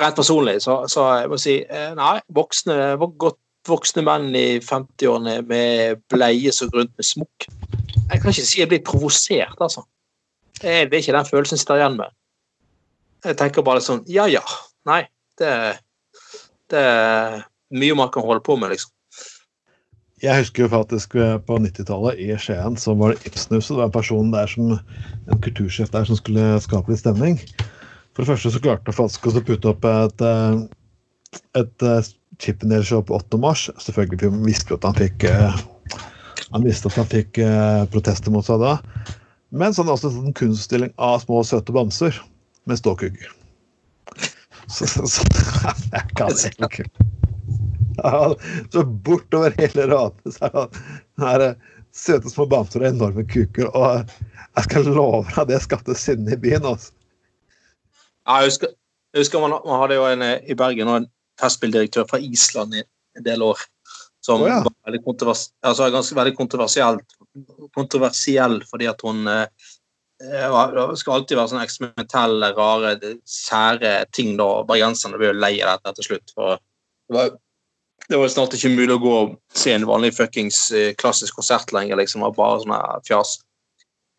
rent 0.00 0.16
personlig 0.16 0.58
så, 0.64 0.82
så 0.92 1.06
jeg 1.22 1.30
må 1.32 1.38
si 1.40 1.54
uh, 1.64 1.92
nei, 1.96 2.18
voksne, 2.36 2.76
godt 3.20 3.40
voksne 3.68 4.04
menn 4.04 4.28
i 4.36 4.60
50-årene 4.60 5.38
med 5.48 6.02
bleie 6.12 6.52
som 6.52 6.68
går 6.68 6.82
rundt 6.82 6.94
med 7.00 7.08
smokk. 7.08 7.46
Jeg 8.10 8.20
kan 8.20 8.28
ikke 8.28 8.44
si 8.44 8.60
jeg 8.60 8.70
blir 8.72 8.84
provosert, 8.84 9.56
altså. 9.56 9.86
Det 10.60 10.74
er 10.84 10.92
ikke 10.92 11.16
den 11.16 11.28
følelsen 11.28 11.56
jeg 11.56 11.64
sitter 11.64 11.80
igjen 11.80 11.96
med. 11.98 12.12
Jeg 13.24 13.38
tenker 13.40 13.64
bare 13.64 13.80
sånn 13.80 14.02
Ja 14.12 14.26
ja. 14.28 14.42
Nei, 14.84 15.00
det, 15.40 15.54
det 16.72 16.80
er 16.80 17.40
mye 17.74 17.96
man 17.98 18.10
kan 18.14 18.26
holde 18.26 18.44
på 18.44 18.56
med, 18.60 18.74
liksom. 18.74 18.92
Jeg 20.22 20.40
husker 20.40 20.64
jo 20.64 20.70
faktisk 20.72 21.16
eh, 21.20 21.36
på 21.42 21.58
90-tallet 21.60 22.20
i 22.22 22.30
Skien 22.40 22.78
så 22.80 22.94
var 22.96 23.12
det 23.12 23.28
Ibsenhuset. 23.28 23.74
Det 23.74 23.80
var 23.80 23.90
en 23.90 23.96
person 23.96 24.30
der 24.32 24.48
som, 24.48 24.70
en 25.28 25.42
kultursjef 25.44 25.90
der 25.92 26.06
som 26.08 26.16
skulle 26.16 26.54
skape 26.64 26.92
litt 26.92 27.02
stemning. 27.02 27.36
For 28.14 28.22
det 28.22 28.30
første 28.30 28.54
så 28.54 28.62
klarte 28.62 28.88
han 28.88 28.96
faktisk 28.96 29.28
å 29.28 29.42
putte 29.44 29.72
opp 29.74 29.84
et, 29.90 30.24
eh, 30.24 30.62
et 31.60 31.86
eh, 31.90 32.12
Chippendale-show 32.40 33.04
på 33.04 33.18
8. 33.18 33.42
mars. 33.42 33.66
Selvfølgelig 33.84 34.32
visste 34.46 34.78
at 34.78 34.88
han 34.88 34.96
fikk 34.98 35.28
han 36.54 36.64
visste 36.64 36.90
at 36.90 36.98
han 36.98 37.10
fikk 37.10 37.38
protester 37.92 38.32
mot 38.34 38.46
seg 38.46 38.62
da. 38.62 38.78
Men 39.54 39.74
så 39.74 39.82
hadde 39.82 39.94
han 39.94 39.98
også 39.98 40.24
en 40.24 40.36
kunststilling 40.36 40.94
av 40.98 41.20
små, 41.22 41.42
søte 41.46 41.74
bamser 41.74 42.16
med 42.66 42.80
ståkugger. 42.80 43.43
Så, 44.68 44.86
så, 44.86 45.06
så 45.06 45.24
jeg 45.92 46.08
kan 46.16 46.32
ikke. 46.68 46.88
Så 48.72 48.84
bortover 48.84 49.54
hele 49.58 49.86
raden 49.90 50.34
så 50.34 50.50
er 50.50 51.38
det 51.38 51.48
her 51.48 51.54
søte 51.94 52.30
små 52.30 52.46
bamser 52.50 52.82
og 52.82 52.90
enorme 52.90 53.24
kuker. 53.28 53.70
Og 53.70 54.14
jeg 54.56 54.66
skal 54.68 54.88
love 54.90 55.24
deg 55.34 55.52
det 55.52 55.60
skapte 55.64 55.96
sinne 55.98 56.34
i 56.34 56.40
byen. 56.40 56.66
altså. 56.66 56.92
Ja, 58.24 58.40
jeg 58.40 58.54
husker, 58.54 58.72
jeg 59.14 59.24
husker 59.24 59.44
man, 59.44 59.58
man 59.66 59.80
hadde 59.82 60.00
jo 60.00 60.08
en 60.08 60.24
eh, 60.24 60.50
i 60.50 60.56
Bergen 60.58 60.90
og 60.90 61.02
en 61.02 61.08
festspilldirektør 61.40 62.08
fra 62.10 62.20
Island 62.22 62.74
i 62.78 62.82
en 63.18 63.26
del 63.26 63.44
år. 63.44 63.60
Som 64.24 64.42
oh, 64.42 64.48
ja. 64.48 64.62
var 64.64 64.72
veldig, 64.88 65.02
kontrovers, 65.04 65.50
altså, 65.66 65.90
ganske 65.92 66.16
veldig 66.16 66.32
kontroversielt, 66.38 67.16
kontroversiell 67.76 68.62
fordi 68.70 68.88
at 68.88 69.04
hun 69.04 69.28
eh, 69.28 69.44
eh, 69.44 69.72
det 70.22 70.98
skal 71.00 71.16
alltid 71.18 71.38
være 71.38 71.50
sånne 71.50 71.64
eksperimentelle, 71.66 72.50
rare, 72.56 73.14
sære 73.28 73.94
ting. 74.14 74.36
da, 74.38 74.46
og 74.60 74.68
Bergenserne 74.68 75.18
ble 75.18 75.32
jo 75.32 75.38
lei 75.38 75.56
av 75.62 75.78
dette 75.78 75.96
til 75.98 76.10
slutt. 76.10 76.34
for 76.34 76.60
det 77.08 77.16
var, 77.16 77.32
var 78.10 78.28
snart 78.28 78.54
ikke 78.54 78.72
mulig 78.72 78.94
å 78.94 79.02
gå 79.02 79.14
og 79.22 79.34
se 79.54 79.74
en 79.74 79.88
vanlig 79.88 80.14
fuckings 80.16 80.70
eh, 80.72 80.92
klassisk 80.94 81.34
konsert 81.34 81.72
lenger. 81.72 81.96
liksom, 81.96 82.22
var 82.22 82.36
bare 82.36 82.62
sånn 82.62 83.02
fjas. 83.08 83.38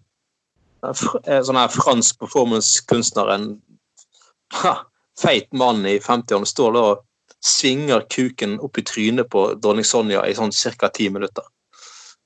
sånn 1.44 1.58
her 1.58 1.72
fransk 1.72 2.18
performance-kunstner, 2.22 3.26
en 3.34 3.46
ha, 4.54 4.76
feit 5.20 5.52
mann 5.52 5.86
i 5.86 5.98
50-årene, 5.98 6.46
står 6.46 6.72
da 6.76 6.86
og 6.92 7.04
svinger 7.46 8.06
kuken 8.10 8.58
opp 8.64 8.78
i 8.78 8.84
trynet 8.86 9.30
på 9.30 9.48
dronning 9.62 9.86
Sonja 9.86 10.24
i 10.26 10.34
sånn 10.34 10.54
ca. 10.80 10.88
ti 10.88 11.08
minutter. 11.10 11.44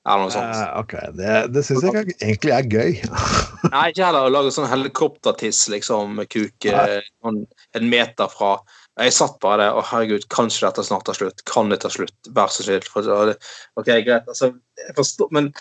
Eller 0.01 0.23
noe 0.23 0.33
sånt. 0.33 0.55
Uh, 0.57 0.79
ok, 0.81 0.93
Det, 1.13 1.33
det 1.53 1.61
syns 1.67 1.83
jeg 1.85 2.15
egentlig 2.15 2.53
er 2.55 2.69
gøy. 2.69 2.95
Nei, 3.73 3.83
ikke 3.91 4.07
heller 4.07 4.25
å 4.25 4.33
lage 4.33 4.53
sånn 4.55 4.69
helikoptertiss, 4.71 5.67
liksom, 5.69 6.15
med 6.17 6.31
kuk 6.33 6.65
eh, 6.65 7.01
sånn 7.21 7.43
en 7.77 7.91
meter 7.91 8.31
fra 8.31 8.55
Jeg 8.97 9.13
satt 9.13 9.37
bare 9.43 9.61
der 9.61 9.77
og 9.77 9.85
herregud, 9.91 10.25
kanskje 10.33 10.65
dette 10.65 10.87
snart 10.87 11.05
tar 11.05 11.19
slutt? 11.19 11.45
Kan 11.49 11.69
det 11.69 11.83
ta 11.83 11.91
slutt? 11.93 12.17
Vær 12.33 12.49
så 12.51 12.65
snill. 12.65 12.81
Ok, 13.77 13.93
greit. 14.07 14.25
Altså, 14.25 14.51
jeg 14.81 14.97
forstår, 14.97 15.29
men 15.37 15.51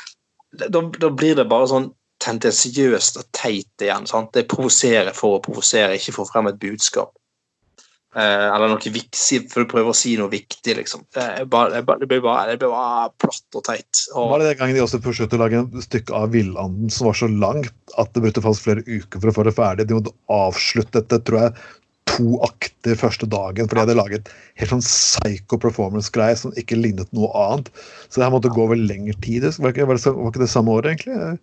da, 0.57 0.83
da 0.83 1.13
blir 1.13 1.37
det 1.39 1.47
bare 1.51 1.69
sånn 1.71 1.93
tendensiøst 2.21 3.21
og 3.21 3.31
teit 3.37 3.85
igjen. 3.85 4.07
sant? 4.11 4.33
Det 4.37 4.49
provoserer 4.51 5.15
for 5.17 5.39
å 5.39 5.43
provosere, 5.45 5.97
ikke 5.97 6.19
få 6.19 6.29
frem 6.29 6.51
et 6.51 6.61
budskap. 6.61 7.15
Eh, 8.11 8.47
eller 8.51 8.73
noe 8.73 8.91
viktig, 8.91 9.45
for 9.53 9.63
å 9.63 9.69
prøve 9.71 9.93
å 9.93 9.95
si 9.95 10.17
noe 10.19 10.33
viktig, 10.33 10.75
liksom. 10.81 11.05
Det, 11.15 11.27
blir 11.47 12.23
bare, 12.25 12.57
bare 12.59 13.11
platt 13.23 13.59
og 13.59 13.67
teit. 13.69 14.01
Og, 14.17 14.33
Var 14.33 14.43
det 14.43 14.49
den 14.49 14.59
gangen 14.59 14.79
de 14.79 14.83
også 14.83 14.99
forsøkte 15.05 15.39
å 15.39 15.45
lage 15.45 15.61
en 15.63 15.85
stykke 15.85 16.17
av 16.19 16.33
Villanden 16.35 16.91
som 16.91 17.07
var 17.07 17.21
så 17.21 17.31
langt 17.31 17.95
at 18.03 18.11
det 18.15 18.25
brukte 18.25 18.43
fast 18.43 18.67
flere 18.67 18.83
uker 18.89 19.23
for 19.23 19.31
å 19.31 19.37
få 19.37 19.47
det 19.47 19.55
ferdig? 19.55 19.87
De 19.87 20.01
måtte 20.01 20.17
avslutte 20.35 20.99
dette, 20.99 21.21
tror 21.29 21.45
jeg, 21.45 21.69
to 22.11 22.41
akter 22.43 22.99
første 22.99 23.31
dagen, 23.31 23.71
for 23.71 23.79
de 23.79 23.85
hadde 23.85 23.99
laget 24.01 24.35
helt 24.59 24.75
sånn 24.75 24.83
psycho 24.83 25.61
performance-greie 25.63 26.35
som 26.41 26.55
ikke 26.59 26.81
lignet 26.81 27.15
noe 27.15 27.31
annet. 27.39 27.71
Så 28.09 28.19
det 28.19 28.27
her 28.27 28.35
måtte 28.35 28.51
gå 28.51 28.67
over 28.67 28.79
lengre 28.79 29.15
tid. 29.23 29.47
Var 29.47 29.71
ikke, 29.71 29.87
det, 29.87 30.03
var 30.19 30.33
ikke 30.33 30.43
det 30.43 30.51
samme 30.51 30.75
året, 30.75 30.97
egentlig? 30.97 31.39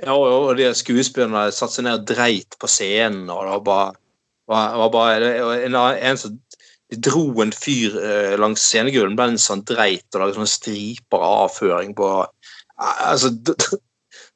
Ja, 0.00 0.14
og 0.16 0.54
de 0.56 0.70
skuespillerne 0.76 1.50
satte 1.52 1.78
seg 1.78 1.86
ned 1.86 2.00
og 2.00 2.06
dreit 2.08 2.56
på 2.60 2.68
scenen, 2.70 3.28
og 3.32 3.44
det 3.44 3.52
var 3.52 3.64
bare, 3.66 3.90
var, 4.50 4.78
var 4.80 4.92
bare 4.94 5.32
en, 5.66 5.76
en 5.76 6.20
som 6.20 6.38
de 6.90 6.98
dro 6.98 7.24
en 7.42 7.52
fyr 7.54 7.94
eh, 8.02 8.34
langs 8.40 8.64
scenegulvet 8.66 9.14
mens 9.18 9.46
han 9.52 9.62
dreit 9.66 10.08
og 10.14 10.24
lagde 10.24 10.38
sånne 10.38 10.50
striper 10.50 11.22
av 11.22 11.44
avføring 11.46 11.94
på 11.98 12.08
altså, 12.80 13.30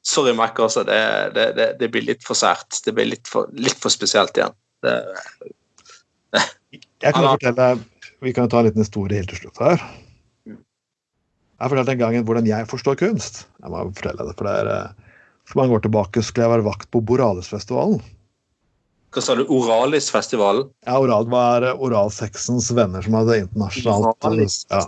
Sorry, 0.05 0.35
Mac, 0.37 0.59
altså. 0.61 0.83
Det, 0.85 1.01
det, 1.33 1.45
det, 1.57 1.65
det, 1.79 1.87
blir 1.89 2.03
litt 2.05 2.21
for 2.21 2.37
sært. 2.37 2.77
Det 2.85 2.93
blir 2.93 3.07
litt 3.09 3.25
for, 3.25 3.49
litt 3.57 3.79
for 3.81 3.89
spesielt 3.89 4.37
igjen. 4.37 4.53
Jeg 7.01 7.09
kan 7.15 7.25
fortelle, 7.25 7.69
Vi 8.21 8.33
kan 8.37 8.49
ta 8.49 8.61
en 8.61 8.67
liten 8.69 8.85
historie 8.85 9.17
helt 9.17 9.33
til 9.33 9.41
slutt 9.41 9.63
her. 9.65 9.81
Jeg 10.45 11.71
fortalte 11.71 11.95
en 11.95 12.03
gang 12.03 12.19
hvordan 12.27 12.45
jeg 12.45 12.69
forstår 12.69 12.99
kunst. 13.01 13.47
Jeg 13.63 13.73
må 13.73 13.81
fortelle 13.97 14.29
det, 14.29 14.37
For 14.37 14.45
det 14.45 14.53
er, 14.61 14.69
eh, 14.75 15.04
for 15.45 15.61
mange 15.61 15.77
år 15.77 15.85
tilbake 15.85 16.23
skulle 16.25 16.47
jeg 16.47 16.55
være 16.57 16.67
vakt 16.67 16.91
på 16.93 17.01
Boralesfestivalen. 17.05 18.01
Hva 19.15 19.21
sa 19.23 19.35
du? 19.39 19.45
Oralisfestivalen? 19.47 20.65
Ja, 20.83 20.97
Oral 20.99 21.29
var 21.31 21.63
oralsexens 21.71 22.67
venner 22.75 23.05
som 23.05 23.15
hadde 23.15 23.37
internasjonalt 23.45 24.25
ja. 24.67 24.81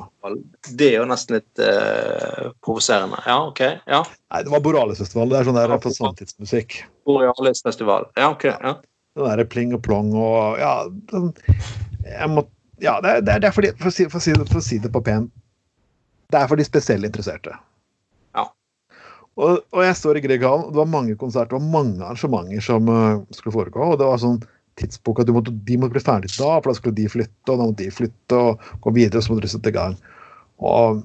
Det 0.76 0.90
er 0.90 0.98
jo 0.98 1.06
nesten 1.08 1.38
litt 1.38 1.62
uh, 1.64 2.50
provoserende. 2.66 3.22
Ja, 3.24 3.38
OK. 3.48 3.62
ja. 3.88 4.02
Nei, 4.04 4.42
det 4.44 4.52
var 4.52 4.66
Boralisfestival. 4.66 5.32
Det 5.32 5.40
er 5.40 5.48
sånn 5.48 5.60
der 5.62 5.78
for 5.80 5.96
samtidsmusikk. 5.96 6.76
Oralisfestival. 7.08 8.10
Ja, 8.20 8.34
OK. 8.34 8.50
ja. 8.52 8.76
Den 9.16 9.30
derre 9.30 9.48
pling 9.48 9.72
og 9.78 9.86
plong 9.88 10.12
og 10.20 10.60
Ja, 10.60 10.74
jeg 12.04 12.30
må, 12.34 12.44
ja 12.84 12.98
det, 13.02 13.16
er, 13.16 13.24
det 13.40 13.48
er 13.48 13.56
fordi, 13.56 13.72
for 13.80 13.90
å, 13.90 13.96
si, 13.96 14.10
for, 14.12 14.20
å 14.20 14.26
si, 14.28 14.36
for 14.44 14.60
å 14.60 14.66
si 14.66 14.78
det 14.84 14.92
på 14.94 15.02
pent 15.08 15.32
Det 16.30 16.38
er 16.38 16.52
for 16.52 16.60
de 16.60 16.68
spesielt 16.68 17.08
interesserte. 17.08 17.56
Og, 19.38 19.60
og, 19.70 19.82
jeg 19.86 19.98
står 20.00 20.18
i 20.18 20.22
Grieghallen, 20.24 20.66
og 20.66 20.74
det 20.74 20.82
var 20.82 20.90
mange 20.90 21.16
konserter 21.20 21.60
og 21.60 21.66
mange 21.70 22.02
arrangementer 22.02 22.64
som 22.66 22.88
uh, 22.90 23.20
skulle 23.38 23.54
foregå. 23.54 23.92
Og 23.94 24.00
det 24.02 24.08
var 24.10 24.22
sånn 24.22 24.40
tidspunkt 24.82 25.22
at 25.22 25.30
måtte, 25.34 25.54
de 25.68 25.78
måtte 25.78 25.94
bli 25.94 26.02
ferdig 26.02 26.32
da, 26.34 26.56
for 26.58 26.72
da 26.72 26.78
skulle 26.78 26.98
de 26.98 27.06
flytte, 27.12 27.46
og 27.52 27.54
da 27.54 27.68
måtte 27.68 27.84
de 27.84 27.94
flytte 27.94 28.42
og 28.42 28.66
gå 28.82 28.94
videre, 28.98 29.22
så 29.22 29.34
måtte 29.34 29.46
de 29.46 29.52
sette 29.54 29.74
i 29.74 29.78
gang. 29.78 29.98
Og, 30.66 31.04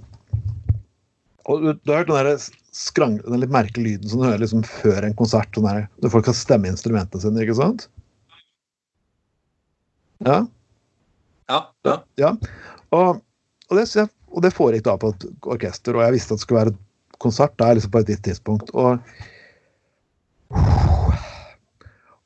og 1.45 1.67
du 1.69 1.93
har 1.93 2.03
hørt 2.03 2.13
den 2.13 2.19
der 2.19 2.47
skrang, 2.73 3.19
den 3.25 3.43
litt 3.43 3.53
merkelige 3.53 3.99
lyden 3.99 4.13
som 4.13 4.23
du 4.23 4.29
hører 4.31 4.41
liksom 4.41 4.65
før 4.69 5.05
en 5.05 5.17
konsert, 5.17 5.53
sånn 5.53 5.69
der, 5.69 5.85
når 6.01 6.15
folk 6.15 6.29
kan 6.29 6.37
stemme 6.37 6.73
instrumentene 6.73 7.25
sine, 7.25 7.45
ikke 7.45 7.59
sant? 7.61 7.85
Ja? 10.25 10.39
Ja. 11.51 11.61
ja. 11.85 11.99
ja. 12.21 12.33
Og, 12.97 13.21
og, 13.69 13.77
det, 13.77 14.07
og 14.33 14.45
det 14.45 14.55
foregikk 14.57 14.89
da 14.89 14.97
på 15.01 15.13
et 15.13 15.29
orkester, 15.57 15.99
og 15.99 16.07
jeg 16.07 16.17
visste 16.17 16.33
at 16.33 16.41
det 16.41 16.47
skulle 16.47 16.63
være 16.63 16.77
konsert 17.23 17.65
er 17.65 17.79
liksom 17.79 17.93
på 17.95 18.03
et 18.03 18.13
gitt 18.13 18.25
tidspunkt. 18.27 18.73
Og, 18.75 18.99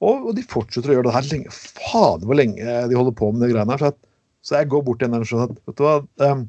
og, 0.02 0.28
de 0.36 0.44
fortsetter 0.48 0.92
å 0.92 0.98
gjøre 0.98 1.08
det 1.08 1.16
her 1.16 1.30
lenge. 1.30 1.54
Fader 1.78 2.28
hvor 2.28 2.38
lenge 2.38 2.76
de 2.90 2.98
holder 2.98 3.16
på 3.16 3.30
med 3.32 3.46
de 3.46 3.52
greiene 3.54 3.76
her. 3.76 3.82
Så, 3.82 3.92
at, 3.94 4.00
så 4.46 4.60
jeg 4.60 4.70
går 4.72 4.84
bort 4.86 5.02
til 5.02 5.10
en 5.10 5.18
og 5.20 5.28
sier 5.28 5.44
at 5.46 5.56
vet 5.56 5.78
du 5.78 5.84
hva, 5.86 5.98
um, 6.26 6.46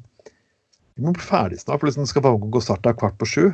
vi 0.98 1.06
må 1.06 1.14
bli 1.14 1.22
ferdig 1.22 1.60
snart, 1.60 1.78
for 1.78 1.86
liksom 1.86 2.08
skal 2.10 2.24
bare 2.26 2.40
gå 2.42 2.62
er 2.74 2.96
kvart 2.98 3.18
på 3.20 3.28
sju. 3.30 3.44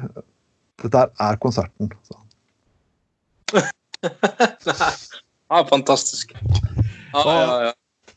Dette 0.80 1.02
er 1.20 1.40
konserten. 1.42 1.90
Så. 2.08 2.16
ja, 5.52 5.60
fantastisk. 5.68 6.32
Ja, 7.12 7.24
ja, 7.28 7.58
ja. 7.68 7.72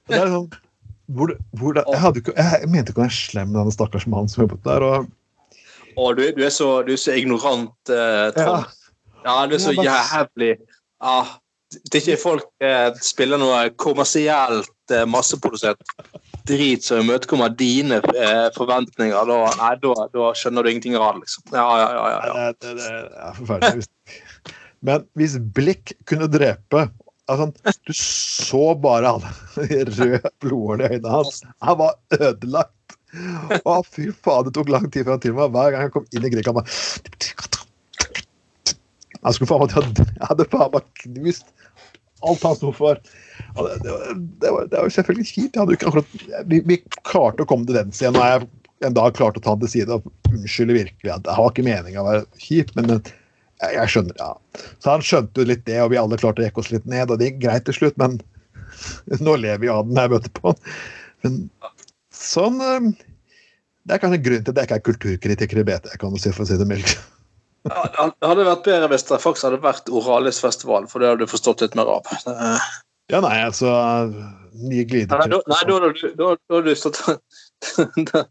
Det 0.08 0.16
er 0.22 0.32
sånn, 0.32 0.48
hvor, 1.12 1.34
hvor 1.60 1.76
det, 1.76 1.84
jeg, 1.92 2.22
ikke, 2.22 2.34
jeg, 2.40 2.70
mente 2.72 2.94
ikke 2.94 3.04
å 3.04 3.06
være 3.06 3.18
slem 3.18 3.52
med 3.52 3.60
denne 3.62 3.76
stakkars 3.76 4.08
mannen 4.10 4.32
som 4.32 4.46
jobbet 4.46 4.64
der. 4.68 4.86
og 4.88 5.12
å, 5.98 6.14
du, 6.14 6.24
du, 6.36 6.44
er 6.46 6.54
så, 6.54 6.70
du, 6.86 6.94
er 6.94 7.02
så, 7.02 7.16
ignorant, 7.18 7.76
uh, 7.90 8.30
Trond. 8.38 8.70
Ja. 9.24 9.26
ja. 9.26 9.36
du 9.50 9.58
er 9.58 9.64
så 9.64 9.74
jævlig 9.76 10.54
ja, 10.58 11.18
Det 11.74 12.00
er 12.00 12.04
ikke 12.04 12.22
folk 12.22 12.48
uh, 12.64 12.90
spiller 13.04 13.42
noe 13.42 13.68
kommersielt 13.82 14.94
uh, 14.94 15.04
masseprodusert 15.10 15.82
drit 16.48 16.86
som 16.86 17.02
imøtekommer 17.04 17.52
dine 17.60 18.00
uh, 18.14 18.48
forventninger, 18.56 19.18
da, 19.28 19.40
nei, 19.60 19.74
da, 19.84 20.08
da, 20.14 20.30
skjønner 20.38 20.64
du 20.64 20.72
ingenting 20.72 20.96
av 20.96 21.18
det, 21.18 21.26
liksom. 21.26 21.50
Ja, 21.52 21.66
ja, 21.82 21.90
ja. 21.92 22.06
ja, 22.14 22.22
ja. 22.30 22.48
Det, 22.54 22.78
det, 22.78 22.94
det 22.94 23.26
er 23.26 23.36
forferdelig. 23.42 23.90
Men 24.88 25.04
hvis 25.18 25.36
blikk 25.58 25.96
kunne 26.08 26.30
drepe 26.32 26.88
altså, 27.28 27.50
Du 27.88 27.94
så 27.98 28.64
bare 28.80 29.16
de 29.58 29.84
røde 30.00 30.32
blodårene 30.44 30.88
i 30.88 30.98
øynene 30.98 31.16
hans. 31.18 31.42
Han 31.66 31.80
var 31.82 31.98
ødelagt. 32.20 32.97
Å, 33.64 33.78
fy 33.88 34.10
faen, 34.12 34.48
det 34.48 34.56
tok 34.58 34.72
lang 34.74 34.88
tid 34.92 35.06
før 35.08 35.16
han 35.16 35.24
til 35.24 35.36
meg. 35.38 35.54
Hver 35.56 35.74
gang 35.74 35.88
jeg 35.88 35.94
kom 35.96 36.08
inn 36.12 36.28
i 36.28 36.32
Grieg, 36.34 36.50
han 39.24 39.34
skulle 39.34 39.50
faen 39.50 39.64
meg 39.64 40.02
hadde 40.30 40.46
faen 40.52 40.74
meg 40.76 40.84
knust 41.04 41.48
alt 42.26 42.44
han 42.44 42.56
sto 42.58 42.72
for. 42.74 43.00
Det, 43.56 43.76
det, 43.84 43.96
det, 44.42 44.52
var, 44.52 44.68
det 44.72 44.80
var 44.82 44.90
selvfølgelig 44.90 45.28
kjipt. 45.30 45.58
Akkurat, 45.62 46.16
vi, 46.50 46.62
vi, 46.66 46.80
klarte 47.06 47.46
å 47.46 47.50
komme 47.50 47.68
til 47.68 47.78
den 47.78 47.94
siden. 47.96 48.18
Og 48.18 48.26
jeg 48.26 48.88
en 48.88 48.98
dag 48.98 49.16
klarte 49.18 49.42
å 49.42 49.44
ta 49.44 49.56
han 49.56 49.62
til 49.64 49.72
side 49.74 49.96
og 49.96 50.06
unnskylde 50.32 50.78
virkelig. 50.78 51.10
Jeg 51.10 51.38
har 51.40 51.52
ikke 51.52 51.66
meninga 51.66 52.04
å 52.04 52.08
være 52.08 52.26
kjip, 52.42 52.74
men 52.78 52.92
jeg, 52.94 53.14
jeg, 53.64 53.88
skjønner, 53.94 54.20
ja. 54.22 54.66
Så 54.84 54.94
han 54.94 55.06
skjønte 55.06 55.42
jo 55.42 55.50
litt 55.50 55.66
det, 55.70 55.80
og 55.82 55.94
vi 55.94 56.02
alle 56.02 56.20
klarte 56.22 56.44
å 56.44 56.48
jekke 56.48 56.62
oss 56.64 56.74
litt 56.74 56.86
ned. 56.90 57.10
Og 57.10 57.20
det 57.20 57.32
gikk 57.32 57.42
greit 57.48 57.66
til 57.70 57.78
slutt, 57.78 57.98
men 58.02 58.20
nå 59.26 59.38
lever 59.42 59.66
vi 59.66 59.74
av 59.74 59.88
den 59.88 60.02
jeg 60.02 60.14
møter 60.14 60.36
på. 60.38 60.54
Men 61.26 61.42
sånn 62.22 62.58
eh, 62.64 62.90
Det 63.88 63.96
er 63.96 64.02
kanskje 64.04 64.24
grunnen 64.26 64.48
til 64.48 64.56
at 64.56 64.60
jeg 64.62 64.70
ikke 64.70 64.80
er 64.80 64.88
kulturkritiker 64.90 65.62
i 65.62 65.68
BT, 65.68 65.94
kan 66.02 66.14
du 66.14 66.20
si, 66.22 66.34
for 66.36 66.46
å 66.46 66.50
si 66.50 66.58
det 66.60 66.68
mildt. 66.70 66.98
Ja, 67.68 68.08
det 68.08 68.28
hadde 68.30 68.48
vært 68.48 68.68
bedre 68.68 68.90
hvis 68.92 69.06
det 69.08 69.20
faktisk 69.24 69.48
hadde 69.48 69.62
vært 69.64 69.90
Oralis-festival, 69.92 70.88
for 70.92 71.04
det 71.04 71.12
hadde 71.12 71.26
du 71.26 71.32
forstått 71.32 71.64
litt 71.66 71.76
mer 71.80 71.90
av. 71.98 72.12
Ja, 73.12 73.22
nei, 73.24 73.38
altså 73.40 73.72
Nye 74.58 74.84
glideturer 74.88 75.32
Nei, 75.32 75.60
da 76.20 76.34
har 76.52 76.66
du 76.66 76.74
stått 76.76 77.00
da, 78.12 78.24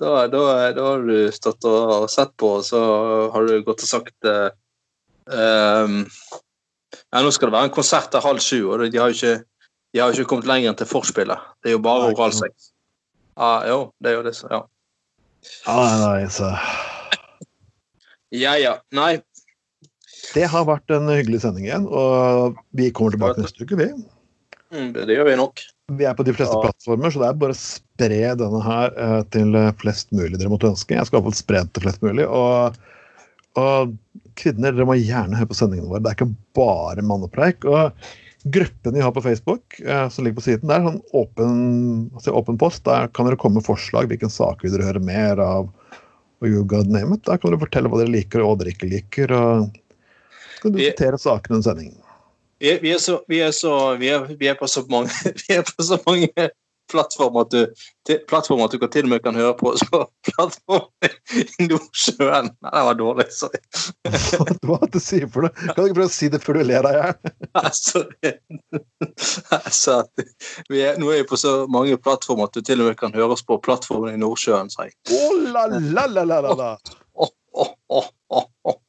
da, 0.00 0.12
da, 0.32 0.44
har 0.82 1.04
du 1.06 1.28
stått 1.34 1.66
og 1.68 2.08
sett 2.10 2.32
på, 2.40 2.56
og 2.58 2.64
så 2.66 2.80
har 3.34 3.46
du 3.46 3.60
gått 3.66 3.84
og 3.84 3.90
sagt 3.90 4.26
uh, 4.26 4.48
um, 5.30 6.00
ja, 7.12 7.20
Nå 7.20 7.30
skal 7.34 7.50
det 7.50 7.56
være 7.56 7.70
en 7.70 7.76
konsert 7.76 8.10
til 8.10 8.24
halv 8.24 8.42
sju, 8.42 8.58
og 8.72 8.82
de 8.82 8.98
har 8.98 9.12
jo 9.12 9.18
ikke, 9.18 9.36
de 9.94 10.02
har 10.02 10.16
ikke 10.16 10.30
kommet 10.32 10.50
lenger 10.50 10.72
enn 10.72 10.80
til 10.80 10.90
forspillet. 10.90 11.52
Det 11.62 11.70
er 11.70 11.76
jo 11.76 11.84
bare 11.84 12.10
oralsex. 12.14 12.72
Ah, 13.36 13.62
jo, 13.68 13.80
det 14.00 14.12
er 14.12 14.18
jo 14.18 14.24
det, 14.24 14.32
så 14.36 14.48
ja. 14.50 14.62
Ah, 15.68 15.96
nei, 16.00 16.28
så. 16.32 16.50
Ja 18.34 18.56
ja. 18.58 18.78
Nei. 18.96 19.18
Det 20.34 20.48
har 20.50 20.66
vært 20.66 20.90
en 20.92 21.08
hyggelig 21.12 21.42
sending 21.44 21.68
igjen, 21.68 21.86
og 21.86 22.56
vi 22.76 22.88
kommer 22.94 23.14
tilbake 23.14 23.44
neste 23.44 23.62
uke, 23.62 23.78
vi. 23.78 23.90
Mm, 24.74 24.90
det 24.96 25.14
gjør 25.14 25.28
vi 25.28 25.36
nok. 25.38 25.62
Vi 25.94 26.08
er 26.08 26.16
på 26.18 26.24
de 26.26 26.34
fleste 26.34 26.56
ja. 26.56 26.64
plattformer, 26.64 27.12
så 27.12 27.22
det 27.22 27.28
er 27.28 27.38
bare 27.44 27.54
å 27.54 27.60
spre 27.60 28.32
denne 28.40 28.62
her 28.64 28.96
eh, 29.04 29.20
til 29.36 29.54
flest 29.80 30.10
mulig 30.16 30.40
dere 30.40 30.50
måtte 30.50 30.72
ønske. 30.72 30.96
Jeg 30.96 31.06
skal 31.06 31.20
iallfall 31.20 31.36
spre 31.38 31.62
den 31.62 31.70
til 31.76 31.86
flest 31.86 32.02
mulig. 32.02 32.26
Og, 32.26 32.80
og, 33.60 33.94
kvinner, 34.36 34.74
dere 34.74 34.88
må 34.88 34.96
gjerne 34.98 35.38
høre 35.38 35.52
på 35.52 35.58
sendingene 35.60 35.92
våre. 35.92 36.02
Det 36.02 36.10
er 36.10 36.18
ikke 36.18 36.32
bare 36.58 37.04
mannepreik. 37.06 37.68
og 37.70 37.92
Gruppen 38.52 38.94
vi 38.94 39.02
har 39.02 39.12
på 39.12 39.22
Facebook, 39.24 39.80
eh, 39.80 40.08
som 40.12 40.24
ligger 40.24 40.38
på 40.38 40.44
siden, 40.44 40.68
der, 40.70 40.78
er 40.78 40.90
sånn 40.90 41.00
åpen, 41.18 41.56
altså 42.14 42.34
åpen 42.38 42.58
post. 42.60 42.84
Der 42.86 43.10
kan 43.10 43.26
dere 43.26 43.38
komme 43.40 43.60
med 43.60 43.66
forslag. 43.66 44.06
Hvilken 44.10 44.30
sak 44.30 44.62
vil 44.62 44.74
dere 44.74 44.86
høre 44.86 45.02
mer 45.02 45.42
av? 45.42 45.72
Og 46.44 46.52
you 46.52 46.62
God 46.68 46.90
name 46.92 47.16
it. 47.16 47.24
Der 47.26 47.40
kan 47.40 47.50
dere 47.50 47.64
fortelle 47.64 47.90
hva 47.90 48.02
dere 48.02 48.12
liker 48.12 48.44
og 48.44 48.52
hva 48.52 48.60
dere 48.62 48.74
ikke 48.76 48.90
liker. 48.92 49.32
og 49.34 49.82
kan 50.60 50.72
du 50.72 50.78
diskutere 50.78 51.18
sakene 51.20 51.58
under 51.58 51.70
sendingen. 51.70 51.98
Vi, 52.58 52.78
vi, 52.82 52.92
er 52.94 53.00
så, 53.02 53.18
vi, 53.28 53.40
er 53.44 53.52
så, 53.52 53.72
vi, 54.00 54.08
er, 54.08 54.24
vi, 54.38 54.48
er 54.48 54.56
på 54.56 54.68
så 54.70 54.82
mange, 54.88 55.12
vi 55.42 55.58
er 55.58 55.66
på 55.66 55.84
så 55.84 55.98
mange 56.06 56.48
plattform 56.92 57.36
at 57.42 57.52
du, 57.52 57.60
til, 58.06 58.20
plattform 58.30 58.62
at 58.64 58.74
du 58.74 58.80
kan 58.82 58.92
til 58.92 59.08
og 59.08 59.12
med 59.12 59.22
kan 59.24 59.38
høre 59.38 59.54
på 59.58 59.72
oss 59.72 59.84
på 59.92 60.02
plattform 60.28 60.86
i 61.06 61.68
Nordsjøen. 61.68 62.50
Nei, 62.66 62.72
det 62.74 62.84
var 62.88 62.98
dårlig. 63.00 63.28
Sorry. 63.34 63.62
Hva 64.66 64.80
du 64.92 65.00
sier 65.02 65.30
for 65.32 65.46
noe? 65.46 65.54
Kan 65.66 65.80
du 65.80 65.86
ikke 65.88 66.00
prøve 66.00 66.10
å 66.10 66.16
si 66.16 66.30
det 66.32 66.42
før 66.44 66.60
du 66.60 66.66
ler 66.68 66.86
deg 66.86 66.98
i 66.98 67.02
hjel? 67.02 67.72
Sorry. 67.80 68.34
Altså, 69.54 70.02
er, 70.70 71.00
nå 71.00 71.10
er 71.12 71.22
vi 71.22 71.30
på 71.30 71.40
så 71.40 71.58
mange 71.72 71.98
plattformer 72.00 72.50
at 72.50 72.56
du 72.56 72.64
til 72.66 72.84
og 72.84 72.90
med 72.90 73.00
kan 73.00 73.14
høre 73.16 73.36
oss 73.36 73.44
på 73.46 73.58
plattformen 73.64 74.14
i 74.14 74.20
Nordsjøen, 74.22 74.70
sa 74.72 74.88
jeg. 74.88 74.96
Oh, 75.12 75.40
la, 75.50 75.66
la, 75.70 76.06
la, 76.10 76.26
la, 76.26 76.40
la. 76.46 76.70
Oh, 77.16 77.32
oh, 77.56 77.74
oh, 77.88 78.08
oh, 78.34 78.46
oh. 78.62 78.80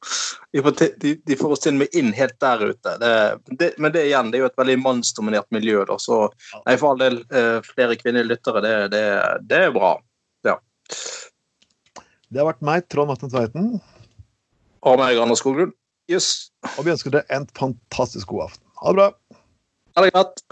De, 0.52 0.62
får 0.62 0.74
de, 1.00 1.14
de, 1.26 1.36
får 1.36 1.52
oss 1.54 1.62
til 1.64 1.76
og 1.76 1.82
med 1.82 1.96
inn 1.96 2.10
helt 2.16 2.36
der 2.42 2.64
ute. 2.72 2.94
Det, 3.02 3.12
det, 3.60 3.70
men 3.78 3.94
det 3.94 4.06
igjen, 4.08 4.32
det 4.32 4.40
er 4.40 4.46
jo 4.46 4.50
et 4.50 4.60
veldig 4.60 4.78
mannsdominert 4.82 5.48
miljø. 5.54 5.84
Da, 5.88 5.98
så 6.02 6.24
nei, 6.64 6.76
for 6.80 6.92
all 6.92 7.02
del 7.02 7.20
eh, 7.28 7.58
flere 7.66 7.98
kvinnelige 8.00 8.32
lyttere, 8.32 8.64
det, 8.64 8.74
det, 8.94 9.04
det, 9.50 9.60
er 9.68 9.74
bra. 9.76 9.92
Ja. 10.46 10.56
Det 12.28 12.42
har 12.42 12.50
vært 12.50 12.64
meg, 12.66 12.88
Trond 12.90 13.14
Atten 13.14 13.32
Tveiten. 13.32 13.70
Og 14.86 14.98
meg, 15.00 15.20
Anders 15.20 15.42
Skoglund. 15.44 15.76
Yes. 16.08 16.48
Og 16.78 16.86
vi 16.86 16.94
ønsker 16.94 17.12
deg 17.12 17.34
en 17.34 17.44
fantastisk 17.58 18.32
god 18.32 18.48
aften. 18.48 18.64
Ha 18.80 18.94
det 18.94 19.02
bra. 19.02 19.38
Ha 19.98 20.04
det 20.06 20.14
godt. 20.14 20.42